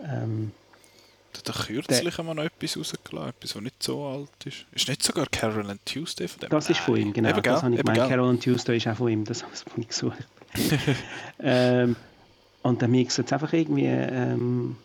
ähm, 0.00 0.52
da 1.44 1.52
kürzlich 1.52 2.18
einmal 2.18 2.34
noch 2.34 2.44
etwas 2.44 2.76
rausgelassen, 2.76 3.30
etwas, 3.30 3.52
das 3.52 3.62
nicht 3.62 3.82
so 3.82 4.06
alt 4.06 4.30
ist. 4.44 4.66
Ist 4.72 4.88
nicht 4.88 5.02
sogar 5.02 5.26
Carol 5.26 5.70
and 5.70 5.84
Tuesday 5.86 6.28
von 6.28 6.40
dem? 6.40 6.50
Das 6.50 6.68
ist 6.68 6.80
von 6.80 6.96
ihm, 6.96 7.12
genau. 7.12 7.30
Eben, 7.30 7.42
das 7.42 7.62
habe 7.62 7.74
ich 7.74 7.80
gemeint. 7.80 8.08
Carol 8.08 8.28
and 8.28 8.42
Tuesday 8.42 8.76
ist 8.76 8.86
auch 8.86 8.96
von 8.96 9.08
ihm, 9.08 9.24
das 9.24 9.42
habe 9.42 9.52
ich 9.76 9.88
gesucht. 9.88 10.26
ähm, 11.40 11.96
und 12.62 12.82
dann 12.82 12.90
mixen 12.90 13.22
jetzt 13.22 13.32
einfach 13.32 13.52
irgendwie 13.52 13.86
ähm, 13.86 14.76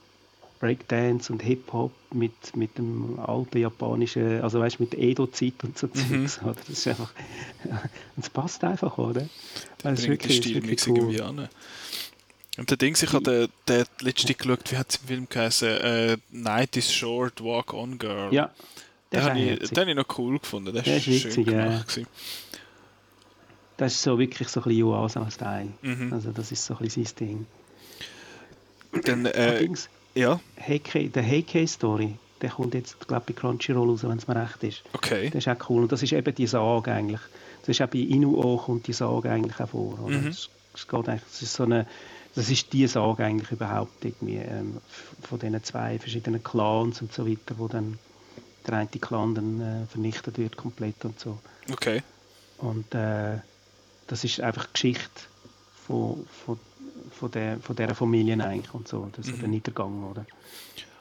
Breakdance 0.60 1.32
und 1.32 1.42
Hip-Hop 1.42 1.92
mit, 2.14 2.56
mit 2.56 2.78
dem 2.78 3.20
alten 3.20 3.60
japanischen, 3.60 4.42
also 4.42 4.60
weißt 4.60 4.80
du, 4.80 4.84
mit 4.84 4.96
Edo-Zeit 4.96 5.54
und 5.64 5.78
so 5.78 5.88
mhm. 5.88 6.28
Zeugs, 6.28 6.42
oder? 6.44 6.56
Das 6.68 6.70
ist 6.70 6.88
einfach, 6.88 7.12
und 7.64 8.24
es 8.24 8.30
passt 8.30 8.64
einfach, 8.64 8.98
oder? 8.98 9.28
Das 9.84 10.00
ist 10.00 10.08
wirklich, 10.08 10.42
den 10.42 10.78
Stil 10.78 10.94
cool. 10.94 10.98
irgendwie 10.98 11.22
an. 11.22 11.50
Und 12.58 12.70
der 12.72 12.78
Ding, 12.78 12.98
ich 13.00 13.14
habe 13.14 13.24
den, 13.24 13.48
den 13.68 13.86
letzte 14.02 14.34
geschaut, 14.34 14.72
wie 14.72 14.78
hat 14.78 14.90
es 14.90 14.96
im 14.98 15.08
Film 15.08 15.28
geheißen? 15.30 15.68
Äh, 15.68 16.18
Night 16.32 16.76
is 16.76 16.92
Short, 16.92 17.44
Walk 17.44 17.74
on 17.74 18.00
Girl. 18.00 18.34
Ja. 18.34 18.52
Den 19.12 19.24
habe 19.24 19.40
ich, 19.40 19.70
den 19.70 19.88
ich 19.88 19.96
noch 19.96 20.18
cool 20.18 20.40
gefunden. 20.40 20.74
Der, 20.74 20.82
der 20.82 20.98
ist, 20.98 21.08
ist 21.08 21.26
witzig, 21.26 21.34
schön 21.34 21.46
gemacht. 21.46 21.98
Ja. 21.98 22.04
Das 23.78 23.94
ist 23.94 24.02
so 24.02 24.18
wirklich 24.18 24.48
so 24.48 24.62
ein 24.62 24.64
bisschen 24.64 24.84
USA-Style. 24.84 25.70
Mhm. 25.84 26.12
Also 26.12 26.32
das 26.32 26.52
ist 26.52 26.66
so 26.66 26.76
ein 26.76 26.80
bisschen 26.84 27.06
sein 27.06 27.16
Ding. 27.20 27.46
Dann, 29.04 29.26
äh, 29.28 29.70
ja. 30.18 30.40
Heike, 30.60 31.10
der 31.10 31.24
Heike-Story, 31.24 32.16
der 32.42 32.50
kommt 32.50 32.74
jetzt, 32.74 33.08
glaube 33.08 33.24
ich, 33.28 33.36
bei 33.36 33.42
Crunchyroll 33.42 33.90
raus, 33.90 34.04
wenn 34.04 34.18
es 34.18 34.28
mir 34.28 34.36
recht 34.36 34.64
ist. 34.64 34.84
Okay. 34.94 35.30
Das 35.30 35.46
ist 35.46 35.48
auch 35.48 35.70
cool. 35.70 35.84
Und 35.84 35.92
das 35.92 36.04
ist 36.04 36.14
eben 36.14 36.36
die 36.36 36.48
Sage 36.48 36.92
eigentlich. 36.92 37.22
Das 37.62 37.70
ist 37.70 37.82
auch 37.82 37.88
bei 37.88 38.00
Inuo 38.00 38.58
kommt 38.58 38.88
die 38.88 38.94
Sage 38.94 39.30
eigentlich 39.32 39.60
auch 39.60 39.70
vor. 39.70 40.00
Oder? 40.04 40.18
Mhm. 40.18 40.26
Das, 40.26 40.50
das, 40.74 40.88
geht 40.88 41.10
eigentlich, 41.10 41.24
das 41.24 41.42
ist 41.42 41.54
so 41.54 41.64
eine 41.64 41.88
das 42.38 42.52
ist 42.52 42.72
die 42.72 42.86
Sage 42.86 43.26
eigentlich 43.26 43.52
überhaupt 43.52 44.06
irgendwie 44.06 44.36
ähm, 44.36 44.78
von 45.24 45.40
diesen 45.40 45.64
zwei 45.64 45.98
verschiedenen 45.98 46.44
Clans 46.44 47.02
und 47.02 47.12
so 47.12 47.28
weiter, 47.28 47.56
wo 47.58 47.68
dann 47.68 47.98
der 48.68 48.76
eine 48.76 48.88
Clan 48.88 49.34
dann 49.34 49.60
äh, 49.60 49.88
vernichtet 49.88 50.38
wird 50.38 50.56
komplett 50.56 51.04
und 51.04 51.20
so. 51.20 51.40
Okay. 51.72 52.04
Und 52.60 52.94
äh, 52.94 53.40
das 54.06 54.24
ist 54.24 54.40
einfach 54.40 54.72
Geschichte 54.72 55.10
von, 55.88 56.28
von, 56.46 56.60
von, 57.12 57.32
der, 57.32 57.60
von 57.60 57.76
dieser 57.76 57.96
Familie 57.96 58.44
eigentlich 58.44 58.74
und 58.74 58.88
so. 58.88 59.10
Das 59.16 59.28
ist 59.28 59.38
mhm. 59.38 59.40
der 59.42 59.50
Niedergang, 59.50 60.04
oder? 60.04 60.26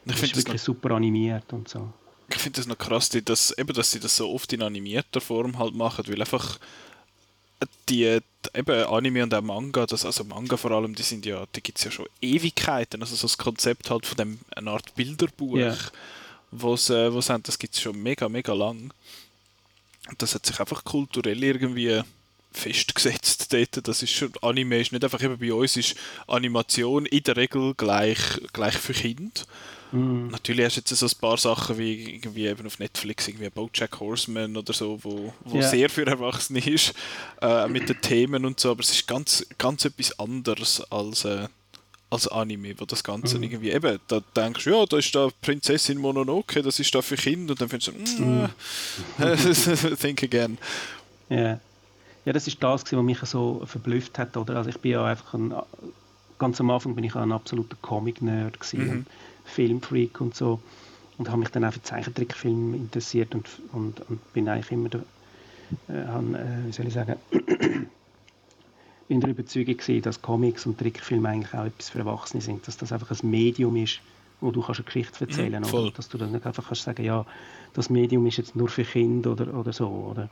Und 0.05 0.15
ich 0.15 0.21
das 0.21 0.23
ist 0.23 0.37
wirklich 0.37 0.63
super 0.63 0.93
animiert 0.93 1.53
und 1.53 1.69
so. 1.69 1.93
Ich 2.29 2.39
finde 2.39 2.59
das 2.61 2.67
noch 2.67 2.79
krass, 2.79 3.09
dass, 3.09 3.57
eben, 3.57 3.73
dass 3.73 3.91
sie 3.91 4.01
das 4.01 4.17
so 4.17 4.31
oft 4.31 4.53
in 4.53 4.63
animierter 4.63 5.21
Form 5.21 5.59
halt 5.59 5.75
machen, 5.75 6.05
weil 6.09 6.21
einfach 6.21 6.59
die, 7.89 8.19
eben 8.55 8.85
Anime 8.85 9.23
und 9.23 9.35
auch 9.35 9.43
Manga, 9.43 9.87
das, 9.87 10.05
also 10.05 10.25
Manga 10.25 10.57
vor 10.57 10.73
allem, 10.73 10.95
die 10.95 11.03
sind 11.03 11.25
ja, 11.25 11.45
die 11.55 11.63
gibt 11.63 11.79
es 11.79 11.85
ja 11.85 11.91
schon 11.91 12.07
Ewigkeiten, 12.21 13.01
also 13.01 13.15
so 13.15 13.27
das 13.27 13.39
Konzept 13.39 13.91
halt 13.91 14.07
von 14.07 14.17
dem, 14.17 14.39
eine 14.55 14.71
Art 14.71 14.95
Bilderbuch, 14.95 15.57
yeah. 15.57 15.77
was 16.51 16.91
äh, 16.91 17.15
was 17.15 17.31
haben, 17.31 17.43
das 17.45 17.59
gibt 17.59 17.75
es 17.75 17.81
schon 17.81 18.03
mega, 18.03 18.29
mega 18.29 18.53
lang. 18.53 18.93
Und 20.09 20.23
das 20.23 20.35
hat 20.35 20.47
sich 20.47 20.59
einfach 20.61 20.85
kulturell 20.85 21.43
irgendwie 21.43 22.03
festgesetzt 22.57 23.53
dort. 23.53 23.87
Das 23.87 24.03
ist 24.03 24.13
schon, 24.13 24.33
Anime 24.43 24.81
ist 24.81 24.93
nicht 24.93 25.05
einfach 25.05 25.23
eben 25.23 25.39
bei 25.39 25.53
uns, 25.53 25.77
ist 25.77 25.95
Animation 26.27 27.07
in 27.07 27.23
der 27.23 27.37
Regel 27.37 27.75
gleich, 27.75 28.19
gleich 28.53 28.77
für 28.77 28.93
Kinder. 28.93 29.43
Mm. 29.93 30.29
Natürlich 30.29 30.65
hast 30.65 30.77
du 30.77 30.81
jetzt 30.81 30.97
so 30.97 31.07
ein 31.07 31.21
paar 31.21 31.37
Sachen 31.37 31.79
wie 31.79 32.15
irgendwie 32.15 32.47
eben 32.47 32.67
auf 32.67 32.79
Netflix, 32.79 33.29
irgendwie 33.29 33.51
Bojack 33.51 34.01
Horseman 34.01 34.57
oder 34.57 34.73
so, 34.73 34.99
wo, 35.03 35.33
wo 35.45 35.59
yeah. 35.59 35.69
sehr 35.69 35.91
für 35.91 36.07
Erwachsene 36.07 36.59
ist, 36.67 36.95
äh, 37.41 37.69
mit 37.69 37.89
den 37.89 38.01
Themen 38.01 38.45
und 38.45 38.59
so, 38.59 38.71
aber 38.71 38.81
es 38.81 38.91
ist 38.91 39.07
ganz, 39.07 39.47
ganz 39.59 39.85
etwas 39.85 40.19
anderes 40.19 40.81
als, 40.91 41.25
äh, 41.25 41.47
als 42.11 42.27
Anime, 42.29 42.75
wo 42.79 42.85
das 42.85 43.05
Ganze 43.05 43.39
mm. 43.39 43.43
irgendwie 43.43 43.71
eben, 43.71 43.99
da 44.09 44.21
denkst 44.35 44.65
du, 44.65 44.71
ja, 44.71 44.87
da 44.87 44.99
ist 44.99 45.15
da 45.15 45.29
Prinzessin 45.41 45.99
Mononoke, 45.99 46.63
das 46.63 46.81
ist 46.81 46.95
da 46.95 47.03
für 47.03 47.17
Kinder 47.17 47.53
und 47.53 47.61
dann 47.61 47.69
findest 47.69 48.19
du, 48.19 48.25
mm, 48.25 48.49
mm. 49.19 49.97
think 50.01 50.23
again. 50.23 50.59
Ja. 51.29 51.37
Yeah. 51.37 51.61
Ja, 52.27 52.33
das 52.33 52.47
ist 52.49 52.63
das, 52.63 52.85
was 52.93 53.03
mich 53.05 53.21
so 53.21 53.63
verblüfft 53.65 54.19
hat. 54.19 54.37
Oder? 54.37 54.57
Also 54.57 54.69
ich 54.69 54.79
bin 54.81 54.91
ja 54.91 55.05
einfach 55.05 55.33
ein, 55.33 55.55
ganz 56.39 56.61
am 56.61 56.71
Anfang 56.71 56.95
bin 56.97 57.05
ich 57.05 57.15
ein 57.15 57.33
absoluter 57.33 57.77
Comic-Nerd 57.81 58.59
mhm. 58.75 59.07
Filmfreak 59.45 60.21
und 60.21 60.35
so 60.35 60.61
und 61.19 61.29
habe 61.29 61.39
mich 61.39 61.51
dann 61.51 61.65
auch 61.65 61.73
für 61.73 61.83
Zeichentrickfilme 61.83 62.77
interessiert 62.77 63.35
und, 63.35 63.49
und, 63.73 64.01
und 64.11 64.33
bin 64.33 64.49
eigentlich 64.49 64.73
immer 64.73 64.89
der, 64.89 65.01
äh, 65.89 66.07
han, 66.09 66.35
äh, 66.35 66.67
wie 66.67 66.73
soll 66.73 66.89
ich 66.89 66.95
sagen, 66.95 67.15
bin 69.09 69.21
der 69.21 69.31
Überzeugung 69.31 69.77
gewesen, 69.77 70.03
dass 70.03 70.21
Comics 70.21 70.67
und 70.67 70.79
Trickfilme 70.79 71.29
eigentlich 71.29 71.55
auch 71.55 71.65
etwas 71.65 71.91
für 71.91 72.01
Erwachsene 72.01 72.43
sind, 72.43 72.67
dass 72.67 72.77
das 72.77 72.91
einfach 72.91 73.13
ein 73.13 73.31
Medium 73.31 73.77
ist, 73.77 74.01
wo 74.41 74.51
du 74.51 74.63
kannst 74.63 74.81
eine 74.81 74.87
Geschichte 74.87 75.25
mhm, 75.25 75.31
erzählen 75.31 75.63
kannst. 75.63 75.75
Mhm, 75.75 75.93
dass 75.95 76.09
du 76.09 76.19
dann 76.19 76.33
nicht 76.33 76.45
einfach 76.45 76.67
kannst 76.67 76.83
sagen, 76.83 77.05
ja, 77.05 77.25
das 77.73 77.89
Medium 77.89 78.27
ist 78.27 78.39
jetzt 78.39 78.57
nur 78.57 78.69
für 78.69 78.85
Kinder 78.85 79.31
oder, 79.31 79.55
oder 79.55 79.73
so. 79.73 79.87
Oder? 79.87 80.29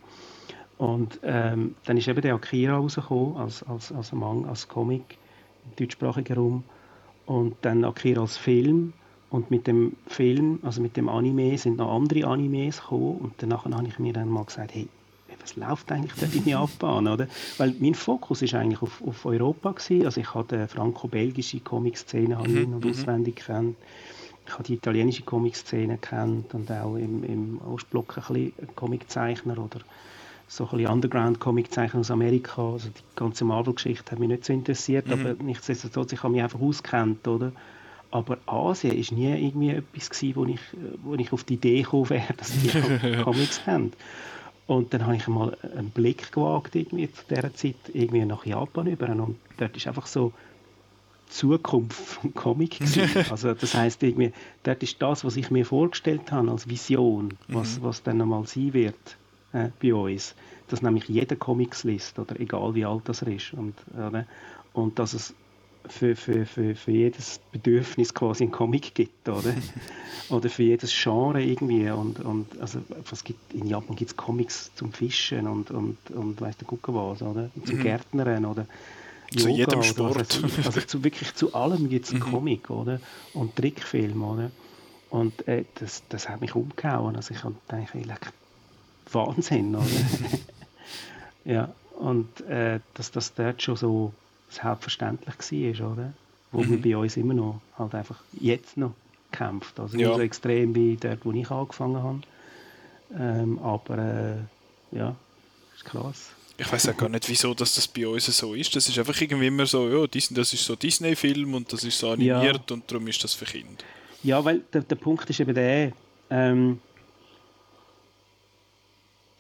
Und 0.79 1.21
ähm, 1.23 1.75
dann 1.85 1.97
ist 1.97 2.09
eben 2.09 2.21
der 2.21 2.35
Akira 2.35 2.77
rausgekommen, 2.77 3.37
als, 3.37 3.63
als, 3.63 3.93
als 3.93 4.13
Manga, 4.13 4.49
als 4.49 4.69
Comic 4.69 5.19
im 5.65 5.77
deutschsprachigen 5.77 6.37
Raum. 6.37 6.65
Und 7.27 7.57
dann 7.63 7.85
Akira 7.85 8.23
als 8.23 8.37
Film. 8.37 8.93
Und 9.31 9.51
mit 9.51 9.67
dem 9.67 9.97
Film, 10.07 10.61
also 10.63 10.81
mit 10.81 10.97
dem 10.97 11.09
Anime, 11.09 11.57
sind 11.59 11.79
noch 11.79 11.93
andere 11.93 12.27
Animes 12.27 12.81
gekommen. 12.81 13.19
Und 13.19 13.35
danach 13.39 13.65
habe 13.65 13.87
ich 13.87 13.99
mir 13.99 14.13
dann 14.13 14.29
mal 14.29 14.45
gesagt, 14.45 14.75
hey, 14.75 14.89
was 15.45 15.57
läuft 15.57 15.93
eigentlich 15.93 16.15
dort 16.19 16.35
in 16.35 16.47
Japan, 16.47 17.07
oder? 17.07 17.29
Weil 17.59 17.75
mein 17.79 17.95
Fokus 17.95 18.43
ist 18.43 18.55
eigentlich 18.55 18.83
auf, 18.83 19.03
auf 19.07 19.27
Europa 19.27 19.73
gewesen. 19.73 20.07
Also 20.07 20.21
ich 20.21 20.35
habe 20.35 20.57
die 20.57 20.67
franco-belgische 20.67 21.61
Comic-Szene 21.61 22.37
mhm. 22.37 22.57
in- 22.57 22.75
und 22.75 22.85
mhm. 22.85 22.91
auswendig 22.91 23.37
kennt. 23.37 23.77
Ich 24.47 24.53
habe 24.53 24.65
die 24.65 24.75
italienische 24.75 25.23
Comic-Szene 25.23 25.99
kennt 25.99 26.55
und 26.55 26.71
auch 26.71 26.97
im, 26.97 27.25
im 27.25 27.61
Ostblock 27.63 28.19
ein 28.19 28.35
bisschen 28.35 28.53
Comiczeichner 28.75 29.59
oder 29.59 29.81
so 30.47 30.65
ein 30.65 30.71
bisschen 30.71 30.93
Underground-Comic-Zeichner 30.93 32.01
aus 32.01 32.11
Amerika. 32.11 32.73
Also 32.73 32.89
die 32.89 33.17
ganze 33.17 33.45
Marvel-Geschichte 33.45 34.13
hat 34.13 34.19
mich 34.19 34.29
nicht 34.29 34.45
so 34.45 34.53
interessiert, 34.53 35.07
mhm. 35.07 35.13
aber 35.13 35.43
nichtsdestotrotz, 35.43 36.13
ich 36.13 36.23
habe 36.23 36.33
mich 36.33 36.43
einfach 36.43 36.61
auskennt, 36.61 37.27
oder? 37.27 37.53
Aber 38.11 38.39
Asien 38.47 38.93
war 38.93 39.19
nie 39.19 39.47
irgendwie 39.47 39.71
etwas, 39.71 40.11
gewesen, 40.11 40.37
wo, 40.37 40.45
ich, 40.45 40.61
wo 41.03 41.15
ich 41.15 41.33
auf 41.33 41.43
die 41.45 41.55
Idee 41.55 41.83
gekommen 41.83 42.11
wäre, 42.11 42.33
dass 42.37 42.53
die 42.63 43.23
Comics 43.23 43.67
haben. 43.67 43.93
Und 44.67 44.95
dann 44.95 45.05
habe 45.05 45.17
ich 45.17 45.27
mal 45.27 45.57
einen 45.77 45.91
Blick 45.91 46.33
gewagt 46.33 46.75
irgendwie 46.75 47.13
zu 47.13 47.23
dieser 47.29 47.53
Zeit 47.55 47.75
irgendwie 47.93 48.25
nach 48.25 48.47
Japan 48.47 48.87
über 48.87 49.11
und 49.11 49.37
dort 49.59 49.77
ist 49.77 49.87
einfach 49.87 50.07
so 50.07 50.33
die 51.29 51.33
Zukunft 51.33 51.99
vom 51.99 52.33
Comic 52.33 52.79
gewesen. 52.79 53.31
Also 53.31 53.53
das 53.53 53.75
heißt 53.75 54.03
irgendwie, 54.03 54.33
dort 54.63 54.83
ist 54.83 55.03
das, 55.03 55.25
was 55.25 55.37
ich 55.37 55.51
mir 55.51 55.67
vorgestellt 55.67 56.33
habe 56.33 56.51
als 56.51 56.69
Vision, 56.69 57.35
was, 57.49 57.79
mhm. 57.79 57.83
was 57.83 58.03
dann 58.05 58.23
einmal 58.23 58.47
sein 58.47 58.73
wird 58.73 59.17
äh, 59.55 59.71
bei 59.81 59.95
uns, 59.95 60.35
dass 60.69 60.83
nämlich 60.83 61.09
jeder 61.09 61.37
Comics 61.37 61.85
liest, 61.85 62.19
oder 62.19 62.39
egal 62.39 62.75
wie 62.75 62.85
alt 62.85 63.03
das 63.07 63.23
er 63.23 63.29
ist. 63.29 63.55
Und, 63.55 63.75
oder? 63.95 64.27
und 64.73 64.99
dass 64.99 65.15
es 65.15 65.35
für, 65.87 66.17
für, 66.17 66.47
für, 66.47 66.75
für 66.75 66.91
jedes 66.91 67.41
Bedürfnis 67.53 68.15
quasi 68.15 68.45
einen 68.45 68.53
Comic 68.53 68.95
gibt, 68.95 69.29
oder? 69.29 69.55
oder 70.31 70.49
für 70.49 70.63
jedes 70.63 70.93
Genre 70.93 71.43
irgendwie. 71.43 71.91
Und, 71.91 72.21
und 72.21 72.59
also, 72.61 72.81
was 73.09 73.23
gibt, 73.23 73.53
in 73.53 73.67
Japan 73.67 73.95
gibt 73.95 74.11
es 74.11 74.17
Comics 74.17 74.71
zum 74.75 74.93
Fischen 74.93 75.47
und, 75.47 75.71
und, 75.71 75.99
und 76.11 76.41
weißt 76.41 76.63
du, 76.63 76.65
gucken 76.65 76.95
was, 76.95 77.23
oder? 77.23 77.51
Zum 77.65 77.79
mhm. 77.79 77.83
Gärtnern 77.83 78.45
oder 78.47 78.67
zu 79.31 79.49
Yoga, 79.49 79.59
jedem 79.59 79.83
Sport. 79.83 80.11
Oder, 80.11 80.45
also, 80.45 80.63
also 80.65 80.81
zu, 80.81 81.05
wirklich 81.05 81.35
zu 81.35 81.55
allem 81.55 81.89
gibt 81.89 82.07
es 82.07 82.13
einen 82.13 82.21
mhm. 82.21 82.31
Comic, 82.33 82.71
oder? 82.71 83.01
Und 83.35 83.55
Trickfilm, 83.55 84.23
oder? 84.25 84.51
Und 85.11 85.47
äh, 85.47 85.65
das, 85.75 86.03
das 86.09 86.29
hat 86.29 86.41
mich 86.41 86.55
umgehauen. 86.55 87.15
Also 87.15 87.35
ich 87.35 87.45
habe 87.45 87.55
gedacht, 87.69 88.33
Wahnsinn, 89.15 89.75
oder? 89.75 89.87
ja, 91.45 91.73
und 91.99 92.41
äh, 92.43 92.81
dass 92.95 93.11
das 93.11 93.35
dort 93.35 93.63
schon 93.63 93.77
so 93.77 94.13
selbstverständlich 94.49 95.79
war, 95.81 95.93
oder? 95.93 96.13
Wo 96.53 96.63
mhm. 96.63 96.71
wir 96.71 96.83
bei 96.83 96.97
uns 96.97 97.17
immer 97.17 97.35
noch, 97.35 97.61
halt 97.79 97.95
einfach 97.95 98.21
jetzt 98.41 98.77
noch 98.77 98.95
kämpft. 99.33 99.79
Also 99.81 99.97
nicht 99.97 100.07
so 100.07 100.21
extrem 100.21 100.75
wie 100.75 100.97
dort, 100.97 101.25
wo 101.25 101.33
ich 101.33 101.51
angefangen 101.51 102.03
habe. 102.03 102.21
Ähm, 103.19 103.59
aber 103.59 103.99
äh, 103.99 104.97
ja, 104.97 105.15
ist 105.75 105.85
krass. 105.85 106.31
Ich 106.57 106.73
weiß 106.73 106.89
auch 106.89 106.97
gar 106.97 107.09
nicht, 107.09 107.29
wieso 107.29 107.53
dass 107.53 107.75
das 107.75 107.89
bei 107.89 108.07
uns 108.07 108.27
so 108.27 108.55
ist. 108.55 108.75
Das 108.77 108.89
ist 108.89 108.97
einfach 108.99 109.21
irgendwie 109.21 109.49
immer 109.49 109.67
so, 109.67 109.89
ja, 109.89 110.07
das 110.07 110.53
ist 110.53 110.65
so 110.65 110.77
Disney-Film 110.77 111.55
und 111.55 111.73
das 111.73 111.83
ist 111.83 111.99
so 111.99 112.11
animiert 112.11 112.71
ja. 112.71 112.75
und 112.75 112.91
darum 112.91 113.09
ist 113.09 113.25
das 113.25 113.35
für 113.35 113.45
Kinder. 113.45 113.83
Ja, 114.23 114.45
weil 114.45 114.61
der, 114.73 114.83
der 114.83 114.97
Punkt 114.97 115.29
ist 115.29 115.41
eben 115.41 115.55
der, 115.55 115.93
ähm, 116.31 116.81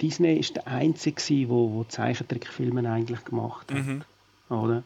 Disney 0.04 0.34
ist 0.34 0.56
der 0.56 0.66
einzige, 0.66 1.16
der 1.18 1.48
wo, 1.48 1.72
wo 1.72 1.84
Zeichentrickfilme 1.84 2.86
eigentlich 2.90 3.24
gemacht 3.24 3.72
hat. 3.72 3.86
Mhm. 3.86 4.02
Oder? 4.50 4.82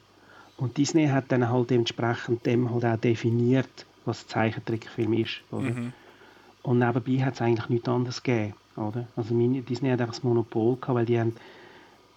Und 0.56 0.76
Disney 0.76 1.08
hat 1.08 1.24
dann 1.32 1.48
halt 1.48 1.70
dementsprechend 1.70 2.46
dem 2.46 2.72
halt 2.72 2.84
auch 2.84 2.96
definiert, 2.96 3.84
was 4.04 4.28
Zeichentrickfilm 4.28 5.12
ist. 5.14 5.40
Oder? 5.50 5.70
Mhm. 5.70 5.92
Und 6.62 6.78
nebenbei 6.78 7.24
hat 7.24 7.34
es 7.34 7.42
eigentlich 7.42 7.68
nichts 7.68 7.88
anderes 7.88 8.22
gegeben. 8.22 8.54
Oder? 8.76 9.08
Also 9.16 9.34
meine, 9.34 9.60
Disney 9.62 9.90
hat 9.90 10.00
einfach 10.00 10.14
das 10.14 10.22
Monopol 10.22 10.76
gehabt, 10.76 10.94
weil 10.94 11.06
die 11.06 11.18
haben 11.18 11.34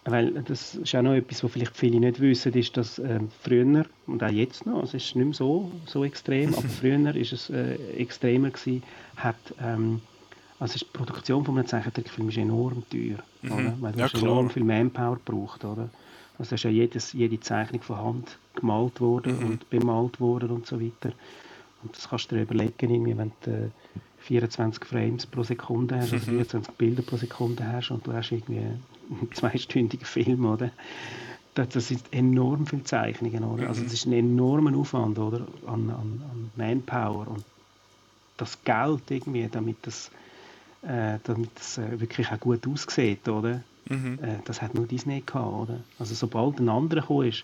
weil 0.04 0.32
das 0.32 0.76
ist 0.76 0.96
auch 0.96 1.04
noch 1.04 1.14
etwas, 1.14 1.44
was 1.44 1.52
vielleicht 1.52 1.78
viele 1.78 2.00
nicht 2.00 2.20
wissen, 2.20 2.54
ist, 2.54 2.76
dass 2.76 2.98
äh, 2.98 3.20
früher, 3.42 3.86
und 4.08 4.24
auch 4.24 4.32
jetzt 4.32 4.66
noch, 4.66 4.82
also 4.82 4.98
es 4.98 5.06
ist 5.06 5.16
nicht 5.16 5.26
mehr 5.26 5.34
so, 5.36 5.72
so 5.86 6.04
extrem, 6.04 6.56
aber 6.56 6.68
früher 6.82 7.16
ist 7.16 7.34
es 7.34 7.50
äh, 7.52 7.76
extremer 7.98 8.50
gewesen, 8.50 8.82
hat 9.16 9.36
ähm, 9.62 10.02
also 10.62 10.78
die 10.78 10.86
Produktion 10.86 11.44
von 11.44 11.58
einem 11.58 11.68
Zeichentrickfilm 11.68 12.30
ist 12.30 12.38
enorm 12.38 12.84
teuer, 12.92 13.18
mhm. 13.42 13.52
oder? 13.52 13.74
weil 13.82 13.94
du 13.94 14.00
ja, 14.00 14.08
enorm 14.14 14.50
viel 14.52 14.64
Manpower 14.64 15.18
braucht, 15.26 15.66
oder? 15.66 15.90
Also 16.38 16.54
ist 16.54 16.64
ja 16.64 16.70
jedes, 16.70 17.14
jede 17.14 17.40
Zeichnung 17.40 17.82
von 17.82 17.98
Hand 17.98 18.38
gemalt 18.54 19.02
worden 19.02 19.40
mhm. 19.40 19.46
und 19.46 19.70
bemalt 19.72 20.20
worden 20.20 20.52
und 20.52 20.68
so 20.68 20.80
weiter. 20.80 21.14
Und 21.82 21.98
das 21.98 22.10
kannst 22.10 22.32
du 22.32 22.36
dir 22.36 22.44
überlegen, 22.44 22.74
irgendwie, 22.80 23.18
wenn 23.18 23.32
du 23.42 23.72
24 24.20 24.86
Frames 24.86 25.26
pro 25.26 25.42
Sekunde 25.42 25.96
hast, 25.96 26.14
also 26.14 26.26
24 26.28 26.72
mhm. 26.72 26.78
Bilder 26.78 27.02
pro 27.02 27.18
Sekunde 27.18 27.66
hast 27.66 27.90
und 27.90 28.06
du 28.06 28.14
hast 28.14 28.32
irgendwie 28.32 28.60
einen 28.60 29.30
zweistündigen 29.34 30.06
Film, 30.06 30.46
oder? 30.46 30.70
Das 31.56 31.88
sind 31.88 32.04
enorm 32.12 32.68
viele 32.68 32.84
Zeichnungen, 32.84 33.44
oder? 33.44 33.68
Also 33.68 33.84
es 33.84 33.94
ist 33.94 34.06
ein 34.06 34.14
enormer 34.14 34.78
Aufwand, 34.78 35.18
oder? 35.18 35.48
An, 35.66 35.90
an, 35.90 36.22
an 36.32 36.52
Manpower 36.56 37.28
und 37.28 37.44
das 38.38 38.64
Geld 38.64 39.10
irgendwie, 39.10 39.50
damit 39.52 39.78
das 39.82 40.12
äh, 40.84 41.20
damit 41.24 41.52
es 41.60 41.78
äh, 41.78 42.00
wirklich 42.00 42.32
auch 42.32 42.40
gut 42.40 42.68
aussieht, 42.68 43.28
oder? 43.28 43.62
Mhm. 43.90 44.20
Äh, 44.22 44.40
das 44.46 44.62
hat 44.62 44.74
nur 44.74 44.88
Disney 44.88 45.22
gehabt, 45.26 45.54
oder? 45.54 45.80
Also 46.00 46.16
sobald 46.16 46.60
ein 46.60 46.70
anderer 46.70 47.02
gekommen 47.02 47.28
ist 47.28 47.44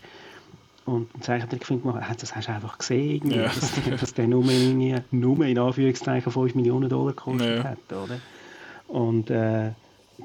und 0.86 1.14
einen 1.14 1.22
Zeichentrickfilm 1.22 1.82
gemacht 1.82 2.10
hat, 2.10 2.22
das 2.22 2.36
hast 2.36 2.48
du 2.48 2.54
einfach 2.54 2.78
gesehen, 2.78 3.30
ja. 3.30 3.44
dass, 3.44 3.72
dass 4.00 4.14
der 4.14 4.28
nur, 4.28 4.50
in, 4.50 5.02
nur 5.12 5.46
in 5.46 5.60
Anführungszeichen 5.60 6.32
5 6.32 6.56
Millionen 6.56 6.90
Dollar 6.90 7.14
gekostet 7.14 7.58
ja. 7.58 7.64
hat, 7.64 7.78
oder? 7.92 8.20
Und 8.88 9.30
äh, 9.30 9.72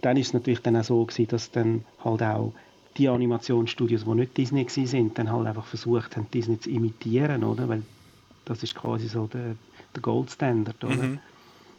dann 0.01 0.17
ist 0.17 0.29
es 0.29 0.35
natürlich 0.35 0.63
dann 0.63 0.77
auch 0.77 0.85
so 0.85 1.05
gewesen, 1.05 1.29
dass 1.29 1.51
dann 1.51 1.85
halt 2.05 2.23
auch 2.23 2.53
die 2.97 3.09
Animationsstudios, 3.09 4.05
die 4.05 4.15
nicht 4.15 4.37
Disney 4.37 4.67
waren, 4.67 5.15
dann 5.15 5.33
halt 5.33 5.47
einfach 5.47 5.65
versucht 5.67 6.17
haben, 6.17 6.27
Disney 6.33 6.61
zu 6.61 6.71
imitieren, 6.71 7.43
oder? 7.45 7.69
Weil 7.69 7.83
das 8.45 8.63
ist 8.63 8.75
quasi 8.75 9.09
so 9.09 9.27
der, 9.27 9.57
der 9.95 10.03
Gold 10.03 10.31
Standard, 10.31 10.83
oder? 10.85 10.95
Mhm. 10.95 11.19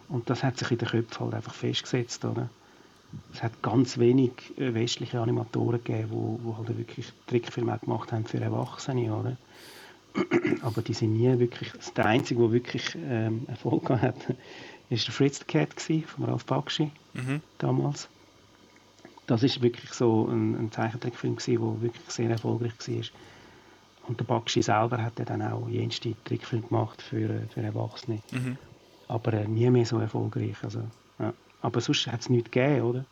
Und 0.09 0.29
das 0.29 0.43
hat 0.43 0.57
sich 0.57 0.71
in 0.71 0.77
den 0.77 0.87
Köpfen 0.87 1.25
halt 1.25 1.33
einfach 1.35 1.53
festgesetzt. 1.53 2.23
Oder? 2.25 2.49
Es 3.33 3.43
hat 3.43 3.61
ganz 3.61 3.97
wenig 3.97 4.31
äh, 4.57 4.73
westliche 4.73 5.19
Animatoren 5.19 5.83
gegeben, 5.83 6.09
die 6.09 6.15
wo, 6.15 6.39
wo 6.43 6.57
halt 6.57 6.77
wirklich 6.77 7.11
Trickfilme 7.27 7.77
gemacht 7.79 8.11
haben 8.11 8.25
für 8.25 8.39
Erwachsene. 8.39 9.13
Oder? 9.13 9.37
Aber 10.61 10.81
die 10.81 10.93
sind 10.93 11.13
nie 11.13 11.39
wirklich. 11.39 11.71
Der 11.95 12.05
einzige, 12.05 12.41
der 12.41 12.51
wirklich 12.51 12.95
ähm, 12.95 13.45
Erfolg 13.47 13.89
hat, 13.89 14.29
war 14.29 14.35
der 14.89 14.97
Fritz 14.99 15.39
the 15.39 15.45
Cat 15.45 15.79
von 15.79 16.25
Ralph 16.25 16.45
Bakshi 16.45 16.91
mhm. 17.13 17.41
damals. 17.57 18.07
Das 19.25 19.41
ist 19.41 19.61
wirklich 19.61 19.93
so 19.93 20.27
ein, 20.27 20.55
ein 20.55 20.71
Zeichentrickfilm 20.71 21.37
der 21.37 21.81
wirklich 21.81 22.09
sehr 22.09 22.29
erfolgreich 22.29 22.73
war. 22.87 23.03
Und 24.07 24.19
der 24.19 24.25
Bakshi 24.25 24.61
selber 24.61 25.01
hat 25.01 25.13
dann 25.17 25.41
auch 25.41 25.69
jenste 25.69 26.13
Trickfilm 26.25 26.67
gemacht 26.67 27.01
für, 27.01 27.47
für 27.53 27.61
Erwachsene. 27.61 28.19
Mhm. 28.31 28.57
Aber 29.07 29.33
äh, 29.33 29.47
nie 29.47 29.69
mehr 29.69 29.85
so 29.85 29.99
erfolgreich. 29.99 30.55
Also, 30.61 30.79
ja. 31.19 31.33
Aber 31.61 31.81
sonst 31.81 32.07
hat 32.07 32.21
es 32.21 32.29
nichts 32.29 32.51
gegeben, 32.51 32.81
oder? 32.81 33.05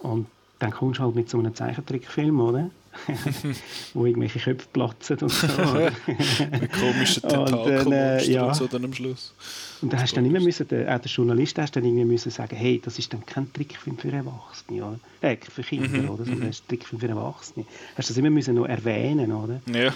Und 0.00 0.26
dann 0.58 0.70
kommst 0.70 0.98
du 0.98 1.04
halt 1.04 1.14
mit 1.14 1.28
so 1.28 1.38
einem 1.38 1.54
Zeichentrickfilm, 1.54 2.40
oder? 2.40 2.70
wo 3.94 4.06
irgendwelche 4.06 4.38
Köpfe 4.38 4.68
platzen 4.72 5.18
und 5.18 5.30
so. 5.30 5.46
mit 6.06 6.72
komischen 6.72 7.22
Tentakeln 7.22 7.92
äh, 7.92 8.24
ja. 8.30 8.46
und 8.46 8.54
so 8.54 8.66
dann 8.66 8.84
am 8.84 8.92
Schluss. 8.94 9.34
Und 9.82 9.92
dann 9.92 10.00
hast 10.00 10.12
du 10.12 10.16
dann 10.16 10.26
immer 10.26 10.40
müssen, 10.40 10.68
der, 10.68 10.94
auch 10.94 11.00
der 11.00 11.10
Journalist 11.10 11.58
hast 11.58 11.74
dann 11.76 11.84
irgendwie 11.84 12.04
müssen 12.04 12.30
sagen, 12.30 12.56
hey, 12.56 12.80
das 12.82 12.98
ist 12.98 13.12
dann 13.12 13.26
kein 13.26 13.52
Trickfilm 13.52 13.98
für 13.98 14.12
Erwachsene, 14.12 14.84
oder? 14.84 15.00
Äh, 15.20 15.36
für 15.36 15.62
Kinder, 15.62 15.88
Mhm, 15.88 16.08
oder? 16.08 16.24
Sondern 16.24 16.46
das 16.48 16.56
ist 16.56 16.64
ein 16.64 16.68
Trickfilm 16.68 17.00
für 17.00 17.08
Erwachsene. 17.08 17.66
Hast 17.96 18.08
du 18.08 18.12
das 18.12 18.18
immer 18.18 18.30
müssen 18.30 18.54
noch 18.54 18.66
erwähnen, 18.66 19.32
oder? 19.32 19.60
Ja. 19.72 19.92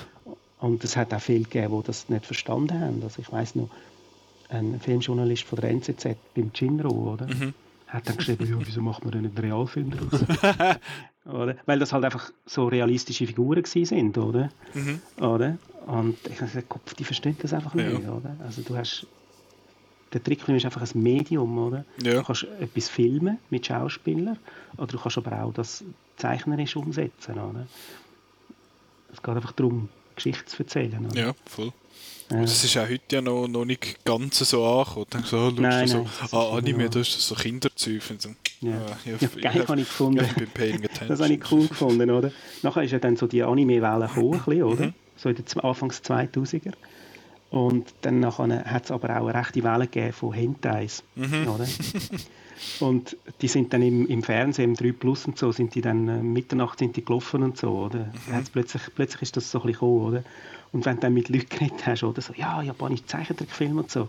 Und 0.58 0.82
es 0.82 0.96
hat 0.96 1.14
auch 1.14 1.20
viele 1.20 1.44
gegeben, 1.44 1.80
die 1.80 1.86
das 1.86 2.08
nicht 2.08 2.26
verstanden 2.26 2.80
haben. 2.80 3.02
Also 3.02 3.22
ich 3.22 3.30
weiss 3.30 3.54
noch, 3.54 3.70
ein 4.48 4.80
Filmjournalist 4.80 5.44
von 5.44 5.60
der 5.60 5.70
NZZ 5.70 6.08
beim 6.34 6.52
Chinro, 6.52 7.12
oder? 7.12 7.26
Mhm. 7.26 7.54
Hat 7.86 8.06
dann 8.08 8.16
geschrieben, 8.18 8.46
ja, 8.50 8.56
wieso 8.66 8.82
macht 8.82 9.02
man 9.04 9.12
denn 9.12 9.24
einen 9.26 9.38
Realfilm 9.38 9.90
daraus? 9.90 10.76
oder? 11.24 11.56
Weil 11.66 11.78
das 11.78 11.92
halt 11.92 12.04
einfach 12.04 12.30
so 12.46 12.66
realistische 12.68 13.26
Figuren 13.26 13.64
sind, 13.64 14.16
oder? 14.18 14.50
Mhm. 14.74 15.00
oder? 15.20 15.56
Und 15.86 16.18
ich 16.26 16.36
habe 16.36 16.46
gesagt, 16.46 16.68
Kopf, 16.68 16.94
die 16.94 17.04
verstehen 17.04 17.36
das 17.40 17.52
einfach 17.54 17.74
nicht, 17.74 17.90
Ja. 18.02 18.12
oder? 18.12 18.36
Also 18.44 18.60
du 18.62 18.76
hast, 18.76 19.06
der 20.12 20.22
Trickfilm 20.22 20.56
ist 20.58 20.66
einfach 20.66 20.82
ein 20.82 21.02
Medium, 21.02 21.56
oder? 21.58 21.84
Ja. 22.02 22.14
Du 22.14 22.22
kannst 22.24 22.44
etwas 22.60 22.88
filmen 22.90 23.38
mit 23.48 23.64
Schauspielern, 23.66 24.38
oder 24.76 24.86
du 24.86 24.98
kannst 24.98 25.16
aber 25.16 25.42
auch 25.42 25.52
das 25.54 25.82
zeichnerisch 26.16 26.76
umsetzen, 26.76 27.34
oder? 27.38 27.66
Es 29.12 29.22
geht 29.22 29.34
einfach 29.34 29.52
darum, 29.52 29.88
Geschichte 30.14 30.44
zu 30.44 30.62
erzählen, 30.62 31.06
oder? 31.06 31.18
Ja, 31.18 31.32
voll. 31.46 31.72
Ja. 32.30 32.40
Das 32.42 32.62
ist 32.62 32.76
auch 32.76 32.88
heute 32.88 33.16
ja 33.16 33.22
noch, 33.22 33.48
noch 33.48 33.64
nicht 33.64 34.04
ganz 34.04 34.38
so 34.38 34.64
angekommen. 34.66 35.06
Dann 35.10 35.24
so, 35.24 35.36
oh, 35.38 35.40
Nein, 35.46 35.54
du 35.56 35.62
nein, 35.62 35.80
das 35.88 36.30
so, 36.30 36.36
ah, 36.36 36.56
Anime, 36.58 36.78
genau. 36.78 36.90
da 36.90 37.00
ist 37.00 37.16
das 37.16 37.26
so 37.26 37.34
Kinderzeug. 37.34 38.02
So, 38.18 38.28
Ja. 38.60 38.72
ah, 38.72 38.96
Ja, 39.06 39.14
ich- 39.20 39.40
geil 39.42 39.64
habe 39.66 39.80
ich 39.80 39.86
gefunden. 39.88 40.18
Ja, 40.24 40.42
ich 40.42 40.48
bin. 40.50 40.88
Das 41.08 41.20
habe 41.20 41.32
ich 41.32 41.52
cool 41.52 41.66
gefunden, 41.68 42.10
oder? 42.10 42.30
Nachher 42.62 42.82
ist 42.82 42.90
ja 42.90 42.98
dann 42.98 43.16
so 43.16 43.26
die 43.26 43.42
Anime-Welle 43.42 44.08
gekommen, 44.08 44.30
bisschen, 44.44 44.62
oder? 44.62 44.92
So 45.16 45.28
in 45.30 45.36
den 45.36 45.60
Anfangs 45.60 46.02
2000er. 46.02 46.72
Und 47.50 47.94
dann 48.02 48.26
hat 48.26 48.84
es 48.84 48.90
aber 48.90 49.08
auch 49.18 49.26
eine 49.28 49.34
rechte 49.38 49.64
Welle 49.64 49.86
gegeben 49.86 50.12
von 50.12 50.32
Hentais, 50.34 51.02
oder? 51.16 51.66
Und 52.80 53.16
die 53.40 53.48
sind 53.48 53.72
dann 53.72 53.82
im, 53.82 54.06
im 54.06 54.22
Fernsehen, 54.22 54.70
im 54.70 54.76
3 54.76 54.92
Plus 54.92 55.26
und 55.26 55.38
so, 55.38 55.52
sind 55.52 55.74
die 55.74 55.80
dann 55.80 56.08
äh, 56.08 56.22
Mitternacht 56.22 56.78
sind 56.78 56.96
die 56.96 57.04
gelaufen 57.04 57.42
und 57.42 57.56
so, 57.56 57.70
oder? 57.70 58.10
Hat's 58.32 58.50
plötzlich, 58.50 58.82
plötzlich 58.94 59.22
ist 59.22 59.36
das 59.36 59.50
so 59.50 59.58
ein 59.58 59.66
bisschen 59.66 59.80
gekommen, 59.80 60.06
oder? 60.06 60.24
Und 60.72 60.84
wenn 60.84 60.96
du 60.96 61.02
dann 61.02 61.14
mit 61.14 61.28
Leuten 61.28 61.48
geredet 61.48 61.86
hast, 61.86 62.02
oder 62.04 62.20
so, 62.20 62.32
ja, 62.34 62.62
japanische 62.62 63.06
Zeichentrickfilme 63.06 63.80
und 63.80 63.90
so, 63.90 64.08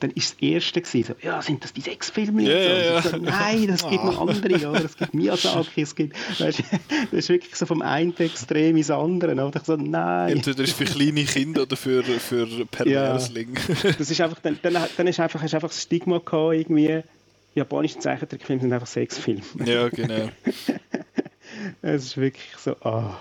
dann 0.00 0.10
ist 0.12 0.34
das 0.34 0.42
Erste 0.42 0.80
gewesen, 0.80 1.14
so, 1.20 1.26
ja, 1.26 1.42
sind 1.42 1.64
das 1.64 1.72
die 1.72 1.80
Sexfilme? 1.80 2.42
Ja, 2.42 2.54
und 2.54 2.62
so. 2.62 2.68
ja, 2.68 2.94
ja. 2.94 3.02
so, 3.02 3.16
Nein, 3.16 3.66
das 3.66 3.88
gibt 3.88 4.04
noch 4.04 4.20
andere, 4.20 4.68
oder? 4.68 4.84
Es 4.84 4.96
gibt 4.96 5.12
Miyazaki, 5.12 5.82
es 5.82 5.94
gibt, 5.94 6.16
weißt, 6.40 6.62
das 7.10 7.12
ist 7.12 7.28
wirklich 7.28 7.54
so 7.56 7.66
vom 7.66 7.82
einen 7.82 8.16
Extrem 8.16 8.76
ins 8.76 8.90
andere, 8.90 9.32
oder? 9.32 9.56
Ich 9.56 9.66
so, 9.66 9.76
nein. 9.76 10.36
Entweder 10.36 10.62
ist 10.62 10.70
es 10.70 10.76
für 10.76 10.84
kleine 10.84 11.24
Kinder 11.24 11.62
oder 11.62 11.76
für, 11.76 12.04
für 12.04 12.46
Perverslinge. 12.66 13.58
Das 13.98 14.10
ist 14.10 14.20
einfach, 14.20 14.38
dann, 14.40 14.58
dann, 14.62 14.76
dann 14.96 15.06
ist 15.06 15.18
einfach, 15.18 15.42
hast 15.42 15.52
du 15.52 15.56
einfach 15.56 15.70
das 15.70 15.82
Stigma 15.82 16.18
gehabt, 16.18 16.54
irgendwie, 16.54 17.02
japanische 17.58 17.98
Zeichentrickfilme 17.98 18.62
sind 18.62 18.72
einfach 18.72 18.86
Sexfilme. 18.86 19.42
ja, 19.64 19.88
genau. 19.88 20.28
Es 21.82 22.04
ist 22.04 22.16
wirklich 22.16 22.56
so, 22.56 22.76
ah, 22.82 23.18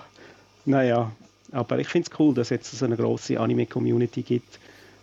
naja. 0.65 1.11
Aber 1.51 1.79
ich 1.79 1.87
finde 1.87 2.09
es 2.11 2.19
cool, 2.19 2.33
dass 2.33 2.47
es 2.47 2.49
jetzt 2.51 2.71
so 2.71 2.85
eine 2.85 2.97
grosse 2.97 3.39
Anime-Community 3.39 4.21
gibt 4.21 4.59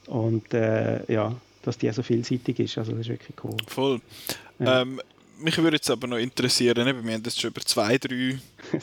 und 0.07 0.53
äh, 0.53 1.11
ja, 1.11 1.35
dass 1.63 1.79
die 1.79 1.91
so 1.91 2.03
vielseitig 2.03 2.61
ist. 2.61 2.79
Also 2.79 2.93
das 2.93 3.03
ist 3.03 3.09
wirklich 3.09 3.37
cool. 3.43 3.57
Voll. 3.67 4.01
Ja. 4.59 4.83
Ähm, 4.83 5.01
mich 5.39 5.57
würde 5.59 5.77
jetzt 5.77 5.91
aber 5.91 6.07
noch 6.07 6.17
interessieren, 6.19 6.87
eben, 6.87 7.05
wir 7.07 7.15
haben 7.15 7.23
jetzt 7.25 7.41
schon 7.41 7.51
über 7.51 7.61
zwei, 7.63 7.99
drei, 7.99 8.15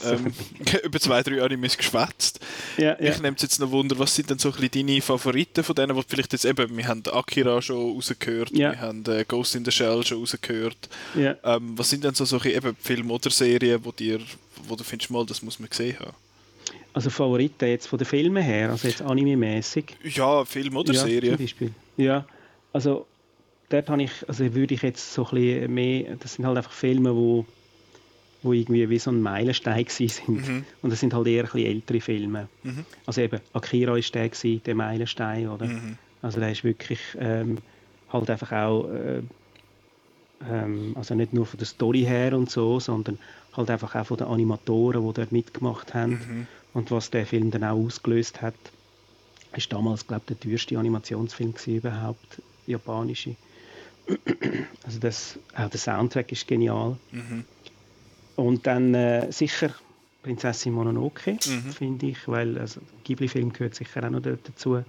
ähm, 0.06 0.34
über 0.84 1.00
zwei, 1.00 1.22
drei 1.24 1.42
Animes 1.42 1.78
geschwätzt. 1.78 2.40
Ja, 2.78 2.98
ja. 3.00 3.10
Mich 3.10 3.22
nimmt 3.22 3.38
es 3.38 3.44
jetzt 3.44 3.60
noch 3.60 3.72
Wunder, 3.72 3.98
was 4.00 4.16
sind 4.16 4.30
denn 4.30 4.40
so 4.40 4.50
ein 4.52 4.56
bisschen 4.60 4.88
deine 4.88 5.02
Favoriten 5.02 5.64
von 5.64 5.76
denen, 5.76 5.96
wo 5.96 6.04
vielleicht 6.08 6.34
jetzt 6.34 6.46
eben, 6.46 6.76
wir 6.76 6.88
haben 6.88 7.04
Akira 7.12 7.62
schon 7.62 7.94
rausgehört, 7.96 8.52
Ja. 8.52 8.72
wir 8.72 8.82
haben 8.82 9.04
äh, 9.08 9.26
Ghost 9.28 9.56
in 9.56 9.66
the 9.66 9.72
Shell 9.72 10.06
schon 10.06 10.20
rausgehört. 10.20 10.90
ja. 11.16 11.36
Ähm, 11.44 11.78
was 11.78 11.90
sind 11.90 12.04
denn 12.04 12.14
so 12.14 12.26
solche 12.26 12.52
eben 12.52 12.76
Filme 12.80 13.14
oder 13.14 13.30
Serien, 13.30 13.80
wo, 13.84 13.92
dir, 13.92 14.20
wo 14.68 14.76
du 14.76 14.84
findest, 14.84 15.12
mal, 15.12 15.26
das 15.26 15.42
muss 15.42 15.60
man 15.60 15.70
gesehen 15.70 15.98
haben? 16.00 16.14
Also 16.94 17.10
Favoriten 17.10 17.70
jetzt 17.70 17.88
von 17.88 17.98
den 17.98 18.06
Filmen 18.06 18.44
her, 18.44 18.70
also 18.72 18.88
jetzt 18.88 19.02
anime-mäßig. 19.02 19.86
Ja, 20.14 20.44
Film 20.44 20.76
oder 20.76 20.94
ja, 20.94 21.02
Serie. 21.06 21.32
Zum 21.32 21.40
Beispiel. 21.46 21.72
Ja, 21.96 22.26
also 22.74 23.08
dort 23.74 23.90
habe 23.90 24.04
ich, 24.04 24.28
also 24.28 24.54
würde 24.54 24.74
ich 24.74 24.82
jetzt 24.82 25.14
so 25.14 25.26
ein 25.26 25.32
bisschen 25.36 25.74
mehr, 25.74 26.16
das 26.18 26.34
sind 26.36 26.46
halt 26.46 26.58
einfach 26.58 26.72
Filme, 26.72 27.16
wo, 27.16 27.46
wo 28.42 28.54
irgendwie 28.54 28.90
wie 28.90 29.00
so 29.00 29.12
ein 29.12 29.22
Meilenstein 29.22 29.86
sind. 29.88 30.30
Mhm. 30.48 30.66
Und 30.82 30.90
das 30.92 31.00
sind 31.00 31.14
halt 31.14 31.28
eher 31.28 31.44
ein 31.44 31.52
bisschen 31.52 31.66
ältere 31.66 32.02
Filme. 32.02 32.50
Mhm. 32.64 32.86
Also 33.06 33.22
eben, 33.22 33.40
Akira 33.54 33.98
ist 33.98 34.14
der 34.16 34.30
gewesen, 34.30 34.64
der 34.64 34.76
Meilenstein, 34.76 35.48
oder? 35.48 35.68
Mhm. 35.68 35.98
Also 36.22 36.40
der 36.40 36.52
ist 36.52 36.64
wirklich 36.64 37.00
ähm, 37.20 37.58
halt 38.10 38.30
einfach 38.30 38.52
auch, 38.52 38.90
äh, 38.90 39.24
ähm, 40.48 40.94
also 40.96 41.16
nicht 41.16 41.34
nur 41.34 41.46
von 41.46 41.58
der 41.58 41.68
Story 41.68 42.02
her 42.02 42.36
und 42.38 42.50
so, 42.50 42.80
sondern 42.80 43.20
halt 43.54 43.70
einfach 43.70 43.96
auch 43.96 44.06
von 44.06 44.18
den 44.18 44.28
Animatoren, 44.28 45.06
die 45.06 45.14
dort 45.14 45.32
mitgemacht 45.32 45.94
haben 45.94 46.12
Mhm. 46.12 46.48
und 46.74 46.92
was 46.92 47.12
der 47.12 47.26
Film 47.26 47.52
dann 47.52 47.64
auch 47.64 47.78
ausgelöst 47.78 48.42
hat. 48.42 48.56
Ist 49.56 49.72
damals, 49.74 50.08
glaube 50.08 50.24
ich, 50.30 50.38
der 50.38 50.40
teuerste 50.40 50.78
Animationsfilm 50.80 51.54
gewesen 51.54 51.76
überhaupt, 51.76 52.42
japanische. 52.66 53.36
Also 54.84 55.00
das, 55.00 55.40
auch 55.56 55.70
der 55.70 55.80
Soundtrack 55.80 56.32
ist 56.32 56.48
genial. 56.48 56.98
Mhm. 57.12 57.46
Und 58.36 58.66
dann 58.68 58.94
äh, 58.94 59.32
sicher 59.32 59.74
Prinzessin 60.24 60.74
Mononoke, 60.74 61.38
Mhm. 61.46 61.72
finde 61.72 62.06
ich, 62.08 62.28
weil 62.28 62.58
also, 62.58 62.82
Ghibli-Film 63.04 63.54
gehört 63.54 63.76
sicher 63.76 64.04
auch 64.06 64.10
noch 64.10 64.22
da- 64.22 64.38
dazu. 64.44 64.84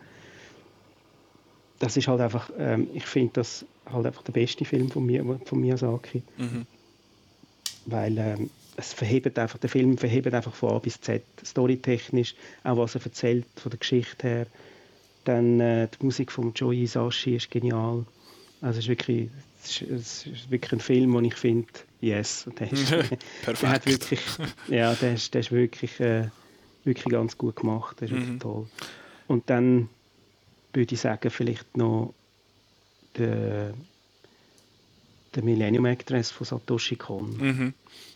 Das 1.78 1.96
ist 1.96 2.06
halt 2.08 2.20
einfach, 2.20 2.50
ähm, 2.58 2.88
ich 2.94 3.04
finde 3.06 3.32
das 3.34 3.64
halt 3.86 4.06
einfach 4.06 4.22
der 4.22 4.32
beste 4.32 4.64
Film 4.64 4.90
von, 4.90 5.04
mir, 5.04 5.24
von 5.44 5.60
Miyazaki, 5.60 6.22
Mhm. 6.38 6.66
weil 7.86 8.18
ähm, 8.18 8.50
es 8.76 8.92
verhebt 8.92 9.38
einfach, 9.38 9.58
der 9.58 9.68
Film 9.70 9.98
verhebt 9.98 10.32
einfach 10.32 10.54
von 10.54 10.70
A 10.70 10.78
bis 10.78 11.00
Z, 11.00 11.22
storytechnisch, 11.44 12.34
auch 12.64 12.76
was 12.76 12.94
er 12.94 13.04
erzählt 13.04 13.46
von 13.56 13.70
der 13.70 13.78
Geschichte 13.78 14.26
her. 14.28 14.46
Dann 15.24 15.60
äh, 15.60 15.88
die 15.88 16.04
Musik 16.04 16.32
von 16.32 16.52
Joe 16.54 16.74
Hisaishi 16.74 17.36
ist 17.36 17.50
genial. 17.50 18.04
Also 18.62 18.78
es 18.78 18.84
ist 18.84 18.88
wirklich, 18.88 19.28
es 19.64 19.70
ist, 19.82 19.90
es 19.90 20.26
ist 20.26 20.50
wirklich 20.50 20.72
ein 20.72 20.80
Film, 20.80 21.12
den 21.12 21.24
ich 21.26 21.34
finde, 21.34 21.68
yes, 22.00 22.46
der 22.58 22.72
ist, 22.72 22.90
der 23.62 23.68
hat 23.70 23.84
wirklich, 23.86 24.20
ja, 24.68 24.94
der 24.94 25.14
ist, 25.14 25.34
der 25.34 25.40
ist 25.42 25.52
wirklich, 25.52 26.00
äh, 26.00 26.28
wirklich 26.84 27.04
ganz 27.12 27.36
gut 27.36 27.56
gemacht. 27.56 28.00
Der 28.00 28.06
ist 28.08 28.14
wirklich 28.14 28.30
Mhm. 28.34 28.40
toll. 28.40 28.66
Und 29.28 29.50
dann 29.50 29.88
würde 30.72 30.94
ich 30.94 31.00
sagen, 31.00 31.28
vielleicht 31.30 31.76
noch 31.76 32.14
der, 33.18 33.74
der 35.34 35.42
Millennium 35.44 35.84
Actress 35.86 36.30
von 36.30 36.46
Satoshi 36.46 36.96
Kon. 36.96 37.36
Mhm. 37.36 37.74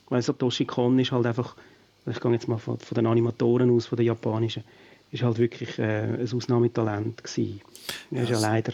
Weil 0.09 0.23
Satoshi 0.23 0.65
Kon 0.65 0.99
ist 0.99 1.13
halt 1.13 1.27
einfach, 1.27 1.57
ich 2.09 2.21
gehe 2.21 2.33
jetzt 2.33 2.49
mal 2.49 2.59
von, 2.59 2.79
von 2.79 2.95
den 2.95 3.07
Animatoren 3.07 3.71
aus, 3.71 3.87
von 3.87 3.97
den 3.97 4.07
japanischen, 4.07 4.63
ist 5.13 5.23
halt 5.23 5.39
wirklich 5.39 5.79
äh, 5.79 6.03
ein 6.21 6.33
Ausnahmetalent 6.33 7.23
gewesen. 7.25 7.61
Er 8.11 8.23
ist 8.25 8.31
ja 8.31 8.37
Ja, 8.37 8.41
leider 8.41 8.73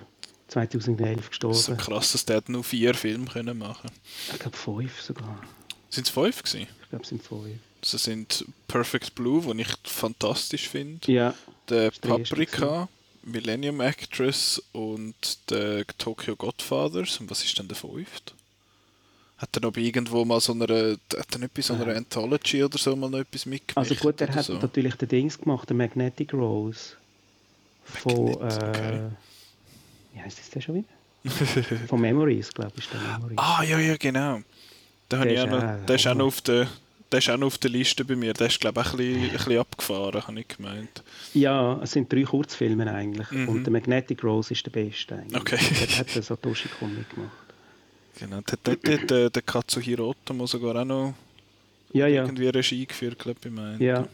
2011 0.53 1.23
So 1.25 1.29
gestorben. 1.29 1.77
krass, 1.79 2.13
dass 2.13 2.25
der 2.25 2.43
nur 2.49 2.63
vier 2.65 2.95
Filme 2.95 3.27
können 3.27 3.59
machen 3.59 3.91
Ich 4.33 4.39
glaube 4.39 4.57
fünf 4.57 5.01
sogar. 5.01 5.41
Sind 5.91 6.07
es 6.07 6.13
fünf 6.13 6.43
gewesen? 6.43 6.69
Ich 6.83 6.89
glaube 6.91 7.03
es 7.03 7.09
sind 7.09 7.23
fünf. 7.23 7.47
Das 7.81 8.05
sind 8.05 8.45
Perfect 8.69 9.15
Blue, 9.15 9.43
den 9.43 9.59
ich 9.59 9.69
fantastisch 9.85 10.69
finde. 10.69 11.11
Ja, 11.11 11.35
Der 11.69 11.89
ist 11.89 12.01
Paprika, 12.01 12.89
Millennium 13.25 13.81
Actress 13.81 14.63
und 14.73 15.15
der 15.51 15.85
Tokyo 15.99 16.37
Godfathers. 16.37 17.19
Und 17.19 17.31
was 17.31 17.43
ist 17.45 17.59
denn 17.59 17.67
der 17.69 17.77
fünfte? 17.77 18.35
Hat 19.39 19.57
er 19.57 19.63
noch 19.63 19.73
bei 19.73 19.81
irgendwo 19.81 20.25
mal 20.25 20.41
so 20.41 20.53
einer, 20.53 20.69
hat 20.69 21.33
er 21.33 21.39
nicht 21.39 21.55
bei 21.55 21.63
so 21.63 21.75
einer 21.75 21.97
Anthology 21.97 22.63
oder 22.63 22.79
so 22.79 22.95
mal 22.95 23.11
noch 23.11 23.19
etwas 23.19 23.45
mitgemacht? 23.47 23.91
also 23.91 24.01
gut, 24.01 24.21
er 24.21 24.33
hat 24.33 24.45
so? 24.45 24.55
natürlich 24.55 24.95
den 24.95 25.09
Dings 25.09 25.37
gemacht, 25.41 25.69
den 25.69 25.79
Magnetic 25.79 26.33
Rose. 26.33 26.91
Von, 27.85 28.39
Magnetic, 28.39 28.69
okay. 28.69 29.01
Äh, 30.13 30.17
wie 30.17 30.23
heißt 30.23 30.39
das 30.39 30.51
denn 30.51 30.63
schon 30.63 30.75
wieder? 30.77 30.89
Von 31.89 32.01
Memories, 32.01 32.53
glaube 32.53 32.73
ich, 32.77 32.85
ist 32.85 32.93
der 32.93 33.01
Memories. 33.01 33.39
Ah, 33.39 33.63
ja, 33.63 33.79
ja, 33.79 33.97
genau. 33.97 34.41
Der, 35.11 35.19
habe 35.19 35.31
ich 35.31 35.39
ist 35.39 35.45
auch 35.45 35.51
noch, 35.51 35.87
der, 35.87 35.97
ist 35.97 36.07
auch 36.07 36.15
noch 36.15 36.27
auf 36.27 36.41
der, 36.41 36.69
der 37.13 37.19
ist 37.19 37.31
auch 37.31 37.37
noch 37.37 37.47
auf 37.49 37.59
der 37.59 37.71
Liste 37.71 38.05
bei 38.05 38.17
mir. 38.17 38.33
Der 38.33 38.47
ist, 38.47 38.61
glaube 38.61 38.81
ich, 38.81 38.87
auch 38.87 38.93
ein 38.93 38.97
bisschen, 38.97 39.23
ein 39.25 39.31
bisschen 39.31 39.59
abgefahren, 39.59 40.27
habe 40.27 40.41
ich 40.41 40.49
gemeint. 40.49 41.03
Ja, 41.35 41.79
es 41.83 41.93
sind 41.93 42.13
drei 42.13 42.23
Kurzfilme 42.23 42.93
eigentlich. 42.93 43.31
Mhm. 43.31 43.49
Und 43.49 43.65
der 43.65 43.73
Magnetic 43.73 44.25
Rose 44.25 44.53
ist 44.53 44.65
der 44.67 44.71
beste 44.71 45.17
eigentlich. 45.17 45.41
Okay. 45.41 45.59
Dort 45.79 45.99
hat 45.99 46.15
der 46.15 46.23
Satoshi 46.23 46.69
Kon 46.79 46.95
mitgemacht. 46.95 47.33
Genau. 48.19 48.41
Der, 48.41 48.59
der, 48.65 48.77
der, 48.77 49.07
der, 49.07 49.31
der 49.31 49.43
Katsuhiro 49.43 50.11
Otomo 50.11 50.47
sogar 50.47 50.77
auch 50.77 50.85
noch 50.85 51.15
Ja, 51.93 52.07
ja. 52.07 52.25
irgendwie 52.25 52.49
Regie 52.49 52.87
geführt, 52.87 53.19
glaube 53.19 53.39
ich, 53.45 53.51
meint. 53.51 53.81
Ja, 53.81 54.07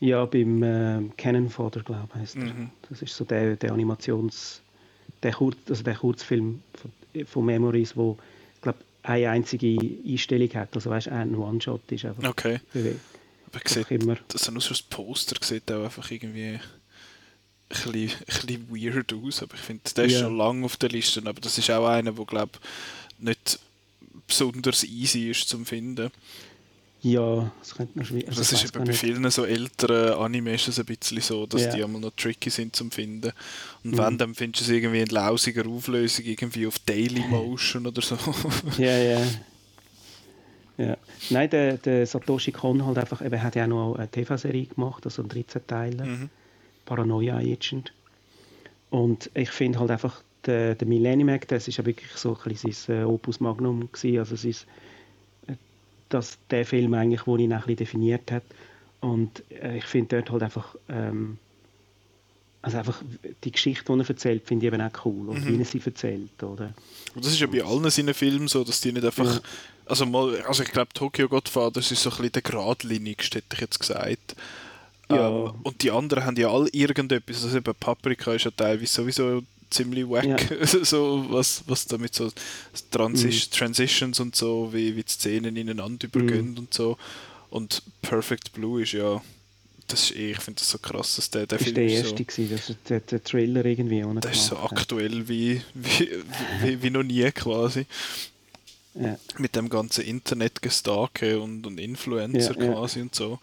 ja 0.00 0.24
beim 0.24 0.62
ähm, 0.62 1.12
Cannon 1.16 1.48
Fodder, 1.48 1.82
glaube 1.82 2.08
ich, 2.14 2.20
heißt 2.20 2.36
er. 2.36 2.44
Mhm. 2.44 2.70
Das 2.88 3.02
ist 3.02 3.14
so 3.14 3.24
der, 3.24 3.56
der 3.56 3.72
Animationsfilm, 3.72 4.67
der, 5.22 5.32
Kur 5.32 5.52
also 5.68 5.82
der 5.82 5.94
Kurzfilm 5.94 6.62
von, 6.74 7.26
von 7.26 7.44
Memories, 7.44 7.96
wo 7.96 8.18
glaube 8.60 8.78
eine 9.02 9.30
einzige 9.30 9.78
Einstellung 10.06 10.52
hat, 10.54 10.74
also 10.74 10.90
weißt, 10.90 11.08
ein 11.08 11.34
One-Shot 11.34 11.80
ist 11.90 12.04
einfach. 12.04 12.28
Okay. 12.28 12.60
Aber 13.46 13.60
ich 13.64 13.68
sehe, 13.68 13.86
immer. 13.88 14.16
das 14.28 14.50
nur 14.50 14.60
so 14.60 14.70
das 14.70 14.82
Poster 14.82 15.36
sieht 15.40 15.70
auch 15.72 15.84
einfach 15.84 16.10
irgendwie 16.10 16.58
ein 16.58 16.60
bisschen, 17.68 17.94
ein 17.94 18.10
bisschen 18.26 18.68
weird 18.70 19.12
aus, 19.12 19.42
aber 19.42 19.54
ich 19.54 19.60
finde, 19.60 19.82
der 19.96 20.04
ist 20.04 20.12
ja. 20.14 20.20
schon 20.20 20.36
lange 20.36 20.64
auf 20.64 20.76
der 20.76 20.90
Liste, 20.90 21.22
aber 21.24 21.40
das 21.40 21.56
ist 21.56 21.70
auch 21.70 21.86
einer, 21.86 22.12
der 22.12 22.24
glaube 22.24 22.58
nicht 23.18 23.58
besonders 24.26 24.84
easy 24.84 25.30
ist 25.30 25.48
zum 25.48 25.64
finden. 25.66 26.10
Ja, 27.00 27.52
das 27.60 27.74
könnte 27.76 27.96
man 27.96 28.04
schwierig. 28.04 28.28
Also 28.28 28.40
das 28.40 28.52
ist 28.52 28.74
eben 28.74 28.84
bei 28.84 28.92
vielen 28.92 29.30
so 29.30 29.44
älteren 29.44 30.14
Animes 30.14 30.78
ein 30.78 30.84
bisschen 30.84 31.20
so, 31.20 31.46
dass 31.46 31.62
ja. 31.62 31.74
die 31.74 31.84
einmal 31.84 32.00
noch 32.00 32.10
tricky 32.16 32.50
sind 32.50 32.74
zum 32.74 32.90
finden. 32.90 33.32
Und 33.84 33.92
mhm. 33.92 33.98
wenn, 33.98 34.18
dann 34.18 34.34
findest 34.34 34.66
du 34.66 34.72
es 34.72 34.76
irgendwie 34.76 35.00
in 35.00 35.08
lausiger 35.08 35.66
Auflösung, 35.66 36.24
irgendwie 36.24 36.66
auf 36.66 36.78
Daily 36.80 37.20
Motion 37.30 37.86
oder 37.86 38.02
so. 38.02 38.18
ja, 38.78 38.98
ja. 38.98 39.20
Ja. 40.76 40.96
Nein, 41.30 41.50
der, 41.50 41.76
der 41.76 42.06
Satoshi 42.06 42.52
Kon 42.52 42.84
halt 42.84 42.98
einfach, 42.98 43.20
eben, 43.24 43.42
hat 43.42 43.56
ja 43.56 43.64
auch 43.64 43.68
noch 43.68 43.94
eine 43.96 44.08
TV-Serie 44.08 44.66
gemacht, 44.66 45.04
also 45.04 45.22
13 45.22 45.66
Teile. 45.66 46.04
Mhm. 46.04 46.30
Paranoia 46.84 47.36
Agent. 47.36 47.92
Und 48.90 49.30
ich 49.34 49.50
finde 49.50 49.78
halt 49.80 49.90
einfach, 49.90 50.22
der, 50.46 50.74
der 50.74 50.88
Millennium 50.88 51.28
Act, 51.28 51.52
das 51.52 51.68
ist 51.68 51.76
ja 51.76 51.86
wirklich 51.86 52.10
so 52.12 52.36
ein 52.36 52.52
bisschen 52.52 52.72
sein 52.72 53.02
äh, 53.02 53.04
Opus 53.04 53.40
Magnum 53.40 53.90
gewesen, 53.92 54.18
also 54.18 54.36
sein 54.36 54.54
dass 56.08 56.38
der 56.50 56.64
Film 56.66 56.94
eigentlich, 56.94 57.26
wo 57.26 57.36
ihn 57.36 57.52
ein 57.52 57.58
bisschen 57.60 57.76
definiert 57.76 58.30
hat. 58.30 58.42
Und 59.00 59.42
äh, 59.50 59.78
ich 59.78 59.84
finde 59.84 60.16
dort 60.16 60.30
halt 60.30 60.42
einfach, 60.42 60.74
ähm, 60.88 61.38
also 62.62 62.78
einfach 62.78 63.02
die 63.44 63.52
Geschichte, 63.52 63.92
die 63.92 64.00
er 64.00 64.08
erzählt, 64.08 64.46
finde 64.46 64.66
ich 64.66 64.72
eben 64.72 64.82
auch 64.82 65.04
cool. 65.04 65.28
Und 65.28 65.44
mhm. 65.44 65.48
wie 65.48 65.58
er 65.58 65.64
sie 65.64 65.82
erzählt, 65.84 66.42
oder? 66.42 66.72
Und 67.14 67.24
das 67.24 67.32
ist 67.32 67.40
ja 67.40 67.46
bei 67.46 67.62
allen 67.62 67.88
seinen 67.90 68.14
Filmen 68.14 68.48
so, 68.48 68.64
dass 68.64 68.80
die 68.80 68.92
nicht 68.92 69.04
einfach, 69.04 69.36
ja. 69.36 69.40
also 69.86 70.06
mal, 70.06 70.40
also 70.42 70.62
ich 70.62 70.70
glaube 70.70 70.92
Tokyo 70.92 71.28
Godfather 71.28 71.80
ist 71.80 71.88
so 71.88 72.10
ein 72.10 72.16
bisschen 72.16 72.32
der 72.32 72.42
geradlinigste, 72.42 73.38
hätte 73.38 73.54
ich 73.54 73.60
jetzt 73.60 73.78
gesagt. 73.78 74.36
Ja. 75.10 75.28
Ähm, 75.28 75.54
und 75.62 75.82
die 75.82 75.90
anderen 75.90 76.24
haben 76.24 76.36
ja 76.36 76.50
alle 76.50 76.68
irgendetwas, 76.70 77.44
also 77.44 77.56
eben 77.56 77.74
Paprika 77.74 78.34
ist 78.34 78.44
ja 78.44 78.50
teilweise 78.50 78.92
sowieso 78.92 79.42
ziemlich 79.70 80.08
wack, 80.08 80.24
ja. 80.24 80.66
so 80.84 81.26
was, 81.28 81.62
was 81.66 81.86
damit 81.86 82.14
so 82.14 82.30
Transis 82.90 83.48
mhm. 83.48 83.54
Transitions 83.54 84.20
und 84.20 84.36
so, 84.36 84.72
wie, 84.72 84.96
wie 84.96 85.02
die 85.02 85.10
Szenen 85.10 85.56
ineinander 85.56 86.06
übergehen 86.06 86.52
mhm. 86.52 86.58
und 86.58 86.74
so. 86.74 86.96
Und 87.50 87.82
Perfect 88.02 88.52
Blue 88.52 88.82
ist 88.82 88.92
ja, 88.92 89.22
das 89.86 90.10
ist 90.10 90.16
eh, 90.16 90.32
ich 90.32 90.38
finde 90.38 90.60
das 90.60 90.70
so 90.70 90.78
krass, 90.78 91.16
dass 91.16 91.30
der, 91.30 91.46
der 91.46 91.58
das 91.58 91.64
Film 91.64 91.74
der 91.76 91.88
erste 91.88 92.08
so, 92.08 92.24
gewesen, 92.24 92.50
das 92.50 92.70
ist 92.70 92.78
der, 92.88 93.00
der 93.00 93.24
Trailer 93.24 93.64
irgendwie. 93.64 94.04
Der 94.20 94.30
ist 94.30 94.46
so 94.46 94.58
aktuell 94.58 95.28
wie, 95.28 95.62
wie, 95.74 96.10
wie, 96.62 96.82
wie 96.82 96.90
noch 96.90 97.02
nie 97.02 97.30
quasi. 97.32 97.86
Ja. 98.94 99.16
Mit 99.38 99.54
dem 99.54 99.68
ganzen 99.68 100.04
Internet-Gestake 100.04 101.40
und, 101.40 101.66
und 101.66 101.78
Influencer 101.78 102.58
ja, 102.58 102.72
quasi 102.72 103.00
und 103.00 103.14
so. 103.14 103.38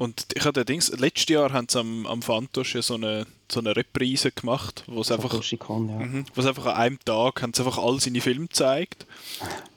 Und 0.00 0.28
ich 0.32 0.46
hatte 0.46 0.64
Dings, 0.64 0.88
letztes 0.96 1.28
Jahr 1.28 1.52
haben 1.52 1.68
sie 1.68 1.78
am, 1.78 2.06
am 2.06 2.22
Fantosch 2.22 2.74
ja 2.74 2.80
so 2.80 2.94
eine, 2.94 3.26
so 3.52 3.60
eine 3.60 3.76
Reprise 3.76 4.32
gemacht, 4.32 4.82
wo 4.86 5.02
es 5.02 5.12
einfach, 5.12 5.28
kann, 5.58 5.88
ja. 5.90 5.96
mh, 5.98 6.48
einfach 6.48 6.64
an 6.64 6.74
einem 6.74 6.98
Tag 7.04 7.42
haben 7.42 7.52
sie 7.52 7.62
einfach 7.62 7.76
all 7.76 8.00
seine 8.00 8.22
Filme 8.22 8.46
gezeigt. 8.46 9.04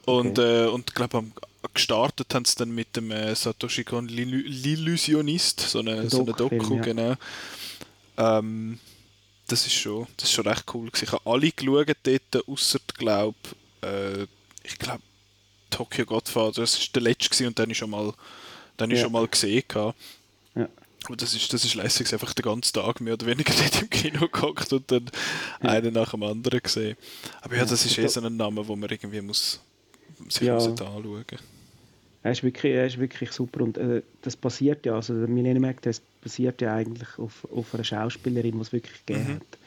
Und, 0.06 0.40
okay. 0.40 0.64
äh, 0.64 0.68
und 0.68 0.95
glaube 0.95 1.26
gestartet 1.74 2.34
haben 2.34 2.45
sie 2.45 2.56
dann 2.56 2.74
mit 2.74 2.95
dem 2.95 3.12
äh, 3.12 3.36
Satoshi 3.36 3.84
Kon 3.84 4.08
L'Illusionist, 4.08 5.60
so 5.60 5.80
eine, 5.80 6.10
so 6.10 6.22
eine 6.22 6.32
Doku, 6.32 6.76
ja. 6.76 6.82
genau. 6.82 7.16
Ähm, 8.16 8.80
das 9.48 9.68
ist 9.68 9.74
schon, 9.74 10.08
das 10.16 10.30
ist 10.30 10.36
schon 10.36 10.48
recht 10.48 10.64
cool. 10.74 10.90
Ich 11.02 11.12
habe 11.12 11.22
alle 11.30 11.52
geschaut 11.52 11.98
dort, 12.04 12.48
außer, 12.48 12.80
glaube 12.98 13.36
äh, 13.82 14.24
ich 14.64 14.80
glaube, 14.80 15.02
Tokyo 15.70 16.06
Godfather, 16.06 16.62
das 16.62 16.80
war 16.80 16.88
der 16.94 17.02
letzte 17.02 17.45
und 17.45 17.60
dann 17.60 17.72
ist 17.72 17.78
schon 17.78 17.90
mal 17.90 18.14
dann 18.78 18.90
ja. 18.90 18.95
ich 18.95 19.02
schon 19.02 19.12
mal 19.12 19.28
gesehen. 19.28 19.64
Gehabt. 19.68 19.98
Ja. 20.56 20.70
Aber 21.06 21.18
das 21.18 21.34
ist, 21.34 21.52
das 21.52 21.66
ist 21.66 21.76
lässig, 21.76 22.12
einfach 22.14 22.34
den 22.34 22.44
ganzen 22.44 22.74
Tag 22.74 23.02
mehr 23.02 23.14
oder 23.14 23.26
weniger 23.26 23.54
nicht 23.62 23.82
im 23.82 23.90
Kino 23.90 24.28
gehockt 24.28 24.72
und 24.74 24.91
dann 24.91 25.10
ja. 25.62 25.70
einen 25.70 25.94
nach 25.94 26.12
dem 26.12 26.24
anderen 26.24 26.62
gesehen. 26.62 26.98
Aber 27.41 27.56
ja, 27.56 27.66
das 27.66 27.86
ist 27.86 27.98
eh 27.98 28.08
so 28.08 28.22
ein 28.22 28.38
Name, 28.38 28.68
wo 28.68 28.76
man 28.76 28.90
irgendwie 28.90 29.22
muss, 29.22 29.60
sich 30.30 30.48
ja. 30.48 30.56
muss 30.56 30.68
anschauen 30.68 31.26
er 32.24 32.32
ist 32.32 32.41
wirklich, 32.41 32.74
er 32.74 32.86
ist 32.86 32.98
wirklich 33.00 33.32
super 33.34 33.62
und 33.62 33.78
äh, 33.78 34.02
das 34.22 34.38
passiert 34.38 34.86
ja, 34.86 34.95
also 34.95 35.14
der 35.14 35.28
Millennium 35.28 35.66
Act, 35.66 35.86
das 35.86 36.00
basiert 36.22 36.62
ja 36.62 36.74
eigentlich 36.74 37.20
auf, 37.20 37.45
auf 37.54 37.74
einer 37.74 37.84
Schauspielerin, 37.84 38.54
die 38.54 38.62
es 38.62 38.72
wirklich 38.72 39.06
gegeben 39.06 39.28
mhm. 39.28 39.36
hat. 39.36 39.58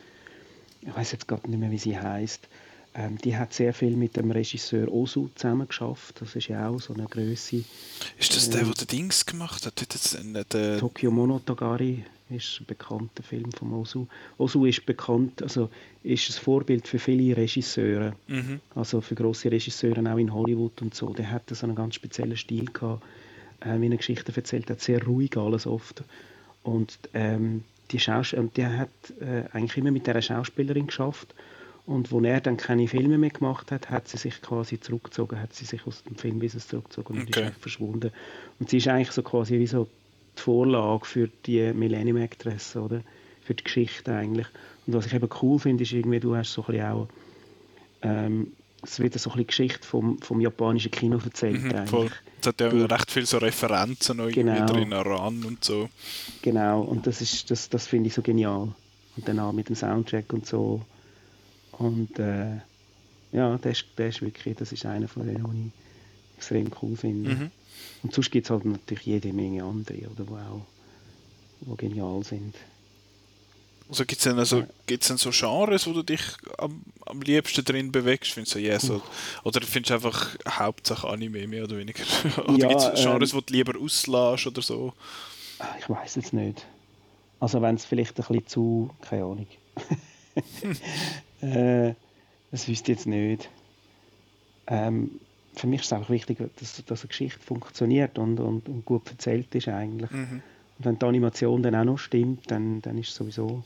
Ich 0.80 0.96
weiß 0.96 1.12
jetzt 1.12 1.28
gerade 1.28 1.50
nicht 1.50 1.60
mehr, 1.60 1.70
wie 1.70 1.78
sie 1.78 1.98
heißt. 1.98 2.48
Ähm, 2.98 3.18
die 3.18 3.36
hat 3.36 3.52
sehr 3.52 3.74
viel 3.74 3.94
mit 3.94 4.16
dem 4.16 4.30
Regisseur 4.30 4.90
Osu 4.90 5.28
zusammen 5.34 5.68
geschafft. 5.68 6.20
Das 6.20 6.34
ist 6.34 6.48
ja 6.48 6.68
auch 6.68 6.80
so 6.80 6.94
eine 6.94 7.04
Größe. 7.04 7.62
Ist 8.18 8.34
das 8.34 8.48
der, 8.48 8.62
ähm, 8.62 8.72
der 8.72 8.86
Dings 8.86 9.26
gemacht 9.26 9.66
hat? 9.66 9.80
Jetzt, 9.80 10.14
äh, 10.14 10.78
Tokyo 10.78 11.10
Monogatari 11.10 12.04
ist 12.30 12.60
ein 12.60 12.66
bekannter 12.66 13.22
Film 13.22 13.52
von 13.52 13.74
Osu. 13.74 14.06
Osu 14.38 14.64
ist 14.64 14.86
bekannt, 14.86 15.42
also 15.42 15.68
ist 16.02 16.30
ein 16.30 16.42
Vorbild 16.42 16.88
für 16.88 16.98
viele 16.98 17.36
Regisseure, 17.36 18.16
mhm. 18.28 18.60
also 18.74 19.02
für 19.02 19.14
große 19.14 19.50
Regisseure 19.50 20.00
auch 20.10 20.16
in 20.16 20.32
Hollywood 20.32 20.80
und 20.80 20.94
so. 20.94 21.12
Der 21.12 21.30
hatte 21.30 21.54
so 21.54 21.66
einen 21.66 21.76
ganz 21.76 21.96
speziellen 21.96 22.36
Stil 22.36 22.64
gehabt, 22.64 23.04
äh, 23.60 23.78
wie 23.78 23.86
eine 23.86 23.98
Geschichte 23.98 24.34
erzählt 24.34 24.70
hat, 24.70 24.80
sehr 24.80 25.04
ruhig 25.04 25.36
alles 25.36 25.66
oft. 25.66 26.02
Und 26.62 26.98
ähm, 27.12 27.62
die 27.90 28.00
Schaus 28.00 28.32
und 28.32 28.56
der 28.56 28.78
hat 28.78 28.88
äh, 29.20 29.44
eigentlich 29.52 29.76
immer 29.76 29.90
mit 29.90 30.06
der 30.06 30.20
Schauspielerin 30.22 30.86
geschafft 30.86 31.34
und 31.86 32.10
wo 32.10 32.20
er 32.20 32.40
dann 32.40 32.56
keine 32.56 32.88
Filme 32.88 33.16
mehr 33.16 33.30
gemacht 33.30 33.70
hat, 33.70 33.90
hat 33.90 34.08
sie 34.08 34.16
sich 34.16 34.42
quasi 34.42 34.80
zurückgezogen, 34.80 35.40
hat 35.40 35.54
sie 35.54 35.64
sich 35.64 35.86
aus 35.86 36.02
dem 36.02 36.16
Filmbusiness 36.16 36.66
zurückgezogen 36.66 37.20
und 37.20 37.28
okay. 37.28 37.48
ist 37.48 37.60
verschwunden. 37.60 38.10
Und 38.58 38.68
sie 38.68 38.78
ist 38.78 38.88
eigentlich 38.88 39.12
so 39.12 39.22
quasi 39.22 39.58
wie 39.60 39.68
so 39.68 39.88
die 40.36 40.42
Vorlage 40.42 41.04
für 41.04 41.30
die 41.46 41.72
Millennium 41.72 42.16
Actress, 42.16 42.74
oder? 42.76 43.02
Für 43.42 43.54
die 43.54 43.62
Geschichte 43.62 44.12
eigentlich. 44.12 44.48
Und 44.86 44.94
was 44.94 45.06
ich 45.06 45.14
eben 45.14 45.28
cool 45.40 45.60
finde, 45.60 45.84
ist 45.84 45.92
irgendwie, 45.92 46.18
du 46.18 46.34
hast 46.34 46.52
so 46.52 46.62
ein 46.62 46.72
bisschen 46.72 46.86
auch, 46.86 47.08
ähm, 48.02 48.52
es 48.82 48.98
wird 48.98 49.14
so 49.14 49.30
ein 49.30 49.32
bisschen 49.34 49.46
Geschichte 49.46 49.86
vom, 49.86 50.18
vom 50.18 50.40
japanischen 50.40 50.90
Kino 50.90 51.20
erzählt 51.24 51.62
mhm, 51.62 51.70
eigentlich. 51.70 51.90
Voll. 51.90 52.10
Es 52.40 52.48
hat 52.48 52.60
ja 52.60 52.68
du, 52.68 52.90
recht 52.90 53.10
viele 53.12 53.26
so 53.26 53.38
Referenzen 53.38 54.16
noch 54.16 54.28
genau, 54.28 54.66
drin, 54.66 54.92
ran 54.92 55.44
und 55.44 55.64
so. 55.64 55.88
Genau, 56.42 56.82
und 56.82 57.06
das 57.06 57.20
ist, 57.20 57.50
das, 57.50 57.68
das 57.68 57.86
finde 57.86 58.08
ich 58.08 58.14
so 58.14 58.22
genial. 58.22 58.74
Und 59.16 59.28
dann 59.28 59.38
auch 59.38 59.52
mit 59.52 59.68
dem 59.68 59.76
Soundtrack 59.76 60.32
und 60.32 60.46
so 60.46 60.84
und 61.78 62.18
äh, 62.18 62.56
ja, 63.32 63.58
das 63.58 63.78
ist, 63.78 63.86
das 63.96 64.16
ist 64.16 64.22
wirklich, 64.22 64.56
das 64.56 64.72
ist 64.72 64.86
einer 64.86 65.08
von 65.08 65.26
denen, 65.26 65.44
die 65.52 65.66
ich 65.68 66.38
extrem 66.38 66.70
cool 66.82 66.96
finde. 66.96 67.30
Mhm. 67.30 67.50
Und 68.02 68.14
sonst 68.14 68.30
gibt 68.30 68.46
es 68.46 68.50
halt 68.50 68.64
natürlich 68.64 69.04
jede 69.04 69.32
Menge 69.32 69.64
andere, 69.64 70.08
oder, 70.08 70.24
die 70.24 70.30
auch 70.30 70.66
wo 71.60 71.74
genial 71.74 72.22
sind. 72.22 72.54
Also 73.88 74.04
gibt 74.04 74.18
es 74.18 74.24
denn, 74.24 74.38
also, 74.38 74.64
gibt's 74.86 75.08
denn 75.08 75.16
so 75.16 75.30
Genres, 75.30 75.86
wo 75.86 75.92
du 75.92 76.02
dich 76.02 76.20
am, 76.58 76.82
am 77.06 77.20
liebsten 77.22 77.64
drin 77.64 77.92
bewegst? 77.92 78.32
Findest 78.32 78.56
du 78.56 78.58
yeah, 78.58 78.80
so, 78.80 79.00
oder 79.44 79.60
findest 79.62 79.90
du 79.90 79.94
einfach 79.94 80.36
Hauptsache 80.48 81.08
Anime 81.08 81.46
mehr 81.46 81.64
oder 81.64 81.78
weniger? 81.78 82.02
oder 82.48 82.58
ja, 82.58 82.68
gibt 82.68 82.80
es 82.80 83.02
Genres, 83.02 83.32
ähm, 83.32 83.36
wo 83.36 83.40
du 83.42 83.52
lieber 83.52 83.78
auslässt 83.80 84.46
oder 84.46 84.60
so? 84.60 84.92
Ich 85.78 85.88
weiß 85.88 86.16
es 86.16 86.32
nicht. 86.32 86.66
Also 87.38 87.62
wenn 87.62 87.76
es 87.76 87.84
vielleicht 87.84 88.18
ein 88.18 88.26
bisschen 88.26 88.46
zu, 88.46 88.90
keine 89.02 89.24
Ahnung. 89.24 89.46
Äh, 91.40 91.94
das 92.50 92.68
wüsste 92.68 92.92
ich 92.92 92.98
jetzt 92.98 93.06
nicht. 93.06 93.50
Ähm, 94.66 95.20
für 95.54 95.66
mich 95.66 95.80
ist 95.80 95.86
es 95.86 95.92
einfach 95.92 96.10
wichtig, 96.10 96.38
dass, 96.56 96.84
dass 96.84 97.02
eine 97.02 97.08
Geschichte 97.08 97.40
funktioniert 97.40 98.18
und, 98.18 98.38
und, 98.40 98.68
und 98.68 98.84
gut 98.84 99.10
erzählt 99.10 99.54
ist 99.54 99.68
eigentlich. 99.68 100.10
Mhm. 100.10 100.42
Und 100.78 100.84
wenn 100.84 100.98
die 100.98 101.06
Animation 101.06 101.62
dann 101.62 101.74
auch 101.74 101.84
noch 101.84 101.98
stimmt, 101.98 102.50
dann, 102.50 102.82
dann 102.82 102.98
ist 102.98 103.08
es 103.08 103.14
sowieso 103.14 103.64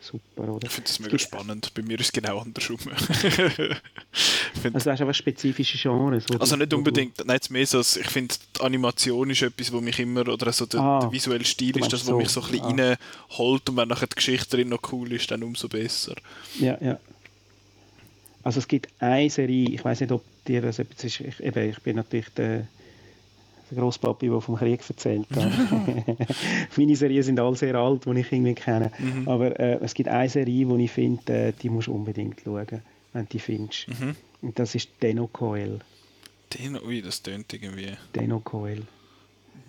super, 0.00 0.48
oder? 0.48 0.66
Ich 0.66 0.72
finde 0.72 0.88
das 0.88 0.98
mega 1.00 1.18
spannend. 1.18 1.72
Bei 1.74 1.82
mir 1.82 1.98
ist 2.00 2.06
es 2.06 2.12
genau 2.12 2.38
andersrum. 2.38 2.78
also 4.72 4.74
hast 4.74 4.86
du 4.86 4.90
einfach 4.90 5.14
spezifische 5.14 5.78
Genres? 5.78 6.24
Also 6.38 6.56
nicht 6.56 6.72
unbedingt, 6.74 7.24
nein, 7.24 7.38
mehr 7.50 7.66
so, 7.66 7.80
ich 7.80 8.08
finde, 8.08 8.34
die 8.56 8.60
Animation 8.60 9.30
ist 9.30 9.42
etwas, 9.42 9.72
wo 9.72 9.80
mich 9.80 9.98
immer, 9.98 10.26
oder 10.28 10.52
so 10.52 10.66
der, 10.66 10.80
ah, 10.80 11.00
der 11.00 11.12
visuelle 11.12 11.44
Stil 11.44 11.76
ist 11.78 11.92
das, 11.92 12.00
was 12.00 12.06
so. 12.06 12.16
mich 12.16 12.28
so 12.28 12.42
ein 12.42 12.50
bisschen 12.50 12.80
ah. 12.80 12.96
reinholt 13.30 13.68
und 13.68 13.76
wenn 13.76 13.88
nachher 13.88 14.06
die 14.06 14.16
Geschichte 14.16 14.56
drin 14.56 14.68
noch 14.70 14.92
cool 14.92 15.12
ist, 15.12 15.30
dann 15.30 15.42
umso 15.42 15.68
besser. 15.68 16.14
Ja, 16.58 16.78
ja. 16.80 16.98
Also 18.42 18.58
es 18.58 18.68
gibt 18.68 18.88
eine 19.00 19.28
Serie, 19.28 19.68
ich 19.68 19.84
weiß 19.84 20.00
nicht, 20.00 20.12
ob 20.12 20.24
dir 20.46 20.62
das 20.62 20.78
etwas 20.78 21.04
ist, 21.04 21.20
ich, 21.20 21.40
eben, 21.40 21.70
ich 21.70 21.78
bin 21.80 21.96
natürlich 21.96 22.30
der 22.30 22.66
der 23.70 23.78
Grosspapi, 23.78 24.28
der 24.28 24.40
vom 24.40 24.56
Krieg 24.56 24.80
erzählt 24.88 25.26
hat. 25.34 25.52
Meine 26.76 26.96
Serien 26.96 27.22
sind 27.22 27.40
alle 27.40 27.56
sehr 27.56 27.74
alt, 27.74 28.04
die 28.04 28.20
ich 28.20 28.32
irgendwie 28.32 28.54
kenne. 28.54 28.90
Mhm. 28.98 29.28
Aber 29.28 29.58
äh, 29.58 29.78
es 29.82 29.94
gibt 29.94 30.08
eine 30.08 30.28
Serie, 30.28 30.66
die 30.66 30.84
ich 30.84 30.90
finde, 30.90 31.32
äh, 31.32 31.52
die 31.52 31.70
musst 31.70 31.88
du 31.88 31.94
unbedingt 31.94 32.40
schauen, 32.44 32.82
wenn 33.12 33.24
du 33.24 33.28
die 33.30 33.38
findest. 33.38 33.88
Mhm. 33.88 34.16
Und 34.42 34.58
das 34.58 34.74
ist 34.74 34.90
Denocoel. 35.02 35.80
Deno, 36.52 36.80
ui, 36.82 37.00
das 37.02 37.22
tönt 37.22 37.52
irgendwie. 37.52 37.92
Denocoel. 38.14 38.82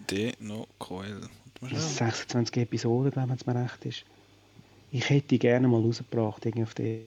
Denocoel. 0.09 1.21
26 1.61 2.57
Episoden, 2.57 3.11
wenn 3.15 3.29
es 3.29 3.45
mir 3.45 3.55
recht 3.55 3.85
ist. 3.85 4.03
Ich 4.91 5.09
hätte 5.09 5.27
die 5.27 5.39
gerne 5.39 5.67
mal 5.67 5.79
rausgebracht, 5.81 6.45
irgendwie 6.45 6.63
auf 6.63 6.73
die 6.73 7.05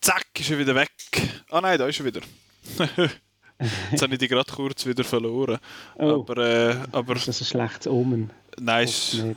Zack, 0.00 0.26
ist 0.38 0.50
er 0.50 0.58
wieder 0.58 0.74
weg. 0.74 0.88
Ah 1.50 1.58
oh 1.58 1.60
nein, 1.60 1.78
da 1.78 1.86
ist 1.86 2.00
er 2.00 2.06
wieder. 2.06 2.22
Jetzt 3.90 4.02
habe 4.02 4.12
ich 4.12 4.18
die 4.18 4.28
gerade 4.28 4.50
kurz 4.50 4.86
wieder 4.86 5.04
verloren. 5.04 5.58
Oh. 5.96 6.20
Aber, 6.20 6.36
äh, 6.38 6.76
aber, 6.92 7.16
ist 7.16 7.28
das 7.28 7.40
ein 7.40 7.44
schlechtes 7.44 7.88
Omen? 7.88 8.30
Nein, 8.60 8.88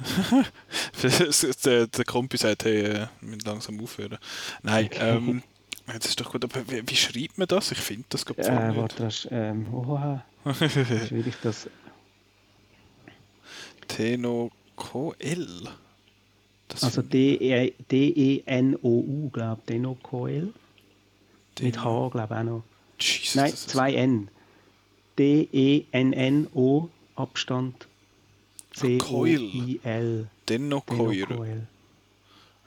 der, 1.64 1.88
der 1.88 2.06
Kompi 2.06 2.38
sagt, 2.38 2.66
hey, 2.66 2.82
äh, 2.82 2.94
wir 2.94 3.10
müssen 3.22 3.42
langsam 3.46 3.80
aufhören. 3.80 4.18
Nein, 4.64 4.90
ähm, 5.00 5.44
das 5.86 6.08
ist 6.08 6.20
doch 6.20 6.32
gut, 6.32 6.44
aber 6.44 6.68
wie, 6.70 6.82
wie 6.88 6.96
schreibt 6.96 7.38
man 7.38 7.48
das? 7.48 7.72
Ich 7.72 7.78
finde 7.78 8.06
das 8.10 8.26
gerade 8.26 8.42
äh, 8.42 8.76
Warte, 8.76 9.04
das 9.04 9.28
ähm, 9.32 9.72
oha. 9.74 10.24
Ich 10.46 11.36
das? 11.44 11.70
Tenokoel. 13.88 15.70
Also 16.82 17.02
D-E-N-O-U, 17.02 17.70
glaube 19.30 19.62
ich, 19.62 19.68
Tenokoel. 19.68 20.54
Mit 21.60 21.84
H, 21.84 22.10
glaube 22.10 22.34
ich 22.34 22.40
auch 22.40 22.44
noch. 22.44 22.64
Jesus, 23.02 23.36
Nein, 23.36 23.56
zwei 23.56 23.94
N. 23.94 24.30
D-E-N-N-O, 25.18 26.90
Abstand 27.16 27.88
C-O-I-L. 28.74 30.28
Denokoil. 30.48 31.68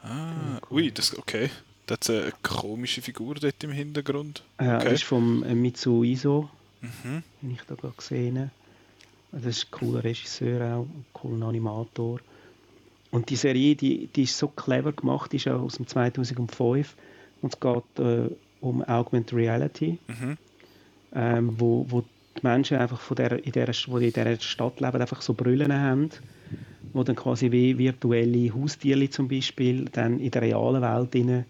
Ah, 0.02 0.61
ui, 0.70 0.93
das, 0.93 1.16
okay. 1.19 1.51
Das 1.86 1.98
ist 2.02 2.11
eine 2.11 2.32
komische 2.43 3.02
Figur 3.02 3.35
dort 3.35 3.62
im 3.65 3.73
Hintergrund. 3.73 4.43
Ja, 4.61 4.77
okay. 4.77 4.85
das 4.85 4.93
ist 4.94 5.05
vom 5.05 5.43
äh, 5.43 5.55
Mitsuo 5.55 6.02
Iso, 6.02 6.48
mhm. 6.81 7.23
den 7.43 7.51
ich 7.52 7.62
da 7.66 7.74
gerade 7.74 7.94
gesehen 7.97 8.39
habe. 8.39 8.51
Das 9.32 9.44
ist 9.44 9.66
ein 9.66 9.70
cooler 9.70 10.05
Regisseur 10.05 10.77
auch, 10.77 10.82
ein 10.82 11.05
cooler 11.12 11.47
Animator. 11.47 12.20
Und 13.11 13.31
die 13.31 13.36
Serie, 13.36 13.74
die, 13.74 14.09
die 14.09 14.23
ist 14.23 14.39
so 14.39 14.48
clever 14.48 14.93
gemacht, 14.93 15.32
die 15.32 15.36
ist 15.36 15.48
auch 15.48 15.61
aus 15.61 15.77
dem 15.77 15.86
2005 15.86 16.94
und 17.43 17.55
es 17.55 17.61
geht 17.61 17.98
äh, 17.98 18.31
um 18.65 18.82
Augmented 18.82 19.36
Reality, 19.36 19.99
mhm. 20.09 20.36
ähm, 21.15 21.55
wo, 21.59 21.86
wo 21.89 22.01
die 22.01 22.41
Menschen 22.43 22.78
einfach 22.78 23.01
von 23.01 23.16
der, 23.16 23.45
in 23.45 23.53
der, 23.53 23.69
wo 23.86 23.99
in 23.99 24.12
dieser 24.12 24.41
Stadt 24.41 24.81
leben, 24.81 25.01
einfach 25.01 25.23
so 25.23 25.35
Brüllen 25.35 25.73
haben, 25.73 26.11
wo 26.93 27.05
dann 27.05 27.16
quasi 27.16 27.51
wie 27.53 27.78
virtuelle 27.78 28.53
Haustiere 28.53 29.09
zum 29.11 29.28
Beispiel 29.28 29.85
dann 29.93 30.19
in 30.19 30.31
der 30.31 30.43
realen 30.43 30.82
Welt 30.82 31.47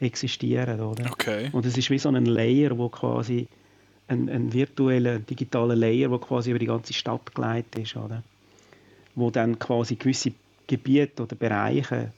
existieren, 0.00 0.80
oder? 0.80 1.10
Okay. 1.10 1.48
Und 1.52 1.64
es 1.64 1.78
ist 1.78 1.88
wie 1.90 1.98
so 1.98 2.10
ein 2.10 2.26
Layer, 2.26 2.76
wo 2.76 2.88
quasi 2.88 3.46
ein, 4.08 4.28
ein 4.28 4.52
virtueller, 4.52 5.18
digitaler 5.18 5.76
Layer, 5.76 6.08
der 6.08 6.18
quasi 6.18 6.50
über 6.50 6.58
die 6.58 6.66
ganze 6.66 6.92
Stadt 6.92 7.34
geleitet 7.34 7.78
ist, 7.78 7.96
oder? 7.96 8.22
Wo 9.14 9.30
dann 9.30 9.58
quasi 9.58 9.96
gewisse 9.96 10.32
Gebiete 10.66 11.22
oder 11.22 11.36
Bereiche 11.36 12.12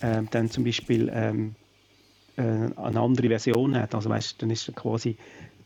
ähm, 0.00 0.28
dann 0.30 0.50
zum 0.50 0.64
Beispiel 0.64 1.10
ähm, 1.12 1.48
äh, 1.48 1.65
eine 2.42 3.00
andere 3.00 3.28
Version 3.28 3.74
hat. 3.76 3.94
Also 3.94 4.10
weißt, 4.10 4.42
dann 4.42 4.50
ist 4.50 4.74
quasi 4.74 5.16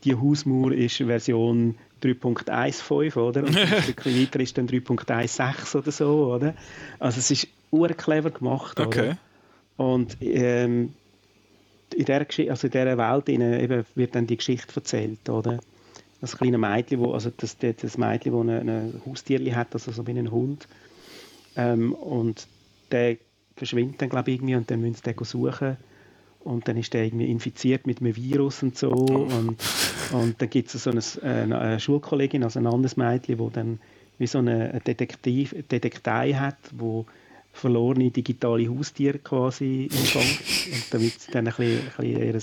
die 0.03 0.15
Hausmauer 0.15 0.71
ist 0.71 0.97
Version 0.97 1.75
3.15, 2.01 3.17
oder? 3.17 3.43
Und 3.43 3.57
ein 3.57 3.81
Stückchen 3.83 4.19
weiter 4.19 4.39
ist 4.39 4.57
dann 4.57 4.67
3.16 4.67 5.77
oder 5.77 5.91
so, 5.91 6.33
oder? 6.33 6.55
Also 6.99 7.19
es 7.19 7.31
ist 7.31 7.47
clever 7.97 8.31
gemacht, 8.31 8.79
okay. 8.79 9.09
Oder? 9.09 9.17
Und 9.77 10.17
ähm, 10.21 10.93
in 11.93 12.05
dieser, 12.05 12.25
also 12.49 12.67
in 12.67 12.71
dieser 12.71 12.97
Welt 12.97 13.29
eben 13.29 13.85
wird 13.95 14.15
dann 14.15 14.27
die 14.27 14.37
Geschichte 14.37 14.75
erzählt, 14.75 15.29
oder? 15.29 15.59
Das 16.19 16.37
kleine 16.37 16.57
Mädchen, 16.57 16.99
wo, 16.99 17.13
also 17.13 17.31
das, 17.35 17.57
das 17.57 17.97
Mädchen, 17.97 18.47
das 18.47 18.67
ein 18.67 19.01
Haustier 19.05 19.55
hat, 19.55 19.73
also 19.73 19.91
so 19.91 20.05
wie 20.05 20.11
ein 20.11 20.31
Hund. 20.31 20.67
Ähm, 21.55 21.93
und 21.93 22.47
der 22.91 23.17
verschwindet 23.55 24.01
dann, 24.01 24.09
glaube 24.09 24.31
ich, 24.31 24.37
irgendwie 24.37 24.55
und 24.55 24.69
dann 24.69 24.81
müssen 24.81 24.95
sie 24.95 25.13
den 25.13 25.25
suchen 25.25 25.77
und 26.43 26.67
dann 26.67 26.77
ist 26.77 26.93
der 26.93 27.05
irgendwie 27.05 27.29
infiziert 27.29 27.87
mit 27.87 28.01
einem 28.01 28.15
Virus 28.15 28.63
und 28.63 28.77
so 28.77 28.91
und, 28.91 29.57
und 30.11 30.41
dann 30.41 30.49
gibt 30.49 30.73
es 30.73 30.83
so 30.83 30.89
eine, 30.89 31.01
eine, 31.21 31.59
eine, 31.59 31.79
Schulkollegin, 31.79 32.43
also 32.43 32.59
ein 32.59 32.67
anderes 32.67 32.97
Mädchen, 32.97 33.39
wo 33.39 33.49
dann 33.49 33.79
wie 34.17 34.27
so 34.27 34.39
eine 34.39 34.79
Detektiv, 34.85 35.55
Detektei 35.69 36.33
hat, 36.33 36.57
wo 36.71 37.05
verlorene 37.53 38.11
digitale 38.11 38.69
Haustiere 38.69 39.19
quasi 39.19 39.89
empfängt 39.91 40.73
und 40.73 40.93
damit 40.93 41.21
sie 41.21 41.31
dann 41.31 41.47
ein 41.47 41.53
bisschen, 41.53 41.79
ein 41.79 42.05
bisschen 42.07 42.33
ihr 42.33 42.41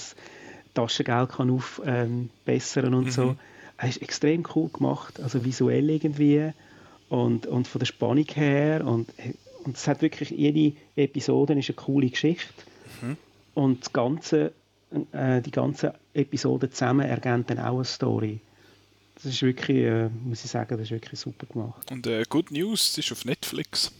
Taschengeld 0.74 1.30
kann 1.30 1.50
aufbessern 1.50 2.86
ähm, 2.86 2.94
und 2.94 3.04
mhm. 3.06 3.10
so. 3.10 3.36
Es 3.80 3.90
ist 3.90 4.02
extrem 4.02 4.44
cool 4.56 4.68
gemacht, 4.70 5.20
also 5.20 5.44
visuell 5.44 5.88
irgendwie 5.88 6.50
und, 7.08 7.46
und 7.46 7.68
von 7.68 7.78
der 7.78 7.86
Spannung 7.86 8.26
her 8.34 8.84
und, 8.84 9.08
und 9.64 9.76
es 9.76 9.86
hat 9.86 10.02
wirklich, 10.02 10.30
jede 10.30 10.76
Episode 10.96 11.54
ist 11.54 11.68
eine 11.68 11.76
coole 11.76 12.10
Geschichte 12.10 12.52
mhm. 13.00 13.16
Und 13.58 13.80
das 13.80 13.92
ganze, 13.92 14.52
äh, 15.10 15.42
die 15.42 15.50
ganze 15.50 15.94
Episode 16.14 16.70
zusammen 16.70 17.06
ergänzen 17.06 17.56
dann 17.56 17.66
auch 17.66 17.74
eine 17.74 17.84
Story. 17.84 18.38
Das 19.16 19.24
ist 19.24 19.42
wirklich, 19.42 19.78
äh, 19.78 20.08
muss 20.08 20.44
ich 20.44 20.50
sagen, 20.50 20.76
das 20.76 20.82
ist 20.82 20.90
wirklich 20.92 21.18
super 21.18 21.44
gemacht. 21.46 21.90
Und 21.90 22.06
äh, 22.06 22.22
Good 22.28 22.52
News, 22.52 22.94
das 22.94 23.04
ist 23.04 23.10
auf 23.10 23.24
Netflix. 23.24 23.90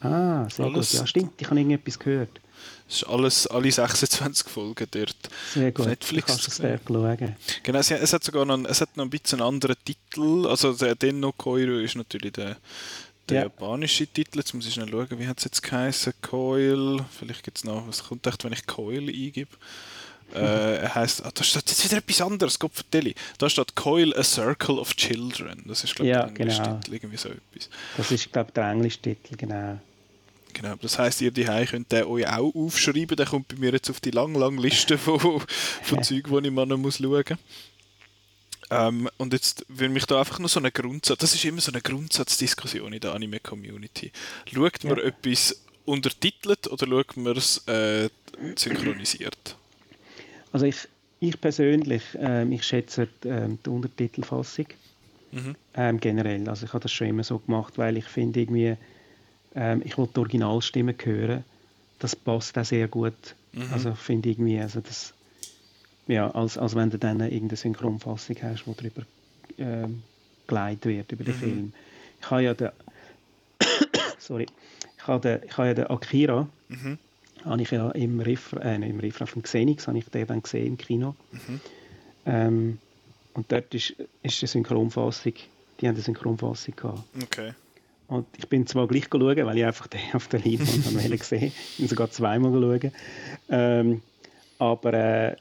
Ah, 0.00 0.48
sehr 0.48 0.66
alles, 0.66 0.92
gut. 0.92 1.00
Ja, 1.00 1.06
stimmt, 1.08 1.32
ich 1.40 1.46
habe 1.48 1.58
irgendetwas 1.58 1.98
gehört. 1.98 2.40
Es 2.88 3.02
ist 3.02 3.04
alles, 3.08 3.46
alle 3.48 3.70
26 3.70 4.48
Folgen 4.48 4.86
dort 4.92 5.16
sehr 5.52 5.72
gut. 5.72 5.80
auf 5.80 5.86
Netflix. 5.88 6.26
Du 6.26 6.32
kannst 6.32 6.48
es 6.48 6.58
dort 6.58 6.82
schauen. 6.86 7.36
Genau, 7.64 7.78
es, 7.80 7.90
es, 7.90 8.12
hat 8.12 8.22
sogar 8.22 8.44
noch, 8.44 8.64
es 8.64 8.80
hat 8.80 8.96
noch 8.96 9.04
ein 9.04 9.10
bisschen 9.10 9.40
einen 9.40 9.54
anderen 9.54 9.76
Titel. 9.84 10.46
Also 10.46 10.72
der 10.72 10.94
Denno 10.94 11.32
Koiro 11.32 11.80
ist 11.80 11.96
natürlich 11.96 12.32
der, 12.32 12.56
der 13.28 13.36
ja. 13.36 13.42
japanische 13.44 14.06
Titel. 14.06 14.38
Jetzt 14.38 14.54
muss 14.54 14.66
ich 14.66 14.74
schnell 14.74 14.88
schauen, 14.88 15.18
wie 15.18 15.26
hat 15.26 15.38
es 15.38 15.44
jetzt 15.44 15.62
geheißen? 15.62 16.14
Coil. 16.22 17.04
Vielleicht 17.18 17.42
gibt 17.42 17.58
es 17.58 17.64
noch, 17.64 17.86
was 17.86 18.04
kommt 18.04 18.26
echt, 18.26 18.44
wenn 18.44 18.52
ich 18.52 18.66
Coil 18.66 19.08
eingebe? 19.08 19.50
äh, 20.34 20.76
er 20.78 20.94
heißt, 20.94 21.24
ah, 21.24 21.30
da 21.32 21.42
steht 21.42 21.68
jetzt 21.68 21.84
wieder 21.84 21.98
etwas 21.98 22.20
anderes, 22.20 22.58
Gott 22.58 22.74
vertelle. 22.74 23.14
Da 23.38 23.48
steht 23.48 23.74
Coil 23.74 24.14
a 24.16 24.22
Circle 24.22 24.78
of 24.78 24.94
Children. 24.94 25.62
Das 25.66 25.84
ist, 25.84 25.94
glaube 25.94 26.08
ich, 26.08 26.14
ja, 26.14 26.22
der 26.22 26.28
englische 26.28 26.62
genau. 26.62 26.76
Titel, 26.76 26.94
irgendwie 26.94 27.16
so 27.16 27.28
etwas. 27.30 27.70
Das 27.96 28.10
ist, 28.10 28.32
glaube 28.32 28.48
ich, 28.48 28.54
der 28.54 28.70
englische 28.70 28.98
Titel, 29.00 29.36
genau. 29.36 29.80
Genau, 30.54 30.74
das 30.80 30.98
heisst, 30.98 31.20
ihr 31.20 31.30
daheim 31.30 31.66
könnt 31.66 31.92
den 31.92 32.04
euch 32.04 32.26
auch 32.26 32.54
aufschreiben, 32.54 33.16
der 33.16 33.26
kommt 33.26 33.48
bei 33.48 33.56
mir 33.56 33.72
jetzt 33.72 33.90
auf 33.90 34.00
die 34.00 34.10
lange, 34.10 34.38
lange 34.38 34.60
Liste 34.60 34.98
von, 34.98 35.20
von 35.82 36.02
Zeug, 36.02 36.24
die 36.24 36.46
ich 36.46 36.50
mal 36.50 36.66
noch 36.66 36.78
muss 36.78 36.98
schauen 36.98 37.10
muss. 37.10 37.38
Ähm, 38.70 39.08
und 39.16 39.32
jetzt 39.32 39.64
will 39.68 39.88
mich 39.88 40.04
da 40.06 40.18
einfach 40.18 40.38
noch 40.38 40.48
so 40.48 40.60
eine 40.60 40.70
Grundsatz, 40.70 41.18
das 41.18 41.34
ist 41.34 41.44
immer 41.44 41.60
so 41.60 41.72
eine 41.72 41.80
Grundsatzdiskussion 41.80 42.92
in 42.92 43.00
der 43.00 43.14
Anime-Community. 43.14 44.12
Schaut 44.52 44.84
man 44.84 44.98
ja. 44.98 45.04
etwas 45.04 45.62
untertitelt 45.84 46.66
oder 46.68 46.86
schaut 46.86 47.16
man 47.16 47.36
es 47.36 47.66
äh, 47.66 48.10
synchronisiert? 48.56 49.56
Also 50.52 50.66
ich, 50.66 50.76
ich 51.20 51.40
persönlich, 51.40 52.02
ähm, 52.18 52.52
ich 52.52 52.64
schätze 52.64 53.08
ähm, 53.24 53.58
die 53.64 53.70
Untertitelfassung 53.70 54.66
mhm. 55.32 55.56
ähm, 55.74 56.00
generell. 56.00 56.48
Also 56.48 56.66
ich 56.66 56.72
habe 56.72 56.82
das 56.82 56.92
schon 56.92 57.08
immer 57.08 57.24
so 57.24 57.38
gemacht, 57.38 57.78
weil 57.78 57.96
ich 57.96 58.04
finde 58.04 58.40
irgendwie, 58.40 58.76
ähm, 59.54 59.82
ich 59.84 59.96
will 59.96 60.08
die 60.14 60.18
Originalstimme 60.18 60.94
hören. 61.02 61.44
Das 61.98 62.14
passt 62.14 62.56
auch 62.58 62.64
sehr 62.64 62.88
gut. 62.88 63.34
Mhm. 63.52 63.72
Also 63.72 63.94
finde 63.94 64.28
ich 64.28 64.38
irgendwie, 64.38 64.60
also 64.60 64.80
das, 64.80 65.14
ja, 66.08 66.30
als, 66.30 66.58
als 66.58 66.74
wenn 66.74 66.90
du 66.90 66.98
dann 66.98 67.20
irgendeine 67.20 67.56
Synchronfassung 67.56 68.36
hast, 68.42 68.64
die 68.64 68.74
darüber 68.74 69.02
ähm, 69.58 70.02
geleitet 70.46 70.86
wird, 70.86 71.12
über 71.12 71.24
den 71.24 71.34
mhm. 71.34 71.38
Film. 71.38 71.72
Ich 72.20 72.30
habe 72.30 72.42
ja 72.42 72.54
den, 72.54 72.70
sorry, 74.18 74.46
ich 74.96 75.06
habe, 75.06 75.20
den, 75.20 75.48
ich 75.48 75.56
habe 75.56 75.68
ja 75.68 75.74
den 75.74 75.86
Akira, 75.86 76.48
mhm. 76.68 76.98
habe 77.44 77.62
ich 77.62 77.70
ja 77.70 77.90
im 77.90 78.20
Riff, 78.20 78.52
äh, 78.54 78.74
im 78.74 79.00
Riff 79.00 79.20
auf 79.20 79.34
dem 79.34 79.42
Xenix, 79.42 79.86
habe 79.86 79.98
ich 79.98 80.06
den 80.06 80.26
dann 80.26 80.42
gesehen 80.42 80.66
im 80.66 80.78
Kino. 80.78 81.14
Mhm. 81.30 81.60
Ähm, 82.26 82.78
und 83.34 83.52
dort 83.52 83.72
ist, 83.74 83.94
ist 84.22 84.42
eine 84.42 84.48
Synchronfassung, 84.48 85.34
die 85.80 85.86
haben 85.86 85.94
eine 85.94 86.02
Synchronfassung 86.02 86.74
gehabt. 86.74 87.02
Okay. 87.22 87.52
Und 88.08 88.26
ich 88.38 88.48
bin 88.48 88.66
zwar 88.66 88.88
gleich 88.88 89.04
schauen, 89.12 89.36
weil 89.36 89.58
ich 89.58 89.64
einfach 89.64 89.86
den 89.86 90.00
auf 90.14 90.28
der 90.28 90.40
Leinwand 90.40 91.20
gesehen 91.20 91.40
habe. 91.40 91.46
Ich 91.46 91.76
bin 91.76 91.88
sogar 91.88 92.10
zweimal 92.10 92.50
schauen. 92.50 92.92
Ähm, 93.50 94.02
aber 94.58 94.94
äh, 94.94 95.36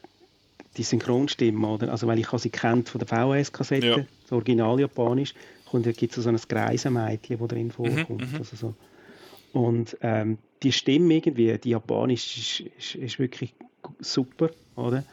die 0.78 0.84
Synchronstimme, 0.84 1.68
oder? 1.68 1.92
Also, 1.92 2.08
weil 2.08 2.20
ich 2.20 2.28
sie 2.38 2.50
kennt 2.50 2.90
von 2.90 3.00
der 3.00 3.08
VHS-Kassette, 3.08 3.88
ja. 3.88 3.98
das 3.98 4.32
Original 4.32 4.80
Japanisch, 4.80 5.34
und 5.72 5.86
da 5.86 5.92
gibt 5.92 6.18
es 6.18 6.24
so 6.24 6.30
ein 6.30 6.38
Greisenmädchen, 6.38 7.40
das 7.40 7.48
drin 7.48 7.68
mhm, 7.68 7.72
vorkommt. 7.72 8.32
Mhm, 8.32 8.38
also 8.38 8.56
so. 8.56 8.76
Und 9.54 9.98
ähm, 10.02 10.38
die 10.64 10.72
Stimme 10.72 11.16
irgendwie, 11.16 11.58
die 11.58 11.70
Japanisch, 11.70 12.38
ist, 12.38 12.70
ist, 12.78 12.96
ist, 12.96 13.20
wirklich 13.20 13.54
super, 14.00 14.52
oder? 14.76 15.04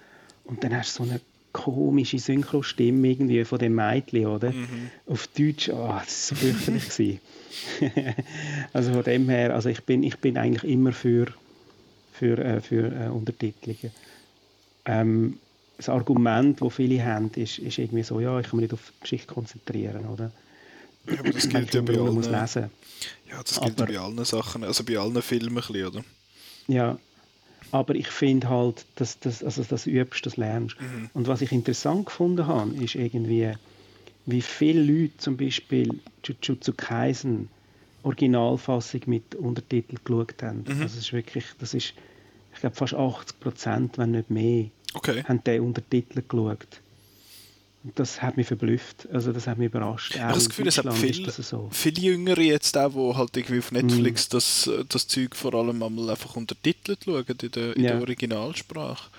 Und 0.44 0.62
dann 0.62 0.76
hast 0.76 0.98
du 0.98 1.04
so 1.04 1.10
eine 1.10 1.20
komische 1.52 2.18
Synchrostimme 2.18 3.08
irgendwie 3.08 3.44
von 3.44 3.58
dem 3.58 3.74
Mädchen, 3.74 4.26
oder? 4.26 4.52
Mhm. 4.52 4.90
Auf 5.06 5.28
Deutsch, 5.28 5.68
oh, 5.70 5.88
das 5.88 5.96
war 5.96 6.04
so 6.06 6.34
fürchterlich. 6.34 7.20
also 8.72 8.92
von 8.92 9.04
dem 9.04 9.28
her, 9.28 9.54
also 9.54 9.68
ich 9.68 9.82
bin, 9.84 10.02
ich 10.02 10.18
bin 10.18 10.36
eigentlich 10.36 10.70
immer 10.70 10.92
für, 10.92 11.26
für, 12.12 12.38
äh, 12.38 12.60
für 12.60 12.92
äh, 12.92 13.08
Untertitelungen. 13.08 13.92
Ähm, 14.86 15.38
das 15.76 15.88
Argument, 15.88 16.60
das 16.60 16.74
viele 16.74 17.04
haben, 17.04 17.30
ist, 17.34 17.58
ist 17.58 17.78
irgendwie 17.78 18.02
so, 18.02 18.20
ja, 18.20 18.38
ich 18.40 18.46
kann 18.48 18.58
mich 18.58 18.70
nicht 18.70 18.74
auf 18.74 18.92
die 18.96 19.00
Geschichte 19.00 19.32
konzentrieren, 19.32 20.06
oder? 20.06 20.30
Ja, 21.06 21.18
aber 21.18 21.30
das 21.30 21.48
gilt 21.48 21.74
ja 21.74 21.82
bei 21.82 21.94
allen... 21.94 22.14
Muss 22.14 22.28
lesen. 22.28 22.70
Ja, 23.28 23.42
das 23.42 23.60
gilt 23.60 23.80
aber, 23.80 23.92
bei 23.92 23.98
allen 23.98 24.24
Sachen, 24.24 24.64
also 24.64 24.84
bei 24.84 24.96
allen 24.96 25.20
Filmen 25.20 25.48
ein 25.48 25.54
bisschen, 25.54 25.86
oder? 25.86 26.04
Ja, 26.68 26.98
Aber 27.74 27.96
ich 27.96 28.06
finde 28.06 28.48
halt, 28.48 28.86
dass 28.94 29.18
das, 29.18 29.42
also 29.42 29.64
das 29.64 29.88
übst, 29.88 30.24
das 30.24 30.36
lernst. 30.36 30.80
Mhm. 30.80 31.10
Und 31.12 31.26
was 31.26 31.40
ich 31.40 31.50
interessant 31.50 32.06
gefunden 32.06 32.46
habe, 32.46 32.72
ist 32.76 32.94
irgendwie, 32.94 33.52
wie 34.26 34.42
viele 34.42 34.80
Leute 34.80 35.16
zum 35.18 35.36
Beispiel 35.36 36.00
Jujutsu 36.24 36.72
Kaisen 36.76 37.48
Originalfassung 38.04 39.00
mit 39.06 39.34
Untertitel 39.34 39.96
geschaut 40.04 40.40
haben. 40.40 40.64
Mhm. 40.68 40.82
Es 40.82 40.94
ist 40.96 41.12
wirklich, 41.12 41.46
das 41.58 41.74
ist, 41.74 41.94
ich 42.52 42.60
glaube 42.60 42.76
fast 42.76 42.94
80 42.94 43.40
Prozent, 43.40 43.98
wenn 43.98 44.12
nicht 44.12 44.30
mehr, 44.30 44.66
Okay. 44.94 45.22
haben 45.24 45.42
den 45.44 45.60
Untertitel 45.62 46.22
geschaut. 46.26 46.66
Und 47.82 47.98
das 47.98 48.22
hat 48.22 48.38
mich 48.38 48.46
verblüfft, 48.46 49.06
also 49.12 49.30
das 49.32 49.46
hat 49.46 49.58
mich 49.58 49.66
überrascht. 49.66 50.14
Ich 50.14 50.20
habe 50.22 50.32
das 50.32 50.48
Gefühl, 50.48 50.68
es 50.68 50.76
Deutschland 50.76 50.96
viel, 50.98 51.30
so. 51.30 51.68
viele 51.70 52.00
Jüngere 52.00 52.40
jetzt 52.40 52.78
auch, 52.78 52.90
die 53.12 53.18
halt 53.18 53.36
irgendwie 53.36 53.58
auf. 53.60 53.72
Netflix 53.72 54.28
das, 54.30 54.70
das 54.88 55.06
Zeug 55.06 55.36
vor 55.36 55.52
allem 55.52 55.82
einmal 55.82 56.08
einfach 56.08 56.34
untertitelt 56.36 57.00
schauen 57.04 57.24
in 57.28 57.50
der, 57.50 57.76
in 57.76 57.82
Ja. 57.84 57.90
der 57.92 58.00
Originalsprache. 58.00 59.10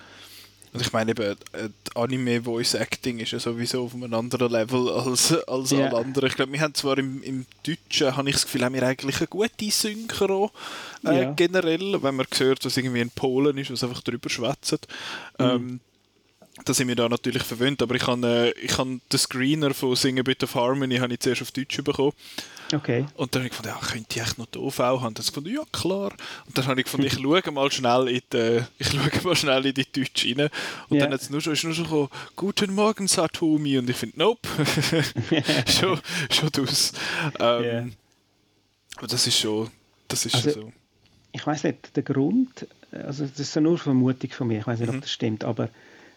Und 0.72 0.80
ich 0.82 0.92
meine 0.92 1.12
eben, 1.12 1.36
äh, 1.52 1.68
Anime 1.94 2.42
Voice 2.42 2.74
Acting 2.74 3.18
ist 3.18 3.32
ja 3.32 3.38
sowieso 3.38 3.84
auf 3.84 3.94
einem 3.94 4.12
anderen 4.12 4.50
Level 4.52 4.88
als, 4.92 5.32
als 5.48 5.70
Ja. 5.70 5.86
alle 5.86 5.96
anderen. 5.98 6.28
Ich 6.28 6.36
glaube, 6.36 6.52
wir 6.52 6.60
haben 6.60 6.74
zwar 6.74 6.98
im, 6.98 7.22
im 7.22 7.46
Deutschen, 7.66 8.16
habe 8.16 8.28
ich 8.28 8.34
das 8.36 8.44
Gefühl, 8.44 8.64
haben 8.64 8.74
wir 8.74 8.82
eigentlich 8.82 9.16
eine 9.18 9.26
gute 9.28 9.70
Synchro 9.70 10.50
äh, 11.04 11.22
Ja. 11.22 11.32
generell, 11.32 12.02
wenn 12.02 12.16
man 12.16 12.26
hört, 12.36 12.64
was 12.64 12.76
irgendwie 12.76 13.00
in 13.00 13.10
Polen 13.10 13.56
ist, 13.58 13.70
was 13.70 13.84
einfach 13.84 14.02
drüber 14.02 14.28
schwätzt. 14.28 14.86
Mhm. 15.38 15.44
Ähm, 15.44 15.80
da 16.64 16.72
sind 16.72 16.88
wir 16.88 16.96
da 16.96 17.08
natürlich 17.08 17.42
verwöhnt, 17.42 17.82
aber 17.82 17.94
ich 17.96 18.06
habe 18.06 18.26
äh, 18.56 18.60
ich 18.64 18.76
habe 18.78 18.98
den 19.12 19.18
Screener 19.18 19.74
von 19.74 19.94
Sing 19.94 20.18
a 20.18 20.22
Bit 20.22 20.42
of 20.42 20.54
Harmony 20.54 20.96
habe 20.96 21.12
ich 21.12 21.20
zuerst 21.20 21.42
auf 21.42 21.50
Deutsch 21.52 21.82
bekommen. 21.82 22.12
Okay. 22.74 23.06
Und 23.14 23.34
dann 23.34 23.42
habe 23.42 23.46
ich 23.46 23.50
gefunden, 23.56 23.68
ja, 23.80 23.86
könnte 23.86 24.06
ich 24.10 24.20
echt 24.22 24.38
noch 24.38 24.46
die 24.46 24.58
OV 24.58 24.78
haben? 24.78 25.14
Dann 25.14 25.24
gefunden, 25.26 25.54
ja 25.54 25.62
klar. 25.72 26.12
Und 26.46 26.58
dann 26.58 26.66
habe 26.66 26.80
ich 26.80 26.84
gefunden, 26.84 27.06
ich 27.06 27.12
schaue 27.14 27.52
mal 27.52 27.70
schnell 27.70 28.08
in 28.08 28.20
die, 28.32 28.62
ich 28.78 28.88
schaue 28.88 29.10
mal 29.22 29.36
schnell 29.36 29.66
in 29.66 29.74
die 29.74 29.84
Deutsch 29.92 30.26
rein. 30.26 30.48
Und 30.88 30.96
Ja. 30.96 31.04
dann 31.04 31.12
hat's 31.12 31.30
nur 31.30 31.40
schon, 31.40 31.52
ist 31.52 31.62
nur 31.64 31.74
schon 31.74 31.84
gekommen, 31.84 32.08
Guten 32.34 32.74
Morgen, 32.74 33.06
Satomi. 33.06 33.78
Und 33.78 33.88
ich 33.88 33.96
finde, 33.96 34.18
nope, 34.18 34.48
schon, 35.68 36.00
schon 36.30 36.48
das. 36.52 36.92
Ähm, 37.38 37.64
Ja. 37.64 37.84
Aber 38.98 39.06
das 39.08 39.26
ist 39.26 39.38
schon, 39.38 39.70
das 40.08 40.24
ist 40.26 40.34
Also- 40.34 40.50
schon 40.52 40.62
so. 40.62 40.72
ich 41.32 41.46
weiß 41.46 41.64
nicht, 41.64 41.94
der 41.96 42.02
Grund, 42.02 42.66
also 42.90 43.26
das 43.26 43.38
ist 43.38 43.54
ja 43.54 43.60
nur 43.60 43.78
Vermutung 43.78 44.30
von 44.30 44.48
mir, 44.48 44.60
ich 44.60 44.66
weiß 44.66 44.80
nicht, 44.80 44.88
Mhm. 44.90 44.96
ob 44.96 45.02
das 45.02 45.12
stimmt, 45.12 45.44
aber 45.44 45.68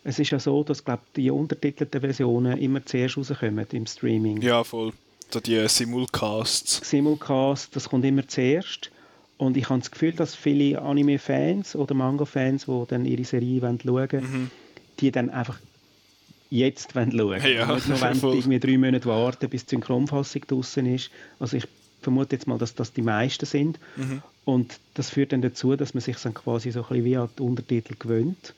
es 0.05 0.17
ist 0.17 0.31
ja 0.31 0.39
so, 0.39 0.63
dass 0.63 0.83
glaub, 0.83 1.01
die 1.13 1.29
untertitelten 1.29 1.99
Versionen 1.99 2.57
immer 2.57 2.85
zuerst 2.85 3.17
rauskommen 3.17 3.67
im 3.73 3.85
Streaming. 3.85 4.41
Ja, 4.41 4.63
voll. 4.63 4.93
So 5.31 5.39
die 5.39 5.67
Simulcasts. 5.67 6.81
Simulcast, 6.89 7.75
das 7.75 7.89
kommt 7.89 8.03
immer 8.05 8.27
zuerst. 8.27 8.89
Und 9.37 9.55
ich 9.57 9.69
habe 9.69 9.79
das 9.79 9.91
Gefühl, 9.91 10.11
dass 10.13 10.35
viele 10.35 10.81
Anime-Fans 10.81 11.75
oder 11.75 11.93
Manga-Fans, 11.93 12.65
die 12.65 12.83
dann 12.87 13.05
ihre 13.05 13.23
Serie 13.23 13.61
wollen 13.61 13.79
schauen 13.83 14.09
Mhm. 14.11 14.51
die 14.99 15.11
dann 15.11 15.29
einfach 15.29 15.59
jetzt 16.49 16.95
wollen 16.95 17.11
schauen 17.11 17.41
Ja, 17.53 17.73
Nicht 17.75 17.87
nur, 17.87 18.01
wenn 18.01 18.15
voll. 18.15 18.35
irgendwie 18.35 18.59
drei 18.59 18.77
Monate 18.77 19.05
warten, 19.05 19.49
bis 19.49 19.65
die 19.65 19.75
Synchronfassung 19.75 20.41
draußen 20.47 20.85
ist. 20.93 21.09
Also 21.39 21.57
ich 21.57 21.67
vermute 22.01 22.35
jetzt 22.35 22.47
mal, 22.47 22.57
dass 22.57 22.75
das 22.75 22.91
die 22.91 23.01
meisten 23.01 23.45
sind. 23.45 23.79
Mhm. 23.95 24.21
Und 24.45 24.79
das 24.95 25.11
führt 25.11 25.31
dann 25.31 25.41
dazu, 25.43 25.75
dass 25.75 25.93
man 25.93 26.01
sich 26.01 26.17
dann 26.17 26.33
quasi 26.33 26.71
so 26.71 26.81
ein 26.81 26.87
bisschen 26.87 27.05
wie 27.05 27.17
an 27.17 27.29
die 27.37 27.41
Untertitel 27.43 27.93
gewöhnt 27.97 28.55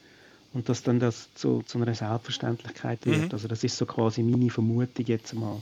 und 0.54 0.68
dass 0.70 0.84
dann 0.84 1.00
das 1.00 1.30
zu, 1.36 1.62
zu 1.66 1.78
einer 1.80 1.94
Selbstverständlichkeit 1.94 3.06
wird. 3.06 3.26
Mhm. 3.26 3.30
Also 3.34 3.48
das 3.48 3.64
ist 3.64 3.78
so 3.78 3.86
quasi 3.86 4.24
meine 4.24 4.50
Vermutung 4.50 5.06
jetzt 5.06 5.34
mal. 5.36 5.62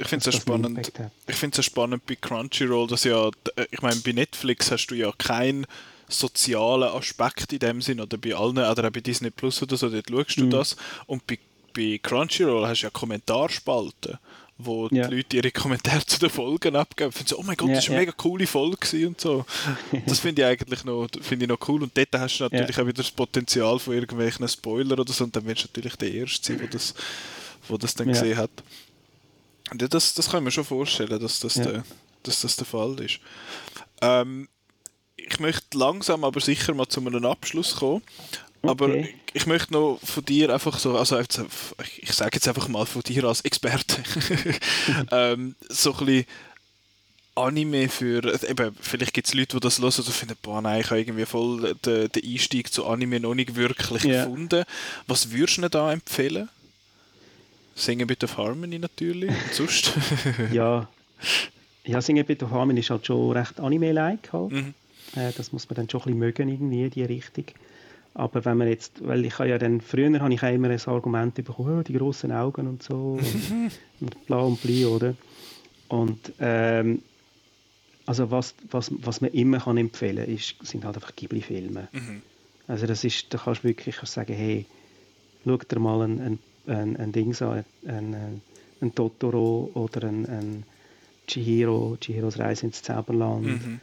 Ich 0.00 0.08
finde 0.08 0.28
es 0.28 0.34
ja 0.34 0.40
spannend. 0.40 0.92
Ich 1.26 1.36
finde 1.36 1.52
es 1.54 1.56
ja 1.58 1.62
spannend 1.62 2.06
bei 2.06 2.14
Crunchyroll, 2.16 2.86
dass 2.86 3.04
ja, 3.04 3.30
ich 3.70 3.82
meine, 3.82 3.96
bei 4.00 4.12
Netflix 4.12 4.70
hast 4.70 4.86
du 4.88 4.94
ja 4.94 5.12
keinen 5.18 5.66
sozialen 6.08 6.88
Aspekt 6.90 7.52
in 7.52 7.58
dem 7.58 7.82
Sinn, 7.82 8.00
oder 8.00 8.16
bei 8.16 8.34
allen, 8.34 8.56
oder 8.58 8.86
auch 8.86 8.90
bei 8.92 9.00
Disney 9.00 9.30
Plus 9.30 9.62
oder 9.62 9.76
so, 9.76 9.88
dort 9.90 10.08
schaust 10.10 10.38
du 10.38 10.44
Mhm. 10.44 10.50
das. 10.50 10.76
Und 11.06 11.26
bei, 11.26 11.38
bei 11.74 12.00
Crunchyroll 12.02 12.66
hast 12.66 12.80
du 12.80 12.86
ja 12.86 12.90
Kommentarspalten, 12.90 14.18
wo 14.56 14.88
Ja. 14.90 15.06
die 15.06 15.16
Leute 15.16 15.36
ihre 15.36 15.50
Kommentare 15.50 16.04
zu 16.06 16.18
den 16.18 16.30
Folgen 16.30 16.76
abgeben. 16.76 17.12
Finden 17.12 17.28
so, 17.28 17.38
oh 17.38 17.42
mein 17.44 17.56
Gott, 17.56 17.68
Ja, 17.68 17.74
das 17.76 17.88
war 17.88 17.96
eine 17.96 18.04
ja. 18.04 18.06
mega 18.06 18.12
coole 18.16 18.46
Folge 18.46 19.06
und 19.06 19.20
so. 19.20 19.44
Das 20.06 20.18
finde 20.20 20.42
ich 20.42 20.48
eigentlich 20.48 20.84
noch, 20.84 21.06
finde 21.20 21.44
ich 21.44 21.48
noch 21.48 21.68
cool. 21.68 21.82
Und 21.82 21.96
dort 21.96 22.08
hast 22.14 22.38
du 22.38 22.44
natürlich 22.44 22.78
auch 22.78 22.86
wieder 22.86 23.02
das 23.02 23.10
Potenzial 23.10 23.78
von 23.78 23.94
irgendwelchen 23.94 24.48
Spoiler 24.48 24.98
oder 24.98 25.12
so, 25.12 25.24
und 25.24 25.36
dann 25.36 25.44
wirst 25.46 25.64
du 25.64 25.68
natürlich 25.68 25.96
der 25.96 26.12
Erste 26.12 26.46
sein, 26.46 26.58
der 26.58 26.68
das, 26.68 26.94
wo 27.68 27.76
das 27.76 27.94
dann 27.94 28.08
gesehen 28.08 28.36
hat. 28.38 28.50
Das, 29.74 30.14
das 30.14 30.30
kann 30.30 30.40
ich 30.40 30.44
mir 30.44 30.50
schon 30.50 30.64
vorstellen, 30.64 31.18
dass 31.20 31.40
das, 31.40 31.56
Ja. 31.56 31.64
der, 31.64 31.84
dass 32.22 32.40
das 32.40 32.56
der 32.56 32.66
Fall 32.66 32.98
ist. 33.00 33.20
Ähm, 34.00 34.48
ich 35.16 35.40
möchte 35.40 35.76
langsam 35.76 36.24
aber 36.24 36.40
sicher 36.40 36.74
mal 36.74 36.88
zu 36.88 37.00
einem 37.00 37.24
Abschluss 37.26 37.76
kommen. 37.76 38.02
Aber 38.62 38.86
Okay. 38.86 39.14
ich, 39.28 39.34
ich 39.42 39.46
möchte 39.46 39.72
noch 39.72 40.00
von 40.02 40.24
dir 40.24 40.52
einfach 40.52 40.78
so, 40.78 40.96
also 40.98 41.16
jetzt, 41.18 41.40
ich, 41.98 42.12
sage 42.12 42.30
jetzt 42.36 42.48
einfach 42.48 42.66
mal 42.68 42.86
von 42.86 43.02
dir 43.02 43.24
als 43.24 43.42
Experte, 43.42 44.02
ähm, 45.12 45.54
so 45.68 45.92
ein 45.94 46.06
bisschen 46.06 46.26
Anime 47.36 47.88
für, 47.88 48.24
eben, 48.48 48.76
vielleicht 48.80 49.14
gibt 49.14 49.28
es 49.28 49.34
Leute, 49.34 49.56
die 49.56 49.60
das 49.60 49.78
hören 49.78 49.92
und 49.96 50.08
finden, 50.08 50.36
boah 50.42 50.60
nein, 50.60 50.80
ich 50.80 50.90
habe 50.90 50.98
irgendwie 51.00 51.24
voll 51.24 51.74
den, 51.84 52.10
den 52.10 52.24
Einstieg 52.24 52.72
zu 52.72 52.84
Anime 52.86 53.20
noch 53.20 53.34
nicht 53.34 53.54
wirklich 53.54 54.02
Ja. 54.02 54.24
gefunden. 54.24 54.64
Was 55.06 55.30
würdest 55.30 55.58
du 55.58 55.68
da 55.70 55.92
empfehlen? 55.92 56.48
Singen 57.78 58.06
bitte 58.06 58.26
Harmony 58.36 58.78
natürlich. 58.78 59.30
Und 59.30 59.54
sonst? 59.54 59.92
ja, 60.52 60.88
ja 61.84 62.00
Singen 62.00 62.26
Bit 62.26 62.42
of 62.42 62.50
Harmony 62.50 62.80
ist 62.80 62.90
halt 62.90 63.06
schon 63.06 63.32
recht 63.32 63.60
Anime-like 63.60 64.32
halt. 64.32 64.52
Mhm. 64.52 64.74
Äh, 65.14 65.32
das 65.36 65.52
muss 65.52 65.68
man 65.68 65.76
dann 65.76 65.88
schon 65.88 66.00
ein 66.00 66.04
bisschen 66.04 66.18
mögen, 66.18 66.48
irgendwie, 66.48 66.84
in 66.84 66.90
die 66.90 67.04
Richtung. 67.04 67.44
Aber 68.14 68.44
wenn 68.44 68.58
man 68.58 68.68
jetzt, 68.68 69.06
weil 69.06 69.24
ich 69.24 69.38
habe 69.38 69.48
ja 69.48 69.58
dann, 69.58 69.80
früher 69.80 70.18
habe 70.18 70.34
ich 70.34 70.42
auch 70.42 70.52
immer 70.52 70.68
ein 70.68 70.80
Argument 70.86 71.34
bekommen, 71.34 71.78
oh, 71.78 71.82
die 71.82 71.92
grossen 71.92 72.32
Augen 72.32 72.66
und 72.66 72.82
so 72.82 73.18
und, 73.20 73.70
und 74.00 74.26
bla 74.26 74.38
und 74.38 74.60
bli, 74.60 74.84
oder? 74.84 75.14
Und 75.86 76.32
ähm, 76.40 77.02
also 78.06 78.30
was, 78.30 78.54
was, 78.70 78.90
was 78.98 79.20
man 79.20 79.30
immer 79.30 79.60
kann 79.60 79.76
empfehlen 79.76 80.24
kann, 80.24 80.34
ist, 80.34 80.56
sind 80.62 80.84
halt 80.84 80.96
einfach 80.96 81.14
Ghibli-Filme. 81.14 81.88
Mhm. 81.92 82.22
Also 82.66 82.86
das 82.86 83.04
ist, 83.04 83.32
da 83.32 83.38
kannst 83.38 83.62
du 83.62 83.68
wirklich 83.68 83.96
sagen, 83.96 84.34
hey, 84.34 84.66
schau 85.44 85.56
dir 85.58 85.78
mal 85.78 86.02
ein, 86.02 86.20
ein, 86.20 86.38
ein, 86.68 86.96
ein 86.96 87.12
Ding 87.12 87.34
an, 87.42 87.64
ein, 87.86 88.42
ein, 88.80 88.94
Totoro 88.94 89.70
oder 89.74 90.08
ein, 90.08 90.26
ein 90.26 90.64
Chihiro, 91.26 91.96
Chihiros 92.00 92.38
Reise 92.38 92.66
ins 92.66 92.82
Zauberland. 92.82 93.46
Mhm. 93.46 93.80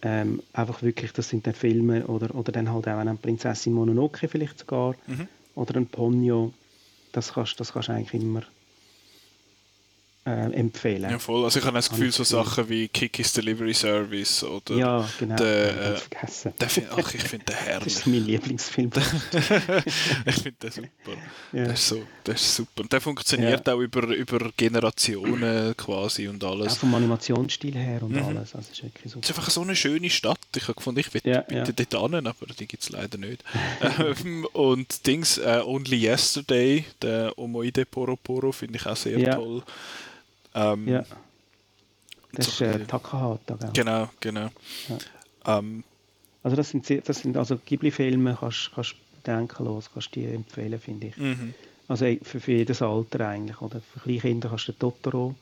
Ähm, 0.00 0.42
einfach 0.52 0.82
wirklich, 0.82 1.12
das 1.12 1.28
sind 1.28 1.46
dann 1.46 1.54
Filme 1.54 2.06
oder, 2.06 2.34
oder 2.34 2.52
dann 2.52 2.72
halt 2.72 2.86
auch 2.86 2.98
eine 2.98 3.16
Prinzessin 3.16 3.72
Mononoke 3.72 4.28
vielleicht 4.28 4.60
sogar 4.60 4.94
Mhm. 5.06 5.28
oder 5.54 5.76
ein 5.76 5.86
Ponyo. 5.86 6.52
Das 7.10 7.32
kannst 7.32 7.58
das 7.58 7.72
kannst 7.72 7.88
du 7.88 7.92
eigentlich 7.92 8.22
immer 8.22 8.42
äh, 10.28 10.52
empfehlen. 10.54 11.10
Ja, 11.10 11.18
voll. 11.18 11.44
Also 11.44 11.58
ich 11.58 11.64
habe 11.64 11.76
das 11.76 11.88
Gefühl, 11.90 12.12
so 12.12 12.18
das. 12.22 12.28
Sachen 12.30 12.68
wie 12.68 12.88
Kikis 12.88 13.32
Delivery 13.32 13.74
Service 13.74 14.44
oder 14.44 14.74
Ja, 14.76 15.08
genau. 15.18 15.36
Der, 15.36 15.70
ich 15.70 15.74
habe 15.76 15.84
äh, 15.84 15.90
das 15.92 16.02
vergessen. 16.02 16.52
der 16.60 16.68
ach, 16.98 17.14
ich 17.14 17.22
finde 17.22 17.44
den 17.46 17.54
Das 17.56 17.66
herrlich. 17.66 17.86
ist 17.96 18.06
mein 18.06 18.24
Lieblingsfilm. 18.26 18.90
ich 20.26 20.34
finde 20.34 20.52
den 20.62 20.70
super. 20.70 20.88
Ja. 21.52 21.64
Der, 21.64 21.72
ist 21.72 21.88
so, 21.88 22.02
der 22.26 22.34
ist 22.34 22.56
super. 22.56 22.82
Und 22.82 22.92
der 22.92 23.00
funktioniert 23.00 23.66
auch 23.70 23.78
über, 23.80 24.02
über 24.08 24.50
Generationen 24.54 25.74
quasi 25.78 26.28
und 26.28 26.44
Auch 26.44 26.50
alles. 26.52 26.76
vom 26.76 26.94
Animationsstil 26.94 27.74
her 27.74 28.02
und 28.02 28.12
Mhm. 28.12 28.22
alles. 28.22 28.54
Also, 28.54 28.68
es 28.70 28.78
ist 28.78 28.82
wirklich 28.84 29.06
Es 29.06 29.12
super. 29.12 29.24
ist 29.24 29.30
einfach 29.38 29.50
so 29.50 29.62
eine 29.62 29.74
schöne 29.74 30.10
Stadt. 30.10 30.38
Ich 30.54 30.64
habe 30.64 30.74
gefunden, 30.74 31.00
ich 31.00 31.12
will 31.14 31.22
Ja, 31.24 31.40
bitte 31.40 31.74
ja. 31.78 31.86
dort 31.88 32.12
hin, 32.14 32.26
aber 32.26 32.46
die 32.58 32.66
gibt 32.66 32.82
es 32.82 32.90
leider 32.90 33.16
nicht. 33.16 33.42
ähm, 33.98 34.46
und 34.52 35.06
Dings, 35.06 35.38
äh, 35.38 35.62
Only 35.64 36.06
Yesterday, 36.06 36.84
der 37.00 37.32
Omoide 37.38 37.86
Poro 37.86 38.16
Poro, 38.16 38.52
finde 38.52 38.78
ich 38.78 38.86
auch 38.86 38.96
sehr 38.96 39.18
Ja. 39.18 39.36
toll. 39.36 39.62
Ähm, 40.58 40.88
Ja. 40.88 41.04
Das 42.32 42.46
so 42.46 42.50
ist 42.52 42.60
äh, 42.60 42.84
Takahata, 42.84 43.54
gell? 43.56 43.70
Genau, 43.72 44.08
genau. 44.20 44.48
Ähm, 45.46 45.82
Also 46.42 46.56
das 46.56 46.70
sind, 46.70 46.84
sehr- 46.86 47.00
das 47.00 47.20
sind 47.20 47.36
also 47.36 47.56
Ghibli-Filme, 47.56 48.36
kannst 48.38 48.70
kannst 48.74 48.94
denkenlos, 49.26 49.90
kannst 49.92 50.14
die 50.14 50.24
empfehlen, 50.26 50.78
finde 50.80 51.08
ich. 51.08 51.16
mhm. 51.16 51.54
Also 51.88 52.04
für, 52.22 52.38
für 52.40 52.52
jedes 52.52 52.82
Alter 52.82 53.28
eigentlich. 53.28 53.60
Oder 53.62 53.80
für 53.80 54.00
kleine 54.00 54.20
Kinder 54.20 54.48
kannst 54.50 54.68
du 54.68 54.72
den 54.72 54.78
Totoro, 54.78 55.34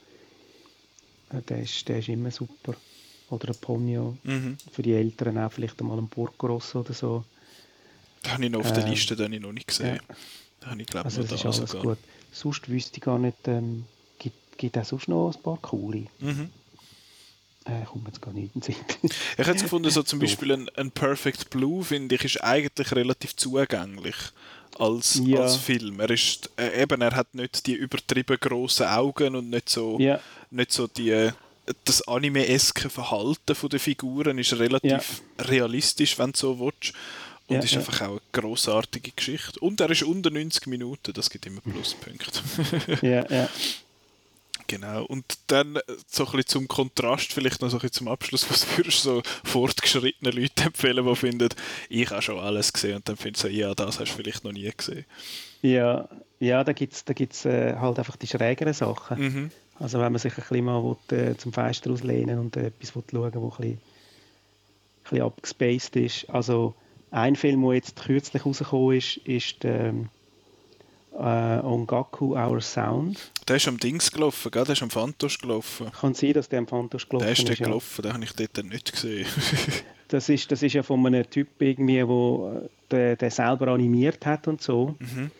äh, 1.30 1.43
der 1.43 1.62
ist, 1.62 1.88
der 1.88 1.98
ist 1.98 2.09
immer 2.09 2.30
super. 2.30 2.74
Oder 3.30 3.48
ein 3.48 3.56
Ponyo. 3.60 4.16
Mhm. 4.22 4.56
Für 4.70 4.82
die 4.82 4.93
Eltern 4.94 5.38
auch 5.38 5.51
vielleicht 5.52 5.80
einmal 5.80 5.98
ein 5.98 6.09
Porco 6.09 6.47
Rosso 6.47 6.80
oder 6.80 6.94
so. 6.94 7.24
Den 8.24 8.32
habe 8.32 8.44
ich 8.44 8.51
noch 8.52 8.60
auf 8.60 8.72
der 8.72 8.84
Ähm, 8.84 8.90
Liste, 8.90 9.16
den 9.16 9.24
habe 9.26 9.34
ich 9.34 9.40
noch 9.43 9.52
nicht 9.52 9.66
gesehen. 9.66 9.97
ja. 9.97 10.14
Den 10.62 10.70
habe 10.70 10.80
ich 10.82 10.86
glaube 10.86 11.06
Also 11.06 11.22
noch 11.22 11.28
das 11.28 11.38
ist 11.38 11.44
da 11.44 11.48
alles 11.59 11.70
sogar. 11.72 11.82
gut. 11.97 11.98
Sonst 12.32 12.68
wüsste 12.68 12.97
ich 12.98 13.02
gar 13.02 13.18
nicht, 13.18 13.36
ähm, 13.48 13.84
gibt, 14.56 14.76
es 14.76 14.88
sonst 14.88 15.08
noch 15.08 15.32
ein 15.34 15.42
paar 15.42 15.58
coole? 15.58 16.06
Mhm. 16.20 16.50
Äh, 17.64 17.84
kommt 17.84 18.06
jetzt 18.06 18.22
gar 18.22 18.32
nicht 18.32 18.54
in 18.54 18.60
den 18.60 18.62
Sinn. 18.62 18.76
Ich 19.02 19.46
hätte 19.46 19.62
gefunden, 19.62 19.90
so 19.90 20.02
zum. 20.02 20.18
Beispiel 20.20 20.52
ein, 20.52 20.68
ein 20.76 20.90
Perfect 20.92 21.50
Blue, 21.50 21.82
finde 21.82 22.14
ich, 22.14 22.24
ist 22.24 22.44
eigentlich 22.44 22.92
relativ 22.92 23.34
zugänglich 23.34 24.14
als, 24.78 25.20
Ja. 25.24 25.40
als 25.40 25.56
Film. 25.56 25.98
Er 25.98 26.10
ist, 26.10 26.50
äh, 26.56 26.82
eben, 26.82 27.00
er 27.00 27.16
hat 27.16 27.34
nicht 27.34 27.66
die 27.66 27.74
übertrieben 27.74 28.38
grossen 28.38 28.86
Augen 28.86 29.34
und 29.34 29.50
nicht 29.50 29.68
so, 29.68 29.98
ja, 29.98 30.20
nicht 30.50 30.72
so 30.72 30.86
die, 30.86 31.30
das 31.84 32.06
anime-eske 32.06 32.88
Verhalten 32.88 33.68
der 33.68 33.80
Figuren 33.80 34.38
ist 34.38 34.52
relativ 34.52 35.22
ja. 35.38 35.44
realistisch, 35.44 36.18
wenn 36.18 36.32
du 36.32 36.38
so 36.38 36.60
willst. 36.60 36.92
Und 37.48 37.56
ja, 37.56 37.62
ist 37.62 37.72
ja. 37.72 37.78
einfach 37.78 38.00
auch 38.02 38.10
eine 38.10 38.20
grossartige 38.32 39.12
Geschichte. 39.12 39.60
Und 39.60 39.80
er 39.80 39.90
ist 39.90 40.02
unter 40.02 40.30
90 40.30 40.66
Minuten, 40.66 41.12
das 41.12 41.30
gibt 41.30 41.46
immer 41.46 41.60
Pluspunkte. 41.60 42.40
ja, 43.02 43.28
ja. 43.30 43.48
Genau, 44.68 45.05
und 45.05 45.24
dann 45.47 45.78
so 46.06 46.24
ein 46.24 46.32
bisschen 46.32 46.47
zum 46.47 46.68
Kontrast, 46.68 47.32
vielleicht 47.32 47.60
noch 47.60 47.68
so 47.68 47.76
ein 47.76 47.80
bisschen 47.80 48.06
zum 48.06 48.09
Abschluss, 48.09 48.47
was 48.51 48.66
würdest 48.76 49.05
du 49.05 49.16
so 49.16 49.22
fortgeschrittenen 49.44 50.32
Leuten 50.32 50.62
empfehlen, 50.62 51.06
die 51.06 51.16
finden, 51.16 51.48
ich 51.88 52.10
habe 52.10 52.22
schon 52.22 52.38
alles 52.38 52.72
gesehen 52.72 52.97
und 52.97 53.09
dann 53.09 53.16
findest 53.16 53.44
du, 53.44 53.48
ja, 53.48 53.74
das 53.74 54.01
hast 54.01 54.12
du 54.12 54.16
vielleicht 54.16 54.44
noch 54.44 54.52
nie 54.52 54.70
gesehen. 54.76 55.05
Ja, 55.62 56.09
ja 56.40 56.64
da 56.64 56.72
gibt 56.72 56.94
es 56.94 57.05
da 57.05 57.12
gibt's, 57.12 57.44
äh, 57.44 57.76
halt 57.76 57.98
einfach 57.98 58.16
die 58.16 58.26
schrägeren 58.26 58.74
Sachen. 58.74 59.18
Mhm. 59.18 59.51
Also 59.78 60.01
wenn 60.01 60.12
man 60.12 60.18
sich 60.18 60.32
ein 60.32 60.36
bisschen 60.40 60.64
mal 60.64 60.82
will, 60.82 61.18
äh, 61.18 61.36
zum 61.36 61.52
Fenster 61.52 61.90
auslehnen 61.90 62.38
und 62.38 62.56
äh, 62.56 62.68
etwas 62.68 62.97
will 62.97 63.05
schauen 63.10 63.34
will, 63.34 63.43
ein 63.43 63.51
bisschen, 63.51 63.72
ein 63.72 63.80
bisschen 65.02 65.22
abgespaced 65.22 65.97
ist. 65.97 66.30
Also 66.30 66.74
ein 67.10 67.36
Film, 67.36 67.62
der 67.62 67.74
jetzt 67.74 67.97
kürzlich 67.97 68.44
rausgekommen 68.44 68.97
ist, 68.97 69.18
ist 69.18 69.64
ähm, 69.64 70.09
äh, 71.18 71.64
Ongaku 71.64 72.36
Our 72.36 72.60
Sound. 72.60 73.32
Der 73.48 73.56
ist 73.56 73.68
am 73.68 73.78
Dings 73.78 74.10
gelaufen, 74.10 74.51
gell? 74.51 74.64
der 74.64 74.72
ist 74.72 74.82
am 74.82 74.90
Fantos 74.90 75.38
gelaufen. 75.38 75.90
Kann 75.93 76.14
sein, 76.14 76.32
dass 76.32 76.48
der 76.48 76.60
am 76.60 76.66
Fantos 76.66 77.09
gelaufen 77.09 77.28
ist. 77.28 77.44
Der 77.44 77.52
ist, 77.52 77.62
gelaufen, 77.62 78.05
ja. 78.05 78.10
den 78.10 78.12
habe 78.14 78.24
ich 78.24 78.32
dort 78.32 78.64
nicht 78.66 78.93
gesehen. 78.93 79.26
das, 80.09 80.28
ist, 80.28 80.51
das 80.51 80.62
ist 80.62 80.72
ja 80.72 80.82
von 80.82 81.06
einem 81.06 81.28
Typ 81.28 81.48
irgendwie, 81.60 81.97
der 81.97 82.62
äh, 82.64 82.68
der, 82.90 83.16
der 83.16 83.30
selber 83.30 83.68
animiert 83.68 84.24
hat 84.26 84.48
und 84.48 84.62
so. 84.62 84.94
Mhm. 84.98 85.30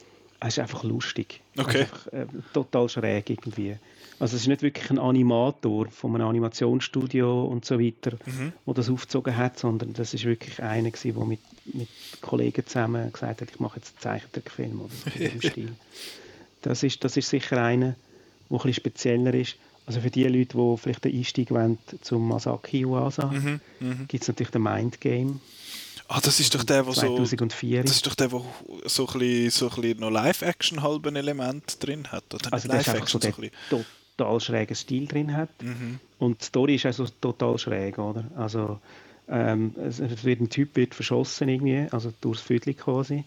Es 0.40 0.48
ist 0.48 0.59
einfach 0.59 0.85
lustig. 0.85 1.40
Okay. 1.57 1.81
Einfach, 1.81 2.07
äh, 2.09 2.27
total 2.53 2.89
schräg 2.89 3.31
irgendwie. 3.31 3.77
Also 4.19 4.36
es 4.36 4.43
ist 4.43 4.48
nicht 4.48 4.62
wirklich 4.62 4.90
ein 4.90 4.98
Animator 4.98 5.89
von 5.89 6.15
einem 6.15 6.28
Animationsstudio 6.28 7.44
und 7.44 7.65
so 7.65 7.78
weiter, 7.78 8.12
mhm. 8.24 8.53
der 8.66 8.74
das 8.74 8.89
aufgezogen 8.90 9.36
hat, 9.36 9.59
sondern 9.59 9.93
das 9.93 10.15
ist 10.15 10.24
wirklich 10.24 10.62
einer 10.62 10.90
der 10.90 11.24
mit, 11.24 11.40
mit 11.72 11.88
Kollegen 12.20 12.66
zusammen 12.66 13.12
gesagt 13.12 13.40
hat, 13.40 13.51
ich 13.51 13.60
mache 13.60 13.76
jetzt 13.76 13.94
einen 13.94 14.01
Zeichentrickfilm 14.01 14.80
oder 14.80 14.94
so 14.94 15.24
in 15.24 15.43
Stil. 15.51 15.72
Das 16.62 16.82
ist, 16.82 17.02
das 17.05 17.16
ist 17.16 17.28
sicher 17.28 17.62
einer, 17.62 17.94
der 17.94 17.94
ein 17.94 18.56
bisschen 18.56 18.74
spezieller 18.74 19.34
ist. 19.34 19.56
Also 19.86 20.01
für 20.01 20.10
die 20.10 20.24
Leute, 20.24 20.56
die 20.56 20.76
vielleicht 20.78 21.05
den 21.05 21.16
Einstieg 21.16 21.51
wollen 21.51 21.78
zum 22.02 22.26
Masaki 22.26 22.84
Uasa, 22.84 23.26
mhm. 23.26 23.60
mhm. 23.78 24.09
gibt 24.09 24.22
es 24.22 24.28
natürlich 24.28 24.51
den 24.51 24.62
Mind 24.62 25.01
Game. 25.01 25.40
Ah, 26.09 26.20
das 26.20 26.38
ist 26.40 26.55
doch 26.55 26.64
der, 26.64 26.86
wo 26.86 26.93
2004. 26.93 27.78
so. 27.78 27.82
Das 27.82 27.97
ist 27.97 28.06
doch 28.06 28.14
der, 28.14 28.30
wo 28.30 28.44
so 28.84 29.06
ein 29.09 29.18
bisschen, 29.18 29.51
so 29.51 29.68
ein 29.70 29.80
bisschen 29.80 30.01
noch 30.01 30.10
Live-Action 30.10 30.82
halben 30.82 31.16
Element 31.16 31.82
drin 31.84 32.06
hat. 32.10 32.32
Oder 32.32 32.52
also 32.52 32.68
Live-Action 32.68 33.20
so, 33.20 33.30
so 33.70 33.84
total 34.16 34.40
schrägen 34.40 34.76
Stil 34.76 35.06
drin 35.06 35.36
hat. 35.36 35.51
Mhm. 35.62 35.98
Und 36.18 36.40
die 36.40 36.44
Story 36.44 36.74
ist 36.76 36.86
also 36.86 37.06
total 37.20 37.59
schräg, 37.59 37.98
oder? 37.98 38.24
Also 38.36 38.80
ähm, 39.28 39.74
es 39.77 40.24
wird 40.24 40.40
ein 40.40 40.51
Typ 40.51 40.77
wird 40.77 40.94
verschossen 40.94 41.48
irgendwie, 41.48 41.86
also 41.90 42.12
durchs 42.20 42.43
Viertel 42.43 42.74
quasi. 42.74 43.24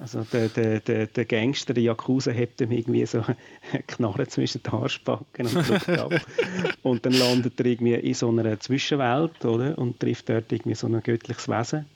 Also 0.00 0.26
der, 0.32 0.48
der, 0.48 0.80
der, 0.80 1.06
der 1.06 1.24
Gangster, 1.24 1.74
der 1.74 1.84
Yakuza, 1.84 2.32
hebt 2.32 2.60
ihm 2.60 2.72
irgendwie 2.72 3.06
so 3.06 3.22
eine 3.22 3.82
Knarre 3.86 4.26
zwischen 4.26 4.62
den 4.62 4.72
Arschbacken 4.72 5.46
und 5.46 5.68
drückt 5.68 5.88
ab. 5.90 6.12
und 6.82 7.06
dann 7.06 7.12
landet 7.12 7.58
er 7.60 7.66
irgendwie 7.66 7.94
in 7.94 8.14
so 8.14 8.28
einer 8.28 8.58
Zwischenwelt, 8.58 9.44
oder? 9.44 9.78
Und 9.78 10.00
trifft 10.00 10.28
dort 10.28 10.50
irgendwie 10.50 10.74
so 10.74 10.86
ein 10.86 11.00
göttliches 11.02 11.48
Wesen 11.48 11.86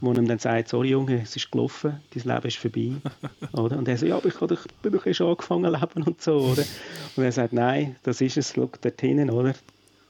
wo 0.00 0.12
ihm 0.12 0.26
dann 0.28 0.38
sagt, 0.38 0.68
sorry 0.68 0.90
Junge, 0.90 1.22
es 1.22 1.36
ist 1.36 1.50
gelaufen, 1.50 2.00
dein 2.14 2.34
Leben 2.34 2.46
ist 2.46 2.58
vorbei. 2.58 2.92
oder? 3.52 3.78
Und 3.78 3.88
er 3.88 3.96
sagt, 3.96 4.10
ja, 4.10 4.16
aber 4.16 4.28
ich 4.28 4.40
habe 4.40 4.54
doch, 4.54 4.66
bin 4.82 4.92
doch 4.92 5.14
schon 5.14 5.30
angefangen 5.30 5.72
leben 5.72 6.02
und 6.02 6.20
so. 6.20 6.36
Oder? 6.36 6.64
Und 7.16 7.24
er 7.24 7.32
sagt, 7.32 7.52
nein, 7.52 7.96
das 8.02 8.20
ist 8.20 8.36
es, 8.36 8.52
schau 8.54 8.70
dort 8.80 9.00
hinten, 9.00 9.30
oder? 9.30 9.54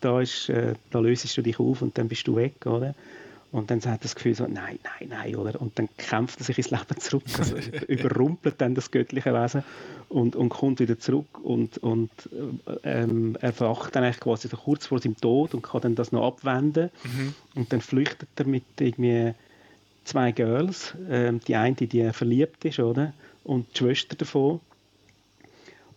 Da, 0.01 0.20
ist, 0.20 0.48
äh, 0.48 0.74
da 0.90 1.01
löst 1.01 1.36
du 1.36 1.43
dich 1.43 1.59
auf 1.59 1.82
und 1.82 1.97
dann 1.98 2.09
bist 2.09 2.27
du 2.27 2.36
weg. 2.36 2.66
Oder? 2.66 2.94
Und 3.52 3.70
dann 3.70 3.78
hat 3.78 3.86
er 3.86 3.98
das 3.98 4.14
Gefühl 4.14 4.35
so, 4.35 4.44
nein, 4.44 4.78
nein, 4.82 5.09
nein, 5.09 5.36
oder? 5.36 5.60
Und 5.60 5.78
dann 5.78 5.89
kämpft 5.97 6.40
er 6.40 6.44
sich 6.44 6.59
ins 6.59 6.70
Leben 6.70 6.98
zurück, 6.98 7.23
also 7.39 7.56
überrumpelt 7.89 8.60
dann 8.60 8.74
das 8.74 8.90
göttliche 8.90 9.32
Wesen 9.32 9.62
und, 10.09 10.36
und 10.36 10.48
kommt 10.51 10.81
wieder 10.81 10.98
zurück 10.98 11.39
und, 11.43 11.78
und 11.78 12.10
ähm, 12.82 13.36
erwacht 13.40 13.97
dann 13.97 14.05
eigentlich 14.05 14.20
quasi 14.20 14.48
so 14.48 14.56
kurz 14.56 14.86
vor 14.86 14.98
seinem 14.98 15.16
Tod 15.16 15.55
und 15.55 15.62
kann 15.62 15.81
dann 15.81 15.94
das 15.94 16.12
noch 16.12 16.27
abwenden. 16.27 16.90
Mhm. 17.05 17.35
Und 17.55 17.73
dann 17.73 17.81
flüchtet 17.81 18.28
er 18.36 18.47
mit 18.47 18.64
irgendwie 18.78 19.32
zwei 20.05 20.32
Girls. 20.32 20.94
Ähm, 21.09 21.40
die 21.47 21.56
eine, 21.56 21.74
die 21.74 22.12
verliebt 22.12 22.64
ist, 22.64 22.78
oder? 22.78 23.12
Und 23.44 23.68
die 23.73 23.78
Schwester 23.78 24.16
davon. 24.16 24.60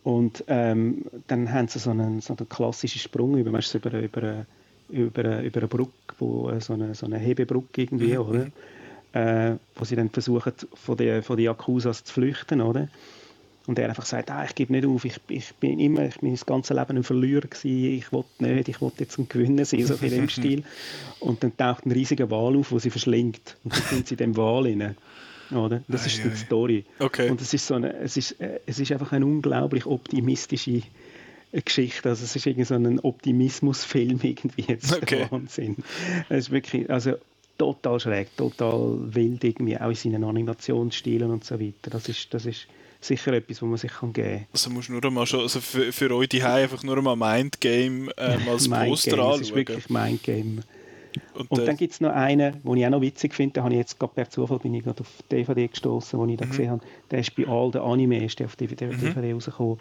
Und 0.09 0.43
ähm, 0.47 1.05
dann 1.27 1.53
haben 1.53 1.67
sie 1.67 1.77
so 1.77 1.91
einen, 1.91 2.19
so 2.19 2.35
einen 2.35 2.49
klassischen 2.49 2.97
Sprung 2.97 3.37
über, 3.37 3.53
weißt 3.53 3.75
du, 3.75 3.77
über, 3.77 3.99
über, 3.99 4.45
über, 4.89 5.43
über 5.43 5.59
eine 5.59 5.67
Brücke, 5.67 6.15
wo, 6.17 6.49
äh, 6.49 6.59
so, 6.59 6.73
eine, 6.73 6.95
so 6.95 7.05
eine 7.05 7.19
Hebebrücke 7.19 7.83
irgendwie, 7.83 8.17
mhm. 8.17 8.19
oder? 8.19 8.47
Äh, 9.13 9.57
wo 9.75 9.85
sie 9.85 9.95
dann 9.95 10.09
versuchen, 10.09 10.53
von 10.73 10.97
den, 10.97 11.21
von 11.21 11.37
den 11.37 11.45
Yakuzas 11.45 12.03
zu 12.05 12.11
flüchten, 12.11 12.59
oder? 12.59 12.87
Und 13.67 13.77
er 13.77 13.89
einfach 13.89 14.05
sagt, 14.05 14.31
ah, 14.31 14.43
ich 14.43 14.55
gebe 14.55 14.73
nicht 14.73 14.87
auf, 14.87 15.05
ich, 15.05 15.19
ich 15.27 15.53
bin 15.53 15.79
immer, 15.79 16.05
ich 16.05 16.19
bin 16.19 16.31
das 16.31 16.47
ganze 16.47 16.73
Leben 16.73 16.97
ein 16.97 17.03
Verlierer 17.03 17.47
gewesen, 17.47 17.93
ich 17.93 18.11
will 18.11 18.23
nicht, 18.39 18.67
ich 18.67 18.81
will 18.81 18.91
jetzt 18.97 19.19
ein 19.19 19.29
Gewinner 19.29 19.65
sein, 19.65 19.85
so 19.85 19.93
in 19.93 20.09
dem 20.09 20.29
Stil. 20.29 20.63
Und 21.19 21.43
dann 21.43 21.55
taucht 21.55 21.85
ein 21.85 21.91
riesiger 21.91 22.31
Wal 22.31 22.57
auf, 22.57 22.71
wo 22.71 22.79
sie 22.79 22.89
verschlingt. 22.89 23.57
Und 23.63 23.75
dann 23.75 23.83
sind 23.83 24.07
sie 24.07 24.15
in 24.15 24.17
dem 24.17 24.37
Wal 24.37 24.63
rein. 24.63 24.95
Oder? 25.51 25.83
Das 25.87 26.05
ist 26.05 26.23
die 26.23 26.35
Story. 26.35 26.85
Okay. 26.99 27.29
Und 27.29 27.41
es 27.41 27.53
ist, 27.53 27.67
so 27.67 27.75
eine, 27.75 27.93
es, 27.97 28.17
ist, 28.17 28.39
äh, 28.39 28.59
es 28.65 28.79
ist 28.79 28.91
einfach 28.91 29.11
eine 29.11 29.25
unglaublich 29.25 29.85
optimistische 29.85 30.83
Geschichte. 31.51 32.09
Also 32.09 32.23
es 32.23 32.35
ist 32.35 32.45
irgendwie 32.45 32.65
so 32.65 32.75
ein 32.75 32.99
Optimismusfilm 32.99 34.19
irgendwie 34.23 34.65
jetzt. 34.67 34.93
Okay. 34.95 35.27
Wahnsinn. 35.29 35.77
Es 36.29 36.45
ist 36.45 36.51
wirklich, 36.51 36.89
also 36.89 37.13
total 37.57 37.99
schräg, 37.99 38.35
total 38.37 38.97
wild 39.13 39.43
irgendwie, 39.43 39.77
auch 39.77 39.89
in 39.89 39.95
seinen 39.95 40.23
Animationsstilen 40.23 41.29
und 41.29 41.43
so 41.43 41.59
weiter. 41.59 41.89
Das 41.89 42.07
ist, 42.07 42.33
das 42.33 42.45
ist 42.45 42.67
sicher 43.01 43.33
etwas, 43.33 43.61
was 43.61 43.69
man 43.69 43.77
sich 43.77 43.91
kann 43.91 44.13
geben 44.13 44.29
kann. 44.29 44.45
Also 44.53 44.69
musst 44.69 44.89
nur 44.89 45.03
einmal 45.03 45.25
schon, 45.25 45.41
also 45.41 45.59
für, 45.61 45.91
für 45.91 46.11
euch 46.15 46.29
die 46.29 46.43
einfach 46.43 46.83
nur 46.83 46.97
einmal 46.97 47.15
Mindgame 47.15 48.11
ähm, 48.17 48.41
als 48.49 48.69
Poster 48.69 49.13
anschauen. 49.13 49.39
Das 49.39 49.49
ist 49.49 49.55
wirklich 49.55 49.89
Mindgame. 49.89 50.63
Und, 51.33 51.51
und 51.51 51.67
dann 51.67 51.77
gibt 51.77 51.93
es 51.93 52.01
noch 52.01 52.11
einen, 52.11 52.61
den 52.63 52.77
ich 52.77 52.85
auch 52.85 52.89
noch 52.89 53.01
witzig 53.01 53.33
finde, 53.33 53.53
da 53.53 53.63
habe 53.63 53.73
ich 53.73 53.79
jetzt 53.79 53.99
gerade 53.99 54.13
per 54.13 54.29
Zufall 54.29 54.59
bin 54.59 54.73
ich 54.73 54.83
gerade 54.83 55.01
auf 55.01 55.09
DVD 55.31 55.67
gestoßen, 55.67 56.19
den 56.19 56.29
ich 56.29 56.37
da 56.37 56.45
mhm. 56.45 56.49
gesehen 56.49 56.69
habe. 56.71 56.81
Der 57.11 57.19
ist 57.19 57.35
bei 57.35 57.47
All 57.47 57.71
the 57.71 57.79
Anime, 57.79 58.23
ist 58.23 58.39
der 58.39 58.47
auf 58.47 58.55
DVD, 58.55 58.87
mhm. 58.87 58.99
DVD 58.99 59.33
rausgekommen. 59.33 59.79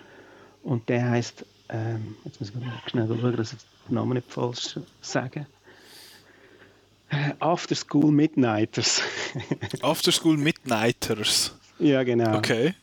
Und 0.62 0.88
der 0.88 1.10
heißt, 1.10 1.44
ähm, 1.70 2.16
jetzt 2.24 2.40
muss 2.40 2.50
ich 2.50 2.56
mal 2.56 2.72
schnell 2.86 3.06
schauen, 3.06 3.36
dass 3.36 3.52
ich 3.52 3.58
den 3.88 3.94
Namen 3.94 4.14
nicht 4.14 4.30
falsch 4.30 4.78
sage. 5.00 5.46
After 7.40 7.74
School 7.74 8.12
Midnighters. 8.12 9.02
After 9.82 10.12
School 10.12 10.36
Midnighters? 10.36 11.54
Ja, 11.78 12.02
genau. 12.02 12.36
Okay. 12.36 12.74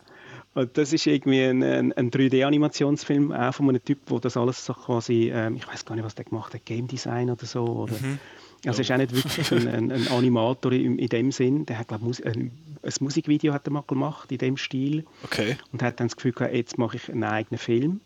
Und 0.56 0.77
das 0.77 0.94
ist 0.94 1.06
irgendwie 1.06 1.44
ein, 1.44 1.61
ein, 1.61 1.94
ein 1.94 2.11
3D-Animationsfilm, 2.11 3.34
auch 3.34 3.53
von 3.53 3.68
einem 3.68 3.84
Typ, 3.84 4.06
der 4.06 4.19
das 4.22 4.38
alles 4.38 4.65
so 4.65 4.73
quasi, 4.73 5.30
ähm, 5.34 5.57
ich 5.57 5.68
weiß 5.68 5.84
gar 5.84 5.95
nicht, 5.95 6.06
was 6.06 6.15
der 6.15 6.23
gemacht 6.23 6.53
hat, 6.53 6.65
Game 6.65 6.88
Design 6.88 7.30
oder 7.30 7.45
so. 7.45 7.65
Oder, 7.65 7.95
mhm. 7.95 8.19
Also 8.68 8.82
ist 8.82 8.92
auch 8.92 8.98
nicht 8.98 9.14
wirklich 9.14 9.52
ein, 9.52 9.68
ein, 9.68 9.92
ein 9.92 10.08
Animator 10.08 10.72
in, 10.72 10.98
in, 11.00 11.10
dem 11.10 11.32
Sinn. 11.32 11.66
Der 11.66 11.80
hat, 11.80 11.90
glaube 11.90 12.10
ich, 12.10 12.26
ein, 12.26 12.52
ein, 12.84 12.94
Musikvideo 13.00 13.54
hat 13.54 13.68
er 13.68 13.72
mal 13.72 13.84
gemacht 13.86 14.32
in 14.32 14.38
dem 14.38 14.58
Stil. 14.58 15.06
Okay. 15.24 15.58
Und 15.72 15.84
hat 15.84 16.00
dann 16.00 16.08
das 16.08 16.16
Gefühl 16.16 16.34
gehabt, 16.34 16.54
jetzt 16.54 16.78
mache 16.78 16.98
ich 16.98 17.10
einen 17.10 17.24
eigenen 17.24 17.60
Film. 17.60 18.02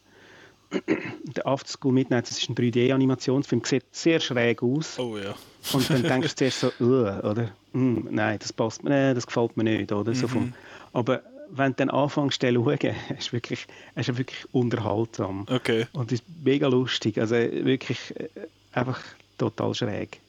der 1.35 1.47
After 1.47 1.69
School 1.69 1.93
Midnight, 1.93 2.29
das 2.29 2.37
ist 2.37 2.49
ein 2.49 2.55
3D-Animationsfilm, 2.55 3.65
sieht 3.65 3.85
sehr 3.91 4.19
schräg 4.19 4.61
aus. 4.61 4.99
Oh 4.99 5.17
ja. 5.17 5.33
Und 5.73 5.89
dann 5.89 6.03
denkst 6.21 6.35
du 6.35 6.49
zuerst 6.49 6.59
so, 6.59 6.71
oder? 6.79 7.51
Mm, 7.73 8.07
nein, 8.11 8.37
das 8.39 8.53
passt 8.53 8.83
mir, 8.83 9.13
das 9.13 9.25
gefällt 9.25 9.57
mir 9.57 9.63
nicht, 9.63 9.91
oder? 9.91 10.13
So 10.13 10.27
vom, 10.27 10.45
mhm. 10.45 10.53
aber 10.93 11.23
wenn 11.51 11.71
du 11.71 11.77
dann 11.77 11.89
anfängst 11.89 12.41
zu 12.41 12.53
schauen, 12.53 12.77
ist 13.17 13.33
wirklich, 13.33 13.65
ist 13.95 14.17
wirklich 14.17 14.45
unterhaltsam. 14.51 15.45
Okay. 15.49 15.87
Und 15.93 16.11
ist 16.11 16.23
mega 16.43 16.67
lustig. 16.67 17.19
Also 17.19 17.35
wirklich 17.35 18.15
äh, 18.19 18.29
einfach 18.71 18.99
total 19.37 19.73
schräg. 19.73 20.19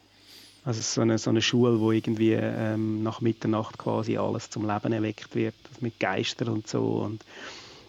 Also 0.64 0.82
so 0.82 1.00
eine, 1.00 1.18
so 1.18 1.30
eine 1.30 1.40
Schule, 1.40 1.80
wo 1.80 1.90
irgendwie 1.90 2.32
ähm, 2.32 3.02
nach 3.02 3.20
Mitternacht 3.20 3.78
quasi 3.78 4.18
alles 4.18 4.50
zum 4.50 4.66
Leben 4.66 4.92
erweckt 4.92 5.34
wird, 5.34 5.54
mit 5.80 5.98
Geistern 5.98 6.48
und 6.48 6.68
so. 6.68 6.82
Und, 6.82 7.24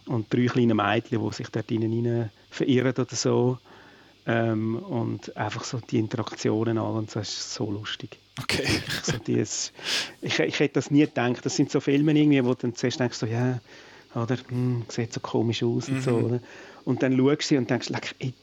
und 0.05 0.33
drei 0.33 0.45
kleine 0.45 0.73
Mädchen, 0.73 1.21
die 1.21 1.33
sich 1.33 1.49
dort 1.49 1.69
hinein 1.69 2.31
verirren 2.49 2.93
oder 2.93 3.15
so. 3.15 3.57
Ähm, 4.25 4.77
und 4.77 5.35
einfach 5.35 5.63
so 5.63 5.79
die 5.79 5.97
Interaktionen 5.97 6.77
an 6.77 6.95
und 6.95 7.15
das 7.15 7.29
ist 7.29 7.53
so 7.55 7.71
lustig. 7.71 8.19
Okay. 8.39 8.67
So 9.03 9.17
dieses, 9.17 9.73
ich, 10.21 10.39
ich 10.39 10.59
hätte 10.59 10.75
das 10.75 10.91
nie 10.91 11.01
gedacht. 11.01 11.43
Das 11.43 11.55
sind 11.55 11.71
so 11.71 11.79
Filme 11.79 12.11
irgendwie, 12.17 12.43
wo 12.45 12.49
du 12.49 12.61
dann 12.61 12.75
zuerst 12.75 12.99
denkst, 12.99 13.17
so, 13.17 13.25
ja, 13.25 13.59
oder, 14.13 14.37
hm, 14.47 14.83
sieht 14.89 15.11
so 15.11 15.19
komisch 15.19 15.63
aus 15.63 15.89
und 15.89 16.03
so, 16.03 16.11
mhm. 16.11 16.25
oder? 16.25 16.39
Und 16.85 17.03
dann 17.03 17.17
schaust 17.17 17.41
du 17.41 17.47
sie 17.47 17.57
und 17.57 17.69
denkst, 17.69 17.89
leck, 17.89 18.15
ey, 18.19 18.33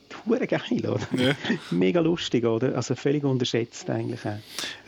geil, 0.46 0.86
oder? 0.86 1.06
Ja. 1.16 1.34
Mega 1.70 2.00
lustig, 2.00 2.44
oder? 2.44 2.74
Also 2.76 2.94
völlig 2.94 3.24
unterschätzt 3.24 3.90
eigentlich 3.90 4.24
auch. 4.24 4.38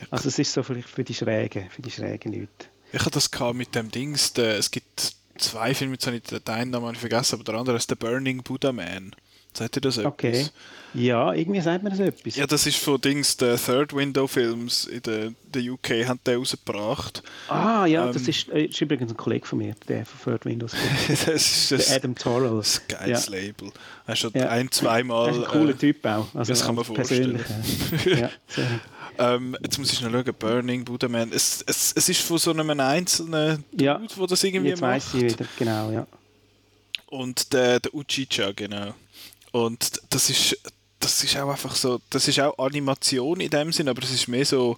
Also 0.09 0.29
es 0.29 0.39
ist 0.39 0.53
so 0.53 0.63
vielleicht 0.63 0.89
für 0.89 1.03
die 1.03 1.13
Schrägen, 1.13 1.69
für 1.69 1.81
die 1.81 1.91
schrägen 1.91 2.33
Leute. 2.33 2.67
Ich 2.93 2.99
hatte 2.99 3.11
das 3.11 3.31
mit 3.53 3.75
dem 3.75 3.89
Dings, 3.89 4.33
der, 4.33 4.57
es 4.57 4.71
gibt 4.71 5.15
zwei 5.37 5.73
Filme, 5.73 5.93
jetzt 5.93 6.07
habe 6.07 6.17
ich 6.17 6.23
den 6.23 6.41
einen 6.47 6.71
Namen 6.71 6.95
vergessen, 6.95 7.35
aber 7.35 7.43
der 7.43 7.55
andere 7.55 7.77
ist 7.77 7.89
The 7.89 7.95
Burning 7.95 8.43
Buddha 8.43 8.71
Man. 8.71 9.15
Sagt 9.53 9.75
ihr 9.77 9.81
das 9.81 9.97
etwas? 9.97 10.11
Okay. 10.13 10.45
Ja, 10.93 11.31
irgendwie 11.33 11.61
sagt 11.61 11.83
mir 11.83 11.89
das 11.89 11.99
etwas. 11.99 12.35
Ja, 12.35 12.45
das 12.45 12.67
ist 12.67 12.77
von 12.77 12.99
Dings, 12.99 13.37
der 13.37 13.55
Third 13.57 13.95
Window 13.95 14.27
Films 14.27 14.85
in 14.85 15.01
der, 15.03 15.31
der 15.53 15.71
UK 15.73 16.05
haben 16.05 16.19
den 16.25 16.37
rausgebracht. 16.39 17.23
Ah, 17.47 17.85
ja, 17.85 18.07
Ähm, 18.07 18.13
das 18.13 18.27
ist, 18.27 18.49
äh, 18.49 18.65
ist 18.65 18.79
übrigens 18.81 19.09
ein 19.11 19.15
Kollege 19.17 19.45
von 19.45 19.59
mir, 19.59 19.73
der 19.87 20.05
von 20.05 20.33
Third 20.33 20.45
Windows. 20.45 20.73
das 21.07 21.21
ist 21.27 21.71
das, 21.71 21.87
der 21.87 21.95
Adam 21.97 22.15
Torrell. 22.15 22.57
das 22.57 22.81
geiles 22.87 23.29
Label. 23.29 23.71
Hast 24.05 24.23
du 24.23 24.29
Ja. 24.33 24.49
ein, 24.49 24.69
zweimal. 24.71 25.27
Er 25.29 25.31
ist 25.35 25.37
ein 25.45 25.51
cooler 25.51 25.69
äh, 25.71 25.75
Typ 25.75 26.05
auch. 26.05 26.27
Also 26.35 26.51
das 26.51 26.65
kann 26.65 26.75
man 26.75 26.85
ja, 26.85 27.03
sehr. 28.47 28.81
ähm, 29.17 29.55
jetzt 29.63 29.77
muss 29.79 29.93
ich 29.93 30.01
noch 30.01 30.11
schauen, 30.11 30.33
Burning 30.37 30.83
Buddha-Man. 30.83 31.31
Es, 31.31 31.63
es, 31.67 31.93
es 31.95 32.09
ist 32.09 32.21
von 32.21 32.37
so 32.37 32.51
einem 32.51 32.69
einzelnen 32.79 33.63
Dude, 33.71 33.83
Ja. 33.85 33.97
der 34.17 34.27
das 34.27 34.43
irgendwie 34.43 34.69
Jetzt 34.69 34.81
macht. 34.81 34.91
weiss 34.91 35.13
ich 35.13 35.21
wieder, 35.23 35.45
genau, 35.57 35.91
ja. 35.91 36.05
Und 37.07 37.53
der, 37.53 37.79
der 37.79 37.93
Uchicha, 37.93 38.51
genau. 38.53 38.93
Und 39.51 40.01
das 40.09 40.29
ist, 40.29 40.57
das 40.99 41.23
ist 41.23 41.37
auch 41.37 41.49
einfach 41.49 41.75
so, 41.75 41.99
das 42.09 42.27
ist 42.27 42.39
auch 42.39 42.57
Animation 42.57 43.39
in 43.41 43.49
dem 43.49 43.71
Sinn, 43.71 43.89
aber 43.89 44.01
es 44.03 44.11
ist 44.11 44.27
mehr 44.27 44.45
so, 44.45 44.77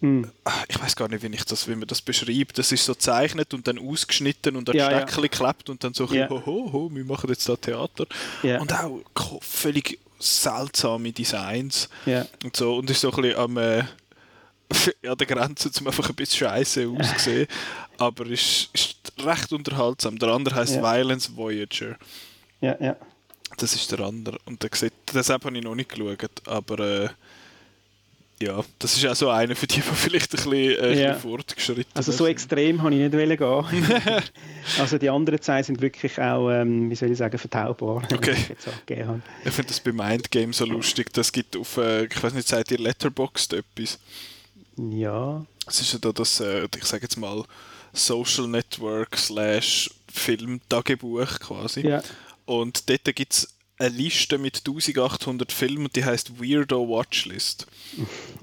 Hm. 0.00 0.30
ich 0.68 0.80
weiß 0.80 0.94
gar 0.94 1.08
nicht, 1.08 1.24
wie, 1.24 1.34
ich 1.34 1.44
das, 1.44 1.66
wie 1.66 1.74
man 1.74 1.88
das 1.88 2.00
beschreibt. 2.00 2.56
Das 2.56 2.70
ist 2.70 2.84
so 2.84 2.92
gezeichnet 2.94 3.52
und 3.52 3.66
dann 3.66 3.80
ausgeschnitten 3.80 4.54
und 4.54 4.70
an 4.70 4.76
Ja, 4.76 4.92
ja. 4.92 4.98
Steckchen 4.98 5.22
geklebt 5.22 5.68
und 5.70 5.82
dann 5.82 5.92
so, 5.92 6.04
Ja. 6.06 6.28
ho, 6.30 6.40
ho, 6.46 6.72
ho, 6.72 6.90
wir 6.92 7.04
machen 7.04 7.28
jetzt 7.30 7.48
da 7.48 7.56
Theater. 7.56 8.06
Ja. 8.44 8.60
Und 8.60 8.72
auch 8.72 9.00
völlig 9.42 9.98
seltsame 10.20 11.10
Designs 11.12 11.88
Ja. 12.06 12.26
und 12.44 12.56
so. 12.56 12.76
Und 12.76 12.88
ist 12.90 13.00
so 13.00 13.10
ein 13.10 13.22
bisschen 13.22 13.38
am, 13.38 13.56
äh, 13.56 13.82
an 15.08 15.18
der 15.18 15.26
Grenze 15.26 15.72
zum 15.72 15.88
einfach 15.88 16.08
ein 16.08 16.14
bisschen 16.14 16.46
scheiße 16.48 16.88
aussehen. 16.96 17.48
aber 17.98 18.26
ist, 18.26 18.68
ist 18.72 18.96
recht 19.18 19.52
unterhaltsam. 19.52 20.16
Der 20.20 20.28
andere 20.28 20.54
heißt 20.54 20.76
Ja. 20.76 20.82
Violence 20.82 21.34
Voyager. 21.34 21.96
Ja, 22.60 22.76
ja. 22.80 22.96
Das 23.58 23.74
ist 23.74 23.90
der 23.92 24.00
andere. 24.00 24.38
Und 24.46 24.62
der 24.62 24.70
sieht, 24.72 24.92
das 25.12 25.28
habe 25.30 25.56
ich 25.56 25.62
noch 25.64 25.74
nicht 25.74 25.90
geschaut, 25.90 26.30
aber 26.46 26.78
äh, 26.78 27.08
ja, 28.40 28.62
das 28.78 28.96
ist 28.96 29.04
auch 29.04 29.16
so 29.16 29.30
einer 29.30 29.56
für 29.56 29.66
die, 29.66 29.76
die 29.76 29.82
vielleicht 29.82 30.32
ein 30.32 30.36
bisschen, 30.36 30.52
äh, 30.54 31.02
Ja. 31.02 31.14
fortgeschritten 31.14 31.90
Also 31.94 32.12
so 32.12 32.18
sind. 32.18 32.28
extrem 32.28 32.80
habe 32.82 32.94
ich 32.94 33.00
nicht 33.00 33.12
wollen 33.12 33.36
gehen. 33.36 34.02
also 34.78 34.96
die 34.96 35.10
anderen 35.10 35.40
zwei 35.42 35.60
sind 35.64 35.80
wirklich 35.80 36.20
auch, 36.20 36.48
ähm, 36.50 36.88
wie 36.88 36.94
soll 36.94 37.10
ich 37.10 37.18
sagen, 37.18 37.36
vertaubar. 37.36 38.04
Okay. 38.12 38.36
ich. 38.86 38.96
Ich 39.44 39.52
finde 39.52 39.68
das 39.68 39.80
bei 39.80 39.90
Mindgame 39.92 40.52
so 40.52 40.64
lustig. 40.66 41.12
Das 41.12 41.32
gibt 41.32 41.56
auf, 41.56 41.76
äh, 41.78 42.04
ich 42.04 42.22
weiß 42.22 42.32
nicht, 42.34 42.46
seid 42.46 42.70
ihr 42.70 42.78
Letterboxd 42.78 43.54
etwas? 43.54 43.98
Ja, 44.76 45.44
Es 45.66 45.80
ist 45.80 45.92
ja 45.94 45.98
da 45.98 46.12
das, 46.12 46.38
äh, 46.38 46.68
ich 46.76 46.84
sage 46.84 47.02
jetzt 47.02 47.16
mal, 47.16 47.42
Social 47.92 48.46
Network 48.46 49.16
slash 49.16 49.90
Film-Tagebuch 50.12 51.40
quasi. 51.40 51.80
ja, 51.80 52.02
Und 52.48 52.88
dort 52.88 53.04
gibt 53.14 53.32
es 53.34 53.54
eine 53.78 53.90
Liste 53.90 54.38
mit 54.38 54.56
1800 54.66 55.52
Filmen 55.52 55.84
und 55.86 55.94
die 55.96 56.04
heißt 56.04 56.40
Weirdo 56.40 56.88
Watchlist. 56.88 57.66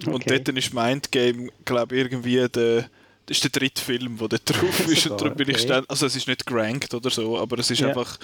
Und 0.06 0.14
Okay. 0.14 0.40
dort 0.44 0.58
ist 0.58 0.74
Mindgame, 0.74 1.50
glaube 1.66 1.96
ich, 1.96 2.02
irgendwie 2.04 2.48
der, 2.48 2.90
das 3.26 3.38
ist 3.38 3.44
der 3.44 3.50
dritte 3.50 3.82
Film, 3.84 4.18
der 4.18 4.28
dort 4.30 4.50
drauf 4.50 4.80
ist. 4.88 5.08
und 5.08 5.20
darum 5.20 5.36
bin 5.36 5.50
ich 5.50 5.56
okay. 5.58 5.66
stand, 5.66 5.90
also 5.90 6.06
es 6.06 6.16
ist 6.16 6.28
nicht 6.28 6.46
gerankt 6.46 6.94
oder 6.94 7.10
so, 7.10 7.38
aber 7.40 7.58
es 7.58 7.72
ist 7.72 7.80
Ja. 7.80 7.88
einfach 7.90 8.18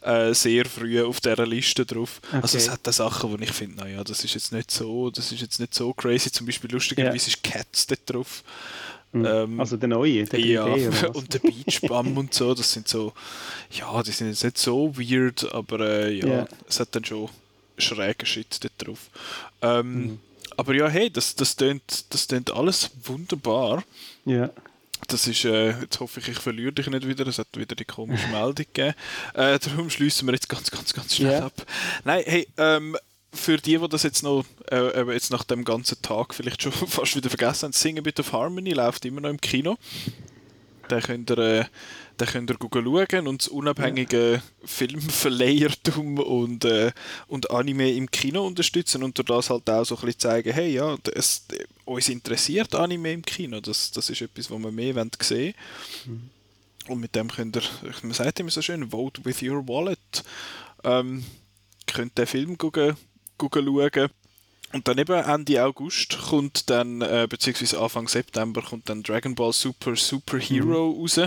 äh, 0.00 0.32
sehr 0.32 0.64
früh 0.64 1.02
auf 1.02 1.20
dieser 1.20 1.46
Liste 1.46 1.84
drauf. 1.84 2.20
Also 2.32 2.56
es 2.56 2.64
Okay. 2.64 2.72
hat 2.72 2.80
da 2.86 2.92
Sachen, 2.92 3.30
wo 3.30 3.36
ich 3.36 3.52
finde, 3.52 3.76
naja, 3.76 4.02
das 4.02 4.24
ist 4.24 4.34
jetzt 4.34 4.52
nicht 4.52 4.70
so, 4.70 5.10
das 5.10 5.30
ist 5.30 5.42
jetzt 5.42 5.60
nicht 5.60 5.74
so 5.74 5.92
crazy. 5.92 6.32
Zum 6.32 6.46
Beispiel 6.46 6.70
lustigerweise 6.72 7.28
ist 7.28 7.42
Cats 7.42 7.86
dort 7.86 8.00
drauf. 8.06 8.42
Ähm, 9.24 9.60
also 9.60 9.76
der 9.76 9.88
neue, 9.88 10.24
der 10.24 10.38
3D 10.40 10.46
ja, 10.46 11.08
und 11.14 11.32
der 11.32 11.38
Beach 11.38 11.80
Bum 11.82 12.16
und 12.18 12.34
so, 12.34 12.54
das 12.54 12.72
sind 12.72 12.88
so, 12.88 13.12
ja, 13.70 14.02
die 14.02 14.10
sind 14.12 14.28
jetzt 14.28 14.44
nicht 14.44 14.58
so 14.58 14.96
weird, 14.96 15.52
aber 15.52 15.80
äh, 15.80 16.12
ja, 16.12 16.26
Ja. 16.26 16.48
es 16.68 16.80
hat 16.80 16.94
dann 16.94 17.04
schon 17.04 17.28
schrägen 17.78 18.26
Shit 18.26 18.62
dort 18.64 18.72
drauf. 18.78 18.98
Ähm, 19.62 19.94
Mhm. 20.06 20.20
Aber 20.58 20.74
ja, 20.74 20.88
hey, 20.88 21.10
das, 21.10 21.34
das, 21.34 21.54
tönt, 21.54 22.06
das 22.14 22.26
tönt 22.26 22.50
alles 22.50 22.90
wunderbar. 23.04 23.84
Ja, 24.24 24.48
Das 25.08 25.26
ist, 25.26 25.44
äh, 25.44 25.78
jetzt 25.82 26.00
hoffe 26.00 26.20
ich, 26.20 26.28
ich 26.28 26.38
verliere 26.38 26.72
dich 26.72 26.86
nicht 26.86 27.06
wieder. 27.06 27.26
Es 27.26 27.38
hat 27.38 27.48
wieder 27.54 27.76
die 27.76 27.84
komische 27.84 28.26
Meldung 28.32 28.54
gegeben. 28.54 28.94
Äh, 29.34 29.58
darum 29.58 29.90
schließen 29.90 30.26
wir 30.26 30.32
jetzt 30.32 30.48
ganz, 30.48 30.70
ganz, 30.70 30.94
ganz 30.94 31.14
schnell 31.14 31.32
Ja. 31.32 31.46
ab. 31.46 31.52
Nein, 32.04 32.22
hey, 32.26 32.48
ähm, 32.56 32.96
für 33.36 33.58
die, 33.58 33.78
die 33.78 33.88
das 33.88 34.02
jetzt 34.02 34.22
noch, 34.22 34.44
äh, 34.70 35.12
jetzt 35.12 35.30
nach 35.30 35.44
dem 35.44 35.64
ganzen 35.64 36.00
Tag 36.02 36.34
vielleicht 36.34 36.62
schon 36.62 36.72
fast 36.72 37.16
wieder 37.16 37.28
vergessen 37.28 37.66
haben, 37.66 37.72
Sing 37.72 37.98
a 37.98 38.00
Bit 38.00 38.20
of 38.20 38.32
Harmony 38.32 38.70
läuft 38.70 39.04
immer 39.04 39.20
noch 39.20 39.30
im 39.30 39.40
Kino. 39.40 39.76
Den 40.90 41.00
könnt 41.00 41.30
ihr, 41.30 41.38
äh, 41.38 41.64
den 42.20 42.28
könnt 42.28 42.50
ihr 42.50 42.56
schauen 42.60 43.26
und 43.26 43.42
das 43.42 43.48
unabhängige 43.48 44.40
Filmverleihertum 44.64 46.18
und, 46.18 46.64
äh, 46.64 46.92
und 47.26 47.50
Anime 47.50 47.92
im 47.92 48.10
Kino 48.10 48.46
unterstützen 48.46 49.02
und 49.02 49.18
durch 49.18 49.26
das 49.26 49.50
halt 49.50 49.68
auch 49.68 49.84
so 49.84 49.96
ein 49.96 50.02
bisschen 50.02 50.20
zeigen, 50.20 50.52
hey, 50.52 50.72
ja, 50.72 50.96
das, 51.02 51.44
uns 51.84 52.08
interessiert 52.08 52.74
Anime 52.74 53.12
im 53.12 53.22
Kino, 53.22 53.60
das, 53.60 53.90
das 53.90 54.10
ist 54.10 54.22
etwas, 54.22 54.50
was 54.50 54.58
wir 54.58 54.72
mehr 54.72 54.94
wollen 54.94 55.10
sehen 55.20 55.54
Und 56.88 57.00
mit 57.00 57.14
dem 57.16 57.30
könnt 57.30 57.56
ihr, 57.56 57.62
man 58.02 58.12
sagt 58.12 58.38
immer 58.40 58.50
so 58.50 58.62
schön, 58.62 58.90
vote 58.90 59.24
with 59.24 59.42
your 59.42 59.66
wallet. 59.66 60.24
Ähm, 60.84 61.24
könnt 61.86 62.16
den 62.16 62.26
Film 62.26 62.58
gucken 62.58 62.96
schauen. 63.40 64.08
Und 64.72 64.88
dann 64.88 64.98
eben 64.98 65.12
Ende 65.14 65.64
August 65.64 66.18
kommt 66.28 66.68
dann, 66.70 67.00
äh, 67.00 67.26
beziehungsweise 67.30 67.80
Anfang 67.80 68.08
September 68.08 68.62
kommt 68.62 68.88
dann 68.88 69.02
Dragon 69.02 69.34
Ball 69.34 69.52
Super 69.52 69.94
Super 69.96 70.38
Hero 70.38 70.90
raus, 70.90 71.20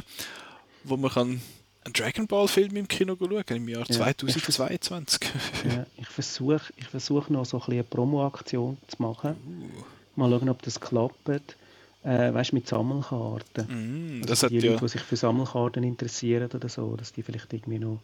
wo 0.84 0.98
man 0.98 1.10
kann 1.12 1.42
einen 1.86 1.94
Dragon 1.94 2.28
Ball 2.28 2.48
Film 2.48 2.76
im 2.76 2.88
Kino 2.88 3.16
schauen 3.18 3.44
im 3.48 3.70
Jahr 3.70 3.86
Ja. 3.88 3.96
2022. 3.96 5.22
ja. 5.66 5.86
Ich 5.98 6.08
versuche 6.08 6.62
ich 6.76 6.86
versuch 6.88 7.30
noch 7.30 7.46
so 7.46 7.58
ein 7.58 7.60
bisschen 7.62 7.74
eine 7.76 7.84
Promo-Aktion 7.86 8.78
zu 8.88 9.02
machen. 9.02 9.36
Uh. 9.48 9.84
Mal 10.16 10.30
schauen, 10.30 10.50
ob 10.50 10.62
das 10.62 10.80
klappt. 10.80 11.30
Äh, 12.04 12.34
weißt 12.34 12.52
du, 12.52 12.56
mit 12.56 12.68
Sammelkarten. 12.68 13.68
Mm, 13.68 14.22
Also 14.22 14.28
das 14.30 14.44
hat 14.44 14.52
die 14.52 14.60
ja, 14.60 14.72
Leute, 14.72 14.86
die 14.86 14.90
sich 14.90 15.02
für 15.02 15.16
Sammelkarten 15.16 15.84
interessieren 15.84 16.50
oder 16.54 16.70
so, 16.70 16.96
dass 16.96 17.12
die 17.14 17.24
vielleicht 17.24 17.52
irgendwie 17.54 17.80
noch 17.80 18.00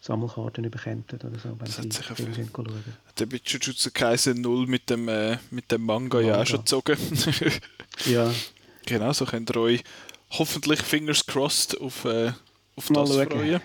Sammelkarten 0.00 0.70
bekommen 0.70 1.04
oder 1.12 1.30
so, 1.38 1.48
wenn 1.50 1.58
Das 1.58 1.78
hat 1.78 2.16
viel- 2.16 2.26
gehen 2.26 2.50
schauen. 2.54 2.84
der 3.18 3.26
Jujutsu 3.44 3.90
Kaisen 3.92 4.40
0 4.40 4.66
mit 4.66 4.88
dem, 4.90 5.08
äh, 5.08 5.38
mit 5.50 5.70
dem 5.72 5.82
Manga, 5.84 6.20
ja 6.20 6.34
auch 6.34 6.36
Manga. 6.38 6.46
schon 6.46 6.58
gezogen. 6.60 6.96
Ja, 8.06 8.32
genau, 8.86 9.12
so 9.12 9.24
könnt 9.26 9.50
ihr 9.50 9.56
euch 9.60 9.82
hoffentlich 10.30 10.80
fingers 10.82 11.26
crossed 11.26 11.80
auf, 11.80 12.04
äh, 12.04 12.32
auf 12.76 12.90
Mal 12.90 13.04
das 13.06 13.14
schauen. 13.16 13.30
freuen. 13.30 13.60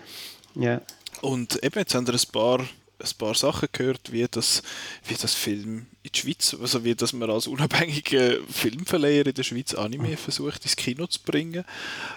ja, 0.56 0.80
Und 1.22 1.62
eben, 1.62 1.78
jetzt 1.78 1.94
haben 1.94 2.06
wir 2.08 2.14
ein 2.14 2.32
paar, 2.32 2.58
ein 2.60 3.10
paar 3.16 3.34
Sachen 3.36 3.68
gehört, 3.70 4.10
wie 4.10 4.26
das, 4.28 4.62
wie 5.06 5.14
das 5.14 5.34
Film 5.34 5.86
in 6.04 6.10
der 6.12 6.20
Schweiz, 6.20 6.54
also 6.60 6.84
wie 6.84 6.94
dass 6.94 7.14
man 7.14 7.30
als 7.30 7.46
unabhängiger 7.46 8.36
Filmverleiher 8.46 9.26
in 9.26 9.32
der 9.32 9.42
Schweiz 9.42 9.72
Anime 9.72 10.18
versucht 10.18 10.62
ins 10.62 10.76
Kino 10.76 11.06
zu 11.06 11.18
bringen. 11.22 11.64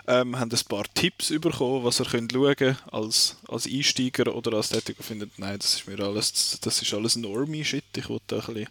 Ähm, 0.08 0.38
haben 0.38 0.52
ein 0.52 0.60
paar 0.68 0.84
Tipps 0.94 1.30
bekommen, 1.30 1.86
was 1.86 2.02
ihr 2.02 2.06
könnt 2.06 2.34
schauen 2.34 2.78
als, 2.92 3.38
als 3.48 3.66
Einsteiger 3.66 4.36
oder 4.36 4.58
als 4.58 4.70
Tätiger 4.70 5.02
findet, 5.02 5.40
nein, 5.40 5.58
das 5.58 5.76
ist 5.76 5.88
mir 5.88 5.98
alles, 6.02 6.60
das 6.60 6.82
ist 6.82 6.94
alles 6.94 7.16
Normie-Shit, 7.16 7.86
ich 7.96 8.10
will 8.10 8.20
da, 8.28 8.40
ein 8.40 8.68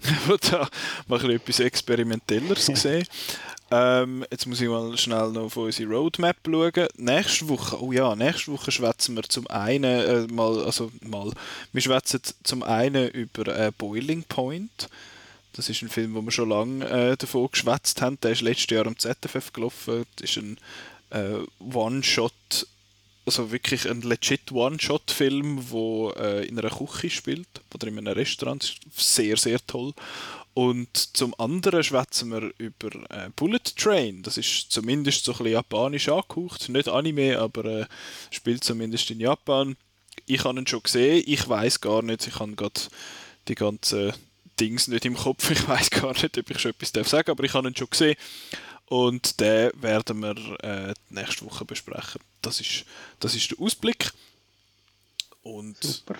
bisschen, 0.00 0.38
da 0.50 0.68
mal 1.08 1.20
ein 1.20 1.26
bisschen 1.28 1.30
etwas 1.30 1.60
Experimentelleres 1.60 2.66
sehen. 2.74 3.06
Ähm, 3.76 4.24
jetzt 4.30 4.46
muss 4.46 4.60
ich 4.60 4.68
mal 4.68 4.96
schnell 4.96 5.32
noch 5.32 5.46
auf 5.46 5.56
unsere 5.56 5.90
Roadmap 5.90 6.36
schauen. 6.46 6.86
Nächste 6.96 7.48
Woche, 7.48 7.82
oh 7.82 7.90
ja, 7.90 8.14
nächste 8.14 8.52
Woche 8.52 8.70
schwätzen 8.70 9.16
wir 9.16 9.24
zum 9.24 9.48
einen 9.48 9.84
äh, 9.84 10.32
mal, 10.32 10.64
also 10.64 10.92
mal, 11.00 11.32
wir 11.72 11.82
schwätzen 11.82 12.20
zum 12.44 12.62
einen 12.62 13.08
über 13.08 13.48
äh, 13.48 13.72
Boiling 13.76 14.22
Point. 14.28 14.88
Das 15.54 15.68
ist 15.68 15.82
ein 15.82 15.88
Film, 15.88 16.14
wo 16.14 16.22
wir 16.22 16.30
schon 16.30 16.50
lange 16.50 16.88
äh, 16.88 17.16
davon 17.16 17.48
geschwätzt 17.50 18.00
haben. 18.00 18.16
Der 18.22 18.30
ist 18.30 18.42
letztes 18.42 18.70
Jahr 18.70 18.86
am 18.86 18.96
ZFF 18.96 19.52
gelaufen. 19.52 20.04
Das 20.16 20.30
ist 20.30 20.36
ein 20.36 20.56
äh, 21.10 21.40
One-Shot, 21.58 22.68
also 23.26 23.50
wirklich 23.50 23.90
ein 23.90 24.02
legit 24.02 24.52
One-Shot-Film, 24.52 25.70
wo 25.70 26.12
äh, 26.12 26.46
in 26.46 26.60
einer 26.60 26.70
Küche 26.70 27.10
spielt 27.10 27.48
oder 27.74 27.88
in 27.88 27.98
einem 27.98 28.14
Restaurant. 28.14 28.76
Sehr, 28.94 29.36
sehr 29.36 29.58
toll. 29.66 29.94
Und 30.54 31.16
zum 31.16 31.34
anderen 31.38 31.82
schwätzen 31.82 32.30
wir 32.30 32.52
über 32.58 32.94
äh, 33.10 33.28
Bullet 33.34 33.58
Train. 33.76 34.22
Das 34.22 34.36
ist 34.36 34.70
zumindest 34.70 35.24
so 35.24 35.32
ein 35.32 35.38
bisschen 35.38 35.52
japanisch 35.52 36.08
angehaucht. 36.08 36.68
Nicht 36.68 36.88
Anime, 36.88 37.38
aber 37.40 37.64
äh, 37.64 37.86
spielt 38.30 38.62
zumindest 38.62 39.10
in 39.10 39.18
Japan. 39.18 39.76
Ich 40.26 40.44
habe 40.44 40.60
ihn 40.60 40.66
schon 40.66 40.82
gesehen. 40.82 41.24
Ich 41.26 41.48
weiß 41.48 41.80
gar 41.80 42.02
nicht. 42.02 42.28
Ich 42.28 42.38
habe 42.38 42.54
gerade 42.54 42.80
die 43.48 43.56
ganzen 43.56 44.12
Dings 44.60 44.86
nicht 44.86 45.04
im 45.04 45.16
Kopf. 45.16 45.50
Ich 45.50 45.66
weiß 45.66 45.90
gar 45.90 46.12
nicht, 46.12 46.38
ob 46.38 46.50
ich 46.50 46.58
schon 46.60 46.70
etwas 46.70 46.92
darf 46.92 47.08
sagen, 47.08 47.32
aber 47.32 47.42
ich 47.42 47.52
habe 47.52 47.68
ihn 47.68 47.76
schon 47.76 47.90
gesehen. 47.90 48.16
Und 48.86 49.40
den 49.40 49.72
werden 49.74 50.20
wir 50.20 50.36
äh, 50.62 50.94
nächste 51.10 51.46
Woche 51.46 51.64
besprechen. 51.64 52.20
Das 52.42 52.60
ist, 52.60 52.84
das 53.18 53.34
ist 53.34 53.50
der 53.50 53.60
Ausblick. 53.60 54.12
Und 55.42 55.82
super. 55.82 56.16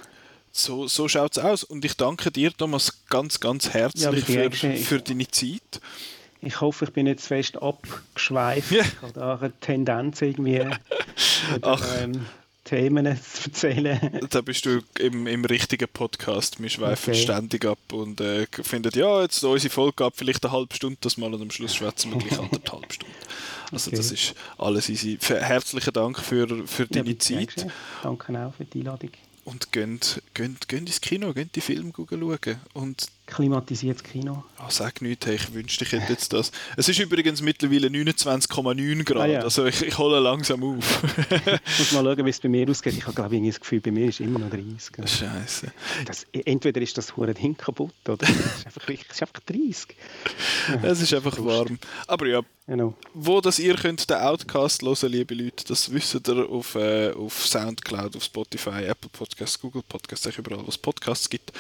So, 0.56 0.86
so 0.86 1.09
schaut 1.09 1.36
es 1.36 1.43
aus. 1.43 1.64
Und 1.64 1.85
ich 1.85 1.97
danke 1.97 2.31
dir, 2.31 2.52
Thomas, 2.52 3.05
ganz, 3.09 3.40
ganz 3.40 3.66
Ja, 3.66 3.72
herzlich 3.72 4.24
bitte, 4.24 4.51
für, 4.52 4.76
für 4.76 5.01
deine 5.01 5.28
Zeit. 5.28 5.81
Ich 6.40 6.60
hoffe, 6.60 6.85
ich 6.85 6.93
bin 6.93 7.06
zu 7.18 7.26
fest 7.26 7.60
abgeschweift. 7.60 8.70
Ja. 8.70 8.82
Ich 8.82 9.02
habe 9.02 9.12
da 9.12 9.39
eine 9.39 9.52
Tendenz 9.60 10.22
irgendwie. 10.22 10.60
Ach. 11.62 11.82
ähm, 12.01 12.26
Themen 12.64 13.18
zu 13.22 13.51
erzählen. 13.51 14.26
Da 14.31 14.40
bist 14.40 14.64
du 14.64 14.81
im, 14.98 15.26
im 15.26 15.44
richtigen 15.44 15.89
Podcast. 15.93 16.62
Wir 16.62 16.70
schweifen 16.70 17.12
okay. 17.12 17.22
ständig 17.22 17.64
ab 17.66 17.78
und 17.93 18.20
äh, 18.20 18.47
finden, 18.62 18.90
ja, 18.94 19.22
jetzt 19.22 19.44
unsere 19.44 19.70
Folge 19.70 20.05
ab, 20.05 20.14
vielleicht 20.16 20.44
eine 20.44 20.52
halbe 20.52 20.74
Stunde 20.74 20.97
das 21.01 21.18
mal 21.18 21.32
und 21.35 21.43
am 21.43 21.51
Schluss 21.51 21.74
schwätzen 21.74 22.12
wir 22.12 22.18
gleich 22.18 22.39
anderthalb 22.39 22.90
Stunden. 22.90 23.14
Also 23.70 23.89
okay. 23.89 23.97
das 23.97 24.12
ist 24.12 24.35
alles 24.56 24.89
easy. 24.89 25.18
Herzlichen 25.20 25.93
Dank 25.93 26.18
für, 26.18 26.66
für 26.66 26.86
deine 26.86 27.10
ja, 27.10 27.18
Zeit. 27.18 27.66
Danke 28.02 28.39
auch 28.39 28.55
für 28.55 28.64
die 28.64 28.78
Einladung 28.78 29.10
und 29.44 29.72
gehen, 29.72 30.00
gehen, 30.34 30.56
gehen 30.68 30.86
ins 30.86 31.00
Kino, 31.00 31.32
gehen 31.32 31.50
die 31.54 31.60
Filme 31.60 31.92
schauen. 31.92 32.60
Und 32.72 33.08
Klimatisiertes 33.26 34.02
Kino. 34.02 34.44
Oh, 34.59 34.68
sag 34.68 35.01
nichts, 35.01 35.26
hey, 35.26 35.36
ich 35.36 35.52
wünschte, 35.55 35.84
ich 35.84 35.92
hätte 35.92 36.12
jetzt 36.12 36.32
das. 36.32 36.52
Es 36.76 36.88
ist 36.88 36.98
übrigens 36.98 37.40
mittlerweile 37.40 37.88
29,9 37.88 39.05
Grad, 39.05 39.22
ah, 39.22 39.26
ja. 39.26 39.40
also 39.40 39.64
ich, 39.64 39.82
ich 39.82 39.96
hole 39.96 40.20
langsam 40.20 40.62
auf. 40.62 41.02
ich 41.66 41.78
muss 41.78 41.92
mal 41.92 42.05
schauen, 42.05 42.26
wie 42.26 42.30
es 42.30 42.40
bei 42.40 42.48
mir 42.48 42.68
ausgeht. 42.68 42.94
Ich 42.94 43.06
habe 43.06 43.14
glaube 43.14 43.36
ich 43.36 43.46
das 43.46 43.60
Gefühl, 43.60 43.80
bei 43.80 43.90
mir 43.90 44.09
ist 44.09 44.20
immer 44.20 44.38
noch 44.38 44.51
30. 44.51 44.96
Scheiße. 45.06 45.72
Das, 46.05 46.26
entweder 46.32 46.82
ist 46.82 46.98
das 46.98 47.16
hure 47.16 47.34
Ding 47.34 47.56
kaputt 47.56 47.94
oder 48.06 48.22
es 48.22 48.30
ist 48.30 48.66
einfach, 48.66 48.88
es 48.88 49.01
ist 49.10 49.22
einfach 49.22 49.40
30. 49.46 49.96
es 50.82 51.01
ist 51.01 51.14
einfach 51.14 51.38
warm. 51.38 51.78
Aber 52.06 52.26
ja, 52.26 52.42
Genau. 52.66 52.94
Wo 53.12 53.42
das 53.42 53.59
ihr 53.59 53.74
könnt 53.74 54.09
den 54.09 54.16
Outcast 54.16 54.82
hören, 54.82 55.12
liebe 55.12 55.34
Leute, 55.34 55.66
das 55.66 55.92
wisst 55.92 56.14
ihr 56.26 56.48
auf, 56.48 56.74
äh, 56.76 57.12
auf 57.12 57.46
Soundcloud, 57.46 58.16
auf 58.16 58.24
Spotify, 58.24 58.84
Apple 58.84 59.10
Podcasts, 59.10 59.60
Google 59.60 59.82
Podcasts, 59.86 60.26
überall, 60.38 60.64
wo 60.64 60.68
es 60.68 60.78
Podcasts 60.78 61.28
gibt. 61.28 61.52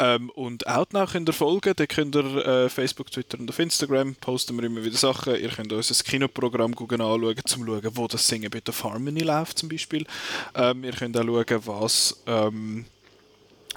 Ähm, 0.00 0.30
und 0.30 0.66
Outnow 0.66 1.07
könnt 1.08 1.28
ihr 1.28 1.32
folgen, 1.32 1.72
da 1.76 1.86
könnt 1.86 2.14
ihr 2.14 2.46
äh, 2.46 2.68
Facebook, 2.68 3.10
Twitter 3.10 3.38
und 3.38 3.48
auf 3.48 3.58
Instagram 3.58 4.14
posten 4.14 4.56
wir 4.56 4.64
immer 4.64 4.84
wieder 4.84 4.96
Sachen. 4.96 5.34
Ihr 5.36 5.48
könnt 5.48 5.72
unser 5.72 6.04
Kinoprogramm 6.04 6.72
anschauen, 6.72 7.20
um 7.20 7.36
zu 7.44 7.64
schauen, 7.64 7.90
wo 7.94 8.06
das 8.06 8.26
Singen 8.26 8.50
Bit 8.50 8.68
of 8.68 8.84
Harmony 8.84 9.20
läuft 9.20 9.58
zum 9.58 9.68
Beispiel. 9.68 10.06
Ähm, 10.54 10.84
ihr 10.84 10.92
könnt 10.92 11.16
auch 11.16 11.24
schauen, 11.24 11.62
was... 11.66 12.22
Ähm, 12.26 12.84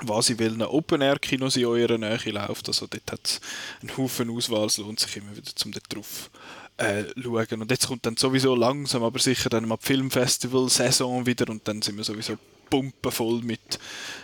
was 0.04 0.32
in 0.32 0.40
welchen 0.40 0.64
Open-Air-Kinos 0.64 1.58
in 1.58 1.66
eurer 1.66 1.98
Nähe 1.98 2.18
läuft. 2.32 2.68
Also 2.68 2.88
dort 2.88 3.12
hat 3.12 3.20
es 3.24 3.42
einen 3.82 3.96
Haufen 3.96 4.32
Auswahl, 4.32 4.66
es 4.66 4.80
lohnt 4.80 5.00
sich 5.00 5.18
immer 5.18 5.36
wieder, 5.36 5.52
um 5.64 5.72
dort 5.72 5.94
drauf 5.94 6.32
äh, 6.78 7.04
schauen. 7.22 7.62
Und 7.62 7.70
jetzt 7.70 7.88
kommt 7.88 8.06
dann 8.06 8.18
sowieso 8.18 8.56
langsam, 8.56 9.04
aber 9.04 9.20
sicher 9.20 9.50
dann 9.50 9.68
mal 9.68 9.78
die 9.78 9.86
Filmfestival-Saison 9.86 11.28
wieder 11.28 11.50
und 11.50 11.68
dann 11.68 11.84
sind 11.84 11.98
wir 11.98 12.04
sowieso 12.04 12.38
pumpenvoll 12.70 13.42
mit, 13.42 13.80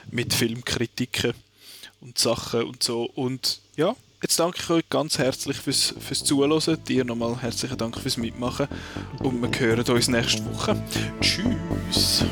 mit 0.10 0.34
Filmkritiken 0.34 1.34
und 2.02 2.18
Sachen 2.18 2.64
und 2.64 2.84
so. 2.84 3.03
Und 3.03 3.61
ja, 3.76 3.95
jetzt 4.22 4.40
danke 4.40 4.60
ich 4.61 4.69
euch 4.69 4.90
ganz 4.90 5.18
herzlich 5.18 5.57
fürs, 5.57 5.94
fürs 5.99 6.24
Zuhören. 6.24 6.84
Dir 6.88 7.06
nochmal 7.06 7.41
herzlichen 7.41 7.78
Dank 7.78 7.98
fürs 7.98 8.18
Mitmachen. 8.18 8.68
Und 9.19 9.41
wir 9.41 9.60
hören 9.60 9.86
uns 9.90 10.07
nächste 10.07 10.45
Woche. 10.45 10.82
Tschüss. 11.22 12.26